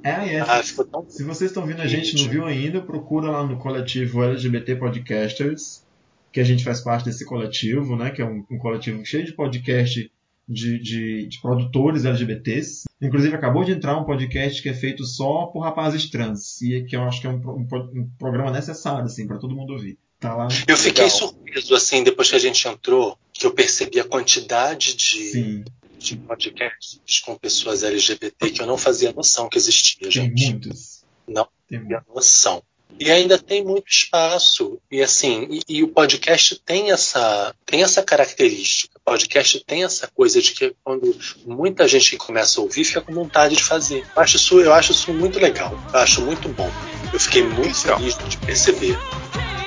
É, 0.04 0.36
é. 0.36 0.40
Ah, 0.40 0.62
ficou 0.62 0.86
tão. 0.86 1.06
Se 1.10 1.24
vocês 1.24 1.50
estão 1.50 1.66
vendo 1.66 1.82
a 1.82 1.88
gente 1.88 2.16
e 2.16 2.22
não 2.22 2.30
viu 2.30 2.46
ainda, 2.46 2.82
procura 2.82 3.32
lá 3.32 3.44
no 3.44 3.58
coletivo 3.58 4.24
LGBT 4.24 4.76
Podcasters, 4.76 5.84
que 6.32 6.40
a 6.40 6.44
gente 6.44 6.64
faz 6.64 6.82
parte 6.82 7.06
desse 7.06 7.26
coletivo, 7.26 7.96
né? 7.96 8.12
Que 8.12 8.22
é 8.22 8.26
um, 8.26 8.46
um 8.50 8.58
coletivo 8.60 9.04
cheio 9.04 9.26
de 9.26 9.34
podcast 9.34 10.12
de, 10.48 10.80
de, 10.80 11.28
de 11.28 11.42
produtores 11.42 12.06
LGBTs. 12.06 12.84
Inclusive, 13.02 13.36
acabou 13.36 13.64
de 13.64 13.72
entrar 13.72 13.98
um 13.98 14.04
podcast 14.04 14.62
que 14.62 14.70
é 14.70 14.74
feito 14.74 15.04
só 15.04 15.48
por 15.48 15.62
rapazes 15.62 16.10
trans, 16.10 16.62
e 16.62 16.84
que 16.84 16.96
eu 16.96 17.04
acho 17.04 17.22
que 17.22 17.28
é 17.28 17.30
um, 17.30 17.38
um, 17.38 17.68
um 17.96 18.10
programa 18.20 18.52
necessário, 18.52 19.06
assim, 19.06 19.26
para 19.26 19.40
todo 19.40 19.56
mundo 19.56 19.74
ouvir. 19.74 19.98
Tá 20.22 20.34
lá. 20.36 20.48
Eu 20.68 20.78
fiquei 20.78 21.04
Legal. 21.06 21.18
surpreso, 21.20 21.76
assim, 21.76 22.04
depois 22.04 22.30
que 22.30 22.36
a 22.36 22.40
gente 22.40 22.66
entrou, 22.68 23.18
que 23.34 23.46
eu 23.46 23.52
percebi 23.52 24.00
a 24.00 24.04
quantidade 24.04 24.94
de, 24.96 25.32
Sim, 25.32 25.66
de 25.98 26.16
podcasts 26.16 27.20
com 27.26 27.36
pessoas 27.36 27.84
LGBT 27.84 28.52
que 28.52 28.62
eu 28.62 28.68
não 28.68 28.78
fazia 28.78 29.12
noção 29.12 29.50
que 29.50 29.58
existia, 29.58 29.98
tem 30.10 30.12
gente. 30.12 30.50
muitos. 30.52 31.02
Não. 31.28 31.48
Tem 31.68 31.80
Não 31.80 31.86
fazia 31.86 31.98
muitos. 32.08 32.16
noção. 32.16 32.64
E 33.00 33.10
ainda 33.10 33.36
tem 33.40 33.64
muito 33.64 33.90
espaço. 33.90 34.78
E 34.92 35.02
assim, 35.02 35.48
e, 35.68 35.78
e 35.78 35.84
o 35.84 35.88
podcast 35.88 36.62
tem 36.64 36.92
essa, 36.92 37.56
tem 37.66 37.82
essa 37.82 38.04
característica. 38.04 38.96
O 39.00 39.02
podcast 39.04 39.64
tem 39.66 39.84
essa 39.84 40.08
coisa 40.08 40.40
de 40.40 40.52
que 40.52 40.76
quando 40.84 41.18
muita 41.48 41.88
gente 41.88 42.12
que 42.12 42.18
começa 42.18 42.60
a 42.60 42.64
ouvir 42.64 42.84
fica 42.84 43.02
com 43.02 43.12
vontade 43.12 43.56
de 43.56 43.64
fazer. 43.64 44.06
Eu 44.16 44.22
acho 44.22 44.36
isso, 44.38 44.60
eu 44.60 44.72
acho 44.74 44.92
isso 44.92 45.12
muito 45.14 45.40
legal. 45.40 45.72
Eu 45.92 46.00
acho 46.00 46.22
muito 46.22 46.48
bom. 46.50 46.70
Eu 47.12 47.20
fiquei 47.20 47.42
muito 47.44 47.76
Então. 47.80 47.98
feliz 47.98 48.16
de 48.30 48.38
perceber. 48.38 48.96